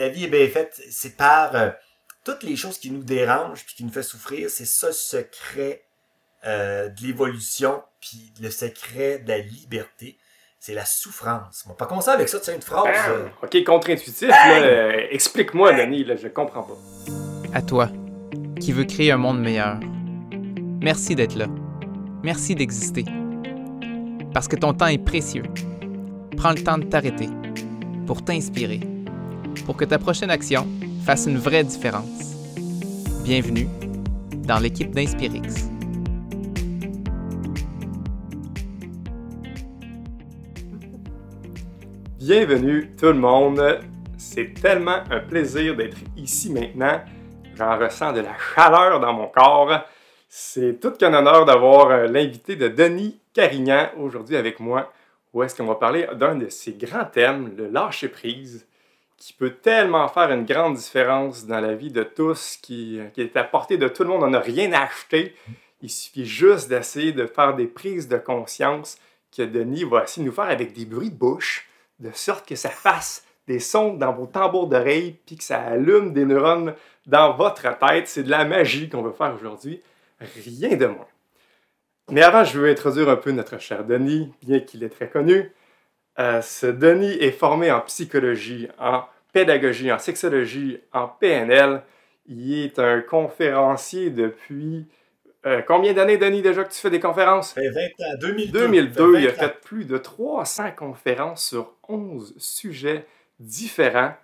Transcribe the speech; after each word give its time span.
la 0.00 0.08
vie 0.08 0.24
est 0.24 0.28
bien 0.28 0.48
faite, 0.48 0.80
c'est 0.90 1.16
par 1.16 1.54
euh, 1.54 1.70
toutes 2.24 2.42
les 2.42 2.56
choses 2.56 2.78
qui 2.78 2.90
nous 2.90 3.02
dérangent 3.02 3.64
puis 3.64 3.74
qui 3.76 3.84
nous 3.84 3.90
fait 3.92 4.02
souffrir, 4.02 4.48
c'est 4.50 4.64
ça 4.66 4.88
le 4.88 4.92
secret 4.92 5.84
euh, 6.46 6.88
de 6.88 7.02
l'évolution 7.02 7.82
puis 8.00 8.32
le 8.40 8.50
secret 8.50 9.18
de 9.18 9.28
la 9.28 9.38
liberté. 9.38 10.16
C'est 10.58 10.74
la 10.74 10.84
souffrance. 10.84 11.62
On 11.66 11.70
va 11.70 11.74
pas 11.74 11.86
commencer 11.86 12.10
avec 12.10 12.28
ça, 12.28 12.38
tu 12.38 12.44
sais, 12.46 12.54
une 12.54 12.60
phrase. 12.60 12.86
euh, 13.08 13.28
Ok, 13.42 13.64
contre-intuitif. 13.64 14.28
euh, 14.30 15.06
Explique-moi, 15.10 15.72
Denis, 15.72 16.04
là, 16.04 16.16
je 16.16 16.28
comprends 16.28 16.62
pas. 16.64 16.76
À 17.54 17.62
toi, 17.62 17.88
qui 18.60 18.72
veux 18.72 18.84
créer 18.84 19.10
un 19.10 19.16
monde 19.16 19.40
meilleur. 19.40 19.80
Merci 20.82 21.14
d'être 21.14 21.34
là. 21.34 21.46
Merci 22.22 22.54
d'exister. 22.54 23.04
Parce 24.34 24.48
que 24.48 24.56
ton 24.56 24.74
temps 24.74 24.86
est 24.88 25.02
précieux. 25.02 25.44
Prends 26.36 26.52
le 26.52 26.62
temps 26.62 26.76
de 26.78 26.84
t'arrêter 26.84 27.28
pour 28.06 28.22
t'inspirer, 28.22 28.80
pour 29.64 29.76
que 29.76 29.84
ta 29.84 29.98
prochaine 29.98 30.30
action 30.30 30.66
fasse 31.04 31.26
une 31.26 31.38
vraie 31.38 31.64
différence. 31.64 32.34
Bienvenue 33.24 33.68
dans 34.46 34.58
l'équipe 34.58 34.90
d'Inspirix. 34.90 35.70
Bienvenue 42.18 42.92
tout 42.98 43.06
le 43.06 43.14
monde. 43.14 43.80
C'est 44.18 44.54
tellement 44.54 44.98
un 45.10 45.20
plaisir 45.20 45.76
d'être 45.76 45.98
ici 46.16 46.52
maintenant. 46.52 47.00
J'en 47.54 47.78
ressens 47.78 48.12
de 48.12 48.20
la 48.20 48.36
chaleur 48.54 49.00
dans 49.00 49.12
mon 49.12 49.28
corps. 49.28 49.84
C'est 50.28 50.78
tout 50.80 50.92
qu'un 50.92 51.12
honneur 51.12 51.44
d'avoir 51.44 51.90
euh, 51.90 52.06
l'invité 52.06 52.54
de 52.54 52.68
Denis 52.68 53.20
Carignan 53.34 53.88
aujourd'hui 53.98 54.36
avec 54.36 54.60
moi. 54.60 54.92
Où 55.32 55.42
est-ce 55.42 55.56
qu'on 55.56 55.66
va 55.66 55.74
parler 55.74 56.06
d'un 56.14 56.36
de 56.36 56.48
ses 56.48 56.72
grands 56.74 57.04
thèmes, 57.04 57.52
le 57.56 57.68
lâcher-prise, 57.68 58.66
qui 59.20 59.34
peut 59.34 59.50
tellement 59.50 60.08
faire 60.08 60.32
une 60.32 60.46
grande 60.46 60.74
différence 60.74 61.46
dans 61.46 61.60
la 61.60 61.74
vie 61.74 61.92
de 61.92 62.02
tous, 62.02 62.56
qui, 62.60 62.98
est 63.18 63.36
à 63.36 63.44
portée 63.44 63.76
de 63.76 63.86
tout 63.86 64.02
le 64.02 64.08
monde. 64.08 64.22
On 64.22 64.30
n'a 64.30 64.40
rien 64.40 64.72
à 64.72 64.80
acheter. 64.84 65.36
Il 65.82 65.90
suffit 65.90 66.24
juste 66.24 66.70
d'essayer 66.70 67.12
de 67.12 67.26
faire 67.26 67.54
des 67.54 67.66
prises 67.66 68.08
de 68.08 68.16
conscience 68.16 68.98
que 69.36 69.42
Denis 69.42 69.84
va 69.84 70.04
essayer 70.04 70.24
de 70.24 70.30
nous 70.30 70.34
faire 70.34 70.48
avec 70.48 70.72
des 70.72 70.86
bruits 70.86 71.10
de 71.10 71.16
bouche 71.16 71.68
de 72.00 72.10
sorte 72.12 72.48
que 72.48 72.56
ça 72.56 72.70
fasse 72.70 73.24
des 73.46 73.58
sons 73.58 73.92
dans 73.92 74.12
vos 74.12 74.26
tambours 74.26 74.68
d'oreilles, 74.68 75.18
puis 75.26 75.36
que 75.36 75.44
ça 75.44 75.60
allume 75.60 76.14
des 76.14 76.24
neurones 76.24 76.74
dans 77.06 77.36
votre 77.36 77.78
tête. 77.78 78.08
C'est 78.08 78.22
de 78.22 78.30
la 78.30 78.46
magie 78.46 78.88
qu'on 78.88 79.02
veut 79.02 79.12
faire 79.12 79.34
aujourd'hui, 79.34 79.82
rien 80.18 80.76
de 80.76 80.86
moins. 80.86 81.06
Mais 82.10 82.22
avant, 82.22 82.42
je 82.42 82.58
veux 82.58 82.70
introduire 82.70 83.10
un 83.10 83.16
peu 83.16 83.32
notre 83.32 83.58
cher 83.58 83.84
Denis, 83.84 84.32
bien 84.42 84.60
qu'il 84.60 84.82
est 84.82 84.88
très 84.88 85.10
connu. 85.10 85.52
Euh, 86.18 86.42
ce 86.42 86.66
Denis 86.66 87.16
est 87.20 87.32
formé 87.32 87.70
en 87.70 87.80
psychologie, 87.80 88.68
en 88.78 89.04
pédagogie, 89.32 89.90
en 89.92 89.98
sexologie, 89.98 90.80
en 90.92 91.08
PNL. 91.08 91.82
Il 92.26 92.64
est 92.64 92.78
un 92.78 93.00
conférencier 93.00 94.10
depuis... 94.10 94.86
euh, 95.46 95.62
combien 95.66 95.92
d'années, 95.92 96.18
Denis, 96.18 96.42
déjà 96.42 96.64
que 96.64 96.72
tu 96.72 96.78
fais 96.78 96.90
des 96.90 97.00
conférences? 97.00 97.54
Ça 97.54 97.60
fait 97.60 97.70
20 97.70 97.80
ans, 98.06 98.18
2002. 98.20 98.58
2002, 98.60 99.18
il 99.20 99.28
a 99.28 99.32
fait 99.32 99.36
20 99.36 99.46
ans. 99.46 99.48
fait 99.48 99.60
plus 99.60 99.84
de 99.84 99.98
300 99.98 100.70
conférences 100.76 101.44
sur 101.44 101.72
11 101.88 102.34
sujets 102.38 103.06
différents. 103.38 104.14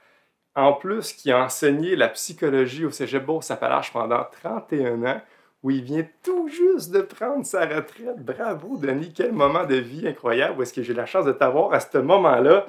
En 0.55 0.73
plus, 0.73 1.13
qui 1.13 1.31
a 1.33 1.43
enseigné 1.45 1.97
la 1.97 2.09
psychologie 2.09 2.85
au 2.87 2.91
Cégep 2.91 3.25
Beauce-Appalaches 3.25 3.93
pendant 3.93 4.25
31 4.43 5.03
ans, 5.05 5.21
où 5.63 5.71
il 5.71 5.83
vient 5.83 6.07
tout 6.23 6.49
juste 6.49 6.93
de 6.93 7.01
prendre 7.01 7.45
sa 7.45 7.67
retraite. 7.67 8.25
Bravo, 8.25 8.77
Denis, 8.79 9.13
quel 9.15 9.33
moment 9.33 9.65
de 9.65 9.75
vie 9.77 10.07
incroyable. 10.07 10.59
Où 10.59 10.63
est-ce 10.63 10.73
que 10.73 10.83
j'ai 10.83 10.95
la 10.95 11.07
chance 11.07 11.27
de 11.27 11.33
t'avoir 11.33 11.73
à 11.75 11.81
ce 11.81 11.99
moment-là? 11.99 12.67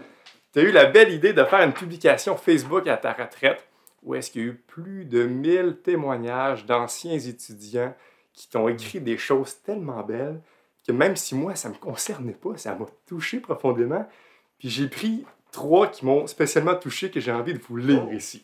Tu 0.57 0.61
as 0.61 0.69
eu 0.69 0.71
la 0.71 0.85
belle 0.85 1.13
idée 1.13 1.33
de 1.33 1.43
faire 1.43 1.61
une 1.61 1.71
publication 1.71 2.35
Facebook 2.35 2.87
à 2.87 2.97
ta 2.97 3.13
retraite, 3.13 3.67
où 4.01 4.15
est-ce 4.15 4.31
qu'il 4.31 4.41
y 4.41 4.45
a 4.45 4.47
eu 4.47 4.55
plus 4.55 5.05
de 5.05 5.23
1000 5.23 5.81
témoignages 5.83 6.65
d'anciens 6.65 7.19
étudiants 7.19 7.93
qui 8.33 8.49
t'ont 8.49 8.67
écrit 8.67 8.99
des 8.99 9.19
choses 9.19 9.61
tellement 9.61 10.01
belles 10.01 10.41
que 10.87 10.91
même 10.91 11.15
si 11.15 11.35
moi, 11.35 11.53
ça 11.53 11.69
ne 11.69 11.75
me 11.75 11.79
concernait 11.79 12.33
pas, 12.33 12.57
ça 12.57 12.73
m'a 12.73 12.87
touché 13.05 13.39
profondément. 13.39 14.09
Puis 14.57 14.71
j'ai 14.71 14.87
pris 14.87 15.25
trois 15.51 15.85
qui 15.85 16.07
m'ont 16.07 16.25
spécialement 16.25 16.73
touché 16.73 17.11
que 17.11 17.19
j'ai 17.19 17.31
envie 17.31 17.53
de 17.53 17.59
vous 17.59 17.77
lire 17.77 18.11
ici. 18.11 18.43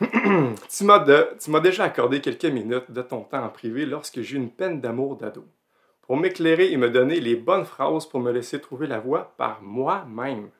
tu 0.00 0.84
m'as 0.84 1.60
déjà 1.60 1.84
accordé 1.84 2.22
quelques 2.22 2.46
minutes 2.46 2.90
de 2.90 3.02
ton 3.02 3.20
temps 3.20 3.44
en 3.44 3.50
privé 3.50 3.84
lorsque 3.84 4.22
j'ai 4.22 4.36
eu 4.36 4.38
une 4.38 4.50
peine 4.50 4.80
d'amour 4.80 5.18
d'ado. 5.18 5.46
Pour 6.06 6.16
m'éclairer 6.16 6.72
et 6.72 6.76
me 6.76 6.90
donner 6.90 7.20
les 7.20 7.36
bonnes 7.36 7.64
phrases 7.64 8.06
pour 8.06 8.20
me 8.20 8.32
laisser 8.32 8.60
trouver 8.60 8.86
la 8.86 9.00
voie 9.00 9.34
par 9.36 9.62
moi-même. 9.62 10.50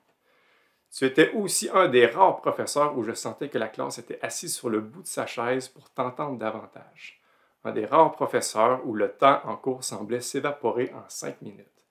Tu 0.90 1.04
étais 1.04 1.30
aussi 1.32 1.68
un 1.72 1.88
des 1.88 2.06
rares 2.06 2.40
professeurs 2.40 2.96
où 2.96 3.02
je 3.02 3.12
sentais 3.12 3.48
que 3.48 3.58
la 3.58 3.68
classe 3.68 3.98
était 3.98 4.18
assise 4.22 4.54
sur 4.54 4.70
le 4.70 4.80
bout 4.80 5.02
de 5.02 5.06
sa 5.06 5.26
chaise 5.26 5.68
pour 5.68 5.90
t'entendre 5.90 6.38
davantage 6.38 7.20
un 7.66 7.72
des 7.72 7.84
rares 7.84 8.12
professeurs 8.12 8.80
où 8.86 8.94
le 8.94 9.10
temps 9.10 9.40
en 9.44 9.56
cours 9.56 9.82
semblait 9.82 10.20
s'évaporer 10.20 10.92
en 10.94 11.02
cinq 11.08 11.42
minutes, 11.42 11.84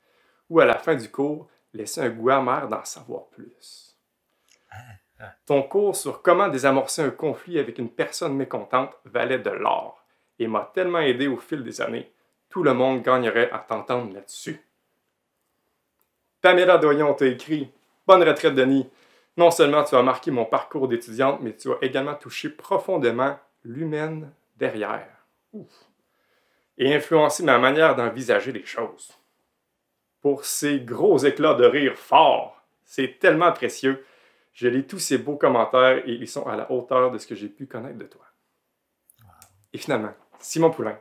ou 0.49 0.61
à 0.61 0.65
la 0.65 0.77
fin 0.77 0.95
du 0.95 1.11
cours, 1.11 1.49
laisser 1.73 2.01
un 2.01 2.09
goût 2.09 2.29
amer 2.29 2.69
d'en 2.69 2.85
savoir 2.85 3.25
plus. 3.27 3.97
Ton 5.45 5.63
cours 5.63 5.95
sur 5.95 6.21
comment 6.21 6.47
désamorcer 6.47 7.01
un 7.01 7.09
conflit 7.09 7.59
avec 7.59 7.77
une 7.77 7.89
personne 7.89 8.35
mécontente 8.35 8.97
valait 9.03 9.39
de 9.39 9.49
l'or 9.49 10.05
et 10.39 10.47
m'a 10.47 10.71
tellement 10.73 10.99
aidé 10.99 11.27
au 11.27 11.37
fil 11.37 11.63
des 11.63 11.81
années. 11.81 12.11
Tout 12.55 12.63
le 12.63 12.73
monde 12.73 13.01
gagnerait 13.01 13.51
à 13.51 13.59
t'entendre 13.59 14.13
là-dessus. 14.13 14.61
Pamela 16.41 16.77
Doyon 16.77 17.13
t'a 17.13 17.25
écrit 17.25 17.69
Bonne 18.07 18.23
retraite, 18.23 18.55
Denis. 18.55 18.89
Non 19.35 19.51
seulement 19.51 19.83
tu 19.83 19.93
as 19.93 20.01
marqué 20.01 20.31
mon 20.31 20.45
parcours 20.45 20.87
d'étudiante, 20.87 21.41
mais 21.41 21.53
tu 21.53 21.69
as 21.69 21.77
également 21.81 22.15
touché 22.15 22.47
profondément 22.47 23.37
l'humaine 23.65 24.31
derrière. 24.55 25.25
Ouf. 25.51 25.67
Et 26.77 26.95
influencé 26.95 27.43
ma 27.43 27.57
manière 27.57 27.93
d'envisager 27.93 28.53
les 28.53 28.65
choses. 28.65 29.11
Pour 30.21 30.45
ces 30.45 30.79
gros 30.79 31.17
éclats 31.17 31.55
de 31.55 31.65
rire 31.65 31.97
forts, 31.97 32.63
c'est 32.85 33.19
tellement 33.19 33.51
précieux. 33.51 34.05
Je 34.53 34.69
lis 34.69 34.87
tous 34.87 34.99
ces 34.99 35.17
beaux 35.17 35.35
commentaires 35.35 36.07
et 36.07 36.13
ils 36.13 36.29
sont 36.29 36.47
à 36.47 36.55
la 36.55 36.71
hauteur 36.71 37.11
de 37.11 37.17
ce 37.17 37.27
que 37.27 37.35
j'ai 37.35 37.49
pu 37.49 37.65
connaître 37.65 37.97
de 37.97 38.05
toi. 38.05 38.25
Et 39.73 39.77
finalement, 39.77 40.13
Simon 40.39 40.71
Poulain, 40.71 40.97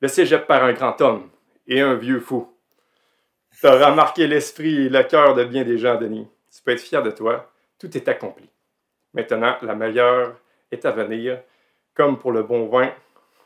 le 0.00 0.08
cégep 0.08 0.46
par 0.46 0.64
un 0.64 0.72
grand 0.72 1.00
homme 1.00 1.30
et 1.66 1.80
un 1.80 1.94
vieux 1.94 2.20
fou. 2.20 2.52
T'as 3.60 3.90
remarqué 3.90 4.26
l'esprit 4.26 4.86
et 4.86 4.88
le 4.88 5.02
cœur 5.02 5.34
de 5.34 5.44
bien 5.44 5.64
des 5.64 5.76
gens, 5.78 5.96
Denis. 5.96 6.26
Tu 6.54 6.62
peux 6.62 6.70
être 6.72 6.80
fier 6.80 7.02
de 7.02 7.10
toi. 7.10 7.52
Tout 7.78 7.94
est 7.96 8.08
accompli. 8.08 8.48
Maintenant, 9.12 9.56
la 9.62 9.74
meilleure 9.74 10.36
est 10.70 10.84
à 10.84 10.90
venir. 10.92 11.42
Comme 11.94 12.18
pour 12.18 12.32
le 12.32 12.42
bon 12.42 12.68
vin, 12.68 12.92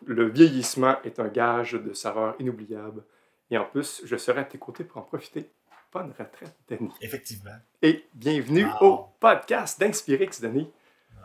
le 0.06 0.26
vieillissement 0.28 0.96
est 1.02 1.18
un 1.18 1.28
gage 1.28 1.72
de 1.72 1.92
saveur 1.94 2.34
inoubliable. 2.38 3.02
Et 3.50 3.58
en 3.58 3.64
plus, 3.64 4.02
je 4.04 4.16
serai 4.16 4.40
à 4.40 4.44
tes 4.44 4.58
côtés 4.58 4.84
pour 4.84 4.98
en 4.98 5.02
profiter. 5.02 5.50
Bonne 5.92 6.12
retraite, 6.18 6.54
Denis. 6.68 6.92
Effectivement. 7.00 7.54
Et 7.82 8.04
bienvenue 8.14 8.66
Wow. 8.80 8.86
au 8.86 8.96
podcast 9.20 9.78
d'Inspirix, 9.80 10.40
Denis. 10.40 10.70
Wow. 11.16 11.22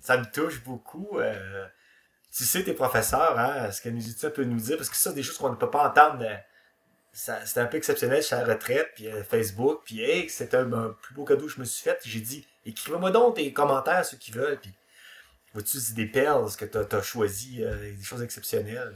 Ça 0.00 0.16
me 0.18 0.24
touche 0.32 0.62
beaucoup. 0.64 1.08
euh, 1.18 1.66
tu 2.36 2.44
sais, 2.44 2.62
tes 2.64 2.74
professeurs, 2.74 3.38
hein, 3.38 3.70
ce 3.70 3.80
que 3.80 3.88
nous 3.88 4.00
ça 4.02 4.30
peut 4.30 4.44
nous 4.44 4.60
dire, 4.60 4.76
parce 4.76 4.90
que 4.90 4.96
ça, 4.96 5.10
c'est 5.10 5.16
des 5.16 5.22
choses 5.22 5.38
qu'on 5.38 5.50
ne 5.50 5.56
peut 5.56 5.70
pas 5.70 5.88
entendre. 5.88 6.22
euh, 6.22 6.36
C'était 7.12 7.60
un 7.60 7.66
peu 7.66 7.78
exceptionnel 7.78 8.22
chez 8.22 8.36
la 8.36 8.44
retraite, 8.44 8.90
puis 8.94 9.08
euh, 9.08 9.24
Facebook, 9.24 9.82
puis 9.84 10.02
hey, 10.02 10.28
c'était 10.28 10.58
un, 10.58 10.94
plus 11.00 11.14
beau 11.14 11.24
cadeau 11.24 11.46
que 11.46 11.52
je 11.52 11.60
me 11.60 11.64
suis 11.64 11.82
fait. 11.82 11.98
J'ai 12.04 12.20
dit, 12.20 12.46
écrivez-moi 12.66 13.10
donc 13.10 13.36
tes 13.36 13.52
commentaires, 13.52 14.04
ceux 14.04 14.18
qui 14.18 14.32
veulent, 14.32 14.58
puis 14.60 14.74
vois-tu, 15.54 15.78
c'est 15.80 15.94
des 15.94 16.06
perles 16.06 16.54
que 16.56 16.66
tu 16.66 16.96
as, 16.96 17.02
choisi, 17.02 17.64
euh, 17.64 17.74
des 17.96 18.02
choses 18.02 18.22
exceptionnelles. 18.22 18.94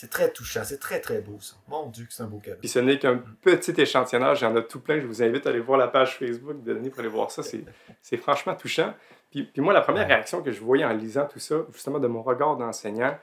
C'est 0.00 0.10
très 0.10 0.30
touchant, 0.30 0.62
c'est 0.62 0.78
très 0.78 1.00
très 1.00 1.20
beau 1.20 1.40
ça. 1.40 1.56
Mon 1.66 1.86
Dieu, 1.86 2.04
que 2.04 2.12
c'est 2.12 2.22
un 2.22 2.28
beau 2.28 2.38
cadeau. 2.38 2.58
Puis 2.60 2.68
ce 2.68 2.78
n'est 2.78 3.00
qu'un 3.00 3.16
petit 3.42 3.72
échantillonnage, 3.80 4.42
il 4.42 4.44
y 4.44 4.46
en 4.46 4.54
a 4.54 4.62
tout 4.62 4.78
plein. 4.78 5.00
Je 5.00 5.06
vous 5.08 5.24
invite 5.24 5.44
à 5.44 5.50
aller 5.50 5.58
voir 5.58 5.76
la 5.76 5.88
page 5.88 6.18
Facebook 6.18 6.62
de 6.62 6.72
Denis 6.72 6.90
pour 6.90 7.00
aller 7.00 7.08
voir 7.08 7.32
ça. 7.32 7.42
C'est, 7.42 8.16
franchement 8.16 8.54
touchant. 8.54 8.94
Puis, 9.32 9.42
puis 9.42 9.60
moi, 9.60 9.72
la 9.72 9.80
première 9.80 10.06
réaction 10.06 10.40
que 10.40 10.52
je 10.52 10.60
voyais 10.60 10.84
en 10.84 10.92
lisant 10.92 11.26
tout 11.26 11.40
ça, 11.40 11.56
justement 11.72 11.98
de 11.98 12.06
mon 12.06 12.22
regard 12.22 12.56
d'enseignant, 12.56 13.18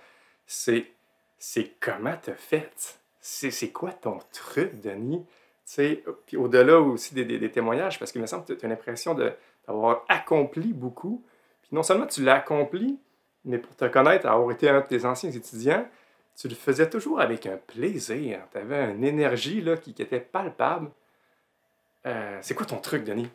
c'est, 0.46 0.88
c'est 1.38 1.72
comment 1.80 2.18
t'as 2.22 2.36
fait? 2.36 3.00
C'est, 3.22 3.70
quoi 3.72 3.94
ton 3.94 4.20
truc, 4.34 4.82
Denis? 4.82 5.26
Puis 6.26 6.36
au-delà 6.36 6.78
aussi 6.82 7.16
des, 7.16 7.24
des- 7.24 7.40
des 7.40 7.52
témoignages, 7.52 8.00
parce 8.00 8.12
qu'il 8.12 8.20
me 8.20 8.28
semble 8.28 8.44
que 8.44 8.52
tu 8.52 8.66
as 8.66 8.68
l'impression 8.68 9.16
d'avoir 9.16 10.04
accompli 10.10 10.74
beaucoup. 10.74 11.24
Puis 11.62 11.70
non 11.72 11.84
seulement 11.84 12.06
tu 12.06 12.22
l'as 12.22 12.36
accompli, 12.36 13.00
mais 13.46 13.60
pour 13.60 13.74
te 13.78 13.86
connaître, 13.86 14.28
avoir 14.28 14.52
été 14.52 14.68
un 14.68 14.82
de 14.82 14.88
tes 14.88 15.06
anciens 15.06 15.32
étudiants, 15.32 15.88
tu 16.38 16.48
le 16.48 16.56
faisais 16.56 16.90
toujours 16.90 17.22
avec 17.22 17.46
un 17.46 17.58
plaisir. 17.58 18.42
Tu 18.52 18.58
avais 18.58 18.92
une 18.92 19.04
énergie 19.04 19.62
là, 19.62 19.78
qui, 19.78 19.94
qui 19.94 20.02
était 20.02 20.20
palpable. 20.20 20.92
Euh, 22.06 22.38
c'est 22.42 22.54
quoi 22.54 22.66
ton 22.66 22.78
truc, 22.78 23.04
Denis? 23.04 23.30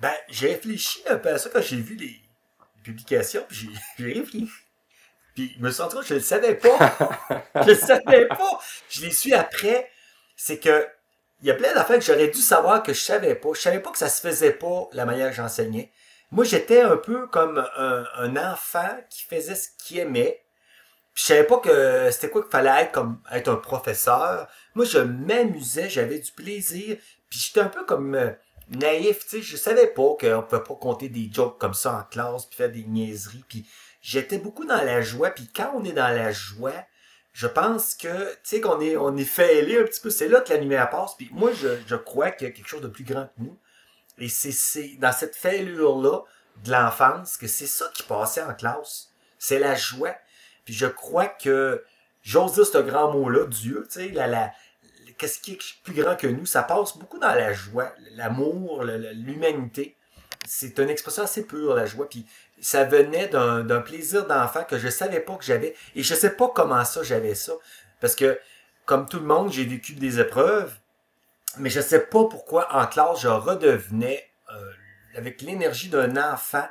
Ben, 0.00 0.14
j'ai 0.28 0.48
réfléchi 0.48 1.02
un 1.08 1.16
peu 1.16 1.30
à 1.30 1.38
ça 1.38 1.50
quand 1.50 1.62
j'ai 1.62 1.76
vu 1.76 1.96
les, 1.96 2.20
publications, 2.82 3.44
puis 3.48 3.56
j'ai, 3.56 3.68
j'ai 3.98 4.20
réfléchi. 4.20 4.50
Puis 5.34 5.54
je 5.58 5.62
me 5.62 5.70
suis 5.70 5.82
rendu 5.82 5.96
compte 5.96 6.04
que 6.04 6.08
je 6.10 6.14
le 6.14 6.20
savais 6.20 6.54
pas. 6.54 6.96
je 7.62 7.68
le 7.68 7.74
savais 7.74 8.26
pas. 8.26 8.60
Je 8.88 9.02
l'ai 9.02 9.10
su 9.10 9.34
après. 9.34 9.90
C'est 10.36 10.58
que 10.58 10.86
il 11.42 11.48
y 11.48 11.50
a 11.50 11.54
plein 11.54 11.74
d'affaires 11.74 11.98
que 11.98 12.04
j'aurais 12.04 12.28
dû 12.28 12.40
savoir 12.40 12.82
que 12.82 12.94
je 12.94 13.00
savais 13.00 13.34
pas. 13.34 13.50
Je 13.52 13.60
savais 13.60 13.80
pas 13.80 13.90
que 13.90 13.98
ça 13.98 14.08
se 14.08 14.26
faisait 14.26 14.52
pas 14.52 14.88
la 14.92 15.04
manière 15.04 15.28
que 15.28 15.36
j'enseignais. 15.36 15.92
Moi, 16.30 16.44
j'étais 16.44 16.80
un 16.80 16.96
peu 16.96 17.26
comme 17.26 17.58
un, 17.76 18.04
un 18.16 18.36
enfant 18.52 18.88
qui 19.10 19.24
faisait 19.24 19.54
ce 19.54 19.68
qu'il 19.78 19.98
aimait. 19.98 20.45
Je 21.16 21.24
savais 21.24 21.44
pas 21.44 21.58
que 21.58 22.10
c'était 22.12 22.28
quoi 22.28 22.42
qu'il 22.42 22.50
fallait 22.50 22.82
être 22.82 22.92
comme 22.92 23.18
être 23.32 23.48
un 23.48 23.56
professeur. 23.56 24.48
Moi, 24.74 24.84
je 24.84 24.98
m'amusais, 24.98 25.88
j'avais 25.88 26.18
du 26.18 26.30
plaisir. 26.30 26.98
Puis 27.30 27.38
j'étais 27.38 27.60
un 27.60 27.68
peu 27.68 27.86
comme 27.86 28.14
euh, 28.14 28.30
naïf, 28.68 29.20
tu 29.20 29.38
sais. 29.38 29.42
Je 29.42 29.56
savais 29.56 29.86
pas 29.86 30.14
qu'on 30.20 30.42
pouvait 30.42 30.62
pas 30.62 30.74
compter 30.74 31.08
des 31.08 31.30
jokes 31.32 31.58
comme 31.58 31.72
ça 31.72 31.94
en 31.94 32.02
classe, 32.04 32.44
puis 32.44 32.58
faire 32.58 32.70
des 32.70 32.84
niaiseries. 32.84 33.44
Puis 33.48 33.66
j'étais 34.02 34.36
beaucoup 34.36 34.66
dans 34.66 34.82
la 34.84 35.00
joie. 35.00 35.30
Puis 35.30 35.48
quand 35.56 35.72
on 35.74 35.84
est 35.84 35.94
dans 35.94 36.14
la 36.14 36.32
joie, 36.32 36.84
je 37.32 37.46
pense 37.46 37.94
que, 37.94 38.32
tu 38.34 38.38
sais, 38.42 38.60
qu'on 38.60 38.78
est, 38.82 38.98
on 38.98 39.16
est 39.16 39.24
fêlé 39.24 39.78
un 39.78 39.84
petit 39.84 40.02
peu. 40.02 40.10
C'est 40.10 40.28
là 40.28 40.42
que 40.42 40.52
la 40.52 40.58
lumière 40.58 40.90
passe. 40.90 41.14
Puis 41.16 41.30
moi, 41.32 41.50
je, 41.54 41.78
je 41.86 41.96
crois 41.96 42.30
qu'il 42.30 42.46
y 42.46 42.50
a 42.50 42.52
quelque 42.52 42.68
chose 42.68 42.82
de 42.82 42.88
plus 42.88 43.04
grand 43.04 43.24
que 43.24 43.42
nous. 43.42 43.58
Et 44.18 44.28
c'est, 44.28 44.52
c'est 44.52 44.96
dans 44.98 45.12
cette 45.12 45.34
fêlure-là 45.34 46.20
de 46.62 46.70
l'enfance 46.70 47.38
que 47.38 47.46
c'est 47.46 47.66
ça 47.66 47.86
qui 47.94 48.02
passait 48.02 48.42
en 48.42 48.52
classe. 48.52 49.08
C'est 49.38 49.58
la 49.58 49.74
joie. 49.74 50.14
Puis 50.66 50.74
je 50.74 50.86
crois 50.86 51.26
que, 51.26 51.82
j'ose 52.22 52.52
dire 52.54 52.66
ce 52.66 52.78
grand 52.78 53.10
mot-là, 53.12 53.46
Dieu, 53.46 53.86
tu 53.90 54.00
sais, 54.00 54.08
la, 54.08 54.26
la, 54.26 54.52
qu'est-ce 55.16 55.40
qui 55.40 55.52
est 55.52 55.82
plus 55.82 55.94
grand 55.94 56.16
que 56.16 56.26
nous, 56.26 56.44
ça 56.44 56.62
passe 56.62 56.98
beaucoup 56.98 57.18
dans 57.18 57.34
la 57.34 57.52
joie, 57.54 57.92
l'amour, 58.12 58.84
l'humanité. 58.84 59.96
C'est 60.46 60.78
une 60.78 60.90
expression 60.90 61.22
assez 61.22 61.46
pure, 61.46 61.74
la 61.74 61.86
joie. 61.86 62.08
Puis 62.08 62.26
ça 62.60 62.84
venait 62.84 63.28
d'un 63.28 63.80
plaisir 63.80 64.26
d'enfant 64.26 64.64
que 64.64 64.78
je 64.78 64.88
savais 64.88 65.20
pas 65.20 65.36
que 65.36 65.44
j'avais. 65.44 65.74
Et 65.94 66.02
je 66.02 66.14
sais 66.14 66.30
pas 66.30 66.50
comment 66.54 66.84
ça 66.84 67.02
j'avais 67.02 67.34
ça. 67.34 67.52
Parce 68.00 68.14
que, 68.14 68.38
comme 68.84 69.08
tout 69.08 69.18
le 69.18 69.26
monde, 69.26 69.52
j'ai 69.52 69.64
vécu 69.64 69.94
des 69.94 70.20
épreuves. 70.20 70.76
Mais 71.58 71.70
je 71.70 71.80
sais 71.80 72.00
pas 72.00 72.24
pourquoi 72.26 72.74
en 72.76 72.86
classe 72.86 73.20
je 73.22 73.28
redevenais 73.28 74.28
euh, 74.52 74.72
avec 75.16 75.40
l'énergie 75.40 75.88
d'un 75.88 76.16
enfant 76.16 76.66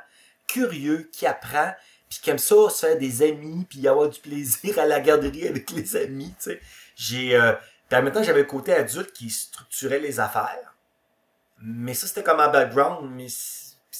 curieux 0.46 1.10
qui 1.12 1.26
apprend 1.26 1.72
puis 2.20 2.32
qui 2.32 2.42
ça 2.42 2.70
se 2.70 2.86
faire 2.86 2.98
des 2.98 3.22
amis 3.22 3.66
puis 3.68 3.86
avoir 3.86 4.08
du 4.08 4.20
plaisir 4.20 4.78
à 4.78 4.86
la 4.86 5.00
garderie 5.00 5.48
avec 5.48 5.70
les 5.70 5.96
amis 5.96 6.34
tu 6.38 6.50
sais. 6.50 6.60
J'ai 6.94 7.36
euh, 7.36 7.52
puis 7.88 7.98
en 7.98 8.02
même 8.02 8.12
temps 8.12 8.22
j'avais 8.22 8.40
le 8.40 8.46
côté 8.46 8.72
adulte 8.72 9.12
qui 9.12 9.30
structurait 9.30 9.98
les 9.98 10.20
affaires. 10.20 10.74
Mais 11.60 11.94
ça 11.94 12.06
c'était 12.06 12.22
comme 12.22 12.40
un 12.40 12.48
background 12.48 13.10
mais 13.14 13.26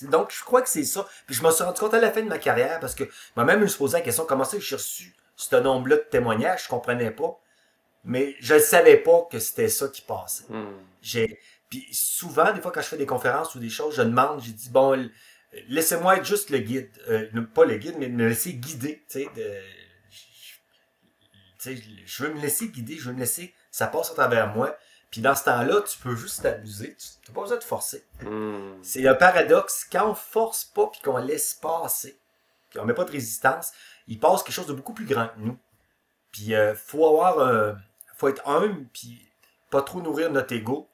donc 0.03 0.31
je 0.31 0.45
crois 0.45 0.63
que 0.63 0.69
c'est 0.69 0.85
ça. 0.85 1.07
Puis 1.27 1.35
je 1.35 1.43
me 1.43 1.51
suis 1.51 1.65
rendu 1.65 1.81
compte 1.81 1.95
à 1.95 2.01
la 2.01 2.11
fin 2.11 2.23
de 2.23 2.29
ma 2.29 2.39
carrière 2.39 2.81
parce 2.81 2.95
que 2.95 3.05
moi-même 3.35 3.59
je 3.59 3.65
me 3.65 3.69
suis 3.69 3.79
posé 3.79 3.99
la 3.99 4.03
question 4.03 4.25
comment 4.27 4.45
ça 4.45 4.57
que 4.57 4.63
j'ai 4.63 4.77
reçu 4.77 5.15
ce 5.37 5.57
nombre-là 5.57 5.97
de 5.97 6.07
témoignages? 6.11 6.65
Je 6.65 6.69
comprenais 6.69 7.11
pas. 7.11 7.39
Mais 8.05 8.37
je 8.41 8.55
ne 8.55 8.61
savais 8.61 8.99
pas 8.99 9.27
que 9.31 9.39
c'était 9.39 9.69
ça 9.69 9.89
qui 9.89 10.03
passait. 10.03 10.45
Hmm. 10.49 10.77
J'ai 11.03 11.41
puis 11.69 11.89
souvent 11.93 12.53
des 12.53 12.61
fois 12.61 12.71
quand 12.71 12.81
je 12.81 12.87
fais 12.87 12.97
des 12.97 13.07
conférences 13.07 13.55
ou 13.55 13.59
des 13.59 13.69
choses, 13.69 13.97
je 13.97 14.03
demande, 14.03 14.41
j'ai 14.41 14.53
dit 14.53 14.71
bon 14.71 15.11
laissez-moi 15.69 16.19
être 16.19 16.25
juste 16.25 16.51
le 16.51 16.59
guide, 16.59 16.91
euh, 17.09 17.29
pas 17.55 17.65
le 17.65 17.77
guide 17.77 17.97
mais 17.99 18.09
me 18.09 18.29
laisser 18.29 18.55
guider, 18.55 19.05
tu 19.09 19.21
sais 19.21 19.29
de 19.37 19.61
je 22.05 22.23
veux 22.23 22.33
me 22.33 22.41
laisser 22.41 22.69
guider, 22.69 22.97
je 22.97 23.09
veux 23.09 23.15
me 23.15 23.21
laisser 23.21 23.53
ça 23.71 23.89
passe 23.89 24.11
à 24.11 24.15
travers 24.15 24.55
moi. 24.55 24.77
Puis 25.11 25.21
dans 25.21 25.35
ce 25.35 25.45
temps-là, 25.45 25.83
tu 25.83 25.99
peux 25.99 26.17
juste 26.17 26.43
t'amuser, 26.43 26.97
tu 26.97 27.07
n'as 27.29 27.35
pas 27.35 27.43
besoin 27.43 27.59
de 27.59 27.65
forcer. 27.65 28.05
Hmm. 28.23 28.83
C'est 28.83 29.07
un 29.07 29.15
paradoxe 29.15 29.87
quand 29.91 30.11
on 30.11 30.15
force 30.15 30.65
pas 30.65 30.89
puis 30.89 31.01
qu'on 31.01 31.19
laisse 31.19 31.55
passer, 31.55 32.19
puis 32.71 32.81
on 32.81 32.85
met 32.85 32.95
pas 32.95 33.05
de 33.05 33.13
résistance, 33.13 33.73
il 34.09 34.19
passe 34.19 34.43
quelque 34.43 34.55
chose 34.55 34.67
de 34.67 34.73
beaucoup 34.73 34.95
plus 34.95 35.07
grand 35.07 35.29
que 35.29 35.39
nous. 35.39 35.59
Puis 36.33 36.55
euh, 36.55 36.75
faut 36.75 37.07
avoir 37.07 37.77
faut 38.17 38.29
être 38.29 38.47
humble, 38.49 38.87
puis 38.93 39.31
pas 39.71 39.83
trop 39.83 40.01
nourrir 40.01 40.31
notre 40.31 40.55
ego. 40.55 40.89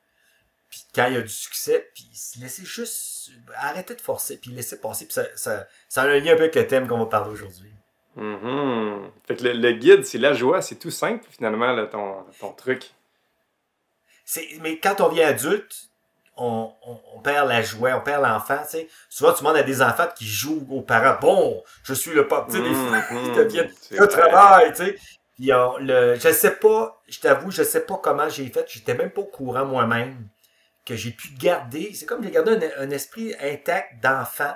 Puis 0.73 0.87
quand 0.95 1.07
il 1.09 1.15
y 1.15 1.17
a 1.19 1.21
du 1.21 1.29
succès, 1.29 1.91
puis 1.95 2.09
se 2.15 2.41
laisser 2.41 2.65
juste 2.65 3.31
arrêter 3.57 3.95
de 3.95 4.01
forcer, 4.01 4.39
puis 4.39 4.51
laisser 4.53 4.81
passer. 4.81 5.05
Puis 5.05 5.13
ça, 5.13 5.25
ça, 5.37 5.67
ça 5.87 6.03
a 6.03 6.07
un 6.07 6.19
lien 6.19 6.33
un 6.33 6.37
peu 6.37 6.45
avec 6.45 6.55
le 6.55 6.67
thème 6.67 6.89
qu'on 6.89 6.99
va 6.99 7.05
parler 7.07 7.31
aujourd'hui. 7.31 7.71
Mhm. 8.17 9.11
Fait 9.27 9.37
que 9.37 9.45
le, 9.45 9.53
le 9.53 9.73
guide, 9.73 10.05
c'est 10.07 10.17
la 10.19 10.33
joie, 10.33 10.63
c'est 10.63 10.77
tout 10.77 10.91
simple 10.91 11.25
finalement, 11.31 11.73
là, 11.73 11.87
ton, 11.87 12.25
ton 12.41 12.53
truc. 12.53 12.91
Mais 14.61 14.79
quand 14.79 15.01
on 15.03 15.09
vient 15.09 15.29
adulte, 15.29 15.89
on, 16.37 16.73
on, 16.87 17.01
on 17.15 17.21
perd 17.21 17.49
la 17.49 17.61
joie, 17.63 17.91
on 17.97 18.01
perd 18.01 18.23
l'enfant. 18.23 18.59
Tu 18.63 18.71
sais. 18.79 18.89
Souvent, 19.11 19.33
tu 19.35 19.41
demandes 19.41 19.57
à 19.57 19.63
des 19.63 19.83
enfants 19.83 20.09
qui 20.17 20.27
jouent 20.27 20.67
aux 20.71 20.81
parents, 20.81 21.19
bon, 21.21 21.63
je 21.83 21.93
suis 21.93 22.13
le 22.13 22.27
papa. 22.29 22.47
Tu 22.51 22.57
sais, 22.57 22.63
des 22.63 22.75
fois, 22.75 22.99
Mhm. 23.11 23.25
ils 23.27 23.35
deviennent 23.37 23.73
le 23.91 24.07
travail, 24.09 24.71
tu 24.73 24.85
sais. 24.87 24.97
Puis 25.35 25.53
on- 25.53 25.77
le, 25.79 26.15
je 26.15 26.33
sais 26.33 26.53
pas, 26.57 27.03
je 27.09 27.21
t'avoue, 27.21 27.51
je 27.51 27.63
sais 27.63 27.85
pas 27.85 27.99
comment 28.03 28.29
j'ai 28.29 28.49
fait. 28.49 28.65
J'étais 28.69 28.95
même 28.95 29.11
pas 29.11 29.21
au 29.23 29.27
courant 29.27 29.67
moi-même 29.67 30.29
que 30.84 30.96
j'ai 30.96 31.12
pu 31.12 31.29
garder. 31.38 31.93
C'est 31.94 32.06
comme 32.06 32.23
j'ai 32.23 32.31
gardé 32.31 32.52
un, 32.76 32.82
un 32.82 32.90
esprit 32.90 33.34
intact 33.40 34.02
d'enfant. 34.02 34.55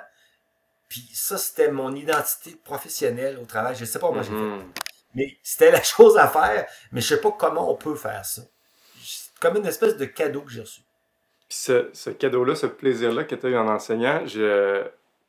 Puis 0.89 1.09
ça, 1.13 1.37
c'était 1.37 1.71
mon 1.71 1.93
identité 1.93 2.55
professionnelle 2.63 3.37
au 3.41 3.45
travail. 3.45 3.75
Je 3.75 3.85
sais 3.85 3.99
pas 3.99 4.07
comment 4.07 4.23
j'ai 4.23 4.29
fait. 4.29 4.35
Mhm. 4.35 4.71
Mais 5.15 5.37
c'était 5.43 5.71
la 5.71 5.83
chose 5.83 6.17
à 6.17 6.27
faire. 6.27 6.65
Mais 6.91 7.01
je 7.01 7.07
sais 7.07 7.21
pas 7.21 7.31
comment 7.31 7.71
on 7.71 7.75
peut 7.75 7.95
faire 7.95 8.25
ça. 8.25 8.41
C'est 9.03 9.37
comme 9.39 9.57
une 9.57 9.65
espèce 9.65 9.97
de 9.97 10.05
cadeau 10.05 10.41
que 10.41 10.51
j'ai 10.51 10.61
reçu. 10.61 10.81
Puis 11.49 11.57
ce, 11.57 11.89
ce 11.93 12.09
cadeau-là, 12.09 12.55
ce 12.55 12.65
plaisir-là 12.65 13.23
que 13.23 13.35
tu 13.35 13.45
as 13.45 13.49
eu 13.49 13.57
en 13.57 13.67
enseignant, 13.67 14.25
je, 14.25 14.85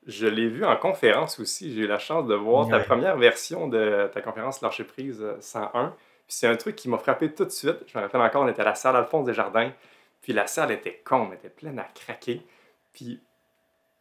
je 0.07 0.27
l'ai 0.27 0.49
vu 0.49 0.65
en 0.65 0.77
conférence 0.77 1.39
aussi. 1.39 1.73
J'ai 1.75 1.83
eu 1.83 1.87
la 1.87 1.99
chance 1.99 2.27
de 2.27 2.35
voir 2.35 2.69
ta 2.69 2.81
première 2.81 3.17
version 3.17 3.69
de 3.69 4.11
ta 4.13 4.21
conférence 4.21 4.61
Lâcher 4.63 4.85
prise 4.85 5.23
euh, 5.23 5.37
101. 5.41 5.95
Puis 6.27 6.37
c'est 6.37 6.47
un 6.47 6.57
truc 6.57 6.77
qui 6.77 6.89
m'a 6.89 6.99
frappé 6.99 7.33
tout 7.33 7.45
de 7.45 7.51
suite. 7.51 7.77
Je 7.87 7.97
me 7.97 8.03
rappelle 8.03 8.21
encore, 8.21 8.43
on 8.43 8.49
était 8.49 8.63
à 8.63 8.67
la 8.67 8.75
salle 8.75 8.97
Alphonse 8.97 9.27
Desjardins. 9.27 9.73
Puis 10.23 10.33
la 10.33 10.47
salle 10.47 10.71
était 10.73 11.01
con, 11.05 11.29
elle 11.31 11.39
était 11.39 11.49
pleine 11.51 11.79
à 11.79 11.85
craquer. 11.85 12.43
Puis 12.93 13.23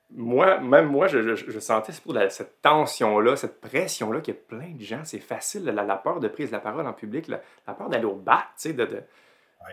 moi, 0.10 0.60
même 0.60 0.88
moi, 0.88 1.08
je, 1.08 1.36
je- 1.36 1.52
je 1.52 1.60
sentais 1.60 1.92
c'est 1.92 2.02
pour 2.04 2.14
la- 2.14 2.30
cette 2.30 2.62
tension-là, 2.62 3.36
cette 3.36 3.60
pression-là 3.60 4.22
qu'il 4.22 4.34
y 4.34 4.38
a 4.38 4.40
plein 4.40 4.72
de 4.74 4.82
gens. 4.84 5.02
C'est 5.04 5.20
facile, 5.20 5.66
la, 5.66 5.84
la 5.84 5.98
peur 5.98 6.20
de 6.20 6.28
prise 6.28 6.48
de 6.50 6.54
la 6.56 6.62
parole 6.62 6.88
en 6.88 6.94
public, 6.94 7.28
la, 7.28 7.42
la 7.68 7.74
peur 7.74 7.90
d'aller 7.90 8.06
au 8.06 8.16
bat, 8.16 8.46
tu 8.56 8.70
sais, 8.70 8.74
de, 8.74 8.86
de- 8.86 9.04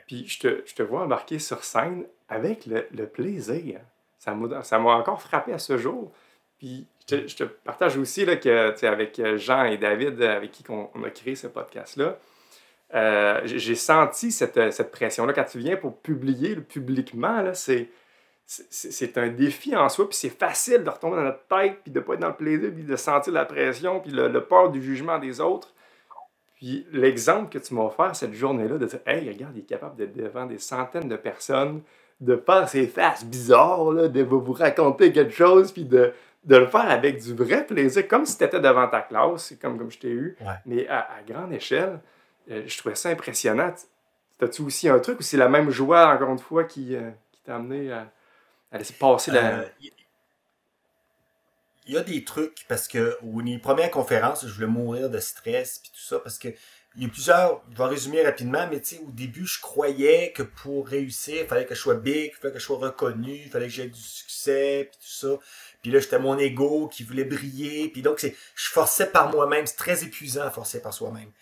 Puis 0.06 0.26
je 0.26 0.41
te, 0.41 0.62
je 0.67 0.75
te 0.75 0.82
vois 0.82 1.02
embarquer 1.02 1.38
sur 1.38 1.62
scène 1.64 2.06
avec 2.29 2.67
le, 2.67 2.87
le 2.93 3.06
plaisir. 3.06 3.81
Ça 4.19 4.35
m'a 4.35 4.62
ça 4.64 4.79
m'a 4.79 4.91
encore 4.96 5.20
frappé 5.23 5.52
à 5.52 5.58
ce 5.58 5.76
jour. 5.79 6.11
Puis 6.58 6.87
je 7.02 7.17
te, 7.17 7.29
je 7.29 7.37
te 7.37 7.44
partage 7.44 7.96
aussi 7.99 8.25
là, 8.25 8.37
que, 8.37 8.85
avec 8.87 9.20
Jean 9.37 9.64
et 9.64 9.76
David, 9.76 10.20
avec 10.23 10.50
qui 10.50 10.64
on, 10.69 10.91
on 10.94 11.05
a 11.05 11.11
créé 11.11 11.35
ce 11.37 11.46
podcast-là, 11.46 12.19
euh, 12.94 13.41
j'ai 13.44 13.75
senti 13.75 14.31
cette, 14.31 14.73
cette 14.73 14.91
pression-là. 14.93 15.32
Quand 15.32 15.44
tu 15.44 15.58
viens 15.58 15.76
pour 15.76 15.96
publier 15.99 16.56
publiquement, 16.56 17.43
là, 17.43 17.55
c'est 17.55 17.88
c'est 18.46 18.93
c'est 18.93 19.17
un 19.19 19.29
défi 19.29 19.75
en 19.75 19.88
soi, 19.88 20.06
puis 20.08 20.17
c'est 20.19 20.29
facile 20.29 20.85
de 20.85 20.91
retomber 20.91 21.17
dans 21.17 21.23
notre 21.23 21.46
tête, 21.46 21.79
puis 21.82 21.91
de 21.91 21.99
pas 22.00 22.15
être 22.15 22.20
dans 22.20 22.29
le 22.29 22.34
plaisir, 22.34 22.70
puis 22.74 22.84
de 22.84 22.96
sentir 22.96 23.32
la 23.32 23.46
pression, 23.46 24.01
puis 24.01 24.13
le, 24.13 24.29
le 24.29 24.44
peur 24.44 24.70
du 24.70 24.82
jugement 24.82 25.19
des 25.19 25.41
autres. 25.41 25.72
Puis 26.56 26.86
l'exemple 26.93 27.51
que 27.51 27.58
tu 27.58 27.74
m'as 27.74 27.82
offert 27.84 28.15
cette 28.15 28.34
journée-là, 28.34 28.77
de 28.79 28.86
dire 28.86 29.01
Hey, 29.06 29.29
regarde, 29.29 29.53
il 29.56 29.60
est 29.60 29.67
capable 29.67 29.96
d'être 29.96 30.15
devant 30.17 30.46
des 30.46 30.58
centaines 30.58 31.08
de 31.08 31.17
personnes, 31.17 31.81
de 32.20 32.36
faire 32.36 32.69
ses 32.69 32.86
faces 32.86 33.24
bizarres, 33.24 33.91
là, 33.93 34.08
de 34.08 34.22
vous 34.22 34.53
raconter 34.53 35.10
quelque 35.10 35.32
chose, 35.34 35.72
puis 35.72 35.84
de, 35.84 36.13
de 36.44 36.56
le 36.56 36.67
faire 36.67 36.89
avec 36.91 37.20
du 37.22 37.34
vrai 37.34 37.67
plaisir, 37.67 38.06
comme 38.06 38.24
si 38.27 38.36
tu 38.39 38.44
étais 38.44 38.60
devant 38.60 38.86
ta 38.89 39.01
classe, 39.01 39.55
comme, 39.60 39.79
comme 39.79 39.91
je 39.91 39.98
t'ai 39.98 40.10
eu, 40.10 40.36
Ouais. 40.43 40.53
mais 40.67 40.86
à, 40.89 41.01
à 41.01 41.22
grande 41.27 41.53
échelle. 41.53 41.98
Euh, 42.51 42.63
je 42.67 42.79
trouvais 42.79 42.94
ça 42.94 43.08
impressionnant. 43.08 43.74
T'as-tu 44.39 44.63
aussi 44.63 44.89
un 44.89 44.98
truc 44.98 45.20
ou 45.20 45.22
c'est 45.22 45.36
la 45.36 45.48
même 45.48 45.70
joie, 45.70 46.08
encore 46.15 46.31
une 46.31 46.39
fois, 46.39 46.65
qui, 46.65 46.94
euh, 46.94 47.10
qui 47.32 47.41
t'a 47.43 47.56
amené 47.56 47.93
à, 47.93 48.13
à 48.72 48.79
laisser 48.79 48.94
passer 48.94 49.31
la. 49.31 49.60
Euh, 49.60 49.69
Il 49.81 49.91
il 51.86 51.94
y 51.94 51.98
a 51.98 52.03
des 52.03 52.24
trucs 52.24 52.65
parce 52.69 52.89
que 52.89 53.19
aux 53.22 53.41
les 53.41 53.58
premières 53.58 53.91
conférences, 53.91 54.46
je 54.46 54.53
voulais 54.53 54.67
mourir 54.67 55.10
de 55.10 55.19
stress 55.19 55.81
puis 55.81 55.91
tout 55.91 56.01
ça 56.01 56.19
parce 56.19 56.39
que 56.39 56.48
il 56.96 57.03
y 57.03 57.06
a 57.06 57.08
plusieurs, 57.08 57.60
je 57.72 57.77
vais 57.77 57.84
résumer 57.86 58.22
rapidement, 58.22 58.69
mais 58.70 58.81
tu 58.81 58.94
sais, 58.94 59.03
au 59.05 59.10
début, 59.10 59.46
je 59.46 59.60
croyais 59.60 60.31
que 60.31 60.44
pour 60.44 60.86
réussir, 60.86 61.43
il 61.43 61.46
fallait 61.48 61.67
que 61.67 61.74
je 61.74 61.81
sois 61.81 61.96
big, 61.96 62.32
il 62.32 62.41
fallait 62.41 62.55
que 62.55 62.60
je 62.60 62.65
sois 62.65 62.79
reconnu, 62.79 63.34
il 63.34 63.51
fallait 63.51 63.67
que 63.67 63.72
j'aie 63.72 63.89
du 63.89 64.01
succès, 64.01 64.89
puis 64.93 65.01
tout 65.01 65.13
ça. 65.29 65.39
Puis 65.82 65.91
là, 65.91 65.98
j'étais 65.98 66.20
mon 66.20 66.39
ego 66.39 66.86
qui 66.86 67.03
voulait 67.03 67.24
briller, 67.24 67.89
puis 67.89 68.01
donc 68.01 68.20
c'est, 68.20 68.36
je 68.55 68.69
forçais 68.70 69.10
par 69.10 69.32
moi-même, 69.32 69.67
c'est 69.67 69.74
très 69.74 70.05
épuisant 70.05 70.43
à 70.43 70.53
forcer 70.53 70.81
par 70.81 70.94
soi-même. 70.94 71.32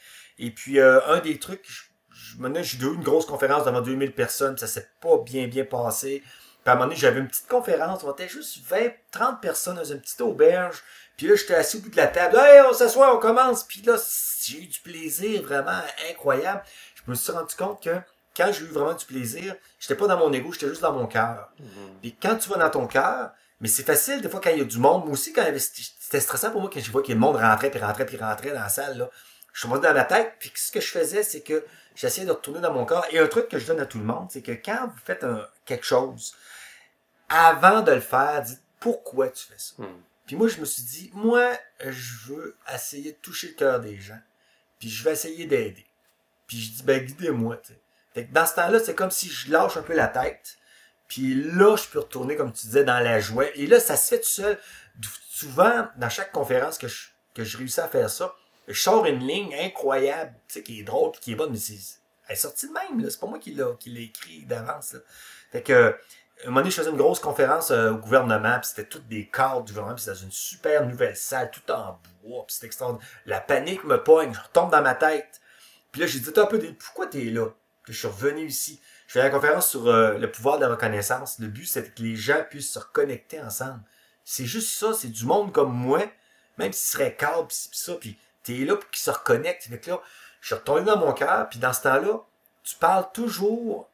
Et 0.42 0.50
puis, 0.50 0.80
euh, 0.80 1.00
un 1.06 1.20
des 1.20 1.38
trucs, 1.38 1.64
je, 1.64 1.82
je, 2.10 2.62
j'ai 2.62 2.78
eu 2.78 2.94
une 2.94 3.02
grosse 3.04 3.26
conférence 3.26 3.64
devant 3.64 3.80
2000 3.80 4.12
personnes, 4.12 4.58
ça 4.58 4.66
s'est 4.66 4.88
pas 5.00 5.18
bien, 5.18 5.46
bien 5.46 5.64
passé. 5.64 6.20
Puis 6.20 6.70
à 6.70 6.72
un 6.72 6.74
moment 6.74 6.86
donné, 6.86 6.98
j'avais 6.98 7.20
une 7.20 7.28
petite 7.28 7.46
conférence, 7.46 8.02
on 8.02 8.12
était 8.12 8.28
juste 8.28 8.58
20, 8.68 8.90
30 9.12 9.40
personnes 9.40 9.76
dans 9.76 9.84
une 9.84 10.00
petite 10.00 10.20
auberge. 10.20 10.82
Puis 11.16 11.28
là, 11.28 11.36
j'étais 11.36 11.54
assis 11.54 11.76
au 11.76 11.80
bout 11.80 11.90
de 11.90 11.96
la 11.96 12.08
table. 12.08 12.36
Hey, 12.36 12.60
on 12.68 12.72
s'assoit, 12.72 13.14
on 13.14 13.20
commence. 13.20 13.62
Puis 13.62 13.82
là, 13.82 13.96
j'ai 14.44 14.62
eu 14.62 14.66
du 14.66 14.80
plaisir 14.80 15.42
vraiment 15.42 15.80
incroyable. 16.10 16.62
Je 16.94 17.10
me 17.10 17.14
suis 17.14 17.30
rendu 17.30 17.54
compte 17.54 17.80
que 17.80 17.94
quand 18.36 18.50
j'ai 18.52 18.64
eu 18.64 18.68
vraiment 18.68 18.94
du 18.94 19.04
plaisir, 19.04 19.54
j'étais 19.78 19.94
pas 19.94 20.08
dans 20.08 20.18
mon 20.18 20.32
ego, 20.32 20.50
j'étais 20.52 20.68
juste 20.68 20.82
dans 20.82 20.92
mon 20.92 21.06
cœur. 21.06 21.52
Mhm. 21.60 21.66
Puis 22.00 22.16
quand 22.20 22.36
tu 22.36 22.48
vas 22.48 22.56
dans 22.56 22.70
ton 22.70 22.88
cœur, 22.88 23.30
mais 23.60 23.68
c'est 23.68 23.84
facile 23.84 24.20
des 24.20 24.28
fois 24.28 24.40
quand 24.42 24.50
il 24.50 24.58
y 24.58 24.62
a 24.62 24.64
du 24.64 24.78
monde. 24.78 25.04
Moi 25.04 25.12
aussi, 25.12 25.32
quand 25.32 25.44
c'était 25.56 26.18
stressant 26.18 26.50
pour 26.50 26.60
moi 26.62 26.70
quand 26.72 26.80
je 26.80 26.90
vois 26.90 27.02
que 27.02 27.12
le 27.12 27.18
monde 27.18 27.36
rentrait, 27.36 27.70
puis 27.70 27.78
rentrait, 27.78 28.06
puis 28.06 28.16
rentrait 28.16 28.50
dans 28.50 28.60
la 28.60 28.68
salle. 28.68 28.98
Là. 28.98 29.10
Je 29.52 29.66
suis 29.66 29.68
dans 29.68 29.92
la 29.92 30.04
tête, 30.04 30.34
puis 30.38 30.52
ce 30.54 30.72
que 30.72 30.80
je 30.80 30.88
faisais, 30.88 31.22
c'est 31.22 31.42
que 31.42 31.64
j'essayais 31.94 32.26
de 32.26 32.32
retourner 32.32 32.60
dans 32.60 32.72
mon 32.72 32.84
corps. 32.84 33.06
Et 33.10 33.18
un 33.18 33.26
truc 33.26 33.48
que 33.48 33.58
je 33.58 33.66
donne 33.66 33.80
à 33.80 33.86
tout 33.86 33.98
le 33.98 34.04
monde, 34.04 34.28
c'est 34.30 34.42
que 34.42 34.52
quand 34.52 34.88
vous 34.88 35.00
faites 35.04 35.26
quelque 35.66 35.84
chose, 35.84 36.34
avant 37.28 37.82
de 37.82 37.92
le 37.92 38.00
faire, 38.00 38.42
dites 38.42 38.62
pourquoi 38.80 39.28
tu 39.28 39.44
fais 39.44 39.58
ça? 39.58 39.74
Hmm. 39.78 40.00
Puis 40.26 40.36
moi, 40.36 40.48
je 40.48 40.60
me 40.60 40.64
suis 40.64 40.82
dit, 40.82 41.10
moi, 41.14 41.52
je 41.80 42.32
veux 42.32 42.56
essayer 42.72 43.12
de 43.12 43.16
toucher 43.16 43.48
le 43.48 43.54
cœur 43.54 43.80
des 43.80 43.98
gens, 43.98 44.20
puis 44.78 44.88
je 44.88 45.04
vais 45.04 45.12
essayer 45.12 45.46
d'aider. 45.46 45.86
Puis 46.46 46.58
je 46.58 46.72
dis, 46.72 46.82
ben, 46.82 47.04
guidez-moi, 47.04 47.56
tu 47.58 47.72
Fait 48.14 48.26
que 48.26 48.32
dans 48.32 48.46
ce 48.46 48.54
temps-là, 48.54 48.80
c'est 48.80 48.94
comme 48.94 49.10
si 49.10 49.28
je 49.28 49.50
lâche 49.50 49.76
un 49.76 49.82
peu 49.82 49.94
la 49.94 50.08
tête, 50.08 50.58
puis 51.08 51.34
là, 51.34 51.76
je 51.76 51.88
peux 51.88 51.98
retourner, 51.98 52.36
comme 52.36 52.52
tu 52.52 52.66
disais, 52.66 52.84
dans 52.84 52.98
la 52.98 53.20
joie. 53.20 53.44
Et 53.54 53.66
là, 53.66 53.80
ça 53.80 53.96
se 53.96 54.08
fait 54.08 54.20
tout 54.20 54.28
seul. 54.28 54.58
Souvent, 55.28 55.88
dans 55.96 56.08
chaque 56.08 56.32
conférence 56.32 56.78
que 56.78 56.88
je, 56.88 57.08
que 57.34 57.44
je 57.44 57.58
réussis 57.58 57.80
à 57.80 57.88
faire 57.88 58.08
ça, 58.08 58.34
je 58.68 58.80
sors 58.80 59.06
une 59.06 59.26
ligne 59.26 59.54
incroyable, 59.54 60.34
tu 60.48 60.54
sais, 60.54 60.62
qui 60.62 60.80
est 60.80 60.82
drôle, 60.84 61.12
qui 61.12 61.32
est 61.32 61.34
bonne, 61.34 61.50
mais 61.50 61.58
c'est, 61.58 61.98
elle 62.28 62.34
est 62.34 62.38
sortie 62.38 62.68
de 62.68 62.72
même, 62.72 63.02
là. 63.02 63.10
C'est 63.10 63.20
pas 63.20 63.26
moi 63.26 63.38
qui 63.38 63.54
l'a, 63.54 63.74
qui 63.78 63.90
l'ai 63.90 64.04
écrit 64.04 64.44
d'avance. 64.44 64.96
Fait 65.50 65.62
que, 65.62 65.96
un 66.44 66.46
moment 66.46 66.60
donné, 66.60 66.70
je 66.70 66.76
faisais 66.76 66.90
une 66.90 66.96
grosse 66.96 67.20
conférence 67.20 67.70
euh, 67.70 67.92
au 67.92 67.98
gouvernement, 67.98 68.58
puis 68.58 68.68
c'était 68.68 68.88
toutes 68.88 69.06
des 69.06 69.28
cadres 69.28 69.62
du 69.62 69.72
gouvernement, 69.72 69.94
puis 69.94 70.04
c'était 70.04 70.16
dans 70.16 70.24
une 70.24 70.32
super 70.32 70.86
nouvelle 70.86 71.16
salle, 71.16 71.50
tout 71.50 71.70
en 71.70 72.00
bois, 72.22 72.44
puis 72.46 72.54
c'était 72.54 72.66
extraordinaire. 72.66 73.06
La 73.26 73.40
panique 73.40 73.84
me 73.84 74.02
pogne, 74.02 74.32
je 74.32 74.40
retombe 74.40 74.70
dans 74.70 74.82
ma 74.82 74.94
tête. 74.94 75.40
Puis 75.92 76.00
là, 76.00 76.06
j'ai 76.06 76.20
dit, 76.20 76.30
un 76.34 76.46
peu, 76.46 76.58
pourquoi 76.78 77.06
t'es 77.06 77.24
là? 77.24 77.48
Puis 77.84 77.92
je 77.92 77.98
suis 77.98 78.08
revenu 78.08 78.46
ici. 78.46 78.80
Je 79.06 79.12
fais 79.12 79.18
la 79.22 79.30
conférence 79.30 79.68
sur 79.68 79.88
euh, 79.88 80.16
le 80.16 80.30
pouvoir 80.30 80.56
de 80.56 80.62
la 80.64 80.70
reconnaissance. 80.70 81.38
Le 81.38 81.48
but, 81.48 81.66
c'est 81.66 81.94
que 81.94 82.02
les 82.02 82.16
gens 82.16 82.42
puissent 82.48 82.72
se 82.72 82.78
reconnecter 82.78 83.40
ensemble. 83.40 83.80
C'est 84.24 84.46
juste 84.46 84.70
ça, 84.70 84.94
c'est 84.94 85.08
du 85.08 85.26
monde 85.26 85.52
comme 85.52 85.72
moi, 85.72 86.00
même 86.58 86.72
s'il 86.72 86.98
serait 86.98 87.14
cadre, 87.14 87.48
puis 87.48 87.56
ça, 87.72 87.94
puis 87.94 88.16
t'es 88.42 88.64
là 88.64 88.76
pour 88.76 88.90
qu'ils 88.90 89.02
se 89.02 89.10
reconnectent. 89.10 89.64
Fait 89.64 89.78
que 89.78 89.90
là, 89.90 90.00
je 90.40 90.46
suis 90.46 90.54
retourné 90.54 90.84
dans 90.84 90.98
mon 90.98 91.12
cœur, 91.12 91.48
puis 91.48 91.58
dans 91.58 91.72
ce 91.72 91.82
temps-là, 91.82 92.20
tu 92.64 92.76
parles 92.76 93.06
toujours 93.12 93.88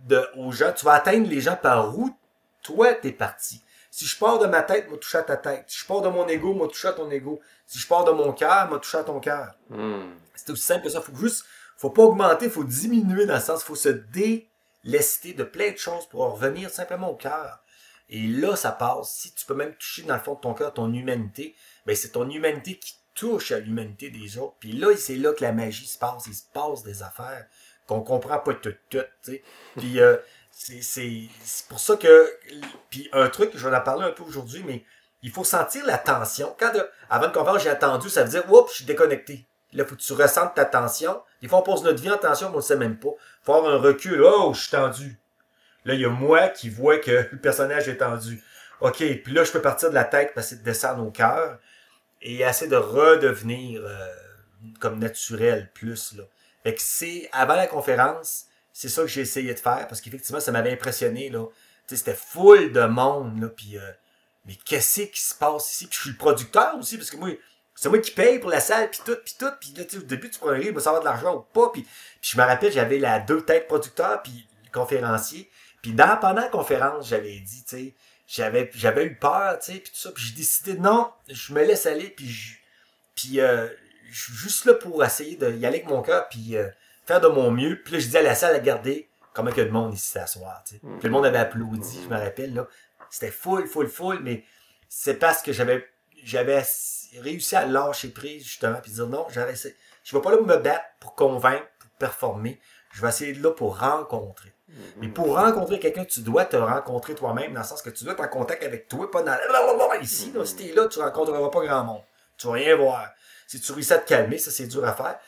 de, 0.00 0.28
aux 0.36 0.52
gens, 0.52 0.72
tu 0.72 0.84
vas 0.84 0.94
atteindre 0.94 1.28
les 1.28 1.40
gens 1.40 1.56
par 1.56 1.96
où 1.98 2.16
toi 2.62 2.94
t'es 2.94 3.12
parti. 3.12 3.62
Si 3.90 4.06
je 4.06 4.18
pars 4.18 4.38
de 4.38 4.46
ma 4.46 4.62
tête, 4.62 4.88
moi 4.88 4.98
toucher 4.98 5.18
à 5.18 5.22
ta 5.22 5.36
tête. 5.36 5.64
Si 5.66 5.80
je 5.80 5.86
pars 5.86 6.02
de 6.02 6.08
mon 6.08 6.28
ego, 6.28 6.54
moi 6.54 6.68
toucher 6.68 6.88
à 6.88 6.92
ton 6.92 7.10
ego. 7.10 7.40
Si 7.66 7.78
je 7.78 7.86
pars 7.86 8.04
de 8.04 8.12
mon 8.12 8.32
cœur, 8.32 8.68
moi 8.68 8.78
toucher 8.78 8.98
à 8.98 9.04
ton 9.04 9.18
cœur. 9.18 9.54
Hmm. 9.70 10.10
C'est 10.34 10.50
aussi 10.50 10.62
simple 10.62 10.84
que 10.84 10.90
ça. 10.90 11.00
Faut 11.00 11.16
juste, 11.16 11.44
faut 11.76 11.90
pas 11.90 12.02
augmenter, 12.02 12.48
faut 12.48 12.64
diminuer 12.64 13.26
dans 13.26 13.34
le 13.34 13.40
sens, 13.40 13.64
faut 13.64 13.74
se 13.74 13.88
délester 13.88 15.32
de 15.32 15.42
plein 15.42 15.72
de 15.72 15.78
choses 15.78 16.06
pour 16.06 16.20
revenir 16.32 16.70
simplement 16.70 17.10
au 17.10 17.16
cœur. 17.16 17.60
Et 18.10 18.26
là, 18.26 18.56
ça 18.56 18.72
passe. 18.72 19.14
Si 19.14 19.34
tu 19.34 19.44
peux 19.46 19.54
même 19.54 19.74
toucher 19.74 20.02
dans 20.02 20.14
le 20.14 20.20
fond 20.20 20.34
de 20.34 20.40
ton 20.40 20.54
cœur 20.54 20.72
ton 20.72 20.92
humanité, 20.92 21.56
ben 21.84 21.96
c'est 21.96 22.10
ton 22.10 22.28
humanité 22.28 22.78
qui 22.78 22.97
touche 23.18 23.52
à 23.52 23.58
l'humanité 23.58 24.10
des 24.10 24.38
autres. 24.38 24.54
Puis 24.60 24.72
là, 24.72 24.94
c'est 24.96 25.16
là 25.16 25.32
que 25.32 25.42
la 25.42 25.52
magie 25.52 25.86
se 25.86 25.98
passe. 25.98 26.26
Il 26.26 26.34
se 26.34 26.44
passe 26.52 26.82
des 26.84 27.02
affaires 27.02 27.46
qu'on 27.86 28.02
comprend 28.02 28.38
pas 28.38 28.54
tout, 28.54 28.74
tout, 28.90 29.04
tu. 29.24 29.42
Puis 29.76 30.00
euh, 30.00 30.16
c'est 30.52 31.28
pour 31.68 31.80
ça 31.80 31.96
que... 31.96 32.30
Puis 32.90 33.08
un 33.12 33.28
truc, 33.28 33.50
je 33.54 33.68
vais 33.68 33.76
en 33.76 33.80
parler 33.80 34.04
un 34.04 34.12
peu 34.12 34.22
aujourd'hui, 34.22 34.62
mais 34.64 34.84
il 35.22 35.30
faut 35.30 35.44
sentir 35.44 35.84
la 35.84 35.98
tension. 35.98 36.54
Quand 36.58 36.72
avant 37.10 37.26
de 37.26 37.32
conférence, 37.32 37.62
j'ai 37.62 37.70
attendu, 37.70 38.08
ça 38.08 38.22
veut 38.22 38.30
dire, 38.30 38.50
oups, 38.52 38.70
je 38.70 38.76
suis 38.76 38.84
déconnecté. 38.84 39.46
Là, 39.72 39.84
faut 39.84 39.96
que 39.96 40.00
tu 40.00 40.12
ressentes 40.12 40.54
ta 40.54 40.64
tension. 40.64 41.20
Des 41.42 41.48
fois, 41.48 41.58
on 41.58 41.62
pose 41.62 41.82
notre 41.82 42.00
vie 42.00 42.10
en 42.10 42.18
tension, 42.18 42.48
mais 42.48 42.54
on 42.54 42.58
ne 42.58 42.62
sait 42.62 42.76
même 42.76 42.98
pas. 42.98 43.10
Faut 43.42 43.54
avoir 43.54 43.74
un 43.74 43.78
recul. 43.78 44.22
Oh, 44.22 44.52
je 44.54 44.60
suis 44.60 44.70
tendu. 44.70 45.18
Là, 45.84 45.94
il 45.94 46.00
y 46.00 46.04
a 46.04 46.10
moi 46.10 46.48
qui 46.48 46.70
vois 46.70 46.98
que 46.98 47.28
le 47.32 47.38
personnage 47.38 47.88
est 47.88 47.98
tendu. 47.98 48.42
OK, 48.80 48.98
puis 48.98 49.32
là, 49.32 49.44
je 49.44 49.50
peux 49.50 49.60
partir 49.60 49.90
de 49.90 49.94
la 49.94 50.04
tête, 50.04 50.34
passer 50.34 50.56
de 50.56 50.62
descendre 50.62 51.04
au 51.04 51.10
cœur 51.10 51.58
et 52.20 52.40
essayer 52.40 52.70
de 52.70 52.76
redevenir 52.76 53.82
euh, 53.84 54.08
comme 54.80 54.98
naturel 54.98 55.70
plus. 55.72 56.14
Là. 56.16 56.24
Fait 56.62 56.74
que 56.74 56.80
c'est, 56.80 57.28
avant 57.32 57.54
la 57.54 57.66
conférence, 57.66 58.46
c'est 58.72 58.88
ça 58.88 59.02
que 59.02 59.08
j'ai 59.08 59.22
essayé 59.22 59.54
de 59.54 59.58
faire, 59.58 59.86
parce 59.88 60.00
qu'effectivement, 60.00 60.40
ça 60.40 60.52
m'avait 60.52 60.72
impressionné, 60.72 61.30
là. 61.30 61.46
C'était 61.86 62.14
full 62.14 62.72
de 62.72 62.84
monde, 62.84 63.40
là, 63.40 63.48
puis 63.48 63.78
euh, 63.78 63.90
mais 64.44 64.56
qu'est-ce 64.64 65.02
qui 65.02 65.20
se 65.20 65.34
passe 65.34 65.72
ici? 65.72 65.86
Puis 65.86 65.96
je 65.96 66.00
suis 66.02 66.10
le 66.10 66.16
producteur 66.16 66.76
aussi, 66.78 66.96
parce 66.96 67.10
que 67.10 67.16
moi, 67.16 67.30
c'est 67.74 67.88
moi 67.88 67.98
qui 67.98 68.10
paye 68.10 68.38
pour 68.38 68.50
la 68.50 68.60
salle, 68.60 68.90
puis 68.90 69.00
tout, 69.04 69.16
puis 69.24 69.34
tout, 69.38 69.50
puis 69.60 69.72
là, 69.76 69.84
au 69.96 70.02
début, 70.02 70.30
tu 70.30 70.38
prends 70.38 70.50
rire, 70.50 70.72
va 70.74 71.00
de 71.00 71.04
l'argent 71.04 71.36
ou 71.36 71.40
pas, 71.40 71.70
puis, 71.70 71.82
puis 71.82 72.30
je 72.32 72.38
me 72.38 72.44
rappelle, 72.44 72.72
j'avais 72.72 72.98
la 72.98 73.20
deux 73.20 73.42
têtes 73.42 73.68
producteur, 73.68 74.22
puis 74.22 74.46
le 74.64 74.70
conférencier, 74.70 75.50
puis 75.82 75.92
dans, 75.92 76.16
pendant 76.18 76.40
la 76.40 76.48
conférence, 76.48 77.08
j'avais 77.08 77.38
dit, 77.38 77.64
tu 77.64 77.76
sais, 77.76 77.94
j'avais, 78.28 78.70
j'avais 78.74 79.06
eu 79.06 79.16
peur, 79.16 79.58
tu 79.58 79.72
sais, 79.72 79.78
puis 79.78 79.90
tout 79.90 79.98
ça, 79.98 80.12
puis 80.12 80.22
j'ai 80.22 80.34
décidé, 80.34 80.74
non, 80.74 81.10
je 81.28 81.54
me 81.54 81.64
laisse 81.64 81.86
aller, 81.86 82.10
puis 82.10 82.28
je, 82.28 82.56
puis 83.14 83.40
euh, 83.40 83.66
je 84.10 84.22
suis 84.24 84.34
juste 84.34 84.64
là 84.66 84.74
pour 84.74 85.02
essayer 85.02 85.36
d'y 85.36 85.44
aller 85.44 85.66
avec 85.66 85.86
mon 85.86 86.02
cœur, 86.02 86.28
puis 86.28 86.56
euh, 86.56 86.68
faire 87.06 87.22
de 87.22 87.28
mon 87.28 87.50
mieux. 87.50 87.80
Puis 87.82 87.94
là, 87.94 87.98
je 87.98 88.06
dis 88.06 88.16
à 88.16 88.22
la 88.22 88.34
salle 88.34 88.54
à 88.54 88.60
garder 88.60 89.08
comment 89.32 89.50
il 89.50 89.56
y 89.56 89.60
a 89.60 89.64
de 89.64 89.70
monde 89.70 89.94
ici 89.94 90.10
s'asseoir. 90.10 90.62
Tu 90.66 90.74
sais. 90.74 90.80
Puis 90.80 91.04
le 91.04 91.10
monde 91.10 91.24
avait 91.24 91.38
applaudi, 91.38 92.00
je 92.04 92.08
me 92.08 92.18
rappelle. 92.18 92.54
là. 92.54 92.68
C'était 93.10 93.32
full, 93.32 93.66
full, 93.66 93.88
full, 93.88 94.20
mais 94.20 94.44
c'est 94.88 95.14
parce 95.14 95.42
que 95.42 95.52
j'avais 95.52 95.88
j'avais 96.22 96.62
réussi 97.20 97.56
à 97.56 97.64
lâcher 97.64 98.08
prise, 98.08 98.44
justement, 98.44 98.78
puis 98.82 98.92
dire 98.92 99.06
non, 99.06 99.26
j'avais 99.30 99.54
je 99.54 100.16
vais 100.16 100.22
pas 100.22 100.30
là 100.30 100.40
me 100.40 100.56
battre 100.56 100.84
pour 101.00 101.14
convaincre, 101.14 101.66
pour 101.78 101.90
performer. 101.92 102.60
Je 102.92 103.00
vais 103.00 103.08
essayer 103.08 103.32
de 103.32 103.42
là 103.42 103.52
pour 103.52 103.78
rencontrer. 103.78 104.52
Mais 104.96 105.08
pour 105.08 105.36
rencontrer 105.36 105.78
quelqu'un, 105.78 106.04
tu 106.04 106.20
dois 106.20 106.44
te 106.44 106.56
rencontrer 106.56 107.14
toi-même, 107.14 107.54
dans 107.54 107.60
le 107.60 107.66
sens 107.66 107.82
que 107.82 107.90
tu 107.90 108.04
dois 108.04 108.12
être 108.12 108.22
en 108.22 108.28
contact 108.28 108.62
avec 108.62 108.88
toi, 108.88 109.10
pas 109.10 109.22
dans 109.22 109.36
ici. 110.00 110.32
Là, 110.34 110.44
si 110.44 110.56
t'es 110.56 110.72
là, 110.74 110.86
tu 110.88 110.98
rencontreras 111.00 111.48
pas 111.50 111.64
grand 111.64 111.84
monde. 111.84 112.02
Tu 112.36 112.46
vas 112.46 112.54
rien 112.54 112.76
voir. 112.76 113.08
Si 113.46 113.60
tu 113.60 113.72
réussis 113.72 113.92
à 113.92 113.98
te 113.98 114.08
calmer, 114.08 114.38
ça 114.38 114.50
c'est 114.50 114.66
dur 114.66 114.84
à 114.84 114.92
faire. 114.92 115.18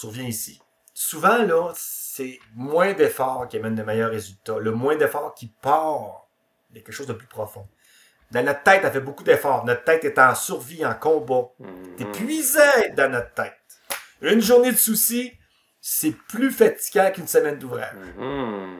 tu 0.00 0.06
reviens 0.06 0.24
ici. 0.24 0.60
Souvent, 0.94 1.42
là, 1.42 1.72
c'est 1.76 2.38
moins 2.54 2.94
d'efforts 2.94 3.48
qui 3.48 3.58
amène 3.58 3.74
de 3.74 3.82
meilleurs 3.82 4.10
résultats. 4.10 4.58
Le 4.58 4.72
moins 4.72 4.96
d'efforts 4.96 5.34
qui 5.34 5.48
part 5.48 6.26
de 6.70 6.80
quelque 6.80 6.92
chose 6.92 7.06
de 7.06 7.12
plus 7.12 7.26
profond. 7.26 7.68
Dans 8.30 8.44
notre 8.44 8.62
tête, 8.62 8.80
elle 8.82 8.92
fait 8.92 9.00
beaucoup 9.00 9.22
d'efforts. 9.22 9.64
Notre 9.66 9.84
tête 9.84 10.04
est 10.04 10.18
en 10.18 10.34
survie, 10.34 10.84
en 10.84 10.94
combat. 10.94 11.50
T'es 11.96 12.04
mm-hmm. 12.04 12.12
puisé 12.12 12.90
dans 12.96 13.12
notre 13.12 13.32
tête. 13.34 13.54
Une 14.22 14.40
journée 14.40 14.72
de 14.72 14.76
soucis, 14.76 15.32
c'est 15.88 16.16
plus 16.16 16.50
fatigant 16.50 17.12
qu'une 17.14 17.28
semaine 17.28 17.58
d'ouvrage. 17.60 17.94
Mm-hmm. 18.18 18.78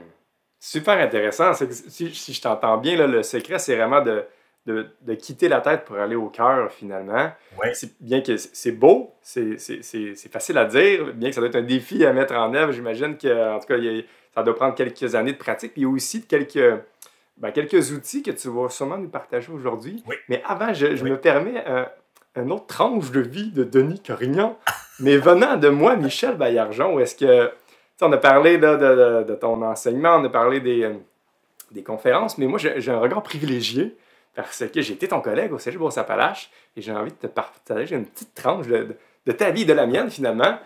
Super 0.59 0.99
intéressant. 0.99 1.53
Si, 1.55 2.13
si, 2.13 2.33
je 2.33 2.43
t'entends 2.43 2.79
bien, 2.79 2.97
là, 2.97 3.07
le 3.07 3.23
secret, 3.23 3.61
c'est 3.61 3.77
vraiment 3.77 4.01
de, 4.01 4.25
de, 4.67 4.89
de, 5.03 5.15
quitter 5.15 5.49
la 5.49 5.61
tête 5.61 5.85
pour 5.85 5.99
aller 5.99 6.17
au 6.17 6.31
cœur, 6.31 6.73
finalement. 6.73 7.31
Ouais. 7.63 7.73
Bien 8.01 8.23
que 8.23 8.37
c'est 8.37 8.73
beau, 8.73 9.15
c'est 9.23 9.57
facile 10.33 10.59
à 10.59 10.65
dire, 10.65 11.15
bien 11.15 11.29
que 11.29 11.37
ça 11.37 11.41
doit 11.41 11.49
être 11.49 11.55
un 11.55 11.63
défi 11.63 12.05
à 12.05 12.13
mettre 12.13 12.35
en 12.35 12.53
œuvre. 12.55 12.73
J'imagine 12.73 13.17
que, 13.17 13.55
en 13.55 13.61
tout 13.61 13.69
cas, 13.69 13.77
ça 14.35 14.43
doit 14.43 14.57
prendre 14.57 14.75
quelques 14.75 15.15
années 15.15 15.33
de 15.33 15.39
pratique. 15.39 15.75
Puis 15.75 15.83
il 15.83 15.85
y 15.85 15.89
a 15.89 15.91
aussi 15.91 16.27
quelques, 16.27 16.81
ben, 17.37 17.53
quelques 17.53 17.93
outils 17.93 18.25
que 18.25 18.33
tu 18.33 18.49
vas 18.49 18.69
sûrement 18.69 18.99
nous 18.99 19.11
partager 19.11 19.53
aujourd'hui. 19.53 20.03
Oui. 20.09 20.17
Mais 20.29 20.43
avant, 20.45 20.75
je, 20.75 20.97
je 20.97 21.05
me 21.05 21.17
permets 21.17 21.65
un, 21.67 21.87
un, 22.35 22.51
autre 22.51 22.67
tranche 22.67 23.13
de 23.13 23.21
vie 23.21 23.53
de 23.53 23.63
Denis 23.63 24.03
Corignan, 24.05 24.59
mais 25.01 25.17
venant 25.17 25.57
de 25.57 25.69
moi, 25.69 25.97
Michel 25.97 26.37
Baillargeon, 26.37 26.99
est-ce 26.99 27.15
que. 27.17 27.51
on 28.01 28.13
a 28.13 28.19
parlé 28.19 28.59
de, 28.59 29.35
ton 29.41 29.63
enseignement, 29.63 30.17
on 30.17 30.25
a 30.25 30.29
parlé 30.29 30.61
des, 30.61 30.85
euh, 30.85 31.83
conférences, 31.85 32.39
mais 32.39 32.47
moi, 32.47 32.59
j'ai 32.59 32.91
un 32.91 32.99
regard 32.99 33.23
privilégié 33.23 33.97
parce 34.35 34.65
que 34.67 34.81
j'ai 34.81 34.95
été 34.95 35.09
ton 35.09 35.21
collègue 35.21 35.53
au 35.53 35.59
Cégep 35.59 35.81
Beauce-Appalaches 35.81 36.51
et 36.77 36.83
j'ai 36.83 36.93
envie 36.93 37.11
de 37.11 37.17
te 37.17 37.27
partager 37.27 37.97
une 37.97 38.05
petite 38.05 38.35
tranche 38.35 38.67
de, 38.67 39.33
ta 39.33 39.51
vie 39.51 39.65
de 39.65 39.73
la 39.73 39.87
mienne 39.87 40.11
finalement. 40.11 40.59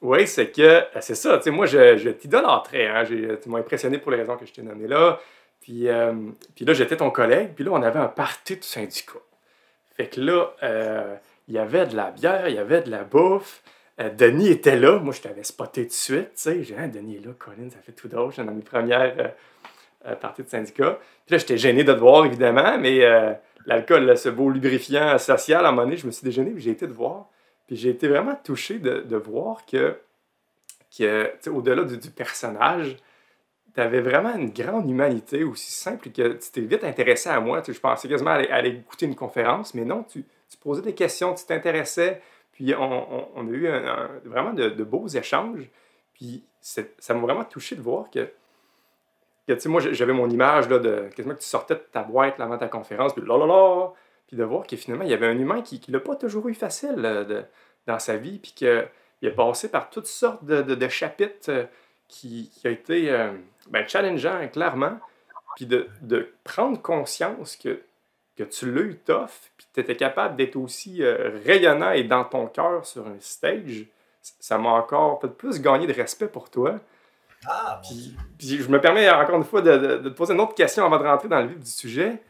Oui, 0.00 0.26
c'est 0.26 0.50
que 0.50 0.62
euh, 0.62 0.82
c'est 1.00 1.14
ça, 1.14 1.38
tu 1.38 1.44
sais, 1.44 1.50
moi 1.50 1.66
je, 1.66 1.96
je 1.96 2.10
t'idolâtrais, 2.10 2.86
hein, 2.86 3.04
tu 3.04 3.48
m'as 3.48 3.58
impressionné 3.58 3.98
pour 3.98 4.12
les 4.12 4.18
raisons 4.18 4.36
que 4.36 4.46
je 4.46 4.52
t'ai 4.52 4.62
nommées 4.62 4.86
là. 4.86 5.18
Puis, 5.60 5.88
euh, 5.88 6.12
puis 6.54 6.64
là, 6.64 6.72
j'étais 6.72 6.96
ton 6.96 7.10
collègue, 7.10 7.50
puis 7.54 7.64
là, 7.64 7.72
on 7.72 7.82
avait 7.82 7.98
un 7.98 8.08
party 8.08 8.56
de 8.56 8.64
syndicat. 8.64 9.18
Fait 9.96 10.06
que 10.06 10.18
là, 10.20 10.54
euh, 10.62 11.16
il 11.46 11.54
y 11.54 11.58
avait 11.58 11.86
de 11.86 11.94
la 11.94 12.10
bière, 12.10 12.48
il 12.48 12.54
y 12.54 12.58
avait 12.58 12.80
de 12.80 12.90
la 12.90 13.04
bouffe. 13.04 13.62
Denis 13.98 14.48
était 14.48 14.76
là, 14.76 15.00
moi 15.00 15.12
je 15.12 15.20
t'avais 15.20 15.42
spoté 15.42 15.82
tout 15.82 15.88
de 15.88 15.92
suite, 15.92 16.34
tu 16.34 16.42
sais, 16.42 16.54
dit, 16.54 16.72
Denis 16.72 17.16
est 17.16 17.26
là, 17.26 17.32
Colin, 17.36 17.68
ça 17.68 17.78
fait 17.84 17.92
tout 17.92 18.06
d'autre, 18.06 18.30
j'étais 18.30 18.46
dans 18.46 18.54
mes 18.54 18.62
premières 18.62 19.34
euh, 20.06 20.14
partie 20.14 20.44
de 20.44 20.48
syndicat. 20.48 21.00
Puis 21.26 21.32
là, 21.34 21.38
j'étais 21.38 21.58
gêné 21.58 21.82
de 21.82 21.92
te 21.92 21.98
voir, 21.98 22.24
évidemment, 22.24 22.78
mais 22.78 23.04
euh, 23.04 23.32
l'alcool, 23.66 24.16
ce 24.16 24.28
beau 24.28 24.48
lubrifiant 24.48 25.18
social, 25.18 25.66
à 25.66 25.70
un 25.70 25.72
moment 25.72 25.86
donné, 25.86 25.96
je 25.96 26.06
me 26.06 26.12
suis 26.12 26.24
déjeuné, 26.24 26.52
puis 26.52 26.62
j'ai 26.62 26.70
été 26.70 26.86
te 26.86 26.92
voir. 26.92 27.26
Puis 27.66 27.74
j'ai 27.74 27.90
été 27.90 28.06
vraiment 28.06 28.36
touché 28.44 28.78
de, 28.78 29.16
voir 29.16 29.66
que, 29.66 29.98
que 30.96 31.50
au-delà 31.50 31.82
du, 31.82 32.10
personnage, 32.10 32.96
tu 33.74 33.80
avais 33.80 34.00
vraiment 34.00 34.36
une 34.36 34.50
grande 34.50 34.88
humanité, 34.88 35.42
aussi 35.42 35.72
simple 35.72 36.10
que 36.10 36.34
tu 36.34 36.50
t'es 36.52 36.60
vite 36.60 36.84
intéressé 36.84 37.28
à 37.30 37.40
moi. 37.40 37.60
Je 37.66 37.72
pensais 37.80 38.06
quasiment 38.06 38.30
aller, 38.30 38.48
aller 38.50 38.70
écouter 38.70 39.06
une 39.06 39.16
conférence, 39.16 39.74
mais 39.74 39.84
non, 39.84 40.04
tu 40.04 40.24
posais 40.60 40.82
des 40.82 40.94
questions, 40.94 41.34
tu 41.34 41.44
t'intéressais. 41.44 42.22
Puis 42.58 42.74
on, 42.74 43.36
a 43.36 43.52
eu 43.52 43.68
vraiment 44.24 44.52
de, 44.52 44.82
beaux 44.82 45.06
échanges. 45.06 45.70
Puis 46.12 46.42
ça 46.60 47.14
m'a 47.14 47.20
vraiment 47.20 47.44
touché 47.44 47.76
de 47.76 47.80
voir 47.80 48.10
que 48.10 48.28
moi, 49.66 49.80
j'avais 49.80 50.12
mon 50.12 50.28
image 50.28 50.68
là, 50.68 50.80
de 50.80 51.08
quasiment 51.14 51.36
que 51.36 51.40
tu 51.40 51.46
sortais 51.46 51.76
de 51.76 51.84
ta 51.92 52.02
boîte 52.02 52.40
avant 52.40 52.58
ta 52.58 52.66
conférence, 52.66 53.12
puis 53.14 53.22
là, 53.24 53.38
là, 53.38 53.46
là, 53.46 53.92
puis 54.26 54.36
de 54.36 54.42
voir 54.42 54.66
que 54.66 54.74
finalement, 54.74 55.04
il 55.04 55.10
y 55.10 55.14
avait 55.14 55.28
un 55.28 55.38
humain 55.38 55.62
qui 55.62 55.80
ne 55.86 55.92
l'a 55.92 56.00
pas 56.00 56.16
toujours 56.16 56.48
eu 56.48 56.54
facile 56.54 56.96
de, 56.96 57.44
dans 57.86 58.00
sa 58.00 58.16
vie, 58.16 58.40
puis 58.40 58.50
qu'il 58.50 58.68
a 58.68 59.30
passé 59.30 59.70
par 59.70 59.88
toutes 59.88 60.08
sortes 60.08 60.44
de, 60.44 60.88
chapitres 60.88 61.50
euh, 61.50 61.64
qui, 62.08 62.50
qui, 62.50 62.66
a 62.66 62.70
été 62.72 63.08
euh, 63.12 63.30
ben, 63.70 63.86
challengeant, 63.86 64.48
clairement, 64.48 64.98
puis 65.54 65.66
de, 65.66 65.88
prendre 66.42 66.82
conscience 66.82 67.54
que, 67.54 67.80
que 68.38 68.44
tu 68.44 68.72
l'as 68.72 68.82
eu 68.82 68.96
tough, 68.96 69.50
puis 69.56 69.66
tu 69.74 69.80
étais 69.80 69.96
capable 69.96 70.36
d'être 70.36 70.56
aussi 70.56 71.02
euh, 71.02 71.40
rayonnant 71.44 71.90
et 71.90 72.04
dans 72.04 72.24
ton 72.24 72.46
cœur 72.46 72.86
sur 72.86 73.06
un 73.06 73.18
stage, 73.18 73.86
ça 74.22 74.58
m'a 74.58 74.70
encore 74.70 75.18
peut-être 75.18 75.36
plus 75.36 75.60
gagné 75.60 75.86
de 75.88 75.92
respect 75.92 76.28
pour 76.28 76.48
toi. 76.48 76.78
Ah, 77.46 77.80
puis, 77.82 78.16
puis, 78.38 78.58
je 78.58 78.68
me 78.68 78.80
permets 78.80 79.10
encore 79.10 79.36
une 79.36 79.44
fois 79.44 79.60
de, 79.60 79.76
de, 79.98 80.08
te 80.08 80.14
poser 80.14 80.34
une 80.34 80.40
autre 80.40 80.54
question 80.54 80.84
avant 80.84 80.98
de 80.98 81.04
rentrer 81.04 81.28
dans 81.28 81.40
le 81.40 81.48
vif 81.48 81.58
du 81.58 81.70
sujet. 81.70 82.22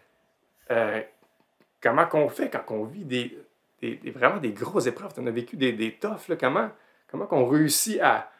comment 1.80 2.06
qu'on 2.06 2.28
fait 2.28 2.50
quand 2.50 2.64
on 2.74 2.84
vit 2.84 3.04
des, 3.04 3.38
des, 3.80 4.10
vraiment 4.10 4.38
des 4.38 4.52
grosses 4.52 4.86
épreuves? 4.86 5.12
Tu 5.14 5.20
en 5.20 5.26
as 5.26 5.30
vécu 5.30 5.56
des, 5.56 5.72
des 5.72 5.92
toughs. 5.92 6.28
Là. 6.28 6.36
Comment, 6.36 6.70
comment 7.10 7.26
qu'on 7.26 7.46
réussit 7.46 8.00
à, 8.00 8.30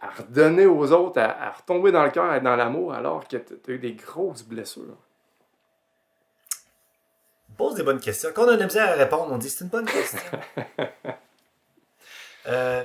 à 0.00 0.10
redonner 0.10 0.66
aux 0.66 0.92
autres, 0.92 1.20
à, 1.20 1.50
retomber 1.50 1.92
dans 1.92 2.04
le 2.04 2.10
cœur 2.10 2.34
et 2.34 2.40
dans 2.40 2.56
l'amour 2.56 2.92
alors 2.92 3.26
que 3.26 3.36
tu 3.36 3.70
as 3.70 3.74
eu 3.74 3.78
des 3.78 3.94
grosses 3.94 4.42
blessures? 4.42 4.96
Pose 7.56 7.74
des 7.74 7.82
bonnes 7.82 8.00
questions. 8.00 8.30
Quand 8.34 8.44
on 8.44 8.48
a 8.48 8.54
de 8.54 8.60
la 8.60 8.66
misère 8.66 8.90
à 8.90 8.94
répondre, 8.94 9.32
on 9.32 9.38
dit 9.38 9.48
c'est 9.50 9.64
une 9.64 9.70
bonne 9.70 9.86
question. 9.86 10.20
Euh, 12.48 12.84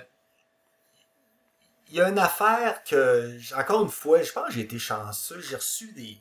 il 1.90 1.98
y 1.98 2.02
a 2.02 2.10
une 2.10 2.18
affaire 2.18 2.84
que, 2.84 3.38
encore 3.56 3.84
une 3.84 3.92
fois, 3.92 4.24
je 4.24 4.32
pense 4.32 4.48
que 4.48 4.54
j'ai 4.54 4.62
été 4.62 4.80
chanceux. 4.80 5.40
J'ai 5.40 5.56
reçu 5.56 5.92
des. 5.92 6.18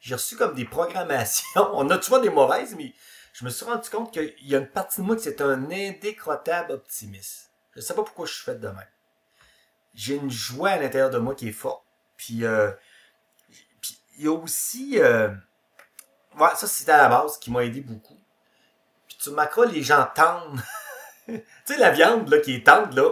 J'ai 0.00 0.16
reçu 0.16 0.34
comme 0.36 0.54
des 0.54 0.64
programmations. 0.64 1.70
On 1.74 1.88
a 1.90 1.98
toujours 1.98 2.20
des 2.20 2.30
mauvaises, 2.30 2.74
mais 2.74 2.92
je 3.32 3.44
me 3.44 3.50
suis 3.50 3.64
rendu 3.64 3.88
compte 3.90 4.12
qu'il 4.12 4.34
y 4.42 4.56
a 4.56 4.58
une 4.58 4.66
partie 4.66 5.02
de 5.02 5.06
moi 5.06 5.14
qui 5.14 5.22
c'est 5.22 5.40
un 5.40 5.70
indécrottable 5.70 6.72
optimiste. 6.72 7.52
Je 7.74 7.78
ne 7.78 7.84
sais 7.84 7.94
pas 7.94 8.02
pourquoi 8.02 8.26
je 8.26 8.32
suis 8.32 8.44
fait 8.44 8.58
de 8.58 8.66
même. 8.66 8.88
J'ai 9.94 10.16
une 10.16 10.30
joie 10.30 10.70
à 10.70 10.78
l'intérieur 10.78 11.10
de 11.10 11.18
moi 11.18 11.36
qui 11.36 11.48
est 11.48 11.52
forte. 11.52 11.84
Puis, 12.16 12.44
euh, 12.44 12.72
puis 13.80 13.98
il 14.18 14.24
y 14.24 14.26
a 14.26 14.32
aussi... 14.32 14.98
Euh, 14.98 15.28
ouais, 16.38 16.48
ça, 16.56 16.66
c'était 16.66 16.92
à 16.92 17.08
la 17.08 17.08
base 17.08 17.38
qui 17.38 17.50
m'a 17.50 17.64
aidé 17.64 17.80
beaucoup. 17.80 18.18
Puis 19.06 19.16
tu 19.20 19.30
remarqueras, 19.30 19.66
les 19.66 19.82
gens 19.82 20.08
tendent. 20.14 20.60
tu 21.26 21.42
sais, 21.64 21.78
la 21.78 21.90
viande 21.90 22.28
là, 22.28 22.38
qui 22.38 22.54
est 22.54 22.66
tendre, 22.66 22.94
là, 22.94 23.10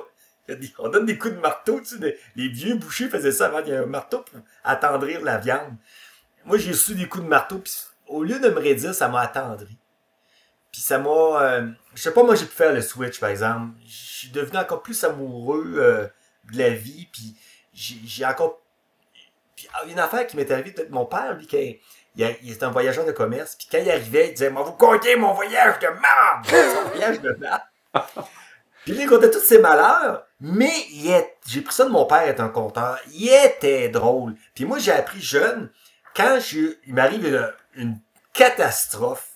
on 0.78 0.88
donne 0.88 1.06
des 1.06 1.18
coups 1.18 1.34
de 1.34 1.40
marteau. 1.40 1.80
Tu 1.80 1.98
sais, 1.98 2.18
les 2.36 2.48
vieux 2.48 2.74
bouchers 2.74 3.08
faisaient 3.08 3.32
ça 3.32 3.46
avant 3.46 3.62
qu'il 3.62 3.72
y 3.72 3.76
un 3.76 3.86
marteau 3.86 4.20
pour 4.20 4.40
attendrir 4.64 5.22
la 5.22 5.38
viande. 5.38 5.76
Moi, 6.44 6.58
j'ai 6.58 6.72
reçu 6.72 6.94
des 6.94 7.08
coups 7.08 7.24
de 7.24 7.28
marteau, 7.28 7.58
puis 7.58 7.72
au 8.08 8.24
lieu 8.24 8.38
de 8.40 8.48
me 8.48 8.58
raidir, 8.58 8.94
ça 8.94 9.08
m'a 9.08 9.20
attendri. 9.20 9.78
Puis 10.72 10.80
ça 10.80 10.98
m'a. 10.98 11.10
Euh, 11.10 11.68
je 11.94 12.02
sais 12.02 12.12
pas, 12.12 12.22
moi 12.22 12.34
j'ai 12.34 12.46
pu 12.46 12.54
faire 12.54 12.72
le 12.72 12.80
switch 12.80 13.20
par 13.20 13.28
exemple. 13.28 13.74
Je 13.84 13.92
suis 13.92 14.28
devenu 14.30 14.56
encore 14.56 14.82
plus 14.82 15.04
amoureux 15.04 15.74
euh, 15.76 16.06
de 16.50 16.58
la 16.58 16.70
vie. 16.70 17.08
Puis 17.12 17.36
j'ai 17.74 18.24
encore. 18.24 18.62
Puis 19.54 19.68
ah, 19.74 19.84
une 19.86 19.98
affaire 19.98 20.26
qui 20.26 20.36
m'est 20.36 20.50
arrivée, 20.50 20.72
peut-être 20.72 20.90
mon 20.90 21.04
père, 21.04 21.34
lui, 21.34 21.46
qui 21.46 21.78
il, 22.16 22.52
était 22.52 22.64
un 22.64 22.70
voyageur 22.70 23.04
de 23.04 23.12
commerce. 23.12 23.56
Puis 23.56 23.68
quand 23.70 23.78
il 23.78 23.90
arrivait, 23.90 24.28
il 24.28 24.32
disait 24.32 24.50
Moi, 24.50 24.62
vous 24.62 24.72
comptez 24.72 25.16
mon 25.16 25.32
voyage 25.32 25.78
de 25.78 25.86
merde 25.86 26.46
Son 26.74 26.88
voyage 26.88 27.20
de 27.20 27.32
merde. 27.38 27.62
Puis 28.84 28.94
il 28.98 29.08
comptait 29.08 29.30
tous 29.30 29.40
ses 29.40 29.60
malheurs, 29.60 30.26
mais 30.40 30.72
j'ai 31.46 31.60
pris 31.60 31.74
ça 31.74 31.84
de 31.84 31.90
mon 31.90 32.04
père, 32.04 32.22
être 32.22 32.40
un 32.40 32.48
conteur. 32.48 32.98
Il 33.12 33.28
était 33.28 33.88
drôle. 33.88 34.34
Puis 34.54 34.64
moi, 34.64 34.78
j'ai 34.78 34.90
appris 34.90 35.20
jeune, 35.20 35.70
quand 36.16 36.38
il 36.52 36.76
m'arrive 36.88 37.52
une 37.76 37.98
catastrophe, 38.32 39.28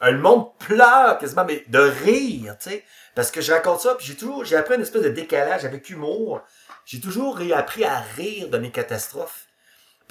le 0.00 0.18
monde 0.18 0.56
pleure 0.58 1.18
quasiment, 1.18 1.44
mais 1.44 1.64
de 1.68 1.78
rire, 1.78 2.56
tu 2.58 2.70
sais. 2.70 2.84
Parce 3.14 3.30
que 3.30 3.40
je 3.40 3.52
raconte 3.52 3.80
ça, 3.80 3.94
puis 3.94 4.06
j'ai 4.06 4.16
toujours, 4.16 4.44
j'ai 4.44 4.56
appris 4.56 4.74
une 4.74 4.82
espèce 4.82 5.02
de 5.02 5.10
décalage 5.10 5.64
avec 5.64 5.88
humour. 5.90 6.40
J'ai 6.84 6.98
toujours 6.98 7.40
appris 7.54 7.84
à 7.84 8.00
rire 8.16 8.48
de 8.48 8.58
mes 8.58 8.70
catastrophes. 8.70 9.46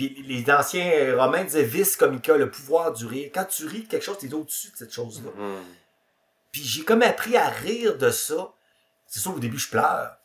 Puis 0.02 0.24
les 0.24 0.52
anciens 0.52 1.16
romains 1.16 1.44
disaient 1.44 1.64
vis 1.64 1.96
comica, 1.96 2.36
le 2.36 2.50
pouvoir 2.50 2.92
du 2.92 3.06
rire. 3.06 3.30
Quand 3.32 3.46
tu 3.46 3.68
ris 3.68 3.84
de 3.84 3.88
quelque 3.88 4.04
chose, 4.04 4.18
t'es 4.18 4.34
au-dessus 4.34 4.72
de 4.72 4.78
cette 4.78 4.92
chose-là. 4.92 5.30
Mm-hmm. 5.30 5.62
Puis 6.52 6.64
j'ai 6.64 6.84
comme 6.84 7.04
appris 7.04 7.38
à 7.38 7.48
rire 7.50 8.00
de 8.00 8.10
ça. 8.10 8.52
C'est 9.06 9.20
sûr, 9.20 9.36
au 9.36 9.40
début, 9.40 9.60
je 9.60 9.70
pleure. 9.70 10.18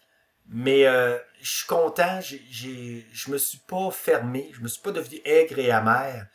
Mais 0.49 0.87
euh, 0.87 1.19
je 1.43 1.59
suis 1.59 1.67
content, 1.67 2.21
j'ai, 2.23 3.07
je 3.13 3.31
me 3.31 3.37
suis 3.37 3.59
pas 3.59 3.91
fermé, 3.91 4.51
je 4.55 4.63
me 4.63 4.69
suis 4.69 4.81
pas 4.81 4.93
devenu 4.93 5.21
aigre 5.27 5.59
et 5.59 5.71
amer 5.71 6.27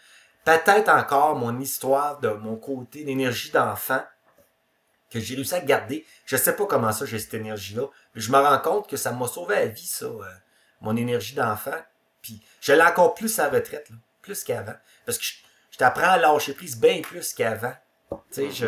peut-être 0.46 0.90
encore 0.90 1.36
mon 1.36 1.60
histoire 1.60 2.20
de 2.20 2.30
mon 2.30 2.58
côté 2.58 3.04
d'énergie 3.04 3.52
d'enfant 3.52 4.04
que 5.10 5.20
j'ai 5.20 5.36
réussi 5.36 5.56
à 5.56 5.62
garder. 5.62 6.06
Je 6.26 6.38
sais 6.38 6.56
pas 6.56 6.66
comment 6.68 6.92
ça 6.92 7.06
j'ai 7.06 7.20
cette 7.20 7.34
énergie-là, 7.34 7.88
mais 8.14 8.22
je 8.22 8.32
me 8.32 8.38
rends 8.38 8.60
compte 8.60 8.88
que 8.88 8.98
ça 8.98 9.12
m'a 9.12 9.28
sauvé 9.28 9.56
la 9.56 9.66
vie, 9.68 9.86
ça, 9.86 10.06
euh, 10.06 10.24
mon 10.82 10.96
énergie 10.96 11.34
d'enfant. 11.34 11.80
Puis 12.22 12.42
je 12.60 12.74
l'ai 12.74 12.82
encore 12.82 13.14
plus 13.14 13.40
à 13.40 13.50
retraite, 13.50 13.90
plus 14.22 14.44
qu'avant. 14.44 14.76
Parce 15.06 15.18
que 15.18 15.24
je, 15.24 15.78
t'apprends 15.78 16.12
à 16.12 16.18
lâcher 16.18 16.54
prise 16.54 16.78
bien 16.80 17.02
plus 17.02 17.34
qu'avant. 17.34 17.74
Tu 18.10 18.18
sais, 18.32 18.52
je, 18.52 18.68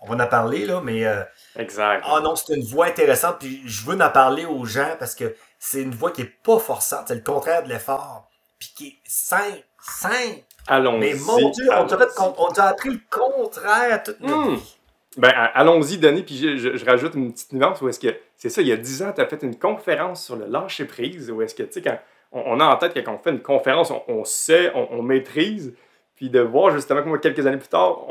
on 0.00 0.14
va 0.14 0.24
en 0.24 0.28
parler, 0.28 0.66
là, 0.66 0.80
mais... 0.80 1.04
Euh, 1.04 1.22
exact. 1.56 2.04
Ah 2.06 2.20
non, 2.20 2.36
c'est 2.36 2.54
une 2.54 2.64
voix 2.64 2.86
intéressante, 2.86 3.38
puis 3.40 3.62
je 3.66 3.84
veux 3.84 4.00
en 4.00 4.10
parler 4.10 4.44
aux 4.44 4.64
gens 4.64 4.96
parce 4.98 5.14
que 5.14 5.34
c'est 5.58 5.82
une 5.82 5.94
voix 5.94 6.12
qui 6.12 6.22
est 6.22 6.42
pas 6.42 6.58
forçante, 6.58 7.08
c'est 7.08 7.16
le 7.16 7.20
contraire 7.20 7.64
de 7.64 7.68
l'effort, 7.68 8.30
puis 8.58 8.72
qui 8.76 8.86
est 8.88 9.00
simple, 9.04 9.64
simple, 9.80 10.44
Allons-y. 10.68 11.00
Mais 11.00 11.14
mon 11.14 11.50
Dieu, 11.50 11.66
on 11.72 12.52
t'a 12.52 12.64
appris 12.66 12.90
le 12.90 13.00
contraire 13.10 14.02
toute 14.02 14.20
notre 14.20 14.50
hmm. 14.50 14.56
vie. 14.56 14.76
Ben, 15.16 15.32
allons-y, 15.54 15.98
Denis, 15.98 16.22
puis 16.22 16.58
je, 16.58 16.84
rajoute 16.84 17.14
une 17.14 17.32
petite 17.32 17.52
nuance 17.52 17.80
où 17.80 17.88
est-ce 17.88 17.98
que, 17.98 18.14
c'est 18.36 18.50
ça, 18.50 18.60
il 18.60 18.68
y 18.68 18.72
a 18.72 18.76
10 18.76 19.02
ans, 19.02 19.12
tu 19.12 19.20
as 19.20 19.26
fait 19.26 19.42
une 19.42 19.58
conférence 19.58 20.24
sur 20.24 20.36
le 20.36 20.46
lâcher-prise, 20.46 21.30
où 21.30 21.42
est-ce 21.42 21.54
que, 21.54 21.64
tu 21.64 21.72
sais, 21.72 21.82
quand 21.82 21.98
on, 22.32 22.60
a 22.60 22.64
en 22.66 22.76
tête 22.76 22.94
quand 23.04 23.14
on 23.14 23.18
fait 23.18 23.30
une 23.30 23.42
conférence, 23.42 23.92
on, 24.08 24.24
sait, 24.24 24.72
on, 24.74 25.02
maîtrise, 25.02 25.74
puis 26.14 26.30
de 26.30 26.40
voir 26.40 26.70
justement 26.70 27.02
que 27.02 27.16
quelques 27.18 27.46
années 27.46 27.58
plus 27.58 27.68
tard, 27.68 28.04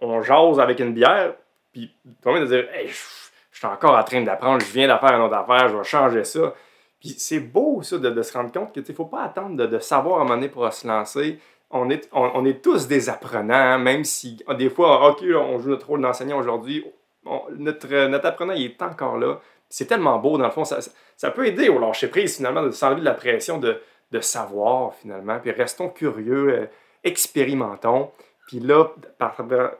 on, 0.00 0.22
jase 0.22 0.60
avec 0.60 0.80
une 0.80 0.92
bière, 0.92 1.34
puis 1.72 1.94
de 2.04 2.46
dire, 2.46 2.66
hey, 2.72 2.88
je, 2.88 2.94
suis 3.52 3.66
encore 3.66 3.96
en 3.96 4.02
train 4.02 4.20
d'apprendre, 4.22 4.60
je 4.60 4.72
viens 4.72 4.88
d'affaire 4.88 5.14
une 5.14 5.22
autre 5.22 5.36
affaire, 5.36 5.68
je 5.68 5.76
vais 5.76 5.84
changer 5.84 6.24
ça. 6.24 6.54
Puis 7.00 7.10
c'est 7.18 7.40
beau, 7.40 7.82
ça, 7.82 7.98
de, 7.98 8.22
se 8.22 8.32
rendre 8.32 8.52
compte 8.52 8.74
que, 8.74 8.80
tu 8.80 8.92
faut 8.94 9.04
pas 9.04 9.22
attendre 9.22 9.66
de, 9.66 9.78
savoir 9.78 10.18
à 10.18 10.20
un 10.20 10.24
moment 10.24 10.36
donné 10.36 10.48
pour 10.48 10.72
se 10.72 10.86
lancer 10.86 11.38
on 11.70 11.90
est, 11.90 12.08
on, 12.12 12.44
est 12.44 12.62
tous 12.62 12.86
des 12.86 13.08
apprenants, 13.08 13.54
hein, 13.54 13.78
même 13.78 14.04
si 14.04 14.38
des 14.56 14.70
fois, 14.70 15.08
OK, 15.10 15.24
on 15.24 15.58
joue 15.58 15.70
notre 15.70 15.88
rôle 15.88 16.02
d'enseignant 16.02 16.38
aujourd'hui, 16.38 16.84
notre, 17.56 18.06
notre 18.06 18.26
apprenant, 18.26 18.52
il 18.52 18.66
est 18.66 18.82
encore 18.82 19.18
là. 19.18 19.40
C'est 19.74 19.86
tellement 19.86 20.20
beau, 20.20 20.38
dans 20.38 20.44
le 20.44 20.52
fond, 20.52 20.64
ça, 20.64 21.30
peut 21.32 21.48
aider 21.48 21.68
au 21.68 21.80
lâcher 21.80 22.06
prise, 22.06 22.36
finalement, 22.36 22.62
de 22.62 22.70
s'enlever 22.70 23.00
de 23.00 23.04
la 23.04 23.14
pression 23.14 23.58
de, 23.58 23.80
savoir, 24.20 24.94
finalement. 24.94 25.40
Puis 25.40 25.50
restons 25.50 25.88
curieux, 25.88 26.48
euh, 26.48 26.66
expérimentons. 27.02 28.12
Puis 28.46 28.60
là, 28.60 28.92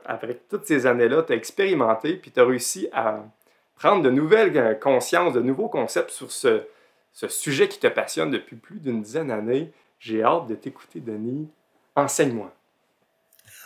avec 0.03 0.49
toutes 0.49 0.65
ces 0.65 0.85
années-là, 0.85 1.23
tu 1.23 1.31
as 1.31 1.37
expérimenté, 1.37 2.17
puis 2.17 2.29
tu 2.29 2.41
as 2.41 2.43
réussi 2.43 2.89
à 2.91 3.23
prendre 3.77 4.03
de 4.03 4.09
nouvelles 4.09 4.57
euh, 4.57 4.73
consciences, 4.73 5.31
de 5.31 5.39
nouveaux 5.39 5.69
concepts 5.69 6.09
sur 6.09 6.29
ce, 6.29 6.63
ce 7.13 7.29
sujet 7.29 7.69
qui 7.69 7.79
te 7.79 7.87
passionne 7.87 8.31
depuis 8.31 8.57
plus 8.57 8.81
d'une 8.81 9.01
dizaine 9.01 9.29
d'années. 9.29 9.71
J'ai 9.99 10.23
hâte 10.23 10.47
de 10.47 10.55
t'écouter, 10.55 10.99
Denis. 10.99 11.49
Enseigne-moi. 11.95 12.51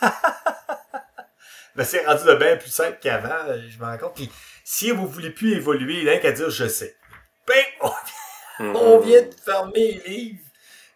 ben, 1.74 1.82
c'est 1.82 2.06
rendu 2.06 2.22
de 2.24 2.34
bien 2.36 2.56
plus 2.56 2.70
simple 2.70 2.98
qu'avant, 3.02 3.48
euh, 3.48 3.58
je 3.68 3.80
me 3.80 3.84
rends 3.84 3.98
compte. 3.98 4.14
Puis, 4.14 4.30
si 4.72 4.92
vous 4.92 5.08
voulez 5.08 5.30
plus 5.30 5.54
évoluer, 5.54 5.98
il 5.98 6.04
n'y 6.04 6.10
a 6.10 6.18
qu'à 6.18 6.30
dire 6.30 6.48
je 6.48 6.68
sais. 6.68 6.96
Ben, 7.44 7.64
on 8.60 9.00
vient, 9.00 9.22
de 9.22 9.34
fermer 9.34 10.00
les 10.06 10.08
livres. 10.08 10.44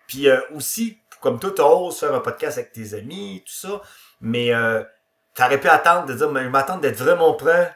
Puis 0.06 0.28
euh, 0.28 0.40
aussi, 0.54 1.00
comme 1.20 1.40
toi, 1.40 1.50
tu 1.50 1.60
oses 1.60 1.98
faire 1.98 2.14
un 2.14 2.20
podcast 2.20 2.58
avec 2.58 2.70
tes 2.70 2.94
amis, 2.94 3.42
tout 3.44 3.52
ça. 3.52 3.82
Mais 4.20 4.54
euh, 4.54 4.84
tu 5.34 5.42
aurais 5.42 5.58
pu 5.58 5.68
attendre 5.68 6.06
de 6.06 6.14
dire, 6.14 6.30
mais 6.30 6.44
je 6.44 6.50
m'attends 6.50 6.78
d'être 6.78 6.98
vraiment 6.98 7.34
prêt. 7.34 7.74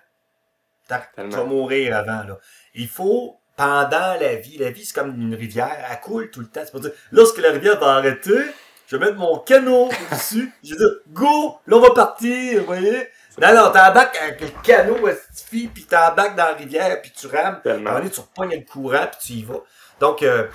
Tu 1.17 1.25
vas 1.31 1.45
mourir 1.45 1.97
avant. 1.97 2.23
Là. 2.23 2.39
Il 2.75 2.87
faut, 2.87 3.41
pendant 3.57 4.15
la 4.21 4.37
vie, 4.37 4.57
la 4.57 4.71
vie 4.71 4.85
c'est 4.85 4.95
comme 4.95 5.21
une 5.21 5.35
rivière, 5.35 5.85
elle 5.91 6.01
coule 6.01 6.31
tout 6.31 6.41
le 6.41 6.47
temps. 6.47 6.61
C'est 6.65 6.71
pour 6.71 6.81
dire, 6.81 6.93
lorsque 7.11 7.39
la 7.39 7.51
rivière 7.51 7.81
va 7.81 7.97
arrêter, 7.97 8.39
je 8.87 8.97
vais 8.97 9.07
mettre 9.07 9.19
mon 9.19 9.39
canot 9.41 9.89
dessus, 10.13 10.53
je 10.63 10.75
vais 10.75 10.79
dire, 10.79 10.95
go, 11.09 11.59
là 11.67 11.77
on 11.77 11.81
va 11.81 11.91
partir, 11.91 12.61
vous 12.61 12.67
voyez? 12.67 13.09
Non, 13.41 13.55
non, 13.55 13.71
t'embarques 13.71 14.17
avec 14.17 14.41
le 14.41 14.49
canot, 14.63 15.09
puis 15.51 15.71
t'embarques 15.89 16.37
dans 16.37 16.47
la 16.47 16.55
rivière, 16.55 17.01
puis 17.01 17.13
tu 17.13 17.27
rames. 17.29 17.61
À 17.65 17.71
un 17.71 17.77
moment 17.79 17.99
donné, 17.99 18.11
tu 18.11 18.21
repognes 18.21 18.57
le 18.57 18.65
courant, 18.65 19.07
puis 19.07 19.19
tu 19.21 19.33
y 19.35 19.43
vas. 19.45 19.63
Donc, 20.01 20.23
euh, 20.23 20.49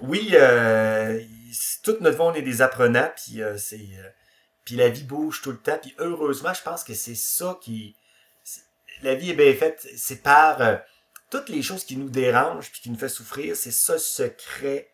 oui, 0.00 0.30
euh, 0.34 1.20
toute 1.82 2.00
notre 2.00 2.16
vie, 2.16 2.22
on 2.22 2.34
est 2.34 2.42
des 2.42 2.62
apprenants, 2.62 3.10
puis 3.16 3.42
euh, 3.42 3.56
c'est... 3.56 3.76
Euh, 3.76 4.10
puis 4.64 4.74
la 4.74 4.88
vie 4.88 5.04
bouge 5.04 5.42
tout 5.42 5.52
le 5.52 5.58
temps, 5.58 5.78
puis 5.80 5.94
heureusement, 5.98 6.52
je 6.52 6.62
pense 6.62 6.82
que 6.82 6.92
c'est 6.92 7.14
ça 7.14 7.58
qui... 7.62 7.96
La 9.02 9.14
vie 9.14 9.30
est 9.30 9.34
bien 9.34 9.54
faite, 9.54 9.86
c'est 9.96 10.22
par 10.22 10.80
toutes 11.30 11.48
les 11.48 11.62
choses 11.62 11.84
qui 11.84 11.96
nous 11.96 12.08
dérangent, 12.08 12.70
puis 12.72 12.80
qui 12.80 12.90
nous 12.90 12.98
fait 12.98 13.08
souffrir, 13.08 13.54
c'est 13.54 13.70
ça 13.70 13.92
le 13.92 13.98
secret 14.00 14.90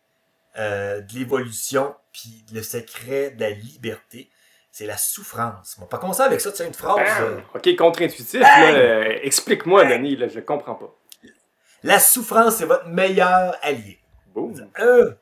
de 0.56 1.14
l'évolution, 1.14 1.94
puis 2.12 2.44
le 2.52 2.62
secret 2.62 3.30
de 3.30 3.40
la 3.40 3.50
liberté, 3.50 4.28
c'est 4.72 4.86
la 4.86 4.96
souffrance. 4.96 5.76
On 5.78 5.82
va 5.82 5.86
pas 5.86 5.98
commencer 5.98 6.22
avec 6.22 6.40
ça, 6.40 6.50
tu 6.50 6.56
sais, 6.56 6.66
une 6.66 6.74
phrase. 6.74 6.98
euh, 7.20 7.38
Ok, 7.54 7.76
contre-intuitif. 7.76 8.42
euh, 8.42 9.18
Explique-moi, 9.22 9.84
Denis, 9.84 10.16
là, 10.16 10.26
je 10.28 10.40
comprends 10.40 10.74
pas. 10.74 10.92
la 11.84 12.00
souffrance, 12.00 12.56
c'est 12.56 12.64
votre 12.64 12.86
meilleur 12.88 13.56
allié. 13.62 14.00
Boum. 14.28 14.54
Euh, 14.78 15.12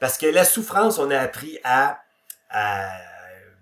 parce 0.00 0.18
que 0.18 0.26
la 0.26 0.44
souffrance, 0.44 0.98
on 0.98 1.10
a 1.10 1.18
appris 1.18 1.58
à, 1.64 1.98
à 2.50 2.90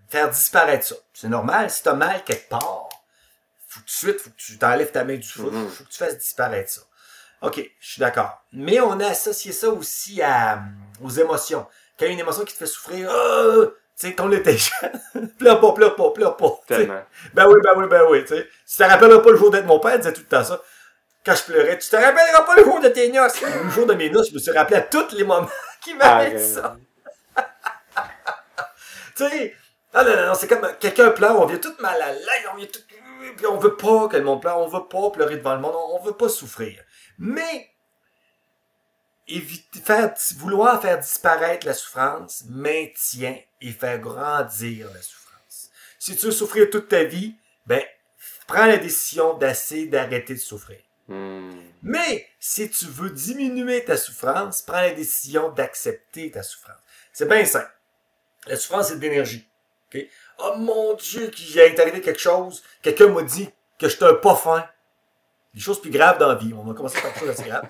faire 0.08 0.28
disparaître 0.30 0.84
ça. 0.86 0.96
C'est 1.14 1.28
normal, 1.28 1.70
si 1.70 1.82
tu 1.82 1.88
as 1.88 1.94
mal 1.94 2.24
quelque 2.24 2.48
part, 2.48 2.88
faut 3.68 3.80
tout 3.80 3.84
de 3.86 3.90
suite, 3.90 4.20
faut 4.20 4.30
que 4.30 4.36
tu 4.36 4.58
t'enlèves 4.58 4.90
ta 4.90 5.04
main 5.04 5.16
du 5.16 5.28
feu, 5.28 5.50
Mhm. 5.50 5.68
faut 5.68 5.84
que 5.84 5.88
tu 5.90 5.98
fasses 5.98 6.18
disparaître 6.18 6.70
ça. 6.70 6.80
OK, 7.42 7.60
je 7.80 7.86
suis 7.92 8.00
d'accord. 8.00 8.42
Mais 8.52 8.80
on 8.80 8.98
a 8.98 9.06
associé 9.08 9.52
ça 9.52 9.68
aussi 9.68 10.20
à, 10.22 10.62
aux 11.02 11.10
émotions. 11.10 11.66
Quand 11.98 12.06
il 12.06 12.08
y 12.08 12.10
a 12.10 12.14
une 12.14 12.20
émotion 12.20 12.44
qui 12.44 12.54
te 12.54 12.58
fait 12.58 12.66
souffrir, 12.66 13.10
sais, 13.96 14.14
quand 14.14 14.26
on 14.28 14.32
était 14.32 14.56
jeune, 15.14 15.28
pleure 15.38 15.60
pas, 15.60 15.72
pleure 15.72 15.96
pas, 15.96 16.10
pleure 16.10 16.36
pas. 16.36 16.60
Tellement. 16.66 17.02
Ben 17.34 17.46
oui, 17.48 17.54
ben 17.62 17.72
oui, 17.76 17.86
ben 17.88 18.02
oui, 18.10 18.24
tu 18.24 18.36
sais. 18.36 18.48
Tu 18.68 18.76
te 18.76 18.82
rappelleras 18.82 19.20
pas 19.20 19.30
le 19.30 19.36
jour 19.36 19.50
d'être 19.50 19.66
mon 19.66 19.80
père, 19.80 19.94
il 19.94 19.98
disait 19.98 20.12
tout 20.12 20.20
le 20.20 20.26
temps 20.26 20.44
ça. 20.44 20.60
Quand 21.24 21.34
je 21.34 21.42
pleurais, 21.42 21.78
tu 21.78 21.88
te 21.88 21.96
rappelleras 21.96 22.42
pas 22.42 22.56
le 22.56 22.64
jour 22.64 22.80
de 22.80 22.88
tes 22.88 23.10
noces. 23.10 23.40
Le 23.64 23.70
jour 23.70 23.86
de 23.86 23.94
mes 23.94 24.10
noces, 24.10 24.28
je 24.28 24.34
me 24.34 24.38
suis 24.38 24.52
rappelé 24.52 24.76
à 24.76 24.82
tous 24.82 25.12
les 25.12 25.24
moments 25.24 25.48
qui 25.82 25.94
m'avaient 25.94 26.36
dit 26.36 26.44
ça. 26.44 26.76
Tu 29.16 29.24
sais, 29.28 29.54
ah 29.94 30.04
non, 30.04 30.14
non, 30.14 30.26
non, 30.26 30.34
c'est 30.34 30.46
comme 30.46 30.68
quelqu'un 30.78 31.10
pleure, 31.10 31.40
on 31.40 31.46
vient 31.46 31.56
tout 31.56 31.72
mal 31.80 32.00
à 32.00 32.12
l'aise, 32.12 32.46
on 32.52 32.56
vient 32.56 32.66
tout. 32.66 32.80
Puis 33.36 33.46
on 33.46 33.56
veut 33.56 33.76
pas 33.76 34.08
que 34.08 34.16
le 34.18 34.24
monde 34.24 34.42
pleure, 34.42 34.58
on 34.58 34.68
veut 34.68 34.86
pas 34.88 35.10
pleurer 35.10 35.38
devant 35.38 35.54
le 35.54 35.60
monde, 35.60 35.74
on, 35.74 35.96
on 35.96 36.02
veut 36.04 36.12
pas 36.12 36.28
souffrir. 36.28 36.78
Mais, 37.18 37.70
éviter, 39.28 39.80
faire, 39.80 40.14
vouloir 40.36 40.80
faire 40.80 40.98
disparaître 40.98 41.66
la 41.66 41.74
souffrance 41.74 42.44
maintient 42.48 43.38
et 43.60 43.72
fait 43.72 43.98
grandir 43.98 44.88
la 44.92 45.02
souffrance. 45.02 45.70
Si 45.98 46.16
tu 46.16 46.26
veux 46.26 46.32
souffrir 46.32 46.70
toute 46.70 46.88
ta 46.88 47.04
vie, 47.04 47.34
ben, 47.66 47.82
prends 48.46 48.66
la 48.66 48.76
décision 48.76 49.36
d'essayer 49.36 49.86
d'arrêter 49.86 50.34
de 50.34 50.38
souffrir. 50.38 50.78
Hmm. 51.08 51.52
Mais 51.82 52.28
si 52.40 52.68
tu 52.70 52.86
veux 52.86 53.10
diminuer 53.10 53.84
ta 53.84 53.96
souffrance, 53.96 54.62
prends 54.62 54.80
la 54.80 54.92
décision 54.92 55.50
d'accepter 55.50 56.30
ta 56.30 56.42
souffrance. 56.42 56.78
C'est 57.12 57.28
bien 57.28 57.44
simple. 57.44 57.72
La 58.46 58.56
souffrance, 58.56 58.88
c'est 58.88 58.96
de 58.96 59.00
l'énergie. 59.00 59.46
Oh 60.38 60.54
mon 60.56 60.94
Dieu, 60.94 61.28
qu'il 61.28 61.58
est 61.58 61.80
arrivé 61.80 62.00
quelque 62.00 62.20
chose. 62.20 62.62
Quelqu'un 62.82 63.08
m'a 63.08 63.22
dit 63.22 63.48
que 63.78 63.88
j'étais 63.88 64.04
un 64.04 64.14
pas 64.14 64.36
fin. 64.36 64.68
Des 65.56 65.62
choses 65.62 65.80
plus 65.80 65.90
graves 65.90 66.18
dans 66.18 66.28
la 66.28 66.34
vie. 66.36 66.52
On 66.56 66.62
va 66.62 66.74
commencer 66.74 67.00
par 67.00 67.12
quelque 67.14 67.26
chose 67.26 67.28
d'assez 67.36 67.48
grave. 67.48 67.64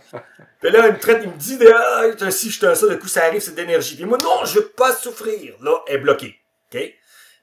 Puis 0.61 0.71
là, 0.73 0.89
il 0.89 0.93
me 0.95 0.99
traite, 0.99 1.21
il 1.23 1.31
me 1.31 1.37
dit, 1.37 1.57
ah, 1.73 2.31
si 2.33 2.51
je 2.51 2.57
suis 2.59 2.67
un 2.67 2.75
ça, 2.75 2.89
de 2.89 2.97
coup, 2.97 3.07
ça 3.09 3.25
arrive, 3.25 3.41
c'est 3.41 3.53
de 3.53 3.57
l'énergie. 3.61 3.95
Puis 3.97 4.05
moi, 4.05 4.19
non, 4.19 4.45
je 4.45 4.59
veux 4.59 4.67
pas 4.67 4.93
souffrir. 4.93 5.55
Là, 5.63 5.79
elle 5.87 5.95
est 5.95 5.99
bloquée. 5.99 6.37
OK? 6.75 6.81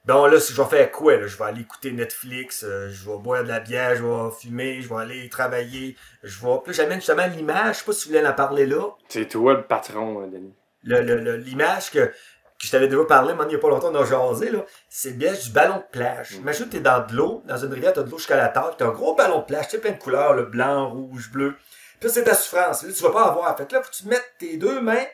Bon, 0.06 0.25
là, 0.25 0.38
je 0.38 0.53
vais 0.62 0.67
faire 0.69 0.91
quoi, 0.91 1.15
là? 1.15 1.27
Je 1.27 1.38
vais 1.38 1.45
aller 1.45 1.62
écouter 1.62 1.91
Netflix, 1.93 2.65
euh, 2.67 2.89
je 2.91 3.10
vais 3.10 3.17
boire 3.19 3.41
de 3.43 3.47
la 3.47 3.62
bière, 3.62 3.95
je 3.95 4.03
vais 4.03 4.32
fumer, 4.38 4.82
je 4.82 4.89
vais 4.89 4.97
aller 5.01 5.29
travailler, 5.29 5.95
je 6.23 6.45
vais... 6.45 6.58
Puis 6.65 6.73
j'amène 6.73 6.99
justement 6.99 7.25
l'image, 7.25 7.75
je 7.75 7.79
sais 7.79 7.86
pas 7.86 7.93
si 7.93 8.10
vous 8.10 8.13
voulez 8.15 8.27
en 8.27 8.34
parler 8.34 8.65
là, 8.65 8.84
C'est 9.08 9.29
toi 9.29 9.53
le 9.53 9.63
patron, 9.63 10.21
hein, 10.21 10.27
Denis. 10.27 10.53
le- 10.84 11.03
le- 11.03 11.19
le- 11.21 11.38
l'image 11.38 11.89
que, 11.89 12.12
que 12.59 12.67
je 12.67 12.71
t'avais 12.71 12.87
déjà 12.87 13.03
parlé, 13.05 13.33
mais 13.33 13.43
il 13.43 13.49
n'y 13.49 13.55
a 13.55 13.59
pas 13.59 13.69
longtemps, 13.69 13.91
on 13.91 13.95
a 13.95 14.05
jasé, 14.05 14.49
là. 14.49 14.65
C'est 14.89 15.17
bien 15.17 15.33
du 15.33 15.49
ballon 15.49 15.77
de 15.77 15.85
plage. 15.91 16.31
Mm. 16.31 16.35
Imagine 16.37 16.65
que 16.65 16.71
t'es 16.71 16.79
dans 16.79 17.05
de 17.05 17.13
l'eau, 17.13 17.43
dans 17.45 17.57
une 17.57 17.73
rivière, 17.73 17.93
t'as 17.93 18.03
de 18.03 18.09
l'eau 18.09 18.17
jusqu'à 18.17 18.37
la 18.37 18.49
taille, 18.49 18.73
t'as 18.77 18.85
un 18.85 18.91
gros 18.91 19.15
ballon 19.15 19.39
de 19.39 19.45
plage, 19.45 19.65
tu 19.65 19.71
sais, 19.71 19.77
plein 19.79 19.91
de 19.91 19.97
couleurs, 19.97 20.33
le 20.33 20.43
blanc, 20.43 20.89
rouge, 20.89 21.31
bleu. 21.31 21.55
Puis 21.99 22.09
c'est 22.09 22.23
ta 22.23 22.35
souffrance. 22.35 22.83
Là, 22.83 22.91
tu 22.91 23.01
vas 23.03 23.11
pas 23.11 23.25
avoir. 23.27 23.57
Fait 23.57 23.65
que 23.65 23.73
là, 23.73 23.81
faut 23.81 23.89
que 23.89 23.95
tu 23.95 24.07
mettes 24.07 24.33
tes 24.37 24.57
deux 24.57 24.81
mains 24.81 25.05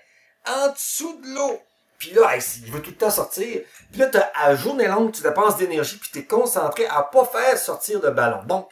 en 0.47 0.71
dessous 0.71 1.21
de 1.21 1.35
l'eau. 1.35 1.61
Puis 1.99 2.11
là, 2.11 2.33
hey, 2.33 2.41
il 2.63 2.71
veut 2.71 2.81
tout 2.81 2.91
le 2.91 2.95
temps 2.95 3.11
sortir. 3.11 3.61
Puis 3.91 3.99
là, 3.99 4.07
t'as, 4.07 4.31
à 4.33 4.55
journée 4.55 4.87
longue, 4.87 5.11
tu 5.11 5.21
dépenses 5.21 5.57
d'énergie, 5.57 5.97
puis 5.97 6.09
t'es 6.11 6.23
concentré 6.23 6.87
à 6.87 7.03
pas 7.03 7.25
faire 7.25 7.57
sortir 7.57 8.01
le 8.01 8.11
ballon. 8.11 8.41
Donc, 8.45 8.69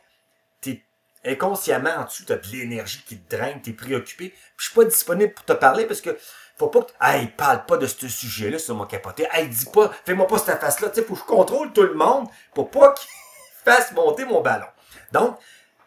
t'es 0.61 0.81
inconsciemment 1.25 1.91
en 1.97 2.05
dessous, 2.05 2.23
t'as 2.25 2.37
de 2.37 2.47
l'énergie 2.47 3.03
qui 3.05 3.19
te 3.19 3.35
draine, 3.35 3.61
t'es 3.61 3.73
préoccupé. 3.73 4.29
Puis 4.29 4.39
je 4.57 4.65
suis 4.65 4.75
pas 4.75 4.85
disponible 4.85 5.33
pour 5.33 5.45
te 5.45 5.53
parler 5.53 5.85
parce 5.85 6.01
que 6.01 6.17
faut 6.57 6.67
pas 6.67 6.81
que, 6.81 6.91
hey, 7.01 7.27
parle 7.27 7.65
pas 7.65 7.77
de 7.77 7.85
ce 7.85 8.07
sujet-là, 8.07 8.57
ça 8.57 8.73
m'a 8.73 8.85
capoté. 8.85 9.27
Hey, 9.31 9.47
dis 9.47 9.65
pas, 9.65 9.91
fais-moi 10.05 10.27
pas 10.27 10.39
cette 10.39 10.59
face-là. 10.59 10.89
Tu 10.89 10.95
sais, 10.95 11.03
faut 11.03 11.13
que 11.13 11.19
je 11.19 11.25
contrôle 11.25 11.71
tout 11.71 11.83
le 11.83 11.93
monde 11.93 12.27
pour 12.53 12.71
pas 12.71 12.93
qu'il 12.93 13.09
fasse 13.63 13.91
monter 13.91 14.25
mon 14.25 14.41
ballon. 14.41 14.65
Donc, 15.11 15.37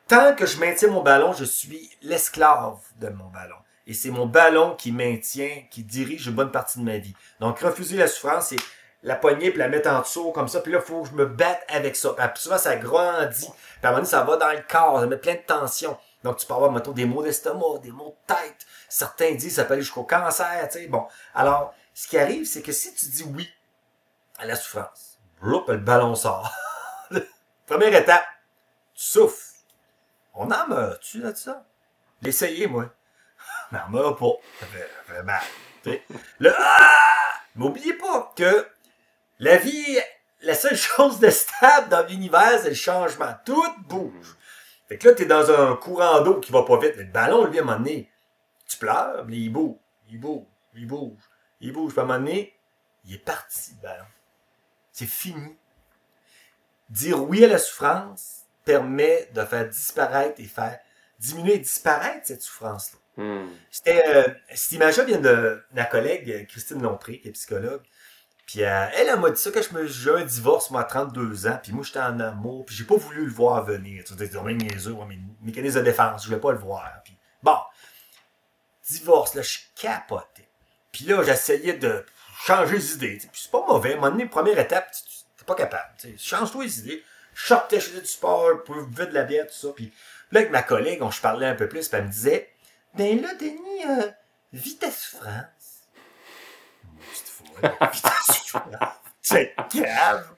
tant 0.06 0.34
que 0.34 0.46
je 0.46 0.58
maintiens 0.58 0.88
mon 0.88 1.02
ballon, 1.02 1.32
je 1.32 1.44
suis 1.44 1.90
l'esclave 2.02 2.78
de 3.00 3.08
mon 3.08 3.26
ballon. 3.26 3.56
Et 3.86 3.94
c'est 3.94 4.10
mon 4.10 4.26
ballon 4.26 4.76
qui 4.76 4.92
maintient, 4.92 5.64
qui 5.70 5.82
dirige 5.82 6.28
une 6.28 6.34
bonne 6.34 6.52
partie 6.52 6.78
de 6.78 6.84
ma 6.84 6.98
vie. 6.98 7.14
Donc, 7.40 7.58
refuser 7.58 7.96
la 7.96 8.06
souffrance, 8.06 8.48
c'est 8.48 8.60
la 9.02 9.16
poignée 9.16 9.50
puis 9.50 9.58
la 9.58 9.68
mettre 9.68 9.90
en 9.90 10.00
dessous 10.00 10.30
comme 10.30 10.46
ça. 10.46 10.60
Puis 10.60 10.70
là, 10.70 10.78
il 10.80 10.86
faut 10.86 11.02
que 11.02 11.08
je 11.08 11.14
me 11.14 11.26
batte 11.26 11.62
avec 11.68 11.96
ça. 11.96 12.10
Puis 12.10 12.42
souvent, 12.42 12.58
ça 12.58 12.76
grandit. 12.76 13.48
Puis 13.48 13.52
à 13.82 13.88
un 13.88 13.90
moment 13.90 13.98
donné, 14.02 14.08
ça 14.08 14.22
va 14.22 14.36
dans 14.36 14.52
le 14.52 14.62
corps, 14.68 15.00
ça 15.00 15.06
met 15.06 15.16
plein 15.16 15.34
de 15.34 15.40
tension. 15.46 15.96
Donc, 16.22 16.36
tu 16.36 16.46
peux 16.46 16.54
avoir, 16.54 16.70
mettons, 16.70 16.92
des 16.92 17.06
maux 17.06 17.22
d'estomac, 17.22 17.78
des 17.82 17.92
maux 17.92 18.16
de 18.28 18.34
tête. 18.34 18.66
Certains 18.88 19.34
disent 19.34 19.56
ça 19.56 19.64
peut 19.64 19.74
aller 19.74 19.82
jusqu'au 19.82 20.04
cancer, 20.04 20.68
tu 20.70 20.78
sais. 20.78 20.86
Bon. 20.86 21.06
Alors, 21.34 21.74
ce 21.94 22.08
qui 22.08 22.18
arrive, 22.18 22.46
c'est 22.46 22.62
que 22.62 22.72
si 22.72 22.94
tu 22.94 23.06
dis 23.06 23.24
oui 23.24 23.48
à 24.38 24.46
la 24.46 24.56
souffrance, 24.56 25.18
bloup, 25.40 25.64
le 25.68 25.78
ballon 25.78 26.14
sort. 26.14 26.52
Première 27.66 27.94
étape, 27.94 28.24
tu 28.94 29.04
souffles. 29.04 29.50
On 30.34 30.50
en 30.50 30.68
meurt-tu 30.68 31.20
là 31.20 31.32
de 31.32 31.36
ça? 31.36 31.64
L'essayer, 32.22 32.66
moi. 32.66 32.86
Mais 33.72 33.78
on 33.86 33.90
meurt 33.90 34.18
pas. 34.18 34.32
Sais. 35.84 36.02
Le 36.38 36.52
ah! 36.56 37.00
Mais 37.56 37.64
oubliez 37.64 37.94
pas 37.94 38.32
que 38.36 38.68
la 39.38 39.56
vie, 39.56 39.98
la 40.42 40.54
seule 40.54 40.76
chose 40.76 41.18
de 41.18 41.30
stable 41.30 41.88
dans 41.88 42.06
l'univers, 42.06 42.60
c'est 42.62 42.70
le 42.70 42.74
changement. 42.74 43.34
Tout 43.44 43.74
bouge. 43.88 44.36
Fait 44.90 44.98
que 44.98 45.06
là, 45.06 45.14
t'es 45.14 45.24
dans 45.24 45.48
un 45.52 45.76
courant 45.76 46.20
d'eau 46.20 46.40
qui 46.40 46.50
va 46.50 46.64
pas 46.64 46.76
vite. 46.80 46.94
Mais 46.96 47.04
le 47.04 47.12
ballon, 47.12 47.44
lui, 47.44 47.60
à 47.60 47.62
un 47.62 47.64
moment 47.64 47.78
donné, 47.78 48.10
tu 48.66 48.76
pleures, 48.76 49.24
mais 49.24 49.36
il 49.36 49.48
bouge, 49.48 49.76
il 50.08 50.18
bouge, 50.18 50.42
il 50.74 50.84
bouge, 50.84 51.22
il 51.60 51.72
bouge. 51.72 51.92
Puis 51.92 52.00
à 52.00 52.02
un 52.02 52.06
moment 52.06 52.18
donné, 52.18 52.52
il 53.04 53.14
est 53.14 53.18
parti, 53.18 53.70
le 53.76 53.82
ballon. 53.86 54.04
C'est 54.90 55.06
fini. 55.06 55.56
Dire 56.88 57.22
oui 57.22 57.44
à 57.44 57.46
la 57.46 57.58
souffrance 57.58 58.46
permet 58.64 59.30
de 59.32 59.44
faire 59.44 59.68
disparaître 59.68 60.40
et 60.40 60.44
faire 60.46 60.80
diminuer 61.20 61.54
et 61.54 61.58
disparaître 61.58 62.26
cette 62.26 62.42
souffrance-là. 62.42 62.98
Hmm. 63.22 63.48
C'était, 63.70 64.02
euh, 64.08 64.28
cette 64.52 64.72
image-là 64.72 65.04
vient 65.04 65.20
de 65.20 65.62
ma 65.72 65.84
collègue 65.84 66.48
Christine 66.48 66.82
Lompré, 66.82 67.20
qui 67.20 67.28
est 67.28 67.32
psychologue. 67.32 67.82
Puis 68.50 68.64
euh, 68.64 68.86
elle, 68.96 69.06
elle 69.08 69.20
m'a 69.20 69.30
dit 69.30 69.40
ça 69.40 69.52
quand 69.52 69.60
j'ai 69.62 70.10
eu 70.10 70.14
un 70.16 70.24
divorce, 70.24 70.72
moi, 70.72 70.80
à 70.80 70.84
32 70.84 71.46
ans, 71.46 71.60
puis 71.62 71.70
moi, 71.72 71.84
j'étais 71.84 72.00
en 72.00 72.18
amour, 72.18 72.66
puis 72.66 72.74
j'ai 72.74 72.82
pas 72.82 72.96
voulu 72.96 73.24
le 73.26 73.30
voir 73.30 73.64
venir. 73.64 74.02
Tu 74.02 74.12
sais, 74.16 74.42
même 74.42 74.56
niaiseux, 74.56 74.90
ouais, 74.90 75.06
mais 75.08 75.18
mécanisme 75.40 75.78
de 75.78 75.84
défense, 75.84 76.22
je 76.22 76.26
voulais 76.28 76.40
pas 76.40 76.50
le 76.50 76.58
voir. 76.58 76.90
Puis 77.04 77.16
bon, 77.44 77.56
divorce, 78.88 79.34
là, 79.36 79.42
je 79.42 79.58
capotais. 79.76 80.48
Puis 80.90 81.04
là, 81.04 81.22
j'essayais 81.22 81.74
de 81.74 82.04
changer 82.44 82.74
les 82.74 82.92
idées. 82.94 83.18
Puis 83.18 83.30
c'est 83.42 83.52
pas 83.52 83.64
mauvais. 83.64 83.90
À 83.90 83.92
un 83.92 83.96
moment 84.00 84.10
donné, 84.10 84.26
première 84.26 84.58
étape, 84.58 84.90
tu- 84.90 85.02
t'es 85.36 85.44
pas 85.44 85.54
capable. 85.54 85.94
tu. 86.00 86.18
Change-toi 86.18 86.64
les 86.64 86.80
idées. 86.80 87.04
Je 87.34 87.46
sortais, 87.46 87.78
je 87.78 88.00
du 88.00 88.04
sport, 88.06 88.50
je 88.66 88.72
buvais 88.82 89.06
de 89.06 89.14
la 89.14 89.22
bière, 89.22 89.46
tout 89.46 89.54
ça. 89.54 89.68
Puis 89.76 89.92
là, 90.32 90.40
avec 90.40 90.50
ma 90.50 90.64
collègue, 90.64 91.02
on 91.02 91.12
se 91.12 91.20
parlait 91.20 91.46
un 91.46 91.54
peu 91.54 91.68
plus, 91.68 91.88
puis 91.88 91.98
elle 91.98 92.06
me 92.06 92.10
disait, 92.10 92.50
ben 92.94 93.22
là, 93.22 93.32
Denis, 93.34 93.84
euh, 93.88 94.10
ta 94.80 94.90
souffrance. 94.90 95.84
Petite 97.12 97.28
fois, 97.28 97.39
vis 97.39 97.39
ta 97.39 97.39
souffrance. 97.39 97.39
C'est 99.20 99.54
grave. 99.56 100.28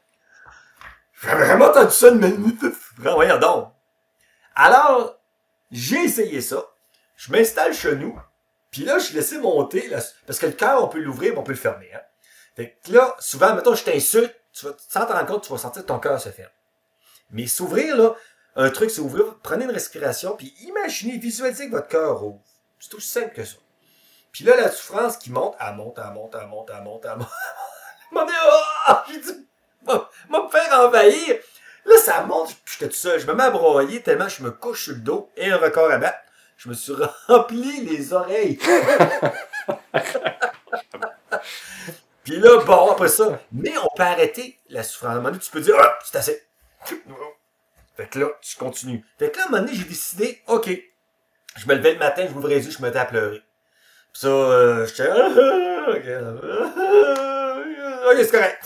J'avais 1.23 1.47
vraiment 1.47 1.67
entendu 1.67 1.93
ça 1.93 2.11
de 2.11 2.19
minute. 2.19 2.65
Voyons 2.99 3.39
donc. 3.39 3.73
Alors, 4.55 5.19
j'ai 5.71 6.05
essayé 6.05 6.41
ça. 6.41 6.65
Je 7.17 7.33
m'installe 7.33 7.73
chez 7.75 7.95
nous. 7.97 8.19
Puis 8.71 8.85
là, 8.85 8.99
je 8.99 9.13
laissais 9.13 9.39
monter. 9.39 9.89
parce 10.27 10.39
que 10.39 10.47
le 10.47 10.53
cœur, 10.53 10.83
on 10.83 10.89
peut 10.89 10.99
l'ouvrir, 10.99 11.39
on 11.39 11.43
peut 11.43 11.53
le 11.53 11.59
fermer. 11.59 11.91
Hein. 11.95 12.01
Fait 12.57 12.79
que 12.85 12.93
là, 12.93 13.15
souvent, 13.19 13.55
mettons, 13.55 13.75
je 13.75 13.85
t'insulte, 13.85 14.35
tu 14.53 14.67
vas, 14.67 14.73
sans 14.89 15.07
te 15.07 15.13
rendre 15.13 15.27
compte, 15.27 15.45
tu 15.45 15.53
vas 15.53 15.59
sentir 15.59 15.87
ton 15.87 15.99
cœur 15.99 16.21
se 16.21 16.31
ferme. 16.31 16.51
Mais 17.31 17.47
s'ouvrir, 17.47 17.97
là, 17.97 18.15
un 18.57 18.71
truc, 18.71 18.91
c'est 18.91 19.01
ouvrir, 19.01 19.39
prenez 19.43 19.65
une 19.65 19.71
respiration, 19.71 20.37
puis 20.37 20.55
imaginez, 20.63 21.17
visualisez 21.17 21.67
que 21.67 21.73
votre 21.73 21.89
cœur 21.89 22.23
ouvre. 22.23 22.43
C'est 22.79 22.95
aussi 22.95 23.09
simple 23.09 23.33
que 23.35 23.45
ça. 23.45 23.57
Puis 24.33 24.45
là, 24.45 24.57
la 24.57 24.71
souffrance 24.71 25.19
qui 25.19 25.31
monte, 25.31 25.55
elle 25.61 25.75
monte, 25.75 25.99
elle 25.99 26.13
monte, 26.13 26.35
elle 26.41 26.49
monte, 26.49 26.71
elle 26.75 26.83
monte, 26.83 27.05
elle 27.05 27.19
monte. 27.19 27.29
Dit, 28.27 28.35
ah! 28.87 29.05
J'ai 29.09 29.21
dit, 29.21 29.49
m'a 29.87 30.09
me 30.29 30.49
faire 30.49 30.81
envahir. 30.81 31.37
Là, 31.85 31.97
ça 31.99 32.23
monte, 32.23 32.57
j'étais 32.67 32.89
tout 32.89 32.95
seul. 32.95 33.21
Je 33.21 33.27
me 33.27 33.35
mets 33.35 33.45
à 33.45 33.51
broyer 33.51 34.03
tellement 34.03 34.29
je 34.29 34.43
me 34.43 34.51
couche 34.51 34.85
sur 34.85 34.95
le 34.95 35.01
dos 35.01 35.31
et 35.37 35.51
un 35.51 35.57
record 35.57 35.91
à 35.91 35.99
battre. 35.99 36.19
Je 36.57 36.69
me 36.69 36.75
suis 36.75 36.93
rempli 37.27 37.85
les 37.85 38.13
oreilles. 38.13 38.59
Puis 42.25 42.39
là, 42.39 42.63
bon, 42.65 42.91
après 42.93 43.09
ça, 43.09 43.41
mais 43.51 43.77
on 43.79 43.89
peut 43.97 44.05
arrêter 44.05 44.59
la 44.69 44.83
souffrance. 44.85 45.09
À 45.09 45.13
un 45.13 45.17
moment 45.17 45.31
donné, 45.31 45.41
tu 45.41 45.51
peux 45.51 45.61
dire, 45.61 45.75
ah, 45.81 45.99
c'est 46.05 46.19
assez. 46.19 46.47
Fait 47.97 48.07
que 48.07 48.19
là, 48.21 48.29
tu 48.41 48.57
continues. 48.57 49.05
Fait 49.19 49.31
que 49.31 49.39
là, 49.39 49.45
à 49.45 49.47
un 49.49 49.51
moment 49.51 49.65
donné, 49.65 49.77
j'ai 49.77 49.85
décidé, 49.85 50.43
OK. 50.47 50.71
Je 51.57 51.67
me 51.67 51.75
levais 51.75 51.93
le 51.95 51.99
matin, 51.99 52.25
je 52.29 52.33
m'ouvrais 52.33 52.55
les 52.55 52.65
yeux, 52.65 52.71
je 52.71 52.79
me 52.79 52.87
mettais 52.87 53.01
à 53.01 53.05
pleurer. 53.05 53.43
Ça, 54.13 54.29
euh, 54.29 54.87
j'étais, 54.87 55.09
ah, 55.09 55.29
ah, 55.35 55.91
ok, 55.91 56.05
ok, 58.07 58.17
c'est 58.19 58.31
correct. 58.31 58.65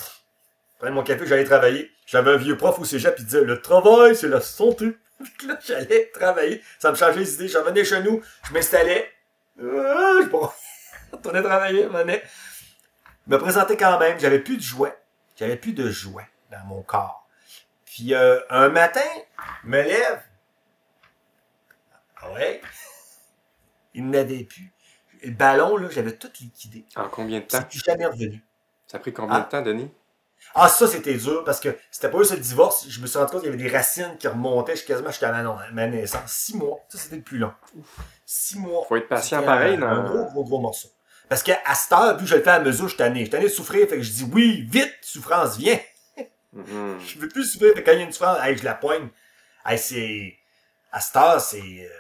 prenais 0.79 0.93
mon 0.93 1.03
café, 1.03 1.27
j'allais 1.27 1.45
travailler. 1.45 1.91
J'avais 2.07 2.33
un 2.33 2.37
vieux 2.37 2.57
prof 2.57 2.79
au 2.79 2.85
cégep, 2.85 3.15
il 3.19 3.25
disait, 3.25 3.43
le 3.43 3.61
travail, 3.61 4.15
c'est 4.17 4.29
la 4.29 4.41
santé. 4.41 4.97
Là, 5.47 5.59
j'allais 5.65 6.11
travailler. 6.13 6.63
Ça 6.79 6.91
me 6.91 6.97
changeait 6.97 7.21
les 7.21 7.35
idées. 7.35 7.49
Je 7.49 7.59
revenais 7.59 7.85
chez 7.85 8.03
nous, 8.03 8.23
je 8.49 8.53
m'installais. 8.53 9.11
Je 9.59 9.65
retournais 11.13 11.43
travailler, 11.43 11.89
je. 11.89 12.23
Me 13.27 13.39
présentais 13.39 13.77
quand 13.77 13.99
même. 13.99 14.19
J'avais 14.19 14.41
plus 14.41 14.57
de 14.57 14.63
jouets. 14.63 14.97
J'avais 15.37 15.57
plus 15.57 15.73
de 15.73 15.91
jouets 15.91 16.29
dans 16.51 16.65
mon 16.67 16.83
corps. 16.83 17.27
Puis 17.85 18.15
euh, 18.15 18.39
un 18.51 18.69
matin, 18.69 19.01
je 19.65 19.69
me 19.69 19.83
lève. 19.83 20.23
Ah 22.21 22.33
ouais? 22.33 22.61
Il 23.95 24.11
n'avait 24.11 24.45
plus. 24.45 24.73
Le 25.23 25.31
ballon, 25.31 25.77
là, 25.77 25.89
j'avais 25.91 26.13
tout 26.13 26.31
liquidé. 26.41 26.85
En 26.97 27.09
combien 27.09 27.41
de 27.41 27.45
temps? 27.45 27.59
C'est 27.59 27.69
plus 27.69 27.83
jamais 27.85 28.07
revenu. 28.07 28.43
Ça 28.87 28.97
a 28.99 29.01
pris 29.01 29.13
combien 29.13 29.37
Ah. 29.37 29.41
de 29.41 29.49
temps, 29.49 29.63
Denis? 29.63 29.91
Ah, 30.55 30.69
ça, 30.69 30.87
c'était 30.87 31.15
dur 31.15 31.43
parce 31.45 31.59
que 31.61 31.77
c'était 31.91 32.09
pas 32.11 32.19
juste 32.19 32.31
le 32.33 32.39
divorce. 32.39 32.87
Je 32.89 33.01
me 33.01 33.07
suis 33.07 33.19
rendu 33.19 33.31
compte 33.33 33.41
qu'il 33.43 33.51
y 33.51 33.55
avait 33.55 33.63
des 33.63 33.75
racines 33.75 34.17
qui 34.19 34.29
remontaient 34.29 34.77
jusqu'à 34.77 34.93
quasiment 34.95 35.11
jusqu'à 35.11 35.33
ma, 35.33 35.43
non, 35.43 35.57
naissance. 35.73 36.31
Six 36.33 36.57
mois. 36.57 36.79
Ça, 36.89 36.99
c'était 36.99 37.17
le 37.17 37.23
plus 37.23 37.39
long. 37.39 37.53
Six 38.25 38.59
mois. 38.59 38.85
Faut 38.89 38.97
être 38.97 39.09
patient 39.09 39.43
pareil 39.43 39.75
un, 39.75 39.79
dans- 39.81 39.87
un 39.89 40.05
gros, 40.05 40.25
gros, 40.31 40.45
gros 40.45 40.61
morceau. 40.61 40.89
Parce 41.29 41.43
qu'à 41.43 41.59
cette 41.75 41.93
heure, 41.93 42.17
que 42.17 42.25
je 42.25 42.37
le 42.37 42.43
fais 42.43 42.51
à 42.51 42.61
mesure, 42.61 42.85
je 42.85 42.91
suis 42.91 42.97
tanné. 42.99 43.21
Je 43.21 43.25
suis 43.25 43.31
tanné 43.31 43.45
de 43.45 43.49
souffrir, 43.49 43.89
fait 43.89 43.97
que 43.97 44.03
je 44.03 44.13
dis 44.13 44.31
oui, 44.33 44.67
vite, 44.71 44.95
souffrance, 45.03 45.57
viens. 45.57 45.79
Mhm. 46.53 46.99
Je 47.07 47.19
veux 47.19 47.29
plus 47.29 47.45
souffrir, 47.45 47.75
fait 47.75 47.83
que 47.83 47.87
quand 47.91 47.93
il 47.93 47.99
y 47.99 48.03
a 48.03 48.05
une 48.05 48.13
souffrance, 48.13 48.39
hey, 48.43 48.57
je 48.57 48.65
la 48.65 48.75
poigne. 48.75 49.09
Hey, 49.67 49.79
c'est. 49.79 50.37
À 50.93 51.01
cette 51.01 51.17
heure, 51.17 51.41
c'est. 51.41 51.91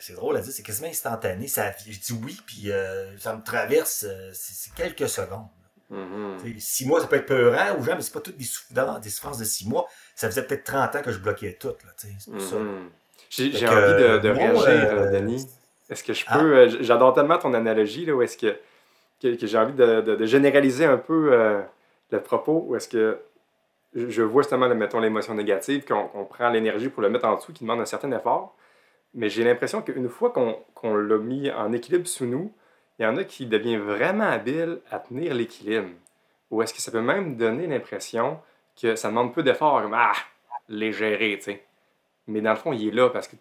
C'est 0.00 0.12
drôle 0.14 0.36
à 0.36 0.40
dire, 0.40 0.52
c'est 0.52 0.62
quasiment 0.62 0.88
instantané. 0.88 1.46
Ça, 1.48 1.72
je 1.86 1.98
dis 1.98 2.18
oui, 2.24 2.38
puis 2.46 2.70
euh, 2.70 3.16
ça 3.18 3.34
me 3.34 3.42
traverse, 3.42 4.04
euh, 4.08 4.30
c'est 4.32 4.72
quelques 4.74 5.08
secondes. 5.08 5.46
Mhm. 5.90 6.38
Sais, 6.40 6.54
Six 6.58 6.86
mois, 6.86 7.00
ça 7.00 7.06
peut 7.06 7.16
être 7.16 7.26
peurant 7.26 7.76
aux 7.78 7.82
gens, 7.82 7.94
mais 7.96 8.02
c'est 8.02 8.12
pas 8.12 8.20
toutes 8.20 8.36
des 8.36 8.44
souffrances, 8.44 9.00
des 9.00 9.10
souffrances 9.10 9.38
de 9.38 9.44
six 9.44 9.68
mois. 9.68 9.86
Ça 10.14 10.28
faisait 10.28 10.44
peut-être 10.44 10.64
30 10.64 10.96
ans 10.96 11.02
que 11.02 11.10
je 11.12 11.18
bloquais 11.18 11.56
tout. 11.58 11.72
C'est 11.96 12.30
pour 12.30 12.40
ça. 12.40 12.56
Mhm. 12.56 12.90
J'ai 13.30 13.46
envie 13.68 14.02
de, 14.02 14.18
de 14.18 14.32
moi, 14.32 14.60
réagir, 14.62 14.90
euh, 14.92 15.10
Denis. 15.12 15.48
Est-ce 15.88 16.04
que 16.04 16.12
je 16.12 16.24
Ah. 16.28 16.38
peux. 16.38 16.68
J'adore 16.82 17.14
tellement 17.14 17.38
ton 17.38 17.54
analogie, 17.54 18.06
là, 18.06 18.14
où 18.14 18.22
est-ce 18.22 18.36
que, 18.36 18.56
que, 19.20 19.34
que 19.34 19.46
j'ai 19.46 19.58
envie 19.58 19.72
de, 19.72 20.00
de- 20.00 20.14
de 20.16 20.26
généraliser 20.26 20.84
un 20.84 20.98
peu 20.98 21.30
le 22.12 22.20
propos, 22.22 22.64
où 22.68 22.76
est-ce 22.76 22.88
que 22.88 23.18
je 23.94 24.22
vois 24.22 24.42
justement, 24.42 24.68
mettons, 24.74 25.00
l'émotion 25.00 25.34
négative, 25.34 25.84
qu'on 25.84 26.24
prend 26.24 26.48
l'énergie 26.50 26.88
pour 26.88 27.02
le 27.02 27.10
mettre 27.10 27.24
en 27.26 27.34
dessous, 27.36 27.52
qui 27.52 27.64
demande 27.64 27.80
un 27.80 27.84
certain 27.86 28.10
effort. 28.12 28.54
Mais 29.14 29.28
j'ai 29.28 29.44
l'impression 29.44 29.82
qu'une 29.82 30.08
fois 30.08 30.30
qu'on 30.30 30.94
l'a 30.94 31.18
mis 31.18 31.50
en 31.50 31.72
équilibre 31.72 32.06
sous 32.06 32.26
nous, 32.26 32.52
il 32.98 33.02
y 33.02 33.06
en 33.06 33.16
a 33.16 33.24
qui 33.24 33.46
deviennent 33.46 33.80
vraiment 33.80 34.28
habiles 34.28 34.80
à 34.90 34.98
tenir 34.98 35.34
l'équilibre. 35.34 35.88
Ou 36.50 36.62
est-ce 36.62 36.74
que 36.74 36.80
ça 36.80 36.90
peut 36.90 37.00
même 37.00 37.36
donner 37.36 37.66
l'impression 37.66 38.38
que 38.80 38.94
ça 38.94 39.08
demande 39.08 39.34
peu 39.34 39.42
d'effort, 39.42 39.82
comme 39.82 39.94
Ah, 39.94 40.12
les 40.68 40.92
gérer, 40.92 41.36
tu 41.38 41.44
sais. 41.44 41.64
Mais 42.26 42.40
dans 42.40 42.50
le 42.50 42.56
fond, 42.56 42.72
il 42.72 42.88
est 42.88 42.92
là 42.92 43.10
parce 43.10 43.28
que 43.28 43.36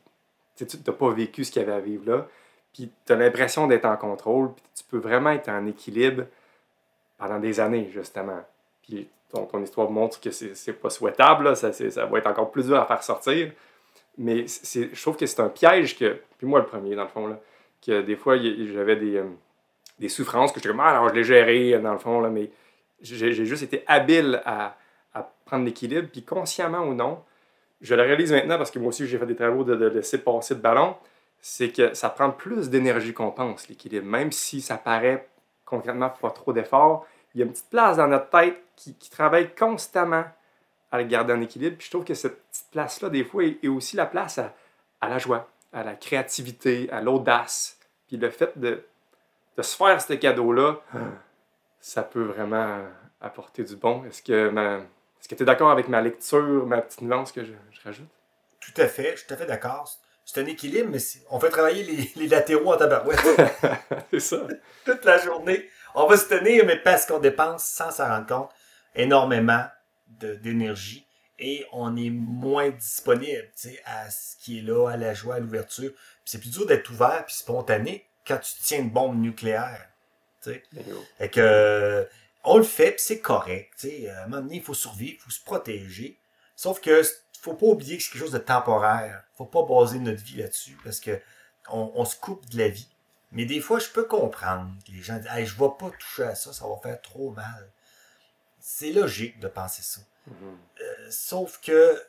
tu 0.56 0.66
n'as 0.66 0.94
pas 0.94 1.12
vécu 1.12 1.44
ce 1.44 1.52
qu'il 1.52 1.62
y 1.62 1.66
avait 1.66 1.74
à 1.74 1.80
vivre 1.80 2.10
là. 2.10 2.28
Puis 2.74 2.92
tu 3.06 3.14
as 3.14 3.16
l'impression 3.16 3.68
d'être 3.68 3.86
en 3.86 3.98
contrôle, 3.98 4.54
puis 4.54 4.64
tu 4.76 4.84
peux 4.84 4.98
vraiment 4.98 5.32
être 5.32 5.50
en 5.50 5.66
équilibre 5.66 6.26
pendant 7.18 7.40
des 7.40 7.60
années, 7.60 7.90
justement. 7.92 8.42
Puis 8.84 9.08
ton, 9.32 9.48
histoire 9.62 9.90
montre 9.90 10.20
que 10.20 10.32
c'est 10.32 10.74
pas 10.74 10.90
souhaitable, 10.90 11.56
ça, 11.56 11.72
ça 11.74 12.06
va 12.06 12.18
être 12.18 12.28
encore 12.28 12.52
plus 12.52 12.68
dur 12.68 12.80
à 12.80 12.86
faire 12.86 13.04
sortir. 13.04 13.52
Mais 14.18 14.46
je 14.48 15.02
trouve 15.02 15.16
que 15.16 15.26
c'est 15.26 15.42
un 15.42 15.50
piège 15.50 15.98
que, 15.98 16.20
puis 16.38 16.48
moi 16.48 16.60
le 16.60 16.66
premier, 16.66 16.96
dans 16.96 17.04
le 17.04 17.10
fond, 17.10 17.28
là, 17.28 17.40
que 17.86 18.02
des 18.02 18.16
fois, 18.16 18.38
j'avais 18.38 18.98
des, 18.98 19.18
euh, 19.18 19.26
des 20.00 20.10
souffrances 20.10 20.52
que 20.52 20.60
j'étais 20.60 20.70
comme, 20.70 20.82
ah, 20.82 20.90
alors 20.90 21.10
je 21.10 21.14
l'ai 21.14 21.24
géré, 21.24 21.80
dans 21.80 21.94
le 21.94 22.00
fond, 22.00 22.20
là, 22.20 22.30
mais 22.30 22.52
j'ai 23.02 23.32
j'ai 23.32 23.46
juste 23.46 23.64
été 23.64 23.84
habile 23.88 24.42
à, 24.46 24.76
à 25.14 25.32
prendre 25.46 25.66
l'équilibre, 25.66 26.10
puis 26.12 26.24
consciemment 26.24 26.84
ou 26.84 26.94
non, 26.94 27.24
je 27.82 27.96
le 27.96 28.02
réalise 28.02 28.32
maintenant 28.34 28.58
parce 28.58 28.72
que 28.72 28.80
moi 28.80 28.90
aussi 28.90 29.08
j'ai 29.08 29.18
fait 29.18 29.26
des 29.26 29.36
travaux 29.36 29.64
de, 29.64 29.76
de 29.76 29.86
laisser 29.86 30.18
passer 30.18 30.54
le 30.54 30.60
ballon, 30.60 30.96
c'est 31.40 31.70
que 31.70 31.94
ça 31.94 32.10
prend 32.10 32.32
plus 32.32 32.70
d'énergie 32.70 33.14
qu'on 33.14 33.32
pense, 33.32 33.70
l'équilibre. 33.70 34.06
Même 34.06 34.34
si 34.34 34.60
ça 34.60 34.78
paraît 34.78 35.30
concrètement 35.66 36.10
pas 36.10 36.32
trop 36.32 36.52
d'efforts, 36.52 37.06
il 37.34 37.40
y 37.40 37.44
a 37.44 37.46
une 37.46 37.52
petite 37.52 37.70
place 37.70 37.98
dans 37.98 38.08
notre 38.08 38.30
tête 38.30 38.62
qui, 38.76 38.96
qui 38.96 39.10
travaille 39.10 39.54
constamment 39.56 40.26
à 40.92 40.98
le 40.98 41.04
garder 41.06 41.34
en 41.34 41.42
équilibre. 41.42 41.78
Puis 41.78 41.86
je 41.88 41.92
trouve 41.92 42.06
que 42.06 42.14
cette 42.14 42.42
petite 42.50 42.68
place-là, 42.72 43.10
des 43.10 43.24
fois, 43.24 43.44
est, 43.44 43.68
aussi 43.68 43.96
la 43.96 44.06
place 44.06 44.38
à, 44.38 44.54
à 45.02 45.10
la 45.10 45.18
joie, 45.20 45.50
à 45.74 45.84
la 45.84 45.96
créativité, 45.96 46.90
à 46.92 47.02
l'audace. 47.02 47.78
Puis 48.08 48.18
le 48.18 48.30
fait 48.30 48.58
de, 48.58 48.84
de 49.58 49.62
se 49.62 49.76
faire 49.78 50.02
ce 50.02 50.14
cadeau-là, 50.14 50.78
ça 51.80 52.04
peut 52.04 52.24
vraiment 52.24 52.80
apporter 53.22 53.64
du 53.64 53.76
bon. 53.76 54.04
Est-ce 54.06 54.22
que 54.24 54.50
ma- 54.50 54.78
est-ce 55.20 55.28
que 55.28 55.36
tu 55.36 55.44
es 55.44 55.46
d'accord 55.46 55.70
avec 55.72 55.88
ma 55.90 56.02
lecture, 56.02 56.66
ma 56.66 56.82
petite 56.82 57.02
nuance 57.02 57.32
que 57.32 57.44
je, 57.44 57.52
je 57.72 57.82
rajoute? 57.84 58.08
Tout 58.60 58.82
à 58.82 58.88
fait, 58.88 59.12
je 59.14 59.18
suis 59.18 59.28
tout 59.28 59.34
à 59.34 59.38
fait 59.38 59.46
d'accord. 59.46 59.90
C'est 60.26 60.42
un 60.42 60.46
équilibre, 60.46 60.90
mais 60.92 61.00
on 61.32 61.40
fait 61.40 61.50
travailler 61.50 61.84
les, 61.84 62.12
les 62.16 62.28
latéraux 62.28 62.74
en 62.74 62.78
tabarouette 62.78 63.20
c'est 64.12 64.20
ça. 64.20 64.38
toute 64.86 65.04
la 65.04 65.18
journée. 65.18 65.68
On 65.96 66.06
va 66.06 66.18
se 66.18 66.26
tenir, 66.30 66.66
mais 66.66 66.78
parce 66.78 67.06
qu'on 67.06 67.20
dépense, 67.20 67.66
sans 67.66 67.90
s'en 67.92 68.08
rendre 68.08 68.28
compte, 68.28 68.50
énormément 68.96 69.64
d'énergie 70.10 71.06
et 71.40 71.66
on 71.72 71.96
est 71.96 72.10
moins 72.10 72.70
disponible 72.70 73.50
à 73.86 74.10
ce 74.10 74.36
qui 74.38 74.60
est 74.60 74.62
là, 74.62 74.90
à 74.90 74.98
la 74.98 75.14
joie, 75.14 75.36
à 75.36 75.40
l'ouverture. 75.40 75.92
C'est 76.26 76.40
plus 76.40 76.52
dur 76.52 76.66
d'être 76.66 76.90
ouvert 76.90 77.26
puis 77.26 77.36
spontané 77.36 78.06
quand 78.28 78.38
tu 78.38 78.54
tiens 78.62 78.80
une 78.80 78.90
bombe 78.90 79.20
nucléaire. 79.20 79.90
Fait 80.42 81.30
que, 81.30 82.08
on 82.44 82.58
le 82.58 82.64
fait, 82.64 82.92
puis 82.92 83.02
c'est 83.02 83.20
correct. 83.20 83.74
tu 83.78 83.90
sais. 83.90 84.10
À 84.10 84.24
un 84.24 84.28
moment 84.28 84.42
donné, 84.42 84.58
il 84.58 84.64
faut 84.64 84.74
survivre, 84.74 85.18
il 85.20 85.24
faut 85.24 85.32
se 85.32 85.44
protéger. 85.44 86.18
Sauf 86.56 86.82
que 86.82 87.02
faut 87.42 87.54
pas 87.54 87.68
oublier 87.68 87.98
que 87.98 88.04
c'est 88.04 88.12
quelque 88.12 88.22
chose 88.22 88.32
de 88.32 88.38
temporaire. 88.38 89.24
faut 89.38 89.46
pas 89.46 89.64
baser 89.64 90.00
notre 90.00 90.24
vie 90.24 90.38
là-dessus 90.38 90.78
parce 90.84 91.00
que 91.00 91.20
on, 91.70 91.92
on 91.96 92.06
se 92.06 92.18
coupe 92.18 92.50
de 92.50 92.58
la 92.58 92.68
vie. 92.68 92.90
Mais 93.32 93.46
des 93.46 93.62
fois, 93.62 93.80
je 93.80 93.88
peux 93.90 94.06
comprendre 94.06 94.72
que 94.86 94.92
les 94.92 95.02
gens 95.02 95.18
disent 95.18 95.30
hey, 95.32 95.46
je 95.46 95.58
vais 95.58 95.70
pas 95.80 95.92
toucher 95.98 96.24
à 96.24 96.36
ça, 96.36 96.52
ça 96.52 96.66
va 96.68 96.76
faire 96.82 97.02
trop 97.02 97.32
mal. 97.32 97.72
C'est 98.72 98.92
logique 98.92 99.40
de 99.40 99.48
penser 99.48 99.82
ça. 99.82 100.00
Mhm. 100.28 100.36
Euh, 100.80 101.08
sauf 101.10 101.60
que 101.60 102.00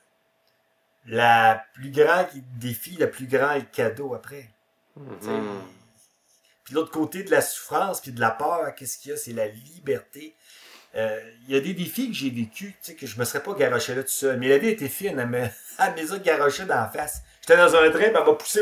la 1.07 1.65
plus 1.73 1.91
grande 1.91 2.27
défi, 2.59 2.97
le 2.97 3.11
plus 3.11 3.27
grand 3.27 3.59
cadeau 3.73 4.13
après. 4.13 4.51
Mhm. 4.95 5.63
Puis 6.65 6.75
l'autre 6.75 6.91
côté 6.91 7.23
de 7.23 7.31
la 7.31 7.41
souffrance 7.41 8.03
puis 8.03 8.13
de 8.13 8.21
la 8.21 8.31
peur, 8.31 8.75
qu'est-ce 8.75 8.99
qu'il 8.99 9.11
y 9.11 9.15
a? 9.15 9.17
C'est 9.17 9.33
la 9.33 9.49
liberté. 9.49 10.37
Euh, 10.97 11.19
Il 11.49 11.55
y 11.55 11.57
a 11.57 11.61
des 11.61 11.73
défis 11.73 12.09
que 12.09 12.15
j'ai 12.15 12.29
vécu, 12.29 12.73
tu 12.73 12.77
sais, 12.83 12.95
que 12.95 13.07
je 13.07 13.19
me 13.19 13.25
serais 13.25 13.43
pas 13.43 13.55
garoché 13.55 13.95
là 13.95 14.03
tout 14.03 14.11
seul. 14.11 14.39
Mais 14.39 14.49
la 14.49 14.59
vie 14.59 14.69
était 14.69 14.91
fine, 14.91 15.19
elle 15.19 15.29
me, 15.29 15.39
elle 15.79 15.93
me 15.93 15.97
les 15.97 16.13
a 16.13 16.19
garochés 16.19 16.67
dans 16.67 16.75
la 16.75 16.91
face. 16.91 17.23
J'étais 17.41 17.57
dans 17.57 17.75
un 17.75 17.89
train, 17.89 17.99
puis 18.01 18.05
elle 18.05 18.13
m'a 18.13 18.35
poussé! 18.35 18.61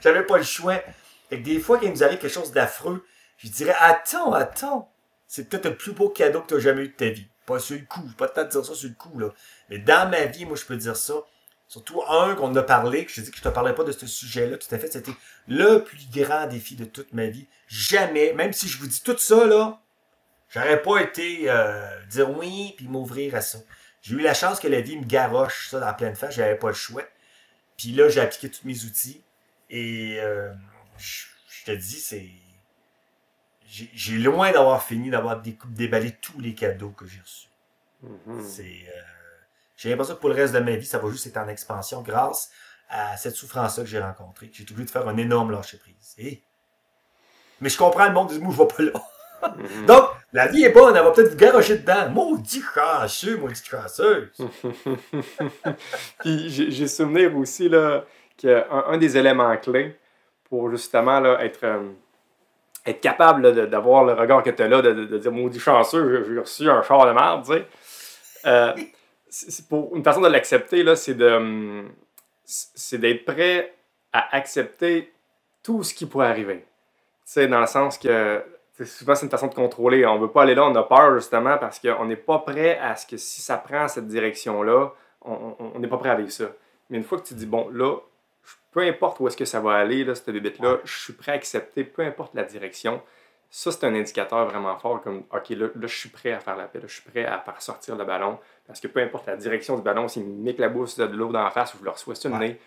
J'avais 0.00 0.22
pas 0.24 0.38
le 0.38 0.44
choix. 0.44 0.80
Fait 1.28 1.40
que 1.40 1.44
des 1.44 1.58
fois, 1.58 1.78
quand 1.78 1.86
il 1.86 1.92
nous 1.92 2.04
arrive 2.04 2.20
quelque 2.20 2.32
chose 2.32 2.52
d'affreux, 2.52 3.04
je 3.38 3.48
dirais, 3.48 3.74
attends, 3.80 4.32
attends. 4.32 4.92
C'est 5.28 5.48
peut-être 5.48 5.66
le 5.66 5.76
plus 5.76 5.92
beau 5.92 6.08
cadeau 6.08 6.40
que 6.40 6.48
tu 6.48 6.54
as 6.54 6.58
jamais 6.58 6.82
eu 6.82 6.88
de 6.88 6.94
ta 6.94 7.10
vie. 7.10 7.28
Pas 7.46 7.60
sur 7.60 7.76
le 7.76 7.84
coup, 7.84 8.02
j'ai 8.08 8.14
pas 8.16 8.26
le 8.26 8.32
temps 8.32 8.44
de 8.44 8.48
dire 8.48 8.64
ça 8.64 8.74
sur 8.74 8.88
le 8.88 8.94
coup, 8.94 9.18
là. 9.18 9.28
Mais 9.68 9.78
dans 9.78 10.10
ma 10.10 10.24
vie, 10.24 10.44
moi, 10.44 10.56
je 10.56 10.64
peux 10.64 10.76
dire 10.76 10.96
ça. 10.96 11.14
Surtout 11.66 12.02
un 12.08 12.34
qu'on 12.34 12.54
a 12.56 12.62
parlé, 12.62 13.04
que 13.04 13.10
je 13.10 13.16
te 13.16 13.20
dis 13.20 13.30
que 13.30 13.36
je 13.36 13.42
te 13.42 13.48
parlais 13.50 13.74
pas 13.74 13.84
de 13.84 13.92
ce 13.92 14.06
sujet-là, 14.06 14.56
tout 14.56 14.74
à 14.74 14.78
fait, 14.78 14.90
c'était 14.90 15.12
le 15.46 15.84
plus 15.84 16.06
grand 16.12 16.46
défi 16.46 16.76
de 16.76 16.86
toute 16.86 17.12
ma 17.12 17.26
vie. 17.26 17.46
Jamais, 17.68 18.32
même 18.32 18.54
si 18.54 18.68
je 18.68 18.78
vous 18.78 18.86
dis 18.86 19.02
tout 19.02 19.18
ça, 19.18 19.46
là, 19.46 19.78
j'aurais 20.48 20.80
pas 20.80 21.02
été 21.02 21.50
euh, 21.50 22.04
dire 22.06 22.30
oui 22.30 22.72
puis 22.78 22.88
m'ouvrir 22.88 23.34
à 23.34 23.42
ça. 23.42 23.58
J'ai 24.00 24.14
eu 24.14 24.20
la 24.20 24.32
chance 24.32 24.60
que 24.60 24.68
la 24.68 24.80
vie 24.80 24.96
me 24.96 25.04
garoche 25.04 25.68
ça 25.68 25.78
dans 25.78 25.92
pleine 25.92 26.16
face, 26.16 26.34
j'avais 26.34 26.56
pas 26.56 26.68
le 26.68 26.74
choix. 26.74 27.02
Puis 27.76 27.92
là, 27.92 28.08
j'ai 28.08 28.20
appliqué 28.20 28.50
tous 28.50 28.66
mes 28.66 28.84
outils 28.84 29.22
et 29.68 30.18
euh, 30.20 30.50
je 30.96 31.26
je 31.58 31.64
te 31.64 31.72
dis, 31.72 32.00
c'est. 32.00 32.28
J'ai 33.70 34.16
loin 34.18 34.50
d'avoir 34.50 34.82
fini 34.82 35.10
d'avoir 35.10 35.40
dé- 35.40 35.58
déballé 35.66 36.12
tous 36.22 36.40
les 36.40 36.54
cadeaux 36.54 36.90
que 36.90 37.06
j'ai 37.06 37.20
reçus. 37.20 37.48
Mhm. 38.02 38.42
C'est, 38.42 38.62
euh, 38.62 39.00
j'ai 39.76 39.90
l'impression 39.90 40.14
que 40.14 40.20
pour 40.20 40.30
le 40.30 40.34
reste 40.36 40.54
de 40.54 40.60
ma 40.60 40.72
vie, 40.76 40.86
ça 40.86 40.98
va 40.98 41.10
juste 41.10 41.26
être 41.26 41.36
en 41.36 41.48
expansion 41.48 42.00
grâce 42.02 42.50
à 42.88 43.16
cette 43.18 43.34
souffrance-là 43.34 43.84
que 43.84 43.90
j'ai 43.90 44.00
rencontrée. 44.00 44.48
J'ai 44.52 44.62
obligé 44.64 44.84
de 44.86 44.90
faire 44.90 45.06
un 45.06 45.16
énorme 45.18 45.50
lâcher-prise. 45.50 46.14
Et- 46.16 46.42
Mais 47.60 47.68
je 47.68 47.76
comprends 47.76 48.06
le 48.06 48.12
monde 48.12 48.30
du 48.30 48.38
mot, 48.38 48.50
je 48.52 48.56
vais 48.58 48.66
pas 48.68 48.82
là. 48.82 49.54
Mhm. 49.56 49.86
Donc, 49.86 50.10
la 50.32 50.46
vie 50.48 50.64
est 50.64 50.70
bonne, 50.72 50.96
elle 50.96 51.04
va 51.04 51.10
peut-être 51.10 51.30
vous 51.30 51.36
garocher 51.36 51.78
dedans. 51.78 52.08
Maudit 52.10 52.62
chanceux, 52.74 53.36
maudit 53.36 53.62
chanceuse. 53.64 54.32
Puis 56.20 56.48
j'ai 56.50 56.70
j'ai 56.70 56.88
souvenir 56.88 57.36
aussi 57.36 57.68
là, 57.68 58.04
qu'un 58.36 58.64
un 58.70 58.96
des 58.98 59.16
éléments 59.16 59.56
clés 59.56 59.96
pour 60.44 60.70
justement 60.70 61.20
là, 61.20 61.44
être, 61.44 61.64
euh, 61.64 61.90
être 62.90 63.00
capable 63.00 63.68
d'avoir 63.68 64.04
le 64.04 64.12
regard 64.14 64.42
que 64.42 64.50
tu 64.50 64.62
as 64.62 64.68
là, 64.68 64.82
de, 64.82 64.92
de- 64.92 65.18
dire 65.18 65.32
maudit 65.32 65.60
chanceux, 65.60 66.24
j'ai- 66.26 66.38
reçu 66.40 66.68
un 66.70 66.82
char 66.82 67.06
de 67.06 67.12
merde, 67.12 67.44
tu 67.44 67.52
sais. 67.52 67.66
Euh, 68.46 68.72
une 69.94 70.04
façon 70.04 70.20
de 70.20 70.28
l'accepter, 70.28 70.82
là, 70.82 70.96
c'est 70.96 71.16
c'est 72.44 72.98
d'être 72.98 73.24
prêt 73.24 73.74
à 74.12 74.34
accepter 74.36 75.12
tout 75.62 75.82
ce 75.82 75.92
qui 75.92 76.06
pourrait 76.06 76.28
arriver. 76.28 76.60
Tu 76.60 77.32
sais, 77.32 77.46
dans 77.46 77.60
le 77.60 77.66
sens 77.66 77.98
que, 77.98 78.42
souvent, 78.86 79.14
c'est 79.14 79.26
une 79.26 79.30
façon 79.30 79.48
de 79.48 79.54
contrôler. 79.54 80.06
On 80.06 80.18
veut 80.18 80.30
pas 80.30 80.42
aller 80.44 80.54
là, 80.54 80.64
on 80.64 80.74
a 80.74 80.82
peur 80.82 81.14
justement 81.16 81.58
parce 81.58 81.78
qu'on 81.78 82.06
n'est 82.06 82.16
pas 82.16 82.38
prêt 82.38 82.78
à 82.78 82.96
ce 82.96 83.06
que 83.06 83.18
si 83.18 83.42
ça 83.42 83.58
prend 83.58 83.86
cette 83.86 84.06
direction-là, 84.08 84.92
on 85.22 85.78
n'est 85.78 85.88
pas 85.88 85.98
prêt 85.98 86.08
à 86.10 86.14
vivre 86.14 86.30
ça. 86.30 86.46
Mais 86.88 86.96
une 86.96 87.04
fois 87.04 87.18
que 87.20 87.26
tu 87.26 87.34
dis, 87.34 87.44
bon, 87.44 87.68
là, 87.70 87.96
peu 88.78 88.86
importe 88.86 89.18
où 89.18 89.26
est-ce 89.26 89.36
que 89.36 89.44
ça 89.44 89.58
va 89.58 89.74
aller, 89.74 90.04
là, 90.04 90.14
cette 90.14 90.30
bébête-là, 90.30 90.78
je 90.84 90.98
suis 90.98 91.12
prêt 91.12 91.32
à 91.32 91.34
accepter, 91.34 91.82
peu 91.82 92.02
importe 92.02 92.32
la 92.36 92.44
direction. 92.44 93.02
Ça, 93.50 93.72
c'est 93.72 93.84
un 93.84 93.92
indicateur 93.92 94.46
vraiment 94.46 94.78
fort, 94.78 95.00
comme, 95.00 95.24
OK, 95.32 95.48
là, 95.48 95.66
je 95.74 95.86
suis 95.88 96.10
prêt 96.10 96.30
à 96.30 96.38
faire 96.38 96.54
la 96.54 96.68
paix, 96.68 96.78
je 96.80 96.86
suis 96.86 97.02
prêt 97.02 97.24
à 97.24 97.40
faire 97.40 97.60
sortir 97.60 97.96
le 97.96 98.04
ballon, 98.04 98.38
parce 98.68 98.78
que 98.78 98.86
peu 98.86 99.00
importe 99.00 99.26
la 99.26 99.36
direction 99.36 99.74
du 99.74 99.82
ballon, 99.82 100.06
s'il 100.06 100.26
me 100.26 100.44
met 100.44 100.54
la 100.56 100.68
bouche 100.68 100.94
de 100.94 101.02
l'eau 101.06 101.32
dans 101.32 101.42
la 101.42 101.50
face 101.50 101.74
ou 101.74 101.78
je 101.78 101.84
le 101.86 101.90
reçois 101.90 102.14
sur 102.14 102.30
le 102.30 102.38
nez, 102.38 102.60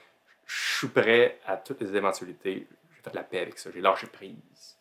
je 0.46 0.80
suis 0.80 0.90
prêt 0.90 1.40
à 1.48 1.56
toutes 1.56 1.80
les 1.80 1.96
éventualités. 1.96 2.68
J'ai 2.94 3.02
fait 3.02 3.16
la 3.16 3.24
paix 3.24 3.40
avec 3.40 3.58
ça, 3.58 3.70
j'ai 3.74 3.80
lâché 3.80 4.08
prise. 4.08 4.78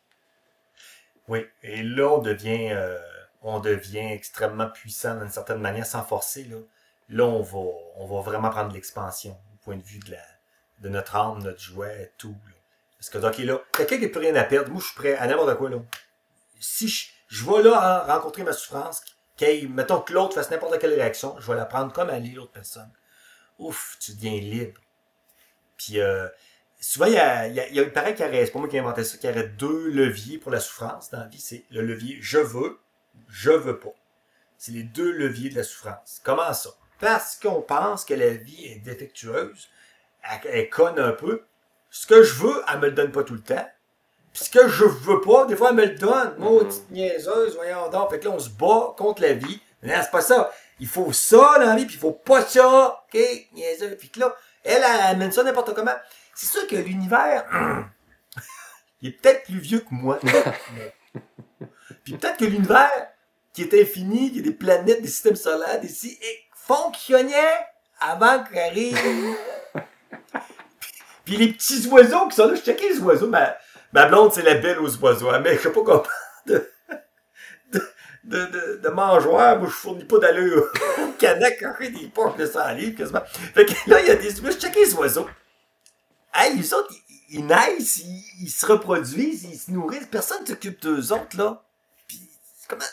Oui, 1.28 1.46
et 1.62 1.84
là, 1.84 2.08
on 2.08 2.18
devient, 2.18 2.72
euh, 2.72 2.98
on 3.42 3.60
devient 3.60 4.14
extrêmement 4.14 4.68
puissant 4.68 5.16
d'une 5.16 5.28
certaine 5.28 5.60
manière, 5.60 5.86
sans 5.86 6.02
forcer. 6.02 6.42
Là, 6.42 6.56
là 7.08 7.24
on, 7.24 7.42
va, 7.42 7.70
on 7.98 8.06
va 8.06 8.20
vraiment 8.20 8.50
prendre 8.50 8.72
l'expansion, 8.72 9.38
au 9.54 9.64
point 9.64 9.76
de 9.76 9.84
vue 9.84 10.00
de, 10.00 10.10
la, 10.10 10.18
de 10.80 10.88
notre 10.88 11.16
âme, 11.16 11.42
notre 11.42 11.60
jouet, 11.60 12.12
tout. 12.18 12.36
Parce 12.98 13.10
que, 13.10 13.18
OK, 13.18 13.38
là, 13.38 13.62
quelqu'un 13.72 13.96
qui 13.96 14.02
n'a 14.02 14.08
plus 14.08 14.20
rien 14.20 14.34
à 14.34 14.44
perdre, 14.44 14.70
moi, 14.70 14.80
je 14.80 14.86
suis 14.86 14.94
prêt 14.94 15.14
à 15.16 15.26
n'importe 15.26 15.56
quoi, 15.56 15.70
là. 15.70 15.78
Si 16.58 16.88
je, 16.88 17.08
je 17.28 17.44
vais 17.44 17.62
là 17.62 18.04
rencontrer 18.04 18.42
ma 18.42 18.52
souffrance, 18.52 19.02
mettons 19.68 20.00
que 20.00 20.12
l'autre 20.12 20.34
fasse 20.34 20.50
n'importe 20.50 20.78
quelle 20.78 20.94
réaction, 20.94 21.34
je 21.38 21.50
vais 21.50 21.56
la 21.56 21.64
prendre 21.64 21.92
comme 21.92 22.10
elle 22.10 22.26
est, 22.26 22.34
l'autre 22.34 22.52
personne. 22.52 22.90
Ouf, 23.58 23.96
tu 24.00 24.12
deviens 24.12 24.38
libre. 24.38 24.80
Puis, 25.76 26.00
euh, 26.00 26.28
souvent, 26.80 27.06
il 27.06 27.14
y 27.14 27.18
a, 27.18 27.46
il 27.46 27.54
y 27.54 27.80
a, 27.80 27.84
qu'il 28.12 28.26
aurait, 28.26 28.44
c'est 28.44 28.52
pas 28.52 28.58
moi 28.58 28.68
qui 28.68 28.76
ai 28.76 28.80
inventé 28.80 29.04
ça, 29.04 29.16
qu'il 29.16 29.30
y 29.30 29.32
aurait 29.32 29.48
deux 29.48 29.88
leviers 29.88 30.38
pour 30.38 30.50
la 30.50 30.60
souffrance 30.60 31.10
dans 31.10 31.20
la 31.20 31.26
vie. 31.26 31.40
C'est 31.40 31.64
le 31.70 31.82
levier 31.82 32.18
je 32.20 32.38
veux, 32.38 32.80
je 33.28 33.50
veux 33.50 33.78
pas. 33.78 33.94
C'est 34.58 34.72
les 34.72 34.82
deux 34.82 35.10
leviers 35.10 35.50
de 35.50 35.56
la 35.56 35.62
souffrance. 35.62 36.20
Comment 36.22 36.52
ça? 36.52 36.70
Parce 36.98 37.36
qu'on 37.36 37.62
pense 37.62 38.04
que 38.04 38.12
la 38.12 38.34
vie 38.34 38.66
est 38.66 38.80
défectueuse, 38.80 39.68
elle, 40.22 40.50
elle 40.52 40.70
conne 40.70 40.98
un 40.98 41.12
peu, 41.12 41.42
ce 41.90 42.06
que 42.06 42.22
je 42.22 42.34
veux, 42.34 42.62
elle 42.72 42.80
me 42.80 42.86
le 42.86 42.92
donne 42.92 43.10
pas 43.10 43.24
tout 43.24 43.34
le 43.34 43.42
temps. 43.42 43.68
Puis 44.32 44.44
ce 44.44 44.50
que 44.50 44.68
je 44.68 44.84
veux 44.84 45.20
pas, 45.20 45.46
des 45.46 45.56
fois, 45.56 45.70
elle 45.70 45.76
me 45.76 45.84
le 45.84 45.96
donne. 45.96 46.34
Moi, 46.38 46.62
mm 46.62 46.68
petite 46.68 46.90
niaiseuse, 46.90 47.56
voyons 47.56 47.88
donc. 47.90 48.10
Fait 48.10 48.20
que 48.20 48.26
là, 48.26 48.30
on 48.30 48.38
se 48.38 48.50
bat 48.50 48.94
contre 48.96 49.22
la 49.22 49.32
vie. 49.32 49.60
Mais 49.82 50.00
c'est 50.00 50.10
pas 50.10 50.20
ça. 50.20 50.52
Il 50.78 50.86
faut 50.86 51.12
ça 51.12 51.56
dans 51.58 51.66
la 51.66 51.76
vie, 51.76 51.86
puis 51.86 51.96
il 51.96 52.00
faut 52.00 52.12
pas 52.12 52.42
ça. 52.42 53.04
OK, 53.12 53.20
niaiseuse. 53.52 53.96
Puis 53.98 54.10
que 54.10 54.20
là, 54.20 54.34
elle, 54.62 54.82
elle 54.84 55.06
amène 55.06 55.32
ça 55.32 55.42
n'importe 55.42 55.74
comment. 55.74 55.94
C'est 56.34 56.46
sûr 56.46 56.66
que 56.68 56.76
l'univers, 56.76 57.44
il 59.02 59.08
est 59.08 59.12
peut-être 59.12 59.44
plus 59.44 59.58
vieux 59.58 59.80
que 59.80 59.88
moi. 59.90 60.20
puis 62.04 62.16
peut-être 62.16 62.36
que 62.36 62.44
l'univers, 62.44 62.90
qui 63.52 63.62
est 63.62 63.82
infini, 63.82 64.30
qui 64.32 64.38
a 64.38 64.42
des 64.42 64.52
planètes, 64.52 65.02
des 65.02 65.08
systèmes 65.08 65.36
solaires, 65.36 65.80
des 65.80 65.88
si, 65.88 66.18
fonctionnait 66.54 67.66
avant 67.98 68.44
qu'arrive 68.44 68.96
puis 71.24 71.36
les 71.36 71.52
petits 71.52 71.86
oiseaux 71.88 72.28
qui 72.28 72.36
sont 72.36 72.48
là, 72.48 72.54
je 72.54 72.62
checkais 72.62 72.88
les 72.88 73.00
oiseaux. 73.00 73.28
Ma, 73.28 73.56
ma 73.92 74.06
blonde, 74.06 74.32
c'est 74.32 74.42
la 74.42 74.54
belle 74.54 74.78
aux 74.78 74.96
oiseaux. 74.98 75.30
Mais 75.40 75.56
je 75.56 75.62
sais 75.62 75.72
pas 75.72 75.82
comment 75.82 76.02
de, 76.46 76.66
de, 78.24 78.80
de, 78.82 78.88
mangeoire. 78.88 79.58
Moi, 79.58 79.68
je 79.68 79.72
fournis 79.72 80.04
pas 80.04 80.18
d'allure 80.18 80.70
au 80.98 81.12
quand 81.18 81.74
j'ai 81.80 81.90
des 81.90 82.08
poches 82.08 82.36
de 82.36 82.46
100 82.46 82.72
livres 82.72 82.96
quasiment. 82.96 83.22
Fait 83.54 83.66
que 83.66 83.72
là, 83.90 84.00
il 84.00 84.08
y 84.08 84.10
a 84.10 84.16
des. 84.16 84.30
Je 84.30 84.52
checkais 84.52 84.84
les 84.84 84.94
oiseaux. 84.94 85.28
Hey, 86.34 86.56
les 86.56 86.72
autres, 86.74 86.94
ils, 87.30 87.44
naissent, 87.44 88.02
ils, 88.40 88.48
se 88.48 88.64
reproduisent, 88.66 89.44
ils 89.44 89.58
se 89.58 89.70
nourrissent. 89.70 90.06
Personne 90.06 90.46
s'occupe 90.46 90.80
d'eux 90.80 91.12
autres, 91.12 91.36
là. 91.36 91.62
Puis, 92.06 92.20
comment... 92.68 92.84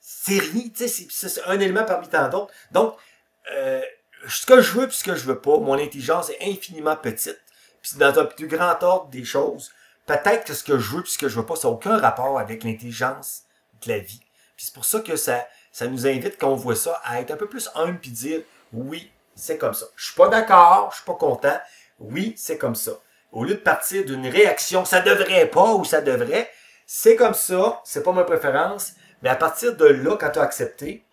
C'est 0.00 0.38
rien, 0.38 0.68
tu 0.74 0.88
sais, 0.88 1.06
c'est 1.10 1.42
un 1.44 1.60
élément 1.60 1.84
parmi 1.84 2.08
tant 2.08 2.28
d'autres. 2.28 2.52
Donc, 2.72 2.96
euh, 3.52 3.82
ce 4.28 4.46
que 4.46 4.60
je 4.60 4.72
veux 4.72 4.86
puis 4.86 4.96
ce 4.96 5.04
que 5.04 5.14
je 5.14 5.24
veux 5.24 5.38
pas, 5.38 5.58
mon 5.58 5.74
intelligence 5.74 6.30
est 6.30 6.38
infiniment 6.42 6.96
petite 6.96 7.40
puis 7.82 7.98
dans 7.98 8.18
un 8.18 8.24
plus 8.24 8.48
grand 8.48 8.82
ordre 8.82 9.08
des 9.10 9.24
choses, 9.24 9.72
peut-être 10.06 10.44
que 10.44 10.54
ce 10.54 10.64
que 10.64 10.78
je 10.78 10.96
veux 10.96 11.02
puis 11.02 11.12
ce 11.12 11.18
que 11.18 11.28
je 11.28 11.36
veux 11.38 11.44
pas, 11.44 11.54
ça 11.54 11.68
n'a 11.68 11.74
aucun 11.74 11.98
rapport 11.98 12.38
avec 12.38 12.64
l'intelligence 12.64 13.42
de 13.84 13.92
la 13.92 13.98
vie. 13.98 14.20
Puis 14.56 14.66
c'est 14.66 14.74
pour 14.74 14.86
ça 14.86 15.00
que 15.00 15.16
ça, 15.16 15.46
ça 15.70 15.86
nous 15.86 16.06
invite, 16.06 16.38
quand 16.38 16.48
on 16.48 16.56
voit 16.56 16.76
ça, 16.76 17.00
à 17.04 17.20
être 17.20 17.30
un 17.30 17.36
peu 17.36 17.46
plus 17.46 17.68
humble 17.74 17.98
puis 17.98 18.10
dire 18.10 18.40
oui, 18.72 19.12
c'est 19.34 19.58
comme 19.58 19.74
ça. 19.74 19.86
Je 19.96 20.06
suis 20.06 20.14
pas 20.14 20.28
d'accord, 20.28 20.88
je 20.92 20.96
suis 20.96 21.04
pas 21.04 21.14
content. 21.14 21.58
Oui, 21.98 22.34
c'est 22.38 22.56
comme 22.56 22.74
ça. 22.74 22.92
Au 23.32 23.44
lieu 23.44 23.54
de 23.54 23.60
partir 23.60 24.04
d'une 24.04 24.26
réaction, 24.26 24.84
ça 24.84 25.00
devrait 25.00 25.46
pas 25.46 25.74
ou 25.74 25.84
ça 25.84 26.00
devrait, 26.00 26.50
c'est 26.86 27.16
comme 27.16 27.34
ça, 27.34 27.82
c'est 27.84 28.02
pas 28.02 28.12
ma 28.12 28.24
préférence, 28.24 28.92
mais 29.22 29.28
à 29.28 29.36
partir 29.36 29.76
de 29.76 29.86
là, 29.86 30.16
quand 30.18 30.30
tu 30.30 30.38
as 30.38 30.42
accepté, 30.42 31.04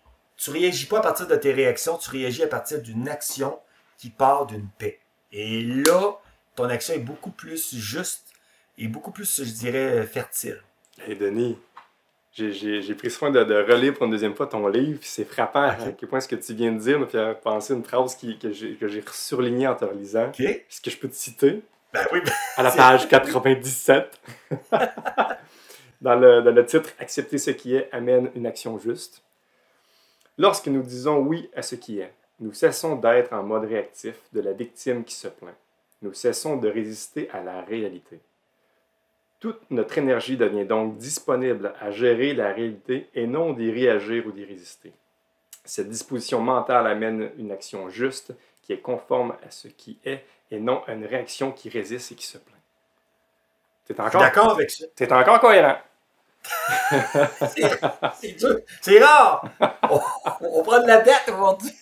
tu 0.42 0.50
réagis 0.50 0.86
pas 0.86 0.98
à 0.98 1.02
partir 1.02 1.28
de 1.28 1.36
tes 1.36 1.52
réactions, 1.52 1.96
tu 1.96 2.10
réagis 2.10 2.42
à 2.42 2.48
partir 2.48 2.82
d'une 2.82 3.08
action 3.08 3.60
qui 3.96 4.10
part 4.10 4.46
d'une 4.46 4.66
paix. 4.76 4.98
Et 5.30 5.62
là, 5.62 6.18
ton 6.56 6.64
action 6.64 6.94
est 6.94 6.98
beaucoup 6.98 7.30
plus 7.30 7.76
juste 7.76 8.26
et 8.76 8.88
beaucoup 8.88 9.12
plus, 9.12 9.44
je 9.44 9.52
dirais, 9.52 10.04
fertile. 10.04 10.60
Hey 11.06 11.14
Denis, 11.14 11.56
j'ai 12.32 12.94
pris 12.94 13.10
soin 13.10 13.30
de, 13.30 13.38
relire 13.38 13.94
pour 13.94 14.06
une 14.06 14.10
deuxième 14.10 14.34
fois 14.34 14.48
ton 14.48 14.66
livre, 14.66 14.98
c'est 15.02 15.24
frappant 15.24 15.62
à 15.62 15.76
quel 15.96 16.08
point 16.08 16.18
ce 16.18 16.26
que 16.26 16.36
tu 16.36 16.54
viens 16.54 16.72
de 16.72 16.78
dire 16.78 16.98
me 16.98 17.06
fait 17.06 17.40
penser 17.40 17.74
une 17.74 17.84
phrase 17.84 18.16
qui, 18.16 18.36
que 18.38 18.52
j'ai 18.52 19.04
surlignée 19.12 19.68
en 19.68 19.76
te 19.76 19.84
relisant. 19.84 20.32
Est-ce 20.38 20.80
que 20.80 20.90
je 20.90 20.96
peux 20.96 21.08
te 21.08 21.14
citer? 21.14 21.62
Ben 21.92 22.04
oui. 22.12 22.20
Ben, 22.24 22.32
à 22.56 22.62
la 22.64 22.72
page 22.72 23.08
97. 23.08 24.20
dans, 26.00 26.16
le, 26.16 26.42
dans 26.42 26.50
le 26.50 26.66
titre 26.66 26.90
Accepter 26.98 27.38
ce 27.38 27.50
qui 27.52 27.76
est 27.76 27.88
amène 27.92 28.30
une 28.34 28.46
action 28.46 28.76
juste. 28.78 29.22
Lorsque 30.38 30.68
nous 30.68 30.82
disons 30.82 31.18
oui 31.18 31.50
à 31.54 31.62
ce 31.62 31.74
qui 31.74 32.00
est, 32.00 32.12
nous 32.40 32.52
cessons 32.52 32.96
d'être 32.96 33.32
en 33.32 33.42
mode 33.42 33.64
réactif 33.64 34.16
de 34.32 34.40
la 34.40 34.52
victime 34.52 35.04
qui 35.04 35.14
se 35.14 35.28
plaint 35.28 35.54
nous 36.02 36.12
cessons 36.12 36.56
de 36.56 36.68
résister 36.68 37.30
à 37.30 37.42
la 37.42 37.62
réalité. 37.62 38.20
Toute 39.40 39.60
notre 39.70 39.98
énergie 39.98 40.36
devient 40.36 40.64
donc 40.64 40.98
disponible 40.98 41.74
à 41.80 41.90
gérer 41.90 42.34
la 42.34 42.52
réalité 42.52 43.08
et 43.14 43.26
non 43.26 43.52
d'y 43.52 43.70
réagir 43.70 44.26
ou 44.26 44.32
d'y 44.32 44.44
résister. 44.44 44.92
Cette 45.64 45.88
disposition 45.88 46.40
mentale 46.40 46.86
amène 46.86 47.30
une 47.38 47.52
action 47.52 47.88
juste 47.88 48.34
qui 48.62 48.72
est 48.72 48.80
conforme 48.80 49.34
à 49.44 49.50
ce 49.50 49.68
qui 49.68 49.98
est 50.04 50.24
et 50.50 50.60
non 50.60 50.82
une 50.86 51.06
réaction 51.06 51.50
qui 51.50 51.68
résiste 51.68 52.12
et 52.12 52.14
qui 52.14 52.26
se 52.26 52.38
plaint. 52.38 52.58
T'es 53.86 54.00
encore, 54.00 54.20
d'accord 54.20 54.52
avec 54.52 54.70
ça. 54.70 54.86
T'es 54.94 55.12
encore 55.12 55.40
cohérent. 55.40 55.78
c'est 58.20 58.32
dur. 58.32 58.58
C'est 58.80 59.02
rare. 59.02 59.44
On, 59.90 60.00
on, 60.40 60.62
prend 60.62 60.80
de 60.82 60.86
la 60.86 61.00
dette 61.00 61.28
aujourd'hui. 61.28 61.72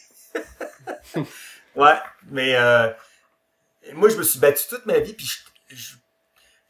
ouais, 1.76 1.98
mais 2.30 2.54
euh, 2.56 2.90
moi, 3.94 4.08
je 4.08 4.16
me 4.16 4.22
suis 4.22 4.38
battu 4.38 4.66
toute 4.68 4.86
ma 4.86 4.98
vie, 4.98 5.14
puis 5.14 5.26
je, 5.70 5.94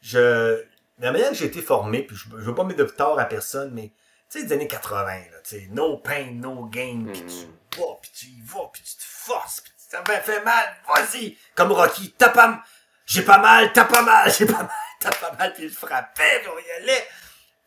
je, 0.01 0.63
la 0.99 1.11
manière 1.11 1.29
que 1.29 1.35
j'ai 1.35 1.45
été 1.45 1.61
formé, 1.61 2.03
puis 2.03 2.15
je, 2.15 2.29
je 2.29 2.43
veux 2.43 2.55
pas 2.55 2.63
mettre 2.63 2.79
de 2.79 2.85
tort 2.85 3.19
à 3.19 3.25
personne, 3.25 3.71
mais 3.73 3.91
tu 4.29 4.39
sais, 4.39 4.45
des 4.45 4.53
années 4.53 4.67
80, 4.67 5.05
là, 5.05 5.23
tu 5.43 5.49
sais, 5.49 5.67
no 5.71 5.97
pain, 5.97 6.31
no 6.31 6.65
gain, 6.65 7.05
puis 7.11 7.25
tu 7.25 7.45
hmm. 7.45 7.81
vas, 7.81 7.99
puis 8.01 8.11
tu 8.15 8.25
y 8.27 8.41
vas, 8.45 8.69
puis 8.71 8.81
tu 8.81 8.95
te 8.95 9.03
forces, 9.03 9.61
puis 9.61 9.73
ça 9.77 9.99
me 9.99 10.21
fait 10.21 10.43
mal, 10.43 10.65
vas-y, 10.87 11.37
comme 11.53 11.71
Rocky, 11.73 12.15
t'as 12.17 12.29
pas, 12.29 12.63
j'ai 13.05 13.23
pas 13.23 13.39
mal, 13.39 13.73
t'as 13.73 13.85
pas 13.85 14.01
mal, 14.01 14.31
j'ai 14.31 14.45
pas 14.45 14.63
mal, 14.63 14.71
t'as 14.99 15.11
pas 15.11 15.33
mal, 15.33 15.53
puis 15.53 15.63
il 15.63 15.69
frappait, 15.69 16.39
puis 16.39 16.49
on 16.49 16.57
y 16.57 16.71
allait. 16.81 17.07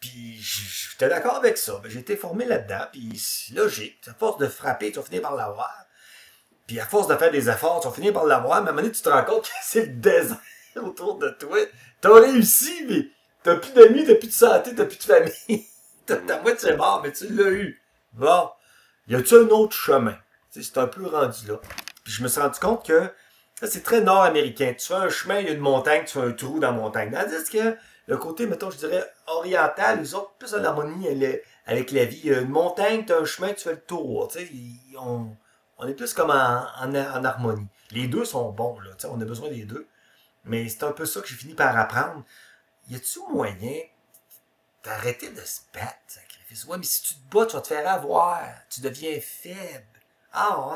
Puis 0.04 0.38
j'étais 0.38 1.08
d'accord 1.08 1.36
avec 1.36 1.56
ça. 1.56 1.80
J'ai 1.86 2.00
été 2.00 2.14
formé 2.16 2.44
là-dedans, 2.44 2.86
puis 2.92 3.16
c'est 3.16 3.54
logique. 3.54 4.06
À 4.06 4.12
force 4.12 4.38
de 4.38 4.46
frapper, 4.46 4.92
tu 4.92 4.98
vas 4.98 5.04
finir 5.04 5.22
par 5.22 5.34
l'avoir. 5.34 5.74
Puis 6.66 6.78
à 6.78 6.84
force 6.84 7.08
de 7.08 7.16
faire 7.16 7.30
des 7.30 7.48
efforts, 7.48 7.80
tu 7.80 7.88
vas 7.88 7.94
finir 7.94 8.12
par 8.12 8.26
l'avoir, 8.26 8.60
mais 8.62 8.68
à 8.68 8.70
un 8.70 8.74
moment 8.74 8.82
donné, 8.82 8.92
tu 8.92 9.00
te 9.00 9.08
rends 9.08 9.24
compte 9.24 9.44
que 9.44 9.54
c'est 9.62 9.86
le 9.86 9.94
désert 9.94 10.36
autour 10.76 11.18
de 11.18 11.30
toi. 11.30 11.56
T'as 12.02 12.20
réussi, 12.20 12.84
mais 12.86 13.08
t'as 13.42 13.56
plus 13.56 13.72
d'amis, 13.72 14.04
t'as 14.04 14.16
plus 14.16 14.28
de 14.28 14.32
santé, 14.32 14.74
t'as 14.74 14.84
plus 14.84 14.98
de 14.98 15.02
famille. 15.02 15.66
ta 16.06 16.40
moitié 16.42 16.76
mort, 16.76 17.00
mais 17.02 17.12
tu 17.12 17.32
l'as 17.32 17.50
eu. 17.50 17.80
Bon, 18.12 18.50
y 19.08 19.14
a-tu 19.14 19.36
un 19.36 19.48
autre 19.48 19.74
chemin? 19.74 20.18
C'est 20.50 20.76
un 20.78 20.86
peu 20.86 21.06
rendu 21.06 21.46
là. 21.48 21.60
Puis 22.04 22.12
je 22.12 22.22
me 22.22 22.28
suis 22.28 22.40
rendu 22.40 22.60
compte 22.60 22.86
que 22.86 23.10
c'est 23.62 23.82
très 23.82 24.02
nord-américain. 24.02 24.74
Tu 24.78 24.86
fais 24.86 24.94
un 24.94 25.08
chemin, 25.08 25.40
il 25.40 25.46
y 25.46 25.48
a 25.48 25.52
une 25.52 25.60
montagne, 25.60 26.04
tu 26.04 26.12
fais 26.18 26.26
un 26.26 26.32
trou 26.32 26.60
dans 26.60 26.72
la 26.72 26.76
montagne. 26.76 27.10
Tandis 27.10 27.50
que 27.50 27.76
le 28.06 28.16
côté, 28.18 28.46
mettons, 28.46 28.70
je 28.70 28.76
dirais, 28.76 29.10
oriental, 29.26 30.00
les 30.00 30.14
autres, 30.14 30.32
plus 30.38 30.54
en 30.54 30.62
harmonie 30.64 31.08
avec 31.66 31.90
la 31.90 32.04
vie. 32.04 32.32
A 32.32 32.40
une 32.40 32.50
montagne, 32.50 33.04
tu 33.06 33.12
as 33.12 33.18
un 33.18 33.24
chemin, 33.24 33.52
tu 33.54 33.60
fais 33.64 33.72
le 33.72 33.80
tour. 33.80 34.28
Tu 34.28 34.38
sais, 34.46 34.50
on, 34.98 35.34
on 35.78 35.86
est 35.88 35.94
plus 35.94 36.12
comme 36.12 36.30
en, 36.30 36.66
en, 36.80 37.24
harmonie. 37.24 37.66
Les 37.90 38.06
deux 38.06 38.24
sont 38.24 38.50
bons, 38.50 38.78
là, 38.80 38.90
on 39.10 39.20
a 39.20 39.24
besoin 39.24 39.48
des 39.48 39.64
deux. 39.64 39.86
Mais 40.44 40.68
c'est 40.68 40.82
un 40.84 40.92
peu 40.92 41.06
ça 41.06 41.20
que 41.22 41.28
j'ai 41.28 41.36
fini 41.36 41.54
par 41.54 41.76
apprendre. 41.78 42.22
Y 42.90 42.96
a-tu 42.96 43.20
moyen 43.32 43.80
d'arrêter 44.84 45.30
de 45.30 45.40
se 45.40 45.60
battre, 45.72 45.96
sacrifice? 46.06 46.64
Ouais, 46.66 46.76
mais 46.76 46.84
si 46.84 47.02
tu 47.02 47.14
te 47.14 47.34
bats, 47.34 47.46
tu 47.46 47.54
vas 47.56 47.62
te 47.62 47.68
faire 47.68 47.88
avoir. 47.90 48.42
Tu 48.68 48.80
deviens 48.82 49.18
faible. 49.20 49.86
Ah, 50.32 50.68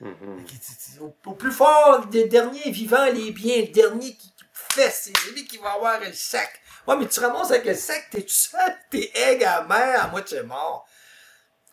ouais. 0.00 0.08
Mhm. 0.08 0.44
Qui- 0.44 0.58
Au, 1.00 1.14
au 1.26 1.34
plus 1.34 1.52
fort, 1.52 2.06
le 2.12 2.28
dernier 2.28 2.70
vivant, 2.70 3.06
les 3.06 3.30
biens, 3.30 3.62
le 3.62 3.72
dernier 3.72 4.14
qui, 4.16 4.32
fait, 4.70 4.90
c'est 4.90 5.12
lui 5.32 5.44
qui 5.46 5.58
va 5.58 5.72
avoir 5.72 6.00
le 6.00 6.12
sac. 6.12 6.60
Ouais, 6.86 6.96
mais 6.96 7.06
tu 7.06 7.20
ramasses 7.20 7.50
avec 7.50 7.64
le 7.64 7.74
sac, 7.74 8.08
t'es 8.10 8.22
tout 8.22 8.28
seul, 8.28 8.76
t'es 8.90 9.10
egg 9.14 9.44
à 9.44 9.62
mer, 9.64 10.04
à 10.04 10.08
moitié 10.08 10.42
mort. 10.42 10.86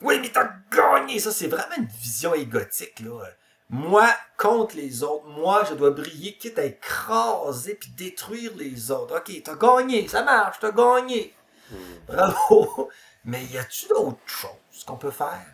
Oui, 0.02 0.20
mais 0.20 0.30
t'as 0.30 0.50
gagné! 0.72 1.20
Ça, 1.20 1.32
c'est 1.32 1.48
vraiment 1.48 1.76
une 1.78 1.86
vision 1.86 2.34
égotique, 2.34 3.00
là. 3.00 3.24
Moi, 3.70 4.08
contre 4.38 4.76
les 4.76 5.02
autres, 5.04 5.26
moi, 5.26 5.64
je 5.68 5.74
dois 5.76 5.92
briller, 5.92 6.38
quitte 6.38 6.60
à 6.60 6.66
écraser 6.66 7.76
puis 7.76 7.90
détruire 7.92 8.52
les 8.56 8.92
autres. 8.92 9.18
Ok, 9.18 9.32
t'as 9.44 9.56
gagné, 9.56 10.08
ça 10.08 10.24
marche, 10.24 10.58
t'as 10.60 10.72
gagné. 10.72 11.34
Mhm. 11.72 12.00
Bravo! 12.08 12.90
Mais 13.26 13.46
y 13.46 13.58
a-tu 13.58 13.88
d'autres 13.88 14.18
choses 14.26 14.84
qu'on 14.86 14.98
peut 14.98 15.12
faire? 15.12 15.46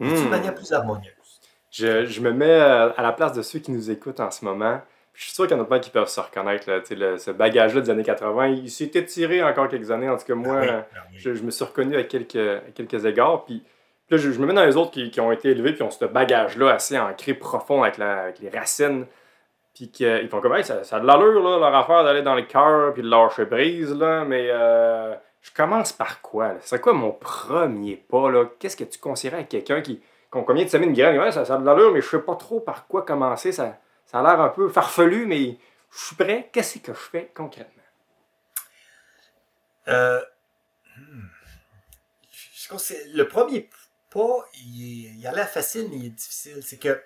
Une 0.00 0.06
Hmm. 0.06 0.28
manière 0.30 0.54
plus 0.54 0.72
harmonieuse? 0.72 1.40
Je, 1.70 2.06
je 2.06 2.20
me 2.22 2.32
mets 2.32 2.46
euh, 2.60 2.92
à 2.96 3.02
la 3.02 3.12
place 3.12 3.34
de 3.34 3.42
ceux 3.42 3.58
qui 3.58 3.70
nous 3.70 3.90
écoutent 3.90 4.20
en 4.20 4.30
ce 4.30 4.44
moment. 4.44 4.80
Puis 5.18 5.24
Je 5.24 5.30
suis 5.30 5.34
sûr 5.34 5.48
qu'il 5.48 5.56
y 5.56 5.60
en 5.60 5.62
a 5.64 5.66
plein 5.66 5.80
qui 5.80 5.90
peuvent 5.90 6.06
se 6.08 6.20
reconnaître. 6.20 6.70
Là, 6.70 6.78
le- 6.90 7.18
ce 7.18 7.32
bagage-là 7.32 7.80
des 7.80 7.90
années 7.90 8.04
80, 8.04 8.46
il 8.46 8.70
s'est 8.70 8.90
étiré 8.94 9.42
encore 9.42 9.66
quelques 9.66 9.90
années. 9.90 10.08
En 10.08 10.16
tout 10.16 10.24
cas, 10.24 10.34
moi, 10.36 10.58
Ah 10.58 10.60
oui, 10.62 10.68
euh, 10.68 10.80
ah 10.94 10.98
oui. 11.10 11.16
je, 11.18 11.34
je 11.34 11.42
me 11.42 11.50
suis 11.50 11.64
reconnu 11.64 11.96
à 11.96 12.04
quelques, 12.04 12.36
à 12.36 12.60
quelques 12.72 13.04
égards. 13.04 13.44
Puis 13.44 13.64
là, 14.10 14.16
je, 14.16 14.30
je 14.30 14.38
me 14.38 14.46
mets 14.46 14.54
dans 14.54 14.64
les 14.64 14.76
autres 14.76 14.92
qui, 14.92 15.10
qui 15.10 15.20
ont 15.20 15.32
été 15.32 15.48
élevés, 15.50 15.72
puis 15.72 15.82
ont 15.82 15.90
ce 15.90 16.04
bagage-là 16.04 16.70
assez 16.74 16.96
ancré 16.96 17.34
profond 17.34 17.82
avec, 17.82 17.98
la, 17.98 18.22
avec 18.22 18.38
les 18.38 18.48
racines. 18.48 19.06
Puis 19.74 19.90
qu'ils 19.90 20.28
font 20.28 20.40
comme, 20.40 20.54
Hey, 20.54 20.62
ça, 20.62 20.84
ça 20.84 20.96
a 20.96 21.00
de 21.00 21.06
l'allure, 21.06 21.42
là, 21.42 21.58
leur 21.58 21.74
affaire 21.74 22.04
d'aller 22.04 22.22
dans 22.22 22.36
le 22.36 22.42
cœur, 22.42 22.92
puis 22.94 23.02
de 23.02 23.08
lâcher 23.10 23.44
prise, 23.46 23.92
là. 23.98 24.24
Mais 24.24 24.46
euh, 24.50 25.14
je 25.40 25.50
commence 25.52 25.92
par 25.92 26.20
quoi? 26.20 26.52
C'est 26.60 26.80
quoi 26.80 26.92
mon 26.92 27.10
premier 27.10 27.96
pas, 27.96 28.30
là? 28.30 28.44
Qu'est-ce 28.60 28.76
que 28.76 28.84
tu 28.84 29.00
conseillerais 29.00 29.38
à 29.40 29.42
quelqu'un 29.44 29.80
qui, 29.80 30.00
a 30.32 30.40
combien 30.42 30.62
de 30.64 30.68
semaines 30.68 30.92
de 30.92 30.96
graine? 31.00 31.18
Ouais, 31.18 31.32
ça, 31.32 31.44
ça 31.44 31.56
a 31.56 31.58
de 31.58 31.66
l'allure, 31.66 31.90
mais 31.92 32.00
je 32.00 32.06
sais 32.08 32.20
pas 32.20 32.36
trop 32.36 32.60
par 32.60 32.86
quoi 32.86 33.02
commencer. 33.02 33.50
Ça, 33.50 33.76
ça 34.10 34.20
a 34.20 34.22
l'air 34.22 34.40
un 34.40 34.48
peu 34.48 34.70
farfelu, 34.70 35.26
mais 35.26 35.58
je 35.92 35.98
suis 35.98 36.16
prêt. 36.16 36.48
Qu'est-ce 36.50 36.78
que 36.78 36.94
je 36.94 36.98
fais 36.98 37.30
concrètement? 37.34 37.82
Euh, 39.88 40.22
hmm. 40.96 41.28
je 42.30 42.68
conseille- 42.68 43.12
le 43.12 43.28
premier 43.28 43.68
pas, 44.10 44.48
il, 44.64 45.26
a 45.26 45.32
l'air 45.32 45.48
facile, 45.48 45.88
mais 45.90 45.96
il 45.96 46.06
est 46.06 46.10
difficile. 46.10 46.62
C'est 46.62 46.78
que 46.78 47.02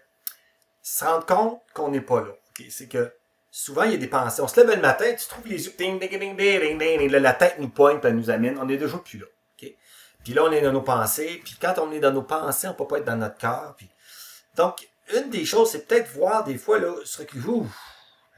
se 0.81 1.05
rendre 1.05 1.27
compte 1.27 1.61
qu'on 1.75 1.91
n'est 1.91 2.01
pas 2.01 2.21
là. 2.21 2.33
C'est 2.71 2.89
que 2.89 3.13
souvent, 3.51 3.83
il 3.83 3.93
y 3.93 3.95
a 3.95 3.99
des 3.99 4.07
pensées. 4.07 4.41
On 4.41 4.47
se 4.47 4.61
lève 4.61 4.71
le 4.71 4.81
matin, 4.81 5.13
tu 5.13 5.27
trouves 5.27 5.49
les 5.49 5.67
yeux, 5.67 5.75
ding, 5.77 5.99
ding, 5.99 6.09
ding, 6.09 6.37
ding, 6.37 6.79
ding, 6.79 7.11
la 7.11 7.33
tête 7.33 7.59
nous 7.59 7.69
pointe, 7.69 8.01
puis 8.01 8.11
elle 8.11 8.17
nous 8.17 8.31
amène. 8.31 8.59
On 8.59 8.69
est 8.69 8.77
déjà 8.77 8.99
plus 8.99 9.19
là. 9.19 9.27
ok? 9.61 9.73
Puis 10.23 10.35
là, 10.35 10.45
on 10.45 10.53
est 10.53 10.61
dans 10.61 10.73
nos 10.73 10.83
pensées. 10.83 11.41
Puis 11.45 11.57
quand 11.61 11.75
on 11.79 11.91
est 11.91 12.01
dans 12.01 12.13
nos 12.13 12.23
pensées, 12.23 12.69
on 12.69 12.75
peut 12.75 12.87
pas 12.87 12.99
être 12.99 13.05
dans 13.05 13.17
notre 13.17 13.39
cœur. 13.39 13.75
Puis... 13.77 13.89
Donc, 14.55 14.89
une 15.17 15.31
des 15.31 15.45
choses, 15.45 15.71
c'est 15.71 15.87
peut-être 15.87 16.11
voir 16.13 16.45
des 16.45 16.59
fois, 16.59 16.79
là, 16.79 16.95
se 17.05 17.19
reculer. 17.19 17.47
Ouh, 17.47 17.69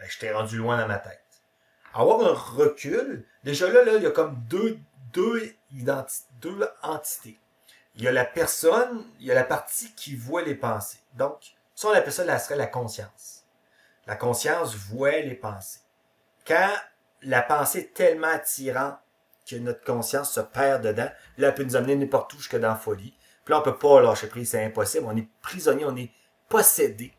je 0.07 0.19
t'ai 0.19 0.33
rendu 0.33 0.57
loin 0.57 0.79
dans 0.79 0.89
ma 0.89 0.99
tête. 0.99 1.21
Avoir 1.93 2.21
un 2.27 2.35
recul, 2.35 3.27
déjà 3.45 3.71
là, 3.71 3.85
là 3.85 3.95
il 3.97 4.03
y 4.03 4.07
a 4.07 4.11
comme 4.11 4.37
deux, 4.49 4.79
deux, 5.13 5.55
deux 6.41 6.69
entités. 6.83 7.39
Il 7.95 8.03
y 8.03 8.09
a 8.09 8.13
la 8.13 8.25
personne, 8.25 9.05
il 9.21 9.27
y 9.27 9.31
a 9.31 9.35
la 9.35 9.45
partie 9.45 9.95
qui 9.95 10.17
voit 10.17 10.43
les 10.43 10.57
pensées. 10.57 10.99
Donc, 11.15 11.55
ça, 11.75 11.89
on 11.89 11.93
appelle 11.93 12.13
ça, 12.13 12.25
la 12.25 12.39
serait 12.39 12.57
la 12.57 12.67
conscience. 12.67 13.45
La 14.07 14.17
conscience 14.17 14.75
voit 14.75 15.21
les 15.21 15.37
pensées. 15.37 15.81
Quand 16.47 16.71
la 17.23 17.43
pensée 17.43 17.79
est 17.79 17.95
tellement 17.95 18.29
attirante 18.29 18.99
que 19.49 19.57
notre 19.57 19.85
conscience 19.85 20.33
se 20.33 20.41
perd 20.41 20.83
dedans, 20.83 21.11
là, 21.39 21.49
elle 21.49 21.55
peut 21.55 21.65
nous 21.65 21.77
amener 21.77 21.97
n'importe 21.97 22.35
où 22.35 22.39
jusque 22.39 22.59
dans 22.59 22.69
la 22.69 22.77
folie. 22.77 23.15
Puis 23.45 23.53
là, 23.53 23.61
on 23.61 23.63
peut 23.63 23.79
pas 23.79 24.01
lâcher 24.01 24.27
prise, 24.27 24.51
c'est 24.51 24.65
impossible. 24.65 25.07
On 25.07 25.17
est 25.17 25.29
prisonnier, 25.43 25.85
on 25.85 25.97
est 25.97 26.11
possédé 26.55 27.13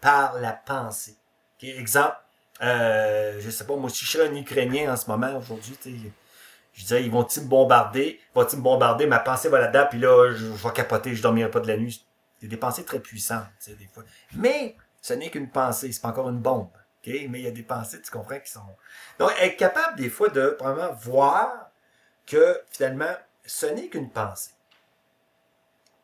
par 0.00 0.38
la 0.38 0.52
pensée. 0.52 1.16
Exemple, 1.60 2.16
euh, 2.62 3.40
je 3.40 3.50
sais 3.50 3.66
pas, 3.66 3.74
moi, 3.74 3.90
si 3.90 4.04
je 4.04 4.10
serais 4.12 4.28
un 4.28 4.34
Ukrainien 4.36 4.92
en 4.92 4.96
ce 4.96 5.10
moment, 5.10 5.36
aujourd'hui, 5.36 5.76
je 6.74 6.82
disais, 6.82 7.02
ils 7.02 7.10
vont-ils 7.10 7.42
me 7.42 7.48
bombarder? 7.48 8.20
Vont-ils 8.36 8.58
me 8.58 8.62
bombarder? 8.62 9.06
Ma 9.06 9.18
pensée 9.18 9.48
va 9.48 9.58
là-dedans, 9.58 9.86
puis 9.90 9.98
là, 9.98 10.32
je, 10.32 10.46
vais 10.46 10.72
capoter, 10.72 11.12
je 11.16 11.20
dormirai 11.20 11.50
pas 11.50 11.58
de 11.58 11.66
la 11.66 11.76
nuit. 11.76 12.06
C'est 12.40 12.46
des 12.46 12.56
pensées 12.56 12.84
très 12.84 13.00
puissantes, 13.00 13.48
des 13.66 13.88
fois. 13.92 14.04
Mais, 14.34 14.76
ce 15.02 15.12
n'est 15.12 15.30
qu'une 15.30 15.50
pensée, 15.50 15.90
c'est 15.90 16.00
pas 16.00 16.10
encore 16.10 16.28
une 16.28 16.38
bombe. 16.38 16.70
Mais 17.04 17.40
il 17.40 17.40
y 17.40 17.48
a 17.48 17.50
des 17.50 17.64
pensées, 17.64 18.00
tu 18.00 18.12
comprends, 18.12 18.38
qui 18.38 18.52
sont... 18.52 18.60
Donc, 19.18 19.32
être 19.40 19.56
capable, 19.56 19.96
des 19.96 20.10
fois, 20.10 20.28
de 20.28 20.56
vraiment 20.60 20.92
voir 20.92 21.72
que, 22.26 22.62
finalement, 22.70 23.16
ce 23.44 23.66
n'est 23.66 23.88
qu'une 23.88 24.10
pensée. 24.10 24.52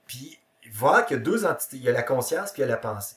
Puis, 0.08 0.40
voir 0.72 1.06
qu'il 1.06 1.16
y 1.16 1.20
a 1.20 1.22
deux 1.22 1.44
entités. 1.44 1.76
Il 1.76 1.82
y 1.82 1.88
a 1.88 1.92
la 1.92 2.02
conscience, 2.02 2.52
puis 2.52 2.62
il 2.62 2.66
y 2.66 2.68
a 2.68 2.70
la 2.70 2.76
pensée. 2.76 3.16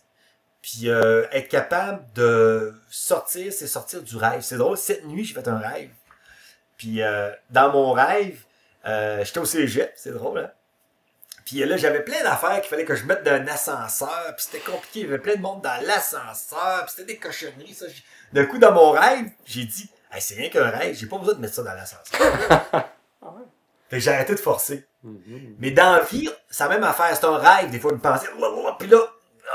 Puis, 0.62 0.90
euh, 0.90 1.26
être 1.32 1.48
capable 1.48 2.04
de 2.14 2.74
sortir, 2.90 3.54
c'est 3.54 3.68
sortir 3.68 4.02
du 4.02 4.18
rêve. 4.18 4.42
C'est 4.42 4.58
drôle, 4.58 4.78
cette 4.78 5.06
nuit, 5.06 5.24
j'ai 5.24 5.34
fait 5.34 5.48
un 5.48 5.58
rêve. 5.58 5.92
Puis, 6.78 7.02
euh, 7.02 7.32
dans 7.50 7.72
mon 7.72 7.94
rêve, 7.94 8.44
euh, 8.86 9.24
j'étais 9.24 9.40
au 9.40 9.46
cégep, 9.46 9.94
c'est 9.96 10.12
drôle, 10.12 10.40
hein? 10.40 10.52
Puis 11.48 11.64
là, 11.64 11.78
j'avais 11.78 12.04
plein 12.04 12.22
d'affaires 12.24 12.60
qu'il 12.60 12.70
fallait 12.70 12.84
que 12.84 12.96
je 12.96 13.06
mette 13.06 13.24
dans 13.24 13.32
un 13.32 13.48
ascenseur. 13.48 14.34
Puis 14.36 14.48
c'était 14.52 14.60
compliqué. 14.60 15.00
Il 15.00 15.04
y 15.04 15.06
avait 15.06 15.18
plein 15.18 15.36
de 15.36 15.42
monde 15.42 15.62
dans 15.62 15.82
l'ascenseur. 15.88 16.84
Puis 16.84 16.96
c'était 16.98 17.14
des 17.14 17.18
cochonneries. 17.18 17.74
Ça. 17.74 17.86
D'un 18.34 18.46
coup, 18.46 18.58
dans 18.58 18.74
mon 18.74 18.92
rêve, 18.92 19.30
j'ai 19.46 19.64
dit 19.64 19.90
Hey, 20.12 20.22
c'est 20.22 20.36
rien 20.36 20.50
qu'un 20.50 20.70
rêve. 20.70 20.94
J'ai 20.98 21.06
pas 21.06 21.18
besoin 21.18 21.36
de 21.36 21.40
mettre 21.40 21.54
ça 21.54 21.64
dans 21.64 21.74
l'ascenseur. 21.74 22.20
Fait 23.90 23.98
que 23.98 24.00
j'ai 24.00 24.12
arrêté 24.12 24.36
de 24.36 24.40
forcer. 24.40 24.87
Mhm. 25.04 25.56
Mais 25.60 25.72
dans 25.72 25.92
la 25.98 26.04
vie, 26.04 26.30
c'est 26.50 26.64
la 26.64 26.70
même 26.70 26.84
affaire. 26.84 27.16
C'est 27.16 27.26
un 27.26 27.38
rêve. 27.38 27.70
Des 27.70 27.80
fois, 27.80 27.92
me 27.94 28.00
penser. 28.00 28.28
Puis 28.80 28.88
là, 28.88 28.98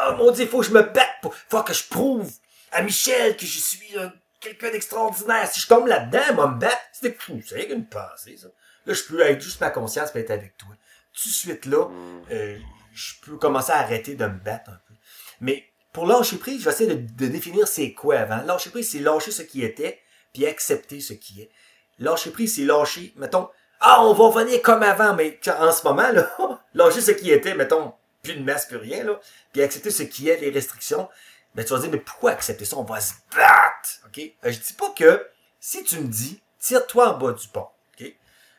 oh 0.08 0.12
mon 0.16 0.30
Dieu, 0.30 0.44
il 0.44 0.48
faut 0.50 0.60
que 0.60 0.66
je 0.66 0.72
me 0.72 0.82
batte. 0.82 1.08
Pour, 1.20 1.34
faut 1.34 1.62
que 1.62 1.74
je 1.74 1.84
prouve 1.88 2.30
à 2.70 2.82
Michel 2.82 3.36
que 3.36 3.44
je 3.46 3.58
suis 3.58 3.98
un- 3.98 4.12
quelqu'un 4.40 4.70
d'extraordinaire. 4.70 5.46
Si 5.48 5.60
je 5.60 5.66
tombe 5.66 5.86
là-dedans, 5.86 6.20
elle 6.28 6.36
va 6.36 6.46
me 6.48 6.58
battre. 6.58 6.80
C'est 6.92 7.20
fou. 7.20 7.40
C'est 7.46 7.56
rien 7.56 7.66
qu'une 7.66 7.86
pensée, 7.86 8.36
ça. 8.36 8.48
Là, 8.86 8.94
je 8.94 9.02
peux 9.04 9.20
être 9.20 9.40
juste 9.40 9.60
ma 9.60 9.70
conscience 9.70 10.10
et 10.14 10.18
être 10.20 10.30
avec 10.30 10.56
toi. 10.56 10.70
Tout 11.14 11.28
de 11.28 11.34
suite 11.34 11.66
là, 11.66 11.86
Mhm. 11.88 12.22
euh, 12.32 12.58
je 12.94 13.12
peux 13.24 13.36
commencer 13.36 13.72
à 13.72 13.78
arrêter 13.78 14.14
de 14.14 14.24
me 14.24 14.38
battre 14.38 14.70
un 14.70 14.80
peu. 14.88 14.94
Mais 15.40 15.64
pour 15.92 16.06
lâcher 16.06 16.36
prise, 16.38 16.60
je 16.60 16.64
vais 16.64 16.70
essayer 16.70 16.94
de, 16.94 17.06
de 17.14 17.26
définir 17.30 17.68
c'est 17.68 17.92
quoi 17.92 18.18
avant. 18.20 18.42
Lâcher 18.42 18.70
prise, 18.70 18.90
c'est 18.90 18.98
lâcher 19.00 19.30
ce 19.30 19.42
qui 19.42 19.62
était, 19.62 20.00
puis 20.32 20.46
accepter 20.46 21.00
ce 21.00 21.12
qui 21.12 21.42
est. 21.42 21.50
Lâcher 21.98 22.30
prise, 22.30 22.56
c'est 22.56 22.64
lâcher, 22.64 23.12
mettons, 23.16 23.48
ah, 23.82 24.04
on 24.04 24.12
va 24.12 24.24
revenir 24.26 24.62
comme 24.62 24.82
avant, 24.82 25.14
mais 25.14 25.38
en 25.58 25.72
ce 25.72 25.82
moment, 25.84 26.10
là, 26.10 26.30
lâcher 26.74 27.00
ce 27.00 27.10
qui 27.10 27.30
était, 27.30 27.54
mettons, 27.54 27.92
plus 28.22 28.34
de 28.34 28.42
masse, 28.42 28.66
plus 28.66 28.76
rien, 28.76 29.04
là, 29.04 29.18
puis 29.52 29.62
accepter 29.62 29.90
ce 29.90 30.04
qui 30.04 30.28
est, 30.28 30.38
les 30.38 30.50
restrictions, 30.50 31.08
ben, 31.54 31.64
tu 31.64 31.72
vas 31.72 31.80
dire, 31.80 31.90
mais 31.90 31.98
pourquoi 31.98 32.30
accepter 32.30 32.64
ça? 32.64 32.76
On 32.78 32.84
va 32.84 33.00
se 33.00 33.14
battre, 33.34 34.00
ok? 34.06 34.22
Euh, 34.44 34.52
Je 34.52 34.58
dis 34.58 34.72
pas 34.72 34.90
que, 34.96 35.26
si 35.60 35.82
tu 35.84 35.98
me 35.98 36.06
dis, 36.06 36.40
tire-toi 36.58 37.14
en 37.14 37.18
bas 37.18 37.32
du 37.32 37.48
pont, 37.48 37.66
ok? 37.98 38.14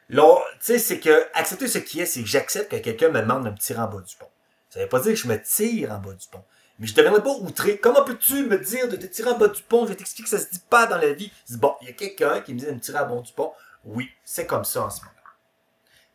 Là, 0.10 0.40
tu 0.60 0.66
sais, 0.66 0.80
c'est 0.80 1.00
que, 1.00 1.26
accepter 1.34 1.68
ce 1.68 1.80
qui 1.80 2.02
est, 2.02 2.06
c'est 2.06 2.22
que 2.22 2.28
j'accepte 2.28 2.70
que 2.70 2.78
quelqu'un 2.78 3.10
me 3.10 3.22
demande 3.22 3.46
de 3.46 3.50
me 3.50 3.58
tirer 3.58 3.80
en 3.80 3.88
bas 3.88 4.02
du 4.02 4.16
pont. 4.16 4.30
Ça 4.70 4.80
veut 4.80 4.90
pas 4.90 5.00
dire 5.00 5.14
que 5.14 5.20
je 5.20 5.28
me 5.28 5.42
tire 5.42 5.92
en 5.92 6.00
bas 6.00 6.14
du 6.14 6.28
pont. 6.28 6.44
Mais 6.80 6.88
je 6.88 6.94
ne 6.94 6.98
deviendrai 6.98 7.24
pas 7.24 7.30
outré. 7.30 7.78
Comment 7.78 8.04
peux-tu 8.04 8.46
me 8.46 8.58
dire 8.58 8.90
de 8.90 8.96
te 8.96 9.06
tirer 9.06 9.30
en 9.30 9.38
bas 9.38 9.48
du 9.48 9.62
pont? 9.62 9.86
Je 9.86 9.90
vais 9.90 9.96
t'expliquer 9.96 10.24
que 10.30 10.38
ça 10.38 10.44
se 10.44 10.52
dit 10.52 10.62
pas 10.70 10.88
dans 10.88 10.98
la 10.98 11.14
vie. 11.14 11.32
Je 11.48 11.54
dis, 11.54 11.60
bon, 11.60 11.76
il 11.82 11.88
y 11.88 11.92
a 11.92 11.94
quelqu'un 11.94 12.42
qui 12.42 12.54
me 12.54 12.60
dit 12.60 12.66
de 12.66 12.72
me 12.72 12.80
tirer 12.80 13.00
en 13.00 13.08
bas 13.16 13.22
du 13.22 13.32
pont. 13.32 13.54
Oui, 13.86 14.10
c'est 14.26 14.48
comme 14.48 14.66
ça 14.66 14.84
en 14.86 14.90
ce 14.90 15.02
moment. 15.02 15.13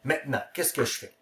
Maintenant, 0.04 0.42
qu'est-ce 0.54 0.72
que 0.72 0.84
je 0.84 0.98
fais? 0.98 1.14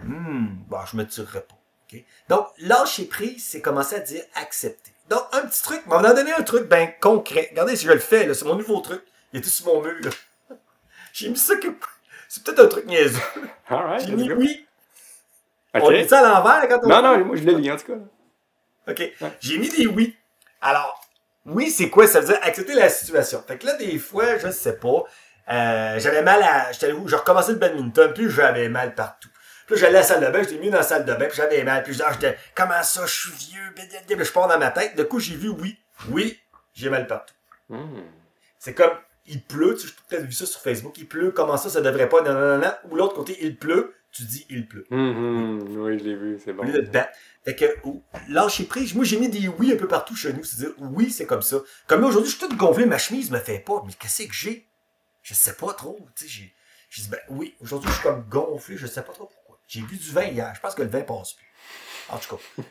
Hmm, 0.00 0.46
bon, 0.68 0.78
je 0.90 0.96
me 0.96 1.06
tirerai 1.06 1.40
pas. 1.42 1.56
ok? 1.92 2.02
Donc, 2.28 2.48
lâcher 2.58 3.04
prise, 3.06 3.44
c'est 3.46 3.60
commencer 3.60 3.96
à 3.96 4.00
dire 4.00 4.22
accepter. 4.34 4.92
Donc, 5.08 5.22
un 5.32 5.42
petit 5.42 5.62
truc, 5.62 5.82
on 5.86 5.98
va 5.98 6.10
en 6.10 6.14
donner 6.14 6.32
un 6.32 6.42
truc 6.42 6.68
ben 6.68 6.90
concret. 7.00 7.48
Regardez 7.50 7.76
si 7.76 7.86
je 7.86 7.92
le 7.92 7.98
fais, 7.98 8.26
là, 8.26 8.34
c'est 8.34 8.44
mon 8.44 8.56
nouveau 8.56 8.80
truc. 8.80 9.02
Il 9.32 9.38
est 9.38 9.42
tout 9.42 9.48
sur 9.48 9.66
mon 9.66 9.82
mur, 9.82 9.94
là. 10.02 10.10
J'ai 11.12 11.28
mis 11.30 11.36
ça 11.38 11.56
que. 11.56 11.68
C'est 12.28 12.42
peut-être 12.42 12.58
un 12.58 12.66
truc 12.66 12.86
niaiseux. 12.86 13.20
Alright, 13.68 14.04
J'ai 14.06 14.16
mis 14.16 14.30
oui. 14.32 14.66
Ok. 15.74 15.82
On 15.84 15.90
dit 15.92 16.08
ça 16.08 16.18
à 16.18 16.22
l'envers 16.40 16.68
quand 16.68 16.80
on. 16.84 16.88
Non, 16.88 17.00
non, 17.02 17.24
moi 17.24 17.36
je 17.36 17.44
l'ai 17.44 17.54
lu 17.54 17.70
en 17.70 17.76
tout 17.76 17.86
cas. 17.86 17.94
là. 17.94 18.92
OK. 18.92 19.30
J'ai 19.40 19.58
mis 19.58 19.68
des 19.68 19.86
oui. 19.86 20.16
Alors, 20.60 21.00
oui, 21.44 21.70
c'est 21.70 21.88
quoi? 21.88 22.08
Ça 22.08 22.20
veut 22.20 22.26
dire 22.26 22.38
accepter 22.42 22.74
la 22.74 22.88
situation. 22.88 23.42
Fait 23.46 23.56
que 23.58 23.66
là, 23.66 23.74
des 23.76 23.96
fois, 23.98 24.36
je 24.38 24.50
sais 24.50 24.76
pas. 24.76 25.04
Euh, 25.50 25.98
j'avais 25.98 26.22
mal 26.22 26.42
à. 26.42 26.72
J'étais 26.72 26.92
où? 26.92 27.06
Je 27.08 27.16
recommençais 27.16 27.52
le 27.52 27.58
badminton, 27.58 28.12
puis 28.12 28.28
j'avais 28.30 28.68
mal 28.68 28.94
partout. 28.94 29.28
Puis 29.66 29.76
j'allais 29.76 29.98
à 29.98 30.00
la 30.00 30.06
salle 30.06 30.24
de 30.24 30.30
bain, 30.30 30.42
j'étais 30.42 30.58
mis 30.58 30.70
dans 30.70 30.76
la 30.78 30.82
salle 30.84 31.04
de 31.04 31.12
bain, 31.12 31.26
puis 31.26 31.36
j'avais 31.36 31.64
mal. 31.64 31.82
Puis 31.82 31.92
je 31.92 31.98
disais, 31.98 32.08
ah, 32.08 32.12
j'étais, 32.12 32.36
comment 32.54 32.82
ça, 32.82 33.04
je 33.06 33.12
suis 33.12 33.30
vieux, 33.32 33.60
blablabla. 33.74 34.24
je 34.24 34.32
pars 34.32 34.48
dans 34.48 34.58
ma 34.58 34.70
tête. 34.70 34.96
De 34.96 35.02
coup, 35.02 35.18
j'ai 35.18 35.34
vu 35.34 35.48
oui. 35.48 35.76
Oui, 36.10 36.38
j'ai 36.74 36.88
mal 36.90 37.06
partout. 37.06 37.34
Mhm. 37.68 38.04
C'est 38.60 38.74
comme, 38.74 38.92
il 39.26 39.42
pleut, 39.42 39.74
tu 39.74 39.86
sais, 39.86 39.86
j'ai 39.88 39.94
peut-être 40.16 40.26
vu 40.26 40.32
ça 40.32 40.46
sur 40.46 40.60
Facebook, 40.60 40.96
il 40.98 41.08
pleut, 41.08 41.30
comment 41.32 41.56
ça, 41.56 41.68
ça 41.68 41.80
devrait 41.80 42.08
pas, 42.08 42.22
non. 42.22 42.60
Ou 42.90 42.96
l'autre 42.96 43.14
côté, 43.14 43.36
il 43.40 43.56
pleut, 43.56 43.92
tu 44.12 44.22
dis, 44.22 44.46
il 44.50 44.68
pleut. 44.68 44.86
Mhm. 44.90 45.76
Oui, 45.78 45.98
je 45.98 46.04
l'ai 46.04 46.14
vu, 46.14 46.38
c'est 46.44 46.52
Au 46.52 46.54
bon. 46.54 46.62
lieu 46.64 46.72
de 46.72 46.80
te 46.86 46.90
battre. 46.90 47.10
Fait 47.44 47.56
que, 47.56 47.64
ou- 47.84 48.02
lâcher 48.28 48.64
prise. 48.64 48.94
Moi, 48.94 49.04
j'ai 49.04 49.18
mis 49.18 49.28
des 49.28 49.48
oui 49.48 49.72
un 49.72 49.76
peu 49.76 49.88
partout 49.88 50.14
chez 50.16 50.32
nous. 50.32 50.44
C'est-à-dire, 50.44 50.74
oui, 50.78 51.10
c'est 51.10 51.26
comme 51.26 51.42
ça. 51.42 51.56
Comme 51.88 52.00
là, 52.02 52.06
aujourd'hui, 52.08 52.30
je 52.30 52.36
suis 52.36 52.48
tout 52.48 52.56
gonflé, 52.56 52.86
ma 52.86 52.98
chemise 52.98 53.30
me 53.30 53.38
fait 53.38 53.58
pas. 53.58 53.82
Mais 53.86 53.92
qu'est-ce 53.98 54.22
que 54.24 54.32
j'ai? 54.32 54.68
Je 55.26 55.34
sais 55.34 55.54
pas 55.54 55.72
trop. 55.74 55.98
J'ai, 56.24 56.54
dit, 57.02 57.08
ben 57.08 57.18
oui, 57.30 57.56
aujourd'hui, 57.60 57.88
je 57.90 57.94
suis 57.94 58.02
comme 58.04 58.22
gonflé, 58.28 58.76
je 58.76 58.86
sais 58.86 59.02
pas 59.02 59.12
trop 59.12 59.26
pourquoi. 59.26 59.58
J'ai 59.66 59.80
bu 59.80 59.96
du 59.96 60.12
vin 60.12 60.22
hier. 60.26 60.52
Je 60.54 60.60
pense 60.60 60.76
que 60.76 60.82
le 60.82 60.88
vin 60.88 61.00
passe 61.00 61.32
plus. 61.32 61.52
En 62.10 62.18
tout 62.18 62.36
cas, 62.36 62.64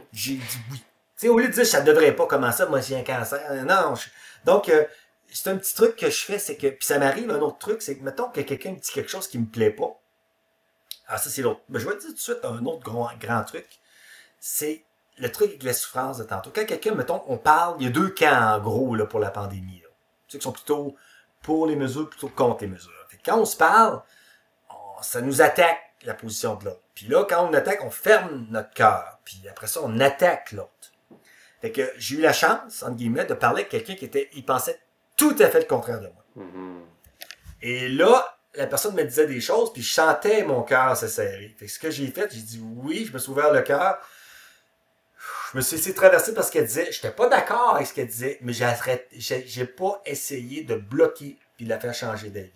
j'ai 0.12 0.34
dit 0.34 0.58
oui. 0.70 1.28
Au 1.28 1.36
lieu 1.40 1.48
de 1.48 1.52
dire 1.52 1.66
ça 1.66 1.80
devrait 1.80 2.14
pas 2.14 2.28
commencer, 2.28 2.64
moi 2.66 2.80
j'ai 2.80 2.94
un 2.96 3.02
cancer. 3.02 3.64
Non, 3.64 3.96
je- 3.96 4.10
donc 4.44 4.68
euh, 4.68 4.84
c'est 5.32 5.50
un 5.50 5.56
petit 5.56 5.74
truc 5.74 5.96
que 5.96 6.08
je 6.08 6.24
fais, 6.24 6.38
c'est 6.38 6.56
que 6.56 6.68
puis 6.68 6.86
ça 6.86 7.00
m'arrive 7.00 7.28
un 7.32 7.40
autre 7.40 7.58
truc, 7.58 7.82
c'est 7.82 7.98
que 7.98 8.04
mettons 8.04 8.28
que 8.30 8.42
quelqu'un 8.42 8.70
me 8.70 8.76
dit 8.76 8.92
quelque 8.92 9.10
chose 9.10 9.26
qui 9.26 9.40
me 9.40 9.46
plaît 9.46 9.70
pas. 9.72 10.00
Ah 11.08 11.18
ça 11.18 11.30
c'est 11.30 11.42
l'autre. 11.42 11.62
Mais 11.68 11.80
je 11.80 11.88
vais 11.88 11.96
te 11.96 12.00
dire 12.02 12.10
tout 12.10 12.14
de 12.14 12.20
suite 12.20 12.44
un 12.44 12.64
autre 12.64 12.84
grand, 12.84 13.10
grand 13.18 13.42
truc. 13.42 13.66
C'est 14.38 14.84
le 15.16 15.32
truc 15.32 15.48
avec 15.48 15.64
la 15.64 15.72
souffrance 15.72 16.18
de 16.18 16.22
tantôt. 16.22 16.52
Quand 16.54 16.64
quelqu'un, 16.64 16.94
mettons, 16.94 17.24
on 17.26 17.38
parle, 17.38 17.74
il 17.80 17.86
y 17.86 17.88
a 17.88 17.90
deux 17.90 18.10
camps 18.10 18.54
en 18.54 18.60
gros 18.60 18.94
là, 18.94 19.04
pour 19.04 19.18
la 19.18 19.32
pandémie. 19.32 19.80
Là. 19.80 19.88
Ceux 20.28 20.38
qui 20.38 20.44
sont 20.44 20.52
plutôt 20.52 20.94
pour 21.42 21.66
les 21.66 21.76
mesures 21.76 22.08
plutôt 22.08 22.28
que 22.28 22.36
contre 22.36 22.62
les 22.64 22.70
mesures. 22.70 22.92
Fait 23.08 23.18
quand 23.24 23.38
on 23.38 23.44
se 23.44 23.56
parle, 23.56 24.02
on- 24.70 25.02
ça 25.02 25.20
nous 25.20 25.40
attaque 25.42 25.78
la 26.04 26.14
position 26.14 26.54
de 26.56 26.66
l'autre. 26.66 26.80
Puis 26.94 27.06
là, 27.06 27.24
quand 27.28 27.46
on 27.48 27.52
attaque, 27.54 27.82
on 27.84 27.90
ferme 27.90 28.46
notre 28.50 28.70
cœur. 28.70 29.18
Puis 29.24 29.42
après 29.50 29.66
ça, 29.66 29.80
on 29.82 29.98
attaque 30.00 30.52
l'autre. 30.52 30.70
Fait 31.60 31.72
que 31.72 31.90
j'ai 31.96 32.16
eu 32.16 32.20
la 32.20 32.32
chance, 32.32 32.82
entre 32.82 32.94
guillemets, 32.96 33.24
de 33.24 33.34
parler 33.34 33.60
avec 33.62 33.70
quelqu'un 33.70 33.94
qui 33.96 34.04
était, 34.04 34.28
il 34.34 34.44
pensait 34.44 34.78
tout 35.16 35.34
à 35.40 35.48
fait 35.48 35.60
le 35.60 35.66
contraire 35.66 36.00
de 36.00 36.06
moi. 36.08 36.24
Mhm. 36.46 36.84
Et 37.62 37.88
là, 37.88 38.38
la 38.54 38.66
personne 38.66 38.94
me 38.94 39.02
disait 39.02 39.26
des 39.26 39.40
choses, 39.40 39.72
puis 39.72 39.82
je 39.82 39.92
sentais 39.92 40.44
mon 40.44 40.62
cœur 40.62 40.96
se 40.96 41.08
serrer. 41.08 41.54
Fait 41.58 41.66
que 41.66 41.72
ce 41.72 41.78
que 41.78 41.90
j'ai 41.90 42.06
fait, 42.08 42.32
j'ai 42.32 42.40
dit 42.42 42.60
oui, 42.62 43.04
je 43.06 43.12
me 43.12 43.18
suis 43.18 43.30
ouvert 43.32 43.52
le 43.52 43.62
cœur. 43.62 43.98
Je 45.50 45.56
me 45.56 45.62
suis 45.62 45.76
laissé 45.76 45.94
traverser 45.94 46.34
parce 46.34 46.50
qu'elle 46.50 46.66
disait, 46.66 46.92
j'étais 46.92 47.10
pas 47.10 47.28
d'accord 47.28 47.76
avec 47.76 47.86
ce 47.86 47.94
qu'elle 47.94 48.06
disait, 48.06 48.38
mais 48.42 48.52
j'ai 48.52 49.66
pas 49.66 50.02
essayé 50.04 50.62
de 50.62 50.74
bloquer 50.74 51.38
puis 51.56 51.64
de 51.64 51.70
la 51.70 51.80
faire 51.80 51.94
changer 51.94 52.28
d'avis. 52.28 52.52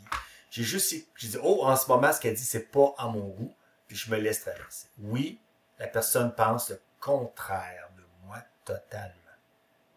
J'ai 0.50 0.62
juste, 0.62 0.94
j'ai 1.16 1.28
dit, 1.28 1.38
oh, 1.42 1.60
en 1.62 1.74
ce 1.76 1.88
moment, 1.88 2.12
ce 2.12 2.20
qu'elle 2.20 2.34
dit, 2.34 2.44
c'est 2.44 2.70
pas 2.70 2.94
à 2.98 3.06
mon 3.06 3.28
goût, 3.28 3.54
puis 3.88 3.96
je 3.96 4.10
me 4.10 4.18
laisse 4.18 4.42
traverser. 4.42 4.88
Oui, 4.98 5.40
la 5.78 5.86
personne 5.86 6.34
pense 6.34 6.68
le 6.68 6.78
contraire 7.00 7.88
de 7.96 8.02
moi 8.26 8.38
totalement. 8.66 9.16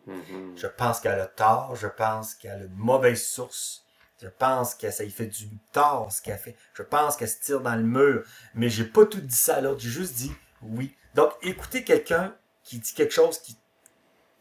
Mhm. 0.05 0.57
Je 0.57 0.67
pense 0.67 1.01
qu'elle 1.01 1.19
a 1.19 1.25
tort, 1.25 1.75
je 1.75 1.87
pense 1.87 2.33
qu'elle 2.33 2.61
a 2.61 2.65
une 2.65 2.75
mauvaise 2.75 3.21
source. 3.21 3.85
Je 4.21 4.29
pense 4.29 4.73
que 4.73 4.89
ça 4.91 5.03
y 5.03 5.11
fait 5.11 5.25
du 5.25 5.49
tort 5.73 6.09
ce 6.13 6.21
qu'elle 6.21 6.39
fait. 6.39 6.55
Je 6.73 6.83
pense 6.83 7.17
qu'elle 7.17 7.29
se 7.29 7.41
tire 7.41 7.59
dans 7.59 7.75
le 7.75 7.83
mur. 7.83 8.23
Mais 8.53 8.69
j'ai 8.69 8.85
pas 8.85 9.05
tout 9.05 9.19
dit 9.19 9.35
ça 9.35 9.57
à 9.57 9.61
l'autre. 9.61 9.81
J'ai 9.81 9.89
juste 9.89 10.13
dit 10.13 10.31
oui. 10.61 10.95
Donc, 11.13 11.33
écouter 11.41 11.83
quelqu'un 11.83 12.33
qui 12.66 12.80
dit 12.80 12.93
quelque 12.93 13.13
chose 13.13 13.39
qui, 13.39 13.55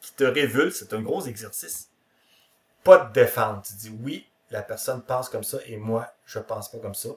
qui 0.00 0.12
te 0.14 0.24
révulse, 0.24 0.78
c'est 0.80 0.92
un 0.94 1.00
gros 1.02 1.24
exercice. 1.26 1.90
Pas 2.82 2.98
de 2.98 3.12
défendre. 3.12 3.62
Tu 3.62 3.74
dis 3.74 3.96
oui, 4.02 4.26
la 4.50 4.62
personne 4.62 5.02
pense 5.02 5.28
comme 5.28 5.44
ça 5.44 5.58
et 5.66 5.76
moi, 5.76 6.08
je 6.26 6.38
pense 6.40 6.70
pas 6.70 6.78
comme 6.78 6.94
ça. 6.94 7.10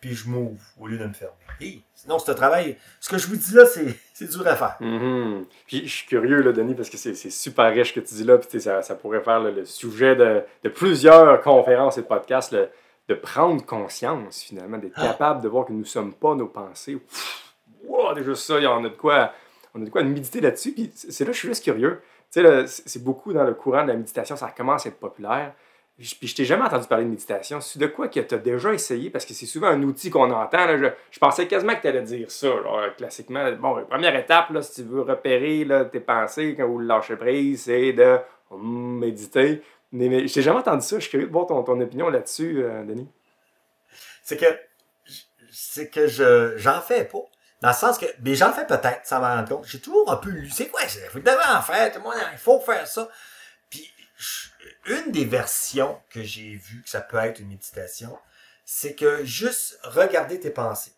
Puis 0.00 0.14
je 0.14 0.28
m'ouvre 0.30 0.60
au 0.78 0.86
lieu 0.86 0.96
de 0.96 1.04
me 1.06 1.12
fermer. 1.12 1.34
Hey, 1.60 1.82
sinon, 1.94 2.18
c'est 2.18 2.30
un 2.30 2.34
travail. 2.34 2.78
Ce 3.00 3.08
que 3.10 3.18
je 3.18 3.26
vous 3.26 3.36
dis 3.36 3.52
là, 3.54 3.64
c'est 3.66 4.26
dur 4.30 4.46
à 4.46 4.56
faire. 4.56 4.76
Mhm. 4.80 5.44
Puis 5.66 5.86
je 5.86 5.94
suis 5.94 6.06
curieux, 6.06 6.40
là, 6.40 6.52
Denis, 6.52 6.74
parce 6.74 6.88
que 6.88 6.96
c'est 6.96 7.14
super 7.14 7.70
riche 7.70 7.88
ce 7.88 8.00
que 8.00 8.06
tu 8.06 8.14
dis 8.14 8.24
là. 8.24 8.38
Puis 8.38 8.60
ça, 8.62 8.80
ça 8.82 8.94
pourrait 8.94 9.22
faire 9.22 9.40
là, 9.40 9.50
le 9.50 9.66
sujet 9.66 10.16
de, 10.16 10.42
de 10.64 10.68
plusieurs 10.70 11.42
conférences 11.42 11.98
et 11.98 12.02
podcasts, 12.02 12.54
de 12.54 13.14
prendre 13.14 13.62
conscience, 13.66 14.42
finalement, 14.42 14.78
d'être 14.78 14.94
Ah. 14.96 15.08
capable 15.08 15.42
de 15.42 15.48
voir 15.48 15.66
que 15.66 15.72
nous 15.72 15.80
ne 15.80 15.84
sommes 15.84 16.14
pas 16.14 16.34
nos 16.34 16.46
pensées. 16.48 16.96
Pff, 16.96 17.54
wow, 17.84 18.14
déjà 18.14 18.34
ça, 18.34 18.54
on 18.54 18.84
a 18.84 18.88
de 18.88 18.94
quoi, 18.96 19.34
on 19.74 19.82
a 19.82 19.84
de 19.84 19.90
quoi 19.90 20.02
méditer 20.02 20.40
là-dessus. 20.40 20.72
Puis 20.72 20.90
c'est 20.94 21.24
là 21.24 21.32
je 21.32 21.38
suis 21.38 21.48
juste 21.48 21.64
curieux. 21.64 22.00
Tu 22.32 22.42
sais, 22.42 22.66
c'est 22.66 23.02
beaucoup 23.02 23.32
dans 23.32 23.44
le 23.44 23.54
courant 23.54 23.82
de 23.82 23.88
la 23.88 23.96
méditation, 23.96 24.36
ça 24.36 24.50
commence 24.56 24.86
à 24.86 24.90
être 24.90 24.98
populaire. 24.98 25.52
Puis 25.98 26.28
je 26.28 26.34
t'ai 26.34 26.46
jamais 26.46 26.62
entendu 26.62 26.86
parler 26.86 27.04
de 27.04 27.10
méditation. 27.10 27.60
C'est 27.60 27.78
de 27.78 27.86
quoi 27.86 28.08
que 28.08 28.20
tu 28.20 28.34
as 28.34 28.38
déjà 28.38 28.72
essayé? 28.72 29.10
Parce 29.10 29.26
que 29.26 29.34
c'est 29.34 29.44
souvent 29.44 29.66
un 29.66 29.82
outil 29.82 30.08
qu'on 30.08 30.30
entend. 30.30 30.66
Je, 30.78 31.18
pensais 31.18 31.46
quasiment 31.46 31.74
que 31.74 31.82
tu 31.82 31.88
allais 31.88 32.02
dire 32.02 32.30
ça. 32.30 32.48
là, 32.48 32.88
classiquement, 32.96 33.52
bon, 33.52 33.84
première 33.84 34.16
étape, 34.16 34.46
si 34.62 34.82
tu 34.82 34.88
veux 34.88 35.02
repérer 35.02 35.66
tes 35.92 36.00
pensées 36.00 36.54
quand 36.56 36.66
vous 36.66 36.78
lâchez 36.78 37.16
prise, 37.16 37.64
c'est 37.64 37.92
de 37.92 38.18
méditer. 38.56 39.62
Mais, 39.92 40.08
mais 40.08 40.26
je 40.26 40.32
t'ai 40.32 40.40
jamais 40.40 40.60
entendu 40.60 40.82
ça. 40.82 40.96
Je 40.96 41.02
suis 41.02 41.10
curieux 41.10 41.26
de 41.26 41.32
voir 41.32 41.46
ton, 41.46 41.62
ton 41.62 41.78
opinion 41.80 42.08
là-dessus, 42.08 42.62
euh, 42.62 42.82
Denis. 42.84 43.08
c'est 44.22 44.38
que 44.38 44.46
c'est 45.50 45.90
que 45.90 46.06
je 46.06 46.56
j'en 46.56 46.80
fais 46.80 47.04
pas. 47.04 47.24
Dans 47.60 47.68
le 47.68 47.74
sens 47.74 47.98
que, 47.98 48.06
mais 48.20 48.34
j'en 48.34 48.52
fais 48.52 48.66
peut-être, 48.66 49.06
sans 49.06 49.20
m'en 49.20 49.34
rendre 49.34 49.48
compte. 49.48 49.66
J'ai 49.66 49.80
toujours 49.80 50.10
un 50.10 50.16
peu 50.16 50.30
lu, 50.30 50.48
c'est 50.50 50.68
quoi, 50.68 50.80
vous 51.12 51.20
devez 51.20 51.44
en 51.48 51.60
faire, 51.60 51.92
tout 51.92 51.98
le 51.98 52.04
monde, 52.04 52.14
il 52.32 52.38
faut 52.38 52.60
faire 52.60 52.86
ça. 52.86 53.08
Puis, 53.68 53.90
une 54.86 55.12
des 55.12 55.26
versions 55.26 56.00
que 56.08 56.22
j'ai 56.22 56.54
vues 56.56 56.82
que 56.82 56.90
ça 56.90 57.00
peut 57.00 57.18
être 57.18 57.40
une 57.40 57.48
méditation, 57.48 58.18
c'est 58.64 58.94
que 58.94 59.24
juste 59.24 59.78
regarder 59.82 60.40
tes 60.40 60.50
pensées. 60.50 60.92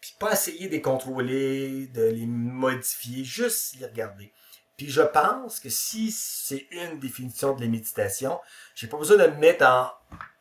Puis 0.00 0.14
pas 0.18 0.32
essayer 0.32 0.66
de 0.66 0.72
les 0.72 0.82
contrôler, 0.82 1.86
de 1.88 2.02
les 2.02 2.26
modifier, 2.26 3.24
juste 3.24 3.76
les 3.78 3.86
regarder. 3.86 4.32
Puis 4.76 4.90
je 4.90 5.02
pense 5.02 5.60
que 5.60 5.70
si 5.70 6.10
c'est 6.10 6.66
une 6.72 6.98
définition 6.98 7.54
de 7.54 7.60
la 7.62 7.68
méditation, 7.68 8.40
j'ai 8.74 8.88
pas 8.88 8.98
besoin 8.98 9.16
de 9.16 9.26
me 9.28 9.36
mettre 9.36 9.64
en, 9.64 9.90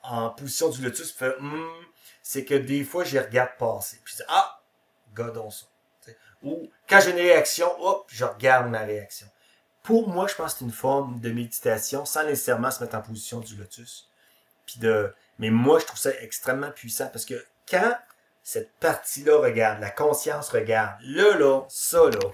en 0.01 0.29
position 0.31 0.69
du 0.69 0.81
lotus 0.81 1.15
Hmm, 1.39 1.65
c'est 2.21 2.45
que 2.45 2.55
des 2.55 2.83
fois, 2.83 3.03
je 3.03 3.13
les 3.13 3.19
regarde 3.19 3.51
passer. 3.59 4.01
Puis 4.03 4.15
ah, 4.27 4.62
godons 5.13 5.49
ça. 5.49 5.65
Ou 6.43 6.69
quand 6.89 6.99
j'ai 6.99 7.11
une 7.11 7.15
réaction, 7.17 7.71
hop, 7.81 8.05
je 8.09 8.25
regarde 8.25 8.69
ma 8.69 8.79
réaction. 8.79 9.27
Pour 9.81 10.09
moi, 10.09 10.27
je 10.27 10.35
pense 10.35 10.53
que 10.53 10.59
c'est 10.59 10.65
une 10.65 10.71
forme 10.71 11.19
de 11.21 11.31
méditation 11.31 12.05
sans 12.05 12.23
nécessairement 12.23 12.69
se 12.71 12.83
mettre 12.83 12.95
en 12.95 13.01
position 13.01 13.39
du 13.39 13.55
lotus. 13.55 14.09
Puis 14.65 14.79
de, 14.79 15.13
mais 15.39 15.49
moi, 15.49 15.79
je 15.79 15.85
trouve 15.85 15.99
ça 15.99 16.11
extrêmement 16.21 16.71
puissant 16.71 17.07
parce 17.07 17.25
que 17.25 17.45
quand 17.69 17.97
cette 18.43 18.71
partie-là 18.79 19.37
regarde, 19.39 19.79
la 19.79 19.89
conscience 19.89 20.49
regarde, 20.49 20.97
là, 21.01 21.37
là, 21.37 21.61
ça, 21.69 22.09
là, 22.09 22.29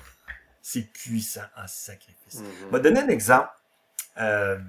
c'est 0.61 0.81
puissant 0.91 1.45
en 1.55 1.67
sacrifice. 1.67 2.39
Je 2.61 2.65
vais 2.75 2.79
donner 2.81 3.01
un 3.01 3.09
exemple. 3.09 3.49
Euh, 4.17 4.59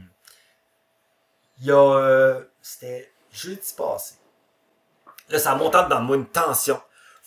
il 1.60 1.66
y 1.66 1.70
a. 1.72 1.76
euh, 1.98 2.44
C'était 2.62 3.10
jeudi 3.30 3.74
passé. 3.76 4.14
Là, 5.28 5.38
ça 5.38 5.54
monte 5.54 5.72
dans 5.72 6.00
moi 6.02 6.16
une 6.16 6.26
tension. 6.26 6.80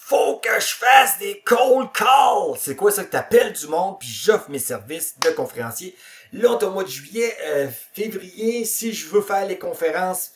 Faut 0.05 0.37
que 0.37 0.59
je 0.59 0.75
fasse 0.75 1.17
des 1.17 1.41
cold 1.45 1.89
calls! 1.93 2.57
C'est 2.59 2.75
quoi 2.75 2.91
ça 2.91 3.05
que 3.05 3.09
t'appelles 3.09 3.53
du 3.53 3.67
monde, 3.67 3.97
puis 3.99 4.09
j'offre 4.09 4.49
mes 4.49 4.59
services 4.59 5.17
de 5.17 5.29
conférencier. 5.29 5.95
Là, 6.33 6.51
on 6.51 6.59
est 6.59 6.63
au 6.65 6.71
mois 6.71 6.83
de 6.83 6.89
juillet, 6.89 7.35
euh, 7.45 7.69
février, 7.93 8.65
si 8.65 8.93
je 8.93 9.07
veux 9.07 9.21
faire 9.21 9.45
les 9.45 9.57
conférences, 9.57 10.31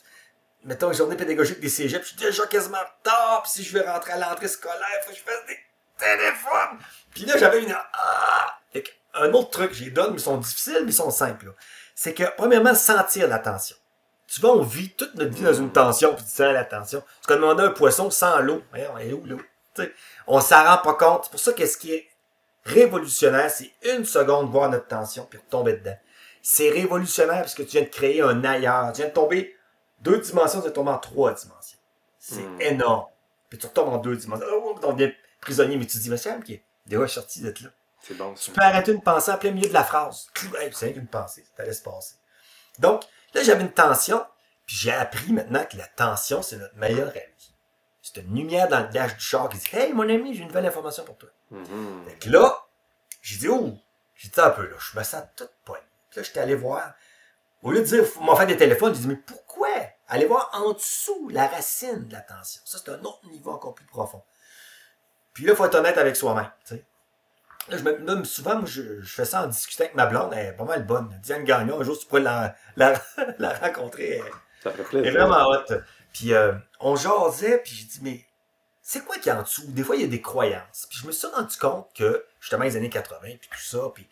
mettons, 0.64 0.90
journée 0.94 1.16
pédagogique 1.16 1.60
des 1.60 1.68
cégeps, 1.68 2.02
je 2.02 2.08
suis 2.08 2.16
déjà 2.16 2.46
quasiment 2.46 2.78
en 2.78 2.80
retard, 2.80 3.42
puis 3.42 3.52
si 3.52 3.62
je 3.62 3.76
veux 3.76 3.84
rentrer 3.84 4.12
à 4.12 4.16
l'entrée 4.16 4.48
scolaire, 4.48 5.02
faut 5.04 5.10
que 5.10 5.18
je 5.18 5.22
fasse 5.22 5.46
des 5.46 5.58
téléphones. 5.98 6.78
Puis 7.14 7.26
là, 7.26 7.36
j'avais 7.36 7.62
une... 7.62 7.76
Ah! 7.92 8.58
Un 9.14 9.32
autre 9.32 9.50
truc, 9.50 9.74
j'ai 9.74 9.90
donne, 9.90 10.12
mais 10.12 10.18
ils 10.18 10.22
sont 10.22 10.38
difficiles, 10.38 10.82
mais 10.84 10.92
ils 10.92 10.94
sont 10.94 11.10
simples. 11.10 11.52
C'est 11.94 12.14
que, 12.14 12.24
premièrement, 12.36 12.74
sentir 12.74 13.28
la 13.28 13.38
tension. 13.38 13.76
Tu 14.28 14.40
vois, 14.40 14.52
on 14.52 14.62
vit 14.62 14.90
toute 14.90 15.14
notre 15.14 15.34
vie 15.34 15.42
dans 15.42 15.54
une 15.54 15.72
tension, 15.72 16.14
puis 16.14 16.24
tu 16.24 16.30
sens 16.30 16.52
la 16.52 16.64
tension. 16.64 17.02
Comme 17.26 17.40
demander 17.40 17.64
à 17.64 17.66
un 17.66 17.70
poisson 17.70 18.10
sans 18.10 18.38
l'eau. 18.40 18.62
Elle 18.72 19.10
est 19.10 19.12
où 19.12 19.24
l'eau? 19.24 19.40
On 20.26 20.40
s'en 20.40 20.64
rend 20.64 20.78
pas 20.78 20.94
compte. 20.94 21.24
C'est 21.24 21.30
pour 21.30 21.40
ça 21.40 21.52
que 21.52 21.66
ce 21.66 21.76
qui 21.76 21.92
est 21.92 22.08
révolutionnaire, 22.64 23.50
c'est 23.50 23.72
une 23.94 24.04
seconde 24.04 24.50
voir 24.50 24.70
notre 24.70 24.86
tension, 24.86 25.26
puis 25.28 25.38
retomber 25.38 25.74
dedans. 25.74 25.96
C'est 26.42 26.70
révolutionnaire 26.70 27.40
parce 27.40 27.54
que 27.54 27.62
tu 27.62 27.70
viens 27.72 27.82
de 27.82 27.88
créer 27.88 28.20
un 28.22 28.44
ailleurs. 28.44 28.92
Tu 28.92 29.00
viens 29.00 29.08
de 29.08 29.14
tomber 29.14 29.56
deux 30.00 30.18
dimensions, 30.18 30.58
tu 30.60 30.62
viens 30.64 30.70
de 30.70 30.74
tomber 30.74 30.90
en 30.90 30.98
trois 30.98 31.32
dimensions. 31.32 31.78
C'est 32.18 32.42
Hmm. 32.42 32.60
énorme. 32.60 33.06
Puis 33.48 33.58
tu 33.58 33.66
retombes 33.66 33.88
en 33.88 33.98
deux 33.98 34.16
dimensions. 34.16 34.46
Oh, 34.52 34.78
on 34.82 34.92
devient 34.92 35.12
prisonnier, 35.40 35.76
mais 35.76 35.86
tu 35.86 35.96
te 35.96 36.02
dis, 36.02 36.10
mais 36.10 36.16
c'est 36.16 36.42
qui 36.44 36.54
est 36.54 36.62
déjà 36.86 37.06
sorti 37.08 37.40
d'être 37.40 37.60
là. 37.60 37.70
C'est 38.02 38.14
bon. 38.16 38.34
Tu 38.34 38.50
peux 38.50 38.60
arrêter 38.60 38.92
une 38.92 39.02
pensée 39.02 39.30
en 39.32 39.38
plein 39.38 39.50
milieu 39.50 39.68
de 39.68 39.72
la 39.74 39.84
phrase. 39.84 40.28
Hey, 40.60 40.70
c'est 40.72 40.86
rien 40.86 40.94
qu'une 40.94 41.06
pensée, 41.08 41.44
ça 41.56 41.64
laisse 41.64 41.80
passer. 41.80 42.14
Donc, 42.78 43.02
là, 43.34 43.42
j'avais 43.42 43.62
une 43.62 43.72
tension, 43.72 44.24
puis 44.66 44.76
j'ai 44.76 44.92
appris 44.92 45.32
maintenant 45.32 45.64
que 45.64 45.76
la 45.76 45.86
tension, 45.86 46.42
c'est 46.42 46.56
notre 46.56 46.76
meilleur 46.76 47.08
ami. 47.08 47.22
C'est 48.14 48.22
une 48.22 48.34
lumière 48.34 48.68
dans 48.68 48.80
le 48.80 48.88
dash 48.88 49.14
du 49.16 49.20
char 49.24 49.48
qui 49.48 49.58
dit 49.58 49.68
Hey, 49.72 49.92
mon 49.92 50.08
ami, 50.08 50.34
j'ai 50.34 50.40
une 50.42 50.48
nouvelle 50.48 50.66
information 50.66 51.04
pour 51.04 51.16
toi. 51.18 51.28
Mhm. 51.50 52.04
Fait 52.06 52.18
que 52.18 52.30
là, 52.30 52.56
j'ai 53.22 53.38
dit 53.38 53.48
Oh, 53.48 53.74
j'ai 54.14 54.28
dit 54.28 54.40
un 54.40 54.50
peu 54.50 54.62
là, 54.68 54.76
je 54.78 54.98
me 54.98 55.04
sens 55.04 55.22
toute 55.36 55.52
poignée. 55.64 55.84
Puis 56.10 56.20
là, 56.20 56.22
j'étais 56.24 56.40
allé 56.40 56.54
voir. 56.54 56.92
Au 57.62 57.72
lieu 57.72 57.80
de 57.80 57.84
dire 57.84 58.04
Faut 58.04 58.20
m'en 58.20 58.36
faire 58.36 58.46
des 58.46 58.56
téléphones, 58.56 58.94
j'ai 58.94 59.00
dit 59.02 59.08
Mais 59.08 59.16
pourquoi? 59.16 59.68
Aller 60.08 60.26
voir 60.26 60.48
en 60.54 60.72
dessous 60.72 61.28
la 61.30 61.46
racine 61.46 62.08
de 62.08 62.12
la 62.14 62.20
tension. 62.20 62.62
Ça, 62.64 62.78
c'est 62.82 62.90
un 62.90 63.00
autre 63.00 63.26
niveau 63.30 63.50
encore 63.50 63.74
plus 63.74 63.84
profond. 63.86 64.22
Puis 65.34 65.44
là, 65.44 65.52
il 65.52 65.56
faut 65.56 65.64
être 65.66 65.74
honnête 65.74 65.98
avec 65.98 66.16
soi-même. 66.16 66.50
tu 66.66 66.76
sais. 66.76 66.84
Là, 67.68 67.76
je 67.76 67.82
me, 67.82 67.96
là, 67.98 68.24
souvent, 68.24 68.54
moi, 68.56 68.64
je, 68.66 69.00
je 69.02 69.14
fais 69.14 69.26
ça 69.26 69.42
en 69.42 69.46
discutant 69.48 69.84
avec 69.84 69.94
ma 69.94 70.06
blonde. 70.06 70.32
Elle 70.34 70.46
est 70.46 70.52
pas 70.52 70.64
mal 70.64 70.86
bonne. 70.86 71.14
Diane 71.22 71.44
Gagnon, 71.44 71.78
un 71.80 71.84
jour, 71.84 71.98
tu 71.98 72.06
pourrais 72.06 72.22
la, 72.22 72.54
la, 72.76 72.94
la 73.38 73.52
rencontrer. 73.58 74.12
Elle, 74.12 74.22
Ça 74.62 74.70
fait 74.70 74.78
elle 74.78 74.80
est 74.80 75.02
plaisir. 75.02 75.12
vraiment 75.26 75.50
hot. 75.50 75.64
Puis 76.18 76.32
euh, 76.34 76.52
on 76.80 76.96
jasait, 76.96 77.58
puis 77.58 77.72
j'ai 77.76 77.84
dit, 77.84 77.98
mais 78.02 78.24
c'est 78.82 79.04
quoi 79.04 79.16
qu'il 79.16 79.26
y 79.26 79.30
a 79.30 79.38
en 79.38 79.42
dessous? 79.42 79.62
Des 79.68 79.84
fois, 79.84 79.94
il 79.94 80.02
y 80.02 80.04
a 80.04 80.08
des 80.08 80.20
croyances. 80.20 80.86
Puis 80.90 80.98
je 81.00 81.06
me 81.06 81.12
suis 81.12 81.28
rendu 81.28 81.56
compte 81.58 81.88
que, 81.94 82.24
justement, 82.40 82.64
les 82.64 82.76
années 82.76 82.90
80, 82.90 83.18
puis 83.40 83.48
tout 83.52 83.60
ça, 83.62 83.78
puis 83.94 84.08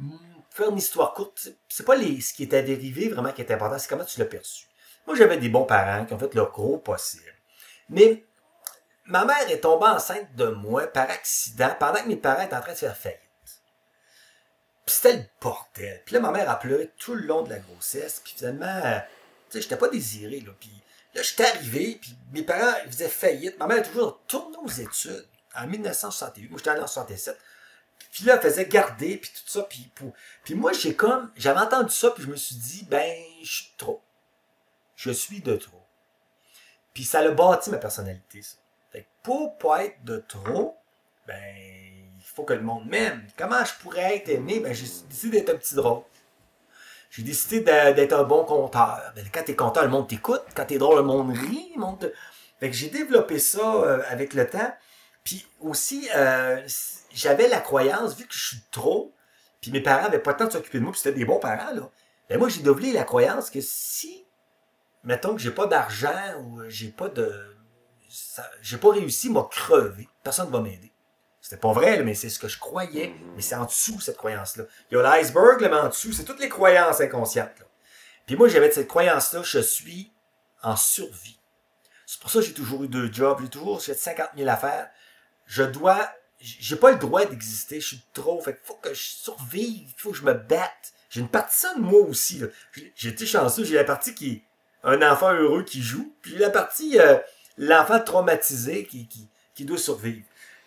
hum, 0.00 0.18
faire 0.50 0.70
une 0.70 0.78
histoire 0.78 1.14
courte, 1.14 1.38
c'est- 1.40 1.56
c'est 1.68 1.84
pas 1.84 1.94
les, 1.94 2.20
ce 2.20 2.34
qui 2.34 2.42
était 2.42 2.62
dérivé 2.64 3.08
vraiment 3.08 3.30
qui 3.32 3.42
est 3.42 3.52
important, 3.52 3.78
c'est 3.78 3.88
comment 3.88 4.04
tu 4.04 4.18
l'as 4.18 4.26
perçu. 4.26 4.66
Moi, 5.06 5.14
j'avais 5.14 5.36
des 5.36 5.48
bons 5.48 5.64
parents 5.64 6.04
qui 6.06 6.12
ont 6.14 6.18
fait 6.18 6.34
leur 6.34 6.50
gros 6.50 6.78
possible. 6.78 7.22
Mais 7.88 8.24
ma 9.04 9.24
mère 9.24 9.48
est 9.50 9.60
tombée 9.60 9.86
enceinte 9.86 10.34
de 10.34 10.46
moi 10.46 10.86
par 10.88 11.08
accident 11.10 11.76
pendant 11.78 12.02
que 12.02 12.08
mes 12.08 12.16
parents 12.16 12.42
étaient 12.42 12.56
en 12.56 12.62
train 12.62 12.72
de 12.72 12.78
faire 12.78 12.96
faillite. 12.96 13.20
Puis 14.86 14.96
c'était 14.96 15.16
le 15.18 15.24
bordel. 15.40 16.02
Puis 16.04 16.14
là, 16.14 16.20
ma 16.20 16.30
mère 16.32 16.50
a 16.50 16.58
pleuré 16.58 16.90
tout 16.98 17.14
le 17.14 17.26
long 17.26 17.42
de 17.42 17.50
la 17.50 17.58
grossesse. 17.58 18.20
Puis 18.24 18.34
finalement, 18.36 18.80
euh, 18.84 18.98
tu 19.50 19.58
sais, 19.58 19.62
j'étais 19.62 19.76
pas 19.76 19.88
désiré, 19.88 20.40
là. 20.40 20.52
Puis 20.58 20.70
là, 21.14 21.22
j'étais 21.22 21.44
arrivé, 21.44 21.98
puis 22.00 22.16
mes 22.32 22.42
parents 22.42 22.74
ils 22.84 22.92
faisaient 22.92 23.08
faillite. 23.08 23.58
Ma 23.58 23.66
mère 23.66 23.82
toujours 23.82 24.20
retournée 24.22 24.56
aux 24.62 24.68
études 24.68 25.26
en 25.54 25.66
1968. 25.66 26.48
Moi, 26.50 26.58
j'étais 26.58 26.70
allé 26.70 26.80
en 26.80 26.86
67. 26.86 27.38
Puis 28.10 28.24
là, 28.24 28.34
elle 28.34 28.42
faisait 28.42 28.66
garder, 28.66 29.16
puis 29.16 29.30
tout 29.30 29.48
ça. 29.48 29.62
Puis, 29.62 29.90
puis 30.44 30.54
moi, 30.54 30.72
j'ai 30.72 30.94
comme... 30.94 31.30
J'avais 31.36 31.60
entendu 31.60 31.92
ça, 31.92 32.10
puis 32.10 32.22
je 32.22 32.28
me 32.28 32.36
suis 32.36 32.56
dit, 32.56 32.86
ben, 32.88 33.16
je 33.42 33.52
suis 33.52 33.74
trop. 33.76 34.02
Je 34.96 35.10
suis 35.10 35.40
de 35.40 35.56
trop. 35.56 35.82
Puis 36.92 37.04
ça 37.04 37.20
a 37.20 37.28
bâti 37.30 37.70
ma 37.70 37.78
personnalité, 37.78 38.42
ça. 38.42 38.56
Fait 38.92 39.02
que 39.02 39.08
pour 39.24 39.58
pas 39.58 39.84
être 39.84 40.04
de 40.04 40.18
trop, 40.18 40.76
ben, 41.26 41.56
il 41.56 42.24
faut 42.24 42.44
que 42.44 42.52
le 42.52 42.62
monde 42.62 42.86
m'aime. 42.86 43.26
Comment 43.36 43.64
je 43.64 43.74
pourrais 43.82 44.16
être 44.16 44.28
aimé? 44.28 44.60
Ben, 44.60 44.72
j'ai 44.72 44.86
décidé 45.08 45.40
d'être 45.40 45.50
un 45.50 45.58
petit 45.58 45.74
drôle. 45.74 46.04
J'ai 47.16 47.22
décidé 47.22 47.60
d'être 47.60 48.12
un 48.12 48.24
bon 48.24 48.44
conteur. 48.44 49.12
Ben, 49.14 49.24
quand 49.32 49.44
t'es 49.44 49.54
conteur, 49.54 49.84
le 49.84 49.90
monde 49.90 50.08
t'écoute. 50.08 50.42
Quand 50.56 50.64
t'es 50.64 50.78
drôle, 50.78 50.96
le 50.96 51.02
monde 51.02 51.30
rit. 51.30 51.70
Le 51.76 51.80
monde. 51.80 52.12
Fait 52.58 52.70
que 52.70 52.76
j'ai 52.76 52.88
développé 52.88 53.38
ça 53.38 53.74
euh, 53.74 54.02
avec 54.08 54.34
le 54.34 54.48
temps. 54.48 54.74
Puis 55.22 55.46
aussi, 55.60 56.08
euh, 56.16 56.60
j'avais 57.12 57.48
la 57.48 57.60
croyance, 57.60 58.16
vu 58.16 58.26
que 58.26 58.34
je 58.34 58.46
suis 58.46 58.62
trop, 58.70 59.14
puis 59.60 59.70
mes 59.70 59.80
parents 59.80 60.06
avaient 60.06 60.18
pas 60.18 60.32
le 60.32 60.36
temps 60.38 60.46
de 60.46 60.52
s'occuper 60.52 60.78
de 60.78 60.82
moi, 60.82 60.92
puis 60.92 61.00
c'était 61.00 61.16
des 61.16 61.24
bons 61.24 61.38
parents, 61.38 61.72
là. 61.72 61.88
Ben 62.28 62.38
moi, 62.38 62.48
j'ai 62.48 62.58
développé 62.60 62.92
la 62.92 63.04
croyance 63.04 63.48
que 63.48 63.60
si, 63.60 64.26
mettons 65.04 65.34
que 65.34 65.40
j'ai 65.40 65.50
pas 65.50 65.66
d'argent 65.66 66.42
ou 66.42 66.62
j'ai 66.68 66.88
pas 66.88 67.08
de. 67.08 67.56
J'ai 68.60 68.78
pas 68.78 68.90
réussi, 68.90 69.30
m'a 69.30 69.46
crevé. 69.50 70.08
Personne 70.22 70.48
ne 70.48 70.52
va 70.52 70.60
m'aider. 70.60 70.92
C'était 71.44 71.58
pas 71.58 71.74
vrai, 71.74 72.02
mais 72.02 72.14
c'est 72.14 72.30
ce 72.30 72.38
que 72.38 72.48
je 72.48 72.58
croyais. 72.58 73.14
Mais 73.36 73.42
c'est 73.42 73.54
en 73.54 73.66
dessous, 73.66 74.00
cette 74.00 74.16
croyance-là. 74.16 74.64
Il 74.90 74.94
y 74.94 74.98
a 74.98 75.02
l'iceberg, 75.02 75.60
mais 75.60 75.76
en 75.76 75.90
dessous, 75.90 76.10
c'est 76.10 76.24
toutes 76.24 76.40
les 76.40 76.48
croyances 76.48 77.02
inconscientes. 77.02 77.58
Là. 77.60 77.66
Puis 78.24 78.34
moi, 78.34 78.48
j'avais 78.48 78.70
cette 78.70 78.88
croyance-là, 78.88 79.42
je 79.42 79.58
suis 79.58 80.10
en 80.62 80.74
survie. 80.74 81.38
C'est 82.06 82.18
pour 82.18 82.30
ça 82.30 82.38
que 82.38 82.46
j'ai 82.46 82.54
toujours 82.54 82.84
eu 82.84 82.88
deux 82.88 83.12
jobs, 83.12 83.40
j'ai 83.42 83.50
toujours 83.50 83.82
fait 83.82 83.92
50 83.92 84.30
000 84.38 84.48
affaires. 84.48 84.88
Je 85.44 85.64
dois 85.64 86.08
j'ai 86.40 86.76
pas 86.76 86.92
le 86.92 86.98
droit 86.98 87.26
d'exister, 87.26 87.78
je 87.80 87.88
suis 87.88 88.02
trop, 88.14 88.40
fait 88.40 88.58
faut 88.64 88.74
que 88.74 88.94
je 88.94 89.02
survive, 89.02 89.88
il 89.88 89.94
faut 89.98 90.12
que 90.12 90.16
je 90.16 90.24
me 90.24 90.32
batte. 90.32 90.94
J'ai 91.10 91.20
une 91.20 91.28
partie 91.28 91.56
de 91.56 91.68
ça 91.68 91.74
de 91.74 91.80
moi 91.80 92.00
aussi, 92.00 92.42
J'ai 92.96 93.10
été 93.10 93.26
chanceux, 93.26 93.64
j'ai 93.64 93.76
la 93.76 93.84
partie 93.84 94.14
qui 94.14 94.30
est 94.32 94.42
un 94.82 95.00
enfant 95.10 95.32
heureux 95.32 95.62
qui 95.62 95.82
joue, 95.82 96.14
puis 96.22 96.36
la 96.36 96.50
partie, 96.50 96.98
euh, 96.98 97.18
l'enfant 97.58 98.00
traumatisé 98.00 98.86
qui, 98.86 99.06
qui, 99.08 99.28
qui 99.54 99.64
doit 99.66 99.78
survivre. 99.78 100.24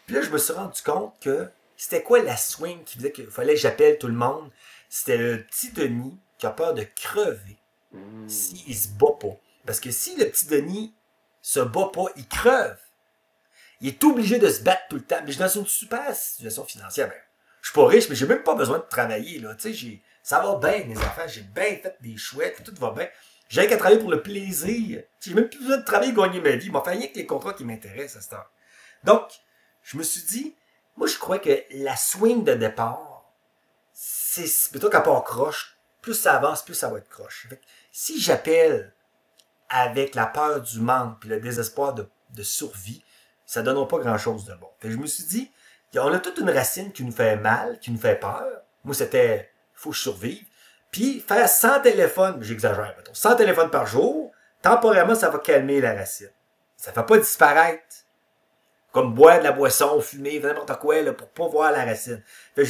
Puis 0.08 0.16
là, 0.16 0.24
je 0.24 0.30
me 0.32 0.38
suis 0.40 0.54
rendu 0.54 0.82
compte 0.82 1.14
que 1.22 1.48
c'était 1.76 2.02
quoi 2.02 2.24
la 2.24 2.36
swing 2.36 2.84
qui 2.84 2.98
faisait 2.98 3.12
qu'il 3.12 3.28
fallait 3.28 3.54
que 3.54 3.60
j'appelle 3.60 4.00
tout 4.00 4.08
le 4.08 4.14
monde? 4.14 4.50
C'était 4.90 5.18
le 5.18 5.44
petit 5.44 5.72
Denis 5.72 6.18
qui 6.40 6.48
a 6.48 6.52
peur 6.52 6.74
de 6.74 6.84
crever 6.96 7.58
mmh. 7.92 8.28
s'il 8.28 8.76
se 8.76 8.88
bat 8.88 9.14
pas. 9.20 9.38
Parce 9.66 9.80
que 9.80 9.92
si 9.92 10.16
le 10.16 10.26
petit 10.26 10.48
Denis 10.48 10.96
se 11.44 11.60
bat 11.60 11.92
pas, 11.94 12.08
il 12.16 12.28
creve 12.28 12.80
il 13.82 13.90
est 13.90 14.04
obligé 14.04 14.40
de 14.40 14.50
se 14.50 14.62
battre 14.62 14.84
tout 14.90 14.96
le 14.96 15.04
temps. 15.04 15.20
Mais 15.22 15.28
je 15.28 15.34
suis 15.34 15.40
dans 15.40 15.48
une 15.48 15.68
super 15.68 16.16
situation 16.16 16.66
financière. 16.66 17.10
Ben, 17.10 17.16
je 17.62 17.70
suis 17.70 17.76
pas 17.76 17.88
riche, 17.88 18.10
mais 18.10 18.16
j'ai 18.16 18.28
même 18.28 18.44
pas 18.44 18.56
besoin 18.56 18.80
de 18.80 18.86
travailler. 18.90 19.40
Là. 19.40 19.56
Sais, 19.58 19.74
ça 20.24 20.42
va 20.42 20.56
bien, 20.56 20.86
mes 20.86 20.98
enfants. 20.98 21.28
J'ai 21.28 21.42
bien 21.42 21.78
fait 21.82 21.96
des 22.02 22.18
chouettes, 22.18 22.64
tout 22.64 22.74
va 22.80 22.92
bien. 22.92 23.08
J'ai 23.50 23.68
qu'à 23.68 23.78
travailler 23.78 24.00
pour 24.00 24.12
le 24.12 24.22
plaisir. 24.22 25.04
J'ai 25.22 25.34
même 25.34 25.50
plus 25.50 25.60
besoin 25.60 25.78
de 25.78 25.86
travailler 25.86 26.12
et 26.12 26.16
gagner 26.16 26.42
ma 26.42 26.56
vie. 26.56 26.66
Il 26.66 26.72
m'a 26.72 26.82
fait 26.82 26.92
rien 26.92 27.08
que 27.08 27.16
les 27.16 27.26
contrats 27.26 27.54
qui 27.54 27.66
m'intéressent 27.66 28.18
à 28.18 28.22
ce 28.22 28.30
temps. 28.30 28.46
Donc, 29.04 29.30
je 29.88 29.96
me 29.96 30.04
suis 30.04 30.24
dit, 30.24 30.54
moi, 30.98 31.08
je 31.08 31.18
crois 31.18 31.40
que 31.40 31.64
la 31.72 31.96
swing 31.96 32.44
de 32.44 32.54
départ, 32.54 33.24
c'est 33.94 34.50
plutôt 34.70 34.90
qu'à 34.90 35.00
part 35.00 35.24
croche, 35.24 35.78
plus 36.02 36.14
ça 36.14 36.36
avance, 36.36 36.64
plus 36.64 36.74
ça 36.74 36.90
va 36.90 36.98
être 36.98 37.08
croche. 37.08 37.48
si 37.94 38.20
j'appelle 38.20 38.94
avec 39.70 40.14
la 40.14 40.26
peur 40.26 40.62
du 40.62 40.82
manque 40.82 41.22
puis 41.22 41.30
le 41.30 41.40
désespoir 41.40 41.94
de, 41.94 42.44
survie, 42.44 43.02
ça 43.46 43.62
donnera 43.62 43.88
pas 43.88 44.00
grand-chose 44.00 44.44
de 44.44 44.54
bon. 44.56 44.68
Fait 44.82 44.92
je 44.92 44.98
me 44.98 45.08
suis 45.08 45.24
dit, 45.24 45.52
on 45.96 46.14
a 46.14 46.20
toute 46.20 46.38
une 46.38 46.50
racine 46.50 46.92
qui 46.92 47.06
nous 47.06 47.14
fait 47.14 47.38
mal, 47.38 47.80
qui 47.80 47.90
nous 47.90 47.98
fait 47.98 48.20
peur. 48.20 48.46
Moi, 48.84 48.94
c'était, 48.94 49.50
faut 49.74 49.92
que 49.92 49.96
je 49.96 50.02
survive. 50.02 50.46
Puis, 50.92 51.22
faire 51.22 51.48
100 51.48 51.82
téléphones, 51.82 52.44
j'exagère, 52.44 52.94
mettons, 52.98 53.14
100 53.14 53.38
téléphones 53.38 53.72
par 53.72 53.88
jour, 53.88 54.34
temporairement, 54.62 55.16
ça 55.16 55.30
va 55.30 55.40
calmer 55.40 55.80
la 55.80 55.94
racine. 55.94 56.32
Ça 56.76 56.92
fait 56.92 57.06
pas 57.06 57.18
disparaître. 57.18 58.07
Comme 58.92 59.14
boire 59.14 59.40
de 59.40 59.44
la 59.44 59.52
boisson, 59.52 60.00
fumer, 60.02 60.40
n'importe 60.40 60.80
quoi, 60.80 61.02
là, 61.02 61.14
pour 61.14 61.30
pas 61.30 61.48
voir 61.48 61.72
la 61.72 61.86
racine. 61.86 62.24
Fait 62.56 62.64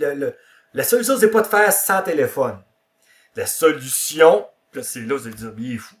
le, 0.00 0.36
la 0.74 0.84
solution, 0.84 1.18
c'est 1.18 1.30
pas 1.30 1.42
de 1.42 1.46
faire 1.46 1.72
100 1.72 2.02
téléphones. 2.02 2.62
La 3.36 3.46
solution, 3.46 4.48
c'est 4.82 5.00
là, 5.00 5.16
vous 5.16 5.26
allez 5.26 5.36
dire, 5.36 5.52
il 5.58 5.74
est 5.74 5.78
fou. 5.78 5.94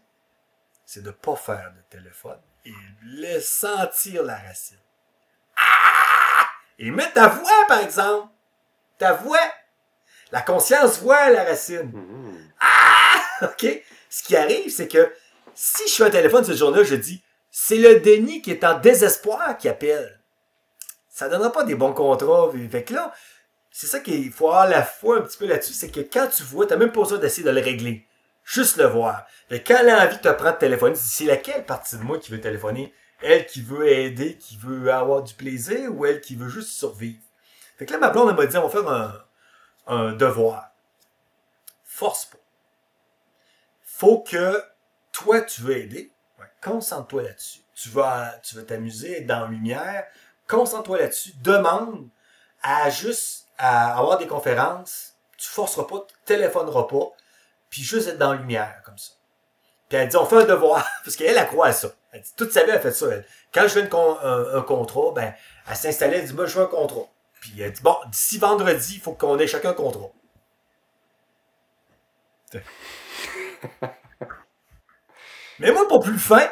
C'est 0.84 1.02
de 1.02 1.10
pas 1.10 1.36
faire 1.36 1.72
de 1.74 1.96
téléphone 1.96 2.38
et 2.64 2.72
laisse 3.04 3.48
sentir 3.48 4.22
la 4.22 4.36
racine. 4.36 4.78
Ah! 5.56 6.46
Et 6.78 6.90
mets 6.90 7.10
ta 7.12 7.28
voix, 7.28 7.66
par 7.68 7.80
exemple. 7.80 8.28
Ta 8.98 9.12
voix. 9.14 9.38
La 10.30 10.42
conscience 10.42 11.00
voit 11.00 11.30
la 11.30 11.44
racine. 11.44 11.90
Mm-hmm. 11.92 12.50
Ah! 12.60 13.46
OK? 13.46 13.66
Ce 14.08 14.22
qui 14.22 14.36
arrive, 14.36 14.70
c'est 14.70 14.88
que 14.88 15.12
si 15.54 15.88
je 15.88 15.94
fais 15.94 16.04
un 16.04 16.10
téléphone 16.10 16.44
ce 16.44 16.54
jour-là, 16.54 16.82
je 16.82 16.94
dis 16.94 17.22
c'est 17.54 17.76
le 17.76 18.00
déni 18.00 18.40
qui 18.40 18.50
est 18.50 18.64
en 18.64 18.78
désespoir 18.80 19.58
qui 19.58 19.68
appelle. 19.68 20.18
Ça 21.10 21.28
donnera 21.28 21.52
pas 21.52 21.64
des 21.64 21.74
bons 21.74 21.92
contrats. 21.92 22.50
Fait 22.70 22.82
que 22.82 22.94
là, 22.94 23.12
c'est 23.70 23.86
ça 23.86 24.00
qu'il 24.00 24.32
faut 24.32 24.48
avoir 24.48 24.68
la 24.68 24.82
foi 24.82 25.18
un 25.18 25.20
petit 25.20 25.36
peu 25.36 25.46
là-dessus, 25.46 25.74
c'est 25.74 25.90
que 25.90 26.00
quand 26.00 26.28
tu 26.28 26.42
vois, 26.42 26.66
t'as 26.66 26.76
même 26.76 26.92
pas 26.92 27.02
besoin 27.02 27.18
d'essayer 27.18 27.46
de 27.46 27.50
le 27.50 27.60
régler. 27.60 28.06
Juste 28.42 28.78
le 28.78 28.86
voir. 28.86 29.26
Et 29.50 29.62
quand 29.62 29.76
elle 29.80 29.90
a 29.90 30.06
envie 30.06 30.16
de 30.16 30.22
te 30.22 30.28
prendre 30.28 30.54
de 30.54 30.58
téléphoner, 30.58 30.94
c'est 30.94 31.26
laquelle 31.26 31.66
partie 31.66 31.98
de 31.98 32.02
moi 32.02 32.18
qui 32.18 32.32
veut 32.32 32.40
téléphoner? 32.40 32.92
Elle 33.20 33.44
qui 33.44 33.60
veut 33.60 33.86
aider, 33.86 34.36
qui 34.38 34.56
veut 34.56 34.90
avoir 34.90 35.22
du 35.22 35.34
plaisir 35.34 35.94
ou 35.94 36.06
elle 36.06 36.22
qui 36.22 36.34
veut 36.34 36.48
juste 36.48 36.70
survivre? 36.70 37.20
Fait 37.76 37.84
que 37.84 37.92
là, 37.92 37.98
ma 37.98 38.08
blonde, 38.08 38.34
m'a 38.34 38.46
dit, 38.46 38.56
on 38.56 38.66
va 38.66 38.70
faire 38.70 38.88
un, 38.88 39.24
un 39.86 40.12
devoir. 40.12 40.70
Force 41.84 42.24
pas. 42.24 42.38
Faut 43.82 44.20
que 44.20 44.64
toi, 45.12 45.42
tu 45.42 45.60
veux 45.60 45.76
aider. 45.76 46.10
Concentre-toi 46.62 47.22
là-dessus. 47.22 47.60
Tu 47.74 47.88
vas, 47.88 48.38
tu 48.42 48.54
veux 48.54 48.64
t'amuser, 48.64 49.18
être 49.18 49.26
dans 49.26 49.40
la 49.40 49.48
lumière. 49.48 50.04
Concentre-toi 50.46 50.98
là-dessus. 50.98 51.32
Demande 51.42 52.08
à 52.62 52.90
juste 52.90 53.48
à 53.58 53.98
avoir 53.98 54.18
des 54.18 54.26
conférences. 54.26 55.14
Tu 55.36 55.48
forceras 55.48 55.84
pas, 55.84 56.04
tu 56.08 56.14
téléphoneras 56.24 56.84
pas 56.84 57.12
puis 57.72 57.82
juste 57.82 58.06
être 58.06 58.18
dans 58.18 58.34
la 58.34 58.38
lumière, 58.38 58.82
comme 58.84 58.98
ça. 58.98 59.12
Puis 59.88 59.98
elle 59.98 60.06
dit, 60.06 60.16
on 60.16 60.26
fait 60.26 60.36
un 60.36 60.44
devoir, 60.44 60.86
parce 61.04 61.16
qu'elle, 61.16 61.36
elle 61.36 61.46
croit 61.48 61.68
à 61.68 61.72
ça. 61.72 61.88
Elle 62.12 62.20
dit, 62.20 62.32
toute 62.36 62.52
sa 62.52 62.64
vie, 62.64 62.70
elle 62.70 62.80
fait 62.80 62.92
ça, 62.92 63.06
elle. 63.10 63.26
Quand 63.52 63.62
je 63.62 63.68
fais 63.68 63.80
un, 63.82 64.62
contrat, 64.62 65.12
ben, 65.14 65.34
elle 65.68 65.76
s'installait, 65.76 66.18
elle 66.18 66.26
dit, 66.26 66.34
moi, 66.34 66.44
je 66.44 66.58
veux 66.58 66.64
un 66.64 66.68
contrat. 66.68 67.06
Puis 67.40 67.60
elle 67.60 67.72
dit, 67.72 67.82
bon, 67.82 67.96
d'ici 68.10 68.38
vendredi, 68.38 68.96
il 68.96 69.00
faut 69.00 69.14
qu'on 69.14 69.38
ait 69.38 69.46
chacun 69.46 69.70
un 69.70 69.74
contrat. 69.74 70.10
Mais 75.62 75.70
moi, 75.70 75.86
pour 75.86 76.00
plus 76.00 76.18
fin, 76.18 76.50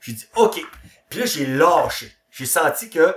j'ai 0.00 0.12
dit, 0.12 0.26
OK. 0.34 0.60
Puis 1.08 1.20
là, 1.20 1.26
j'ai 1.26 1.46
lâché. 1.46 2.12
J'ai 2.30 2.46
senti 2.46 2.90
que 2.90 3.16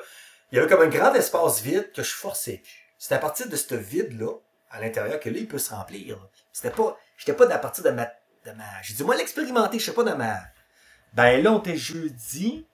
il 0.51 0.57
y 0.57 0.59
avait 0.59 0.69
comme 0.69 0.83
un 0.83 0.89
grand 0.89 1.13
espace 1.15 1.61
vide 1.61 1.91
que 1.91 2.03
je 2.03 2.13
forçais 2.13 2.61
C'est 2.99 3.15
à 3.15 3.17
partir 3.17 3.49
de 3.49 3.55
ce 3.55 3.73
vide-là, 3.73 4.31
à 4.69 4.79
l'intérieur, 4.79 5.19
que 5.19 5.29
là, 5.29 5.37
il 5.39 5.47
peut 5.47 5.57
se 5.57 5.73
remplir. 5.73 6.19
C'était 6.51 6.69
pas, 6.69 6.97
J'étais 7.17 7.33
pas 7.33 7.51
à 7.51 7.57
partir 7.57 7.83
de 7.83 7.89
ma, 7.89 8.05
de 8.45 8.51
ma, 8.51 8.81
j'ai 8.83 8.93
dit, 8.93 9.03
moi, 9.03 9.15
l'expérimenter, 9.15 9.79
je 9.79 9.85
sais 9.85 9.93
pas 9.93 10.03
de 10.03 10.13
ma, 10.13 10.39
ben 11.13 11.41
là, 11.43 11.51
on 11.51 11.59
était 11.59 11.77
jeudi, 11.77 12.67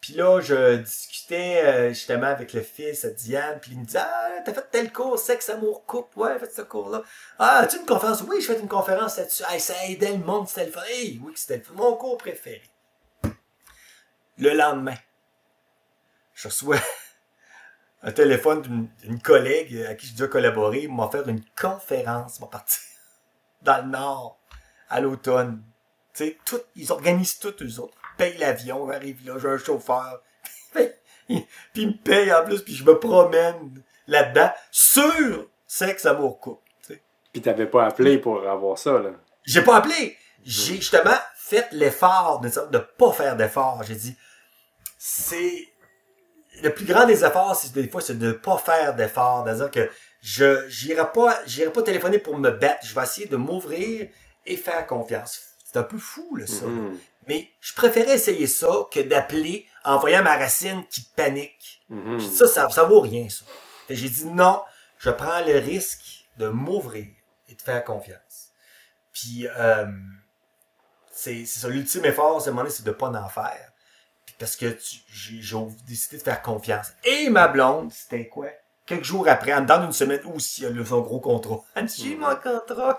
puis 0.00 0.14
là, 0.14 0.40
je 0.40 0.76
discutais 0.76 1.62
euh, 1.64 1.88
justement 1.88 2.26
avec 2.26 2.52
le 2.52 2.62
fils 2.62 3.04
à 3.04 3.10
Diane, 3.10 3.58
puis 3.60 3.72
il 3.72 3.80
me 3.80 3.84
dit 3.84 3.96
Ah, 3.96 4.40
t'as 4.44 4.52
fait 4.52 4.68
tel 4.70 4.92
cours, 4.92 5.18
sexe, 5.18 5.48
amour, 5.48 5.84
couple, 5.86 6.18
ouais, 6.18 6.38
fait 6.38 6.52
ce 6.52 6.62
cours-là. 6.62 7.02
Ah, 7.38 7.58
as-tu 7.58 7.78
une 7.78 7.86
conférence? 7.86 8.22
Oui, 8.22 8.40
je 8.40 8.46
fais 8.46 8.60
une 8.60 8.68
conférence 8.68 9.16
là-dessus. 9.16 9.42
Ah, 9.48 9.58
ça 9.58 9.74
aidait 9.86 10.12
le 10.12 10.24
monde, 10.24 10.48
c'était 10.48 10.66
le 10.66 10.72
fun. 10.72 10.82
Hey, 10.88 11.20
oui, 11.24 11.32
c'était 11.34 11.62
mon 11.74 11.96
cours 11.96 12.18
préféré. 12.18 12.62
Le 14.38 14.50
lendemain, 14.50 14.96
je 16.34 16.48
reçois 16.48 16.76
un 18.02 18.12
téléphone 18.12 18.88
d'une 19.02 19.20
collègue 19.20 19.86
à 19.88 19.94
qui 19.94 20.06
je 20.08 20.16
dois 20.16 20.28
collaborer, 20.28 20.82
il 20.82 20.94
m'a 20.94 21.08
fait 21.08 21.26
une 21.26 21.44
conférence, 21.58 22.38
m'a 22.40 22.46
parti 22.46 22.78
dans 23.62 23.84
le 23.84 23.90
Nord, 23.90 24.38
à 24.90 25.00
l'automne. 25.00 25.64
Tu 26.14 26.38
sais, 26.44 26.64
ils 26.76 26.92
organisent 26.92 27.38
tout, 27.38 27.54
eux 27.62 27.80
autres. 27.80 27.98
Payent 28.16 28.38
l'avion, 28.38 28.88
arrive 28.90 29.26
là, 29.26 29.34
j'ai 29.38 29.48
un 29.48 29.58
chauffeur. 29.58 30.22
puis 31.26 31.44
ils 31.74 31.88
me 31.88 32.02
payent 32.02 32.32
en 32.32 32.44
plus, 32.44 32.62
puis 32.62 32.74
je 32.74 32.84
me 32.84 32.98
promène 32.98 33.82
là-dedans 34.06 34.50
sur 34.70 35.48
sexe, 35.66 36.06
amour, 36.06 36.40
couple. 36.40 36.62
Tu 36.86 37.00
Puis 37.32 37.42
t'avais 37.42 37.66
pas 37.66 37.86
appelé 37.86 38.18
pour 38.18 38.46
avoir 38.48 38.78
ça, 38.78 38.98
là. 38.98 39.10
J'ai 39.44 39.62
pas 39.62 39.76
appelé. 39.76 40.16
J'ai 40.44 40.76
justement 40.76 41.16
fait 41.36 41.68
l'effort 41.72 42.40
de 42.40 42.48
ne 42.48 42.78
pas 42.78 43.12
faire 43.12 43.36
d'effort. 43.36 43.82
J'ai 43.84 43.94
dit, 43.94 44.16
c'est 44.98 45.68
le 46.62 46.70
plus 46.70 46.84
grand 46.84 47.06
des 47.06 47.24
efforts, 47.24 47.54
c'est 47.54 47.72
des 47.72 47.88
fois, 47.88 48.00
c'est 48.00 48.18
de 48.18 48.28
ne 48.28 48.32
pas 48.32 48.58
faire 48.58 48.94
d'efforts. 48.94 49.44
C'est-à-dire 49.44 49.70
que 49.70 49.90
je 50.20 50.68
j'irai 50.68 51.12
pas, 51.12 51.38
j'irai 51.46 51.70
pas 51.70 51.82
téléphoner 51.82 52.18
pour 52.18 52.36
me 52.38 52.50
battre. 52.50 52.84
Je 52.84 52.94
vais 52.94 53.02
essayer 53.02 53.26
de 53.26 53.36
m'ouvrir 53.36 54.08
et 54.44 54.56
faire 54.56 54.86
confiance. 54.86 55.40
C'est 55.64 55.78
un 55.78 55.82
peu 55.82 55.98
fou, 55.98 56.36
là, 56.36 56.46
ça. 56.46 56.66
Mhm. 56.66 56.98
Mais 57.26 57.50
je 57.60 57.74
préférais 57.74 58.14
essayer 58.14 58.46
ça 58.46 58.68
que 58.90 59.00
d'appeler 59.00 59.66
en 59.84 59.98
voyant 59.98 60.22
ma 60.22 60.36
racine 60.36 60.84
qui 60.88 61.02
panique. 61.16 61.82
Mhm. 61.88 62.20
Ça, 62.20 62.46
ça, 62.46 62.68
ça 62.68 62.84
vaut 62.84 63.00
rien, 63.00 63.28
ça. 63.28 63.44
J'ai 63.90 64.08
dit 64.08 64.26
non, 64.26 64.62
je 64.98 65.10
prends 65.10 65.40
le 65.44 65.58
risque 65.58 66.26
de 66.38 66.48
m'ouvrir 66.48 67.06
et 67.48 67.54
de 67.54 67.62
faire 67.62 67.84
confiance. 67.84 68.50
Puis, 69.12 69.46
euh, 69.48 69.86
c'est 71.12 71.46
ça, 71.46 71.68
l'ultime 71.68 72.04
effort, 72.04 72.42
c'est 72.42 72.50
de 72.52 72.84
de 72.84 72.90
pas 72.90 73.08
en 73.08 73.28
faire. 73.28 73.72
Puis 74.26 74.34
parce 74.38 74.56
que 74.56 74.76
j'ai 75.08 75.40
j'ai 75.40 75.56
décidé 75.86 76.18
de 76.18 76.22
faire 76.22 76.42
confiance. 76.42 76.88
Et 77.04 77.30
ma 77.30 77.48
blonde, 77.48 77.92
c'était 77.92 78.28
quoi? 78.28 78.48
Quelques 78.84 79.04
jours 79.04 79.26
après, 79.28 79.54
en 79.54 79.62
dedans 79.62 79.78
d'une 79.80 79.92
semaine 79.92 80.20
aussi, 80.34 80.64
elle 80.64 80.78
a 80.78 80.80
eu 80.82 80.86
son 80.86 81.00
gros 81.00 81.20
contrat. 81.20 81.64
Elle 81.74 81.86
dit, 81.86 82.04
j'ai 82.04 82.16
mon 82.16 82.36
contrat. 82.36 82.98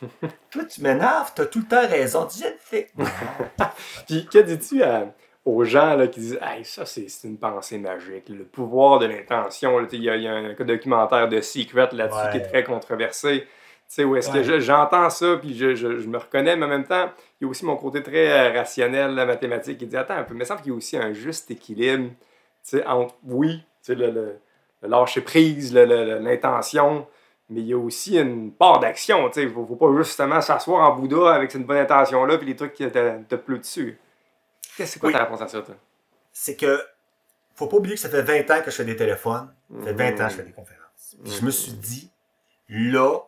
Toi, 0.50 0.64
tu 0.64 0.80
m'énerves, 0.82 1.32
t'as 1.34 1.46
tout 1.46 1.60
le 1.60 1.64
temps 1.66 1.86
raison. 1.88 2.26
Tu 2.26 2.38
dis, 2.38 2.42
je 2.44 2.48
le 2.48 2.54
fais. 2.58 2.88
Puis, 4.06 4.26
que 4.26 4.38
dis-tu 4.38 4.82
à- 4.82 5.12
aux 5.44 5.64
gens 5.64 5.94
là, 5.96 6.06
qui 6.08 6.20
disent 6.20 6.38
Hey, 6.42 6.64
ça, 6.64 6.84
c'est 6.86 7.06
une 7.24 7.38
pensée 7.38 7.78
magique, 7.78 8.28
le 8.28 8.44
pouvoir 8.44 8.98
de 8.98 9.06
l'intention. 9.06 9.86
Il 9.92 10.02
y, 10.02 10.10
a- 10.10 10.16
il 10.16 10.22
y 10.22 10.28
a 10.28 10.32
un 10.34 10.54
documentaire 10.64 11.28
de 11.28 11.40
Secret 11.40 11.88
là-dessus 11.92 12.18
Ouais. 12.18 12.30
qui 12.32 12.36
est 12.38 12.42
très 12.48 12.64
controversé. 12.64 13.40
Tu 13.40 13.94
sais, 13.94 14.04
où 14.04 14.16
est-ce 14.16 14.30
Ouais. 14.30 14.38
que 14.38 14.42
je- 14.42 14.60
j'entends 14.60 15.08
ça, 15.08 15.36
puis 15.40 15.56
je, 15.56 15.74
je- 15.74 15.98
je 16.00 16.06
me 16.08 16.18
reconnais, 16.18 16.56
mais 16.56 16.66
en 16.66 16.68
même 16.68 16.84
temps, 16.86 17.10
il 17.40 17.44
y 17.44 17.46
a 17.46 17.50
aussi 17.50 17.64
mon 17.64 17.76
côté 17.76 18.02
très 18.02 18.28
euh, 18.50 18.52
rationnel, 18.58 19.14
la 19.14 19.24
mathématique, 19.24 19.78
qui 19.78 19.86
dit 19.86 19.96
Attends 19.96 20.16
un 20.16 20.24
peu, 20.24 20.34
il 20.34 20.38
me 20.38 20.44
semble 20.44 20.60
qu'il 20.60 20.72
y 20.72 20.74
a 20.74 20.76
aussi 20.76 20.96
un 20.98 21.12
juste 21.14 21.50
équilibre 21.50 22.10
tu 22.68 22.76
sais, 22.76 22.86
entre, 22.86 23.14
oui, 23.24 23.58
tu 23.58 23.64
sais, 23.80 23.94
le, 23.94 24.10
le, 24.10 24.38
le 24.82 24.88
lâcher 24.88 25.22
prise, 25.22 25.72
l'intention, 25.74 27.06
mais 27.50 27.60
il 27.60 27.66
y 27.66 27.72
a 27.72 27.78
aussi 27.78 28.18
une 28.18 28.52
part 28.52 28.80
d'action. 28.80 29.30
Il 29.36 29.44
ne 29.48 29.52
faut, 29.52 29.66
faut 29.66 29.76
pas 29.76 29.88
justement 29.96 30.40
s'asseoir 30.40 30.90
en 30.90 30.96
Bouddha 30.96 31.32
avec 31.34 31.50
cette 31.50 31.64
bonne 31.66 31.78
intention-là, 31.78 32.38
puis 32.38 32.46
les 32.46 32.56
trucs 32.56 32.74
qui 32.74 32.88
te, 32.90 33.22
te 33.22 33.34
pleutent 33.36 33.60
dessus. 33.60 33.98
Qu'est-ce 34.76 34.98
que 34.98 35.06
Oui. 35.06 35.12
ta 35.12 35.24
réponse 35.24 35.40
à 35.42 35.48
ça, 35.48 35.62
toi? 35.62 35.74
c'est 36.32 36.54
que 36.56 36.80
faut 37.56 37.66
pas 37.66 37.78
oublier 37.78 37.96
que 37.96 38.00
ça 38.00 38.08
fait 38.08 38.22
20 38.22 38.48
ans 38.50 38.62
que 38.62 38.70
je 38.70 38.76
fais 38.76 38.84
des 38.84 38.94
téléphones. 38.96 39.52
Ça 39.80 39.86
fait 39.86 39.92
20 39.92 40.20
ans 40.20 40.26
que 40.26 40.30
je 40.32 40.36
fais 40.36 40.42
des 40.44 40.52
conférences. 40.52 41.16
Puis 41.24 41.32
je 41.32 41.44
me 41.44 41.50
suis 41.50 41.72
dit, 41.72 42.10
là, 42.68 43.18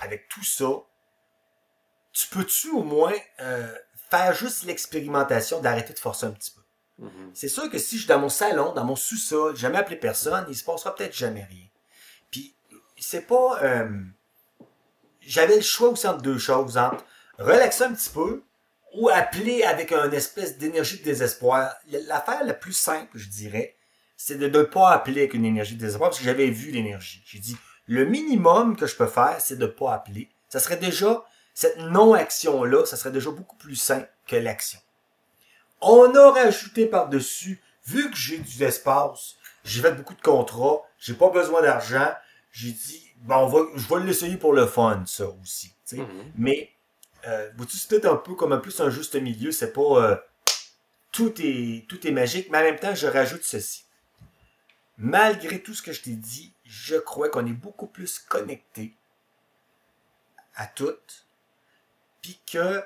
avec 0.00 0.28
tout 0.28 0.42
ça, 0.44 0.68
tu 2.12 2.26
peux-tu 2.28 2.70
au 2.70 2.82
moins 2.82 3.12
euh, 3.40 3.66
faire 4.10 4.32
juste 4.34 4.64
l'expérimentation 4.64 5.60
d'arrêter 5.60 5.92
de 5.92 5.98
forcer 5.98 6.26
un 6.26 6.30
petit 6.30 6.52
peu? 6.52 6.60
C'est 7.34 7.48
sûr 7.48 7.68
que 7.68 7.78
si 7.78 7.96
je 7.96 8.02
suis 8.02 8.08
dans 8.08 8.20
mon 8.20 8.28
salon, 8.28 8.72
dans 8.72 8.84
mon 8.84 8.94
sous-sol, 8.96 9.56
jamais 9.56 9.78
appelé 9.78 9.96
personne, 9.96 10.44
il 10.48 10.54
se 10.54 10.62
passera 10.64 10.94
peut-être 10.94 11.14
jamais 11.14 11.42
rien. 11.42 11.66
C'est 13.02 13.26
pas... 13.26 13.58
euh, 13.62 13.88
J'avais 15.20 15.56
le 15.56 15.62
choix 15.62 15.88
aussi 15.88 16.06
entre 16.06 16.22
deux 16.22 16.38
choses, 16.38 16.78
entre 16.78 17.04
relaxer 17.38 17.84
un 17.84 17.94
petit 17.94 18.10
peu 18.10 18.44
ou 18.94 19.08
appeler 19.08 19.64
avec 19.64 19.92
une 19.92 20.14
espèce 20.14 20.56
d'énergie 20.56 20.98
de 20.98 21.04
désespoir. 21.04 21.74
L'affaire 22.06 22.44
la 22.44 22.54
plus 22.54 22.72
simple, 22.74 23.18
je 23.18 23.28
dirais, 23.28 23.74
c'est 24.16 24.36
de 24.36 24.46
ne 24.46 24.62
pas 24.62 24.90
appeler 24.92 25.22
avec 25.22 25.34
une 25.34 25.44
énergie 25.44 25.74
de 25.74 25.80
désespoir 25.80 26.10
parce 26.10 26.20
que 26.20 26.24
j'avais 26.24 26.50
vu 26.50 26.70
l'énergie. 26.70 27.22
J'ai 27.26 27.40
dit, 27.40 27.56
le 27.86 28.04
minimum 28.04 28.76
que 28.76 28.86
je 28.86 28.94
peux 28.94 29.08
faire, 29.08 29.36
c'est 29.40 29.56
de 29.56 29.66
ne 29.66 29.70
pas 29.70 29.94
appeler. 29.94 30.30
Ça 30.48 30.60
serait 30.60 30.76
déjà, 30.76 31.24
cette 31.54 31.78
non-action-là, 31.78 32.86
ça 32.86 32.96
serait 32.96 33.10
déjà 33.10 33.30
beaucoup 33.30 33.56
plus 33.56 33.76
simple 33.76 34.08
que 34.26 34.36
l'action. 34.36 34.78
On 35.80 36.14
a 36.14 36.30
rajouté 36.30 36.86
par-dessus, 36.86 37.60
vu 37.84 38.10
que 38.10 38.16
j'ai 38.16 38.38
du 38.38 38.62
espace, 38.62 39.34
j'ai 39.64 39.82
fait 39.82 39.92
beaucoup 39.92 40.14
de 40.14 40.22
contrats, 40.22 40.82
j'ai 40.98 41.14
pas 41.14 41.30
besoin 41.30 41.62
d'argent, 41.62 42.12
j'ai 42.52 42.72
dit, 42.72 43.12
bon, 43.16 43.36
on 43.36 43.46
va, 43.46 43.60
je 43.74 43.88
vais 43.88 44.04
l'essayer 44.04 44.36
pour 44.36 44.52
le 44.52 44.66
fun, 44.66 45.02
ça 45.06 45.26
aussi. 45.42 45.74
Mhm. 45.92 46.32
Mais, 46.36 46.70
euh, 47.26 47.50
c'est 47.68 47.88
peut-être 47.88 48.12
un 48.12 48.16
peu 48.16 48.34
comme 48.34 48.52
un 48.52 48.58
plus 48.58 48.78
un 48.80 48.90
juste 48.90 49.14
milieu, 49.16 49.52
c'est 49.52 49.72
pas 49.72 49.80
euh, 49.80 50.16
tout, 51.10 51.34
est, 51.38 51.86
tout 51.88 52.06
est 52.06 52.10
magique, 52.12 52.48
mais 52.50 52.58
en 52.58 52.62
même 52.62 52.78
temps, 52.78 52.94
je 52.94 53.06
rajoute 53.06 53.42
ceci. 53.42 53.84
Malgré 54.98 55.62
tout 55.62 55.74
ce 55.74 55.82
que 55.82 55.92
je 55.92 56.02
t'ai 56.02 56.12
dit, 56.12 56.52
je 56.64 56.96
crois 56.96 57.28
qu'on 57.28 57.46
est 57.46 57.52
beaucoup 57.52 57.86
plus 57.86 58.18
connecté 58.18 58.94
à 60.54 60.66
toutes, 60.66 61.26
puis 62.20 62.38
que 62.50 62.84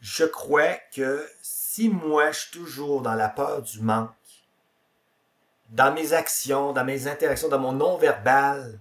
je 0.00 0.24
crois 0.24 0.74
que 0.94 1.28
si 1.42 1.88
moi 1.88 2.30
je 2.30 2.40
suis 2.40 2.50
toujours 2.52 3.02
dans 3.02 3.14
la 3.14 3.28
peur 3.28 3.62
du 3.62 3.80
manque, 3.80 4.10
dans 5.70 5.92
mes 5.92 6.12
actions, 6.12 6.72
dans 6.72 6.84
mes 6.84 7.06
interactions, 7.06 7.48
dans 7.48 7.58
mon 7.58 7.72
non-verbal, 7.72 8.80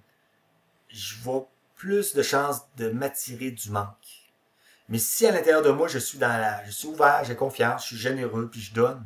je 0.89 1.15
vois 1.21 1.47
plus 1.75 2.13
de 2.13 2.21
chances 2.21 2.61
de 2.77 2.89
m'attirer 2.89 3.51
du 3.51 3.69
manque. 3.71 3.87
Mais 4.89 4.97
si 4.97 5.25
à 5.27 5.31
l'intérieur 5.31 5.61
de 5.61 5.69
moi, 5.69 5.87
je 5.87 5.99
suis 5.99 6.17
dans 6.17 6.27
la, 6.27 6.65
je 6.65 6.71
suis 6.71 6.87
ouvert, 6.87 7.23
j'ai 7.23 7.35
confiance, 7.35 7.83
je 7.83 7.87
suis 7.89 7.97
généreux, 7.97 8.49
puis 8.51 8.59
je 8.59 8.73
donne, 8.73 9.03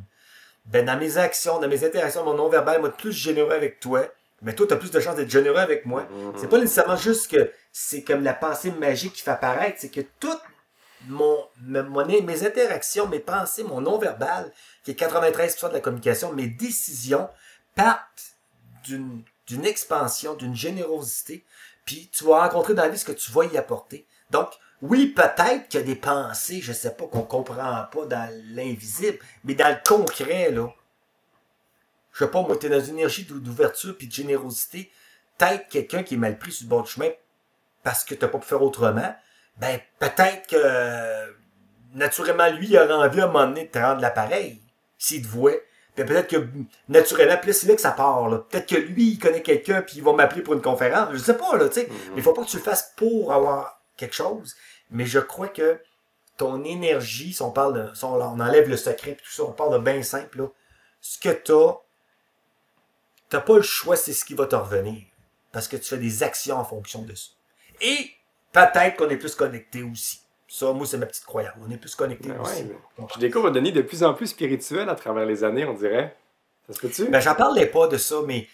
ben 0.65 0.86
dans 0.86 0.97
mes 0.97 1.17
actions, 1.17 1.59
dans 1.59 1.67
mes 1.67 1.84
interactions, 1.84 2.23
mon 2.23 2.34
non-verbal, 2.36 2.79
moi, 2.79 2.89
plus 2.95 3.11
généreux 3.11 3.51
avec 3.51 3.79
toi, 3.79 4.07
mais 4.41 4.53
toi, 4.55 4.65
tu 4.67 4.73
as 4.73 4.77
plus 4.77 4.91
de 4.91 4.99
chances 4.99 5.15
d'être 5.17 5.29
généreux 5.29 5.57
avec 5.57 5.86
moi. 5.86 6.03
Mhm. 6.09 6.34
C'est 6.38 6.49
pas 6.49 6.57
nécessairement 6.57 6.95
juste 6.95 7.29
que 7.31 7.51
c'est 7.71 8.03
comme 8.03 8.23
la 8.23 8.34
pensée 8.34 8.71
magique 8.71 9.13
qui 9.13 9.21
fait 9.21 9.31
apparaître, 9.31 9.77
c'est 9.79 9.89
que 9.89 10.01
tout 10.19 10.38
mon, 11.07 11.38
me- 11.61 11.81
mon- 11.84 12.05
mes 12.05 12.45
interactions, 12.45 13.07
mes 13.07 13.19
pensées, 13.19 13.63
mon 13.63 13.81
non-verbal, 13.81 14.51
qui 14.86 14.91
est 14.91 14.93
93% 14.95 15.67
de 15.69 15.73
la 15.73 15.79
communication, 15.81 16.31
mes 16.31 16.47
décisions 16.47 17.29
partent 17.75 18.36
d'une 18.86 19.21
d'une 19.47 19.65
expansion, 19.65 20.36
d'une 20.36 20.55
générosité, 20.55 21.43
puis 21.86 22.09
tu 22.13 22.23
vas 22.25 22.41
rencontrer 22.41 22.73
dans 22.73 22.84
la 22.84 22.89
vie 22.89 22.97
ce 22.97 23.05
que 23.05 23.11
tu 23.11 23.31
vas 23.31 23.45
y 23.45 23.57
apporter. 23.57 24.07
Donc, 24.29 24.49
oui, 24.81 25.07
peut-être 25.07 25.69
qu'il 25.69 25.79
y 25.79 25.84
a 25.84 25.86
des 25.86 25.95
pensées, 25.95 26.59
je 26.61 26.73
sais 26.73 26.93
pas, 26.93 27.05
qu'on 27.07 27.21
comprend 27.23 27.86
pas 27.91 28.05
dans 28.05 28.29
l'invisible, 28.53 29.17
mais 29.43 29.55
dans 29.55 29.69
le 29.69 29.77
concret, 29.88 30.51
là, 30.51 30.67
je 32.11 32.25
sais 32.25 32.31
pas, 32.31 32.41
moi, 32.41 32.57
t'es 32.57 32.69
dans 32.69 32.84
une 32.84 32.95
énergie 32.99 33.23
d'ou- 33.23 33.39
d'ouverture 33.39 33.97
puis 33.97 34.07
de 34.07 34.13
générosité, 34.13 34.91
peut-être 35.38 35.67
quelqu'un 35.69 36.03
qui 36.03 36.15
est 36.15 36.17
mal 36.17 36.38
pris 36.38 36.51
sur 36.51 36.67
le 36.69 36.84
du 36.84 36.89
chemin 36.89 37.09
parce 37.81 38.03
que 38.03 38.13
t'as 38.15 38.27
pas 38.27 38.39
pu 38.39 38.47
faire 38.47 38.61
autrement, 38.61 39.15
ben, 39.57 39.79
peut-être 39.99 40.47
que, 40.47 40.55
euh, 40.57 41.31
naturellement, 41.93 42.49
lui, 42.49 42.67
il 42.67 42.77
aurait 42.77 42.93
envie 42.93 43.21
à 43.21 43.25
un 43.25 43.27
moment 43.27 43.47
donné 43.47 43.65
de 43.65 43.71
te 43.71 43.79
rendre 43.79 44.01
l'appareil, 44.01 44.61
s'il 44.97 45.21
te 45.21 45.27
voit. 45.27 45.53
Peut-être 45.95 46.27
que, 46.27 46.47
naturellement, 46.89 47.39
là, 47.45 47.53
c'est 47.53 47.67
là 47.67 47.75
que 47.75 47.81
ça 47.81 47.91
part, 47.91 48.27
là. 48.27 48.39
Peut-être 48.49 48.67
que 48.67 48.75
lui, 48.75 49.11
il 49.11 49.19
connaît 49.19 49.43
quelqu'un, 49.43 49.83
puis 49.83 49.97
il 49.97 50.03
va 50.03 50.13
m'appeler 50.13 50.41
pour 50.41 50.55
une 50.55 50.61
conférence. 50.61 51.09
Je 51.13 51.17
sais 51.19 51.37
pas, 51.37 51.55
là, 51.55 51.69
tu 51.69 51.81
sais. 51.81 51.87
Mais 51.89 52.17
il 52.17 52.23
faut 52.23 52.33
pas 52.33 52.43
que 52.43 52.49
tu 52.49 52.57
le 52.57 52.63
fasses 52.63 52.93
pour 52.95 53.31
avoir 53.31 53.79
quelque 53.95 54.15
chose. 54.15 54.55
Mais 54.89 55.05
je 55.05 55.19
crois 55.19 55.49
que 55.49 55.79
ton 56.37 56.63
énergie, 56.63 57.33
si 57.33 57.41
on 57.43 57.51
parle 57.51 57.73
de, 57.89 57.95
si 57.95 58.03
on, 58.05 58.15
on 58.15 58.39
enlève 58.39 58.67
le 58.67 58.77
secret, 58.77 59.13
puis 59.13 59.25
tout 59.25 59.31
ça, 59.31 59.43
on 59.43 59.51
parle 59.51 59.73
de 59.73 59.83
bien 59.83 60.01
simple, 60.01 60.39
là. 60.39 60.47
Ce 60.99 61.19
que 61.19 61.29
t'as, 61.29 61.77
t'as 63.29 63.41
pas 63.41 63.57
le 63.57 63.61
choix, 63.61 63.95
c'est 63.95 64.13
ce 64.13 64.25
qui 64.25 64.33
va 64.33 64.47
te 64.47 64.55
revenir. 64.55 65.03
Parce 65.51 65.67
que 65.67 65.77
tu 65.77 65.83
fais 65.83 65.97
des 65.97 66.23
actions 66.23 66.57
en 66.57 66.65
fonction 66.65 67.03
de 67.03 67.13
ça. 67.13 67.29
Et 67.81 68.09
peut-être 68.51 68.95
qu'on 68.97 69.09
est 69.09 69.17
plus 69.17 69.35
connecté 69.35 69.83
aussi. 69.83 70.22
Ça, 70.53 70.71
moi, 70.71 70.85
c'est 70.85 70.99
ma 70.99 71.07
petite 71.07 71.25
croyance. 71.25 71.55
On 71.59 71.71
est 71.71 71.77
plus 71.77 71.95
connecté 71.95 72.29
Ben 72.29 72.39
aussi. 72.39 72.61
ouais, 72.61 73.07
Je 73.15 73.19
découvre 73.19 73.49
Denis 73.49 73.71
de 73.71 73.81
plus 73.81 74.03
en 74.03 74.13
plus 74.13 74.27
spirituel 74.27 74.87
à 74.87 74.93
travers 74.93 75.25
les 75.25 75.43
années, 75.43 75.65
on 75.65 75.73
dirait. 75.73 76.15
Ça 76.67 76.73
se 76.73 76.79
peut-tu? 76.79 77.09
Ben, 77.09 77.19
j'en 77.19 77.33
parlais 77.33 77.65
pas 77.65 77.87
de 77.87 77.97
ça, 77.97 78.17
mais 78.27 78.47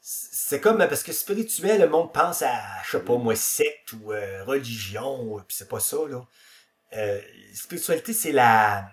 c'est 0.00 0.60
comme 0.60 0.78
parce 0.78 1.04
que 1.04 1.12
spirituel, 1.12 1.82
le 1.82 1.88
monde 1.88 2.12
pense 2.12 2.42
à, 2.42 2.60
je 2.84 2.90
sais 2.98 3.04
pas 3.04 3.16
moi, 3.16 3.36
secte 3.36 3.92
ou 3.92 4.12
euh, 4.12 4.42
religion, 4.42 5.36
puis 5.46 5.56
c'est 5.56 5.68
pas 5.68 5.78
ça, 5.78 5.98
là. 6.08 6.26
Euh, 6.96 7.20
spiritualité, 7.54 8.12
c'est 8.12 8.32
la. 8.32 8.90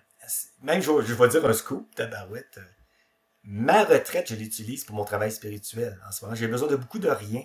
Même, 0.61 0.83
je, 0.83 0.91
je 1.01 1.13
vais 1.15 1.27
dire 1.29 1.43
un 1.43 1.53
scoop, 1.53 1.95
tabarouette. 1.95 2.59
Ma 3.45 3.83
retraite, 3.83 4.29
je 4.29 4.35
l'utilise 4.35 4.83
pour 4.85 4.95
mon 4.95 5.05
travail 5.05 5.31
spirituel 5.31 5.99
en 6.07 6.11
ce 6.11 6.23
moment. 6.23 6.35
J'ai 6.35 6.47
besoin 6.47 6.67
de 6.67 6.75
beaucoup 6.75 6.99
de 6.99 7.09
rien. 7.09 7.41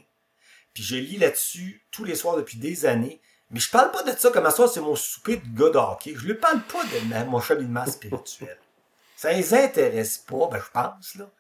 Puis 0.75 0.83
je 0.83 0.97
lis 0.97 1.17
là-dessus 1.17 1.87
tous 1.91 2.05
les 2.05 2.15
soirs 2.15 2.37
depuis 2.37 2.59
des 2.59 2.85
années. 2.85 3.23
Mais 3.53 3.61
je 3.61 3.71
parle 3.71 3.91
pas 3.91 4.03
de 4.03 4.11
ça 4.19 4.31
comme 4.31 4.47
à 4.47 4.51
soir, 4.51 4.69
c'est 4.69 4.81
mon 4.81 4.97
souper 4.97 5.37
de 5.37 5.59
gars 5.59 5.71
de 5.71 5.77
hockey. 5.79 6.15
Je 6.17 6.27
lui 6.27 6.35
parle 6.35 6.63
pas 6.63 6.83
de 6.85 7.09
ma- 7.09 7.25
mon 7.25 7.41
cheminement 7.41 7.87
spirituel. 7.87 8.59
Ça 9.17 9.33
les 9.33 9.55
intéresse 9.55 10.19
pas, 10.19 10.49
ben 10.51 10.59
je 10.59 10.71
pense, 10.73 11.15
là. 11.15 11.31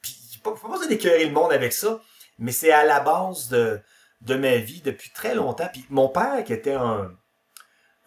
Puis, 0.00 0.40
pas, 0.42 0.52
pas 0.54 0.68
besoin 0.68 0.88
d'écœurer 0.88 1.24
le 1.26 1.30
monde 1.30 1.52
avec 1.52 1.72
ça, 1.72 2.00
mais 2.38 2.50
c'est 2.50 2.72
à 2.72 2.82
la 2.84 2.98
base 2.98 3.46
de, 3.48 3.80
de 4.22 4.34
ma 4.34 4.56
vie 4.56 4.80
depuis 4.80 5.10
très 5.10 5.34
longtemps. 5.36 5.68
Puis 5.72 5.86
mon 5.88 6.08
père, 6.08 6.42
qui 6.42 6.52
était 6.52 6.72
un, 6.72 7.14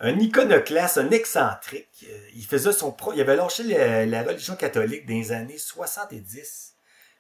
un 0.02 0.20
iconoclaste, 0.20 0.98
un 0.98 1.12
excentrique, 1.12 2.06
euh, 2.10 2.28
il 2.36 2.46
faisait 2.46 2.74
son 2.74 2.91
pro, 2.91 3.14
il 3.14 3.22
avait 3.22 3.38
lâché 3.38 3.64
la, 3.64 4.06
la 4.06 4.24
religion 4.24 4.58
catholique 4.58 5.06
dans 5.06 5.14
les 5.14 5.32
années 5.32 5.58
70. 5.58 6.74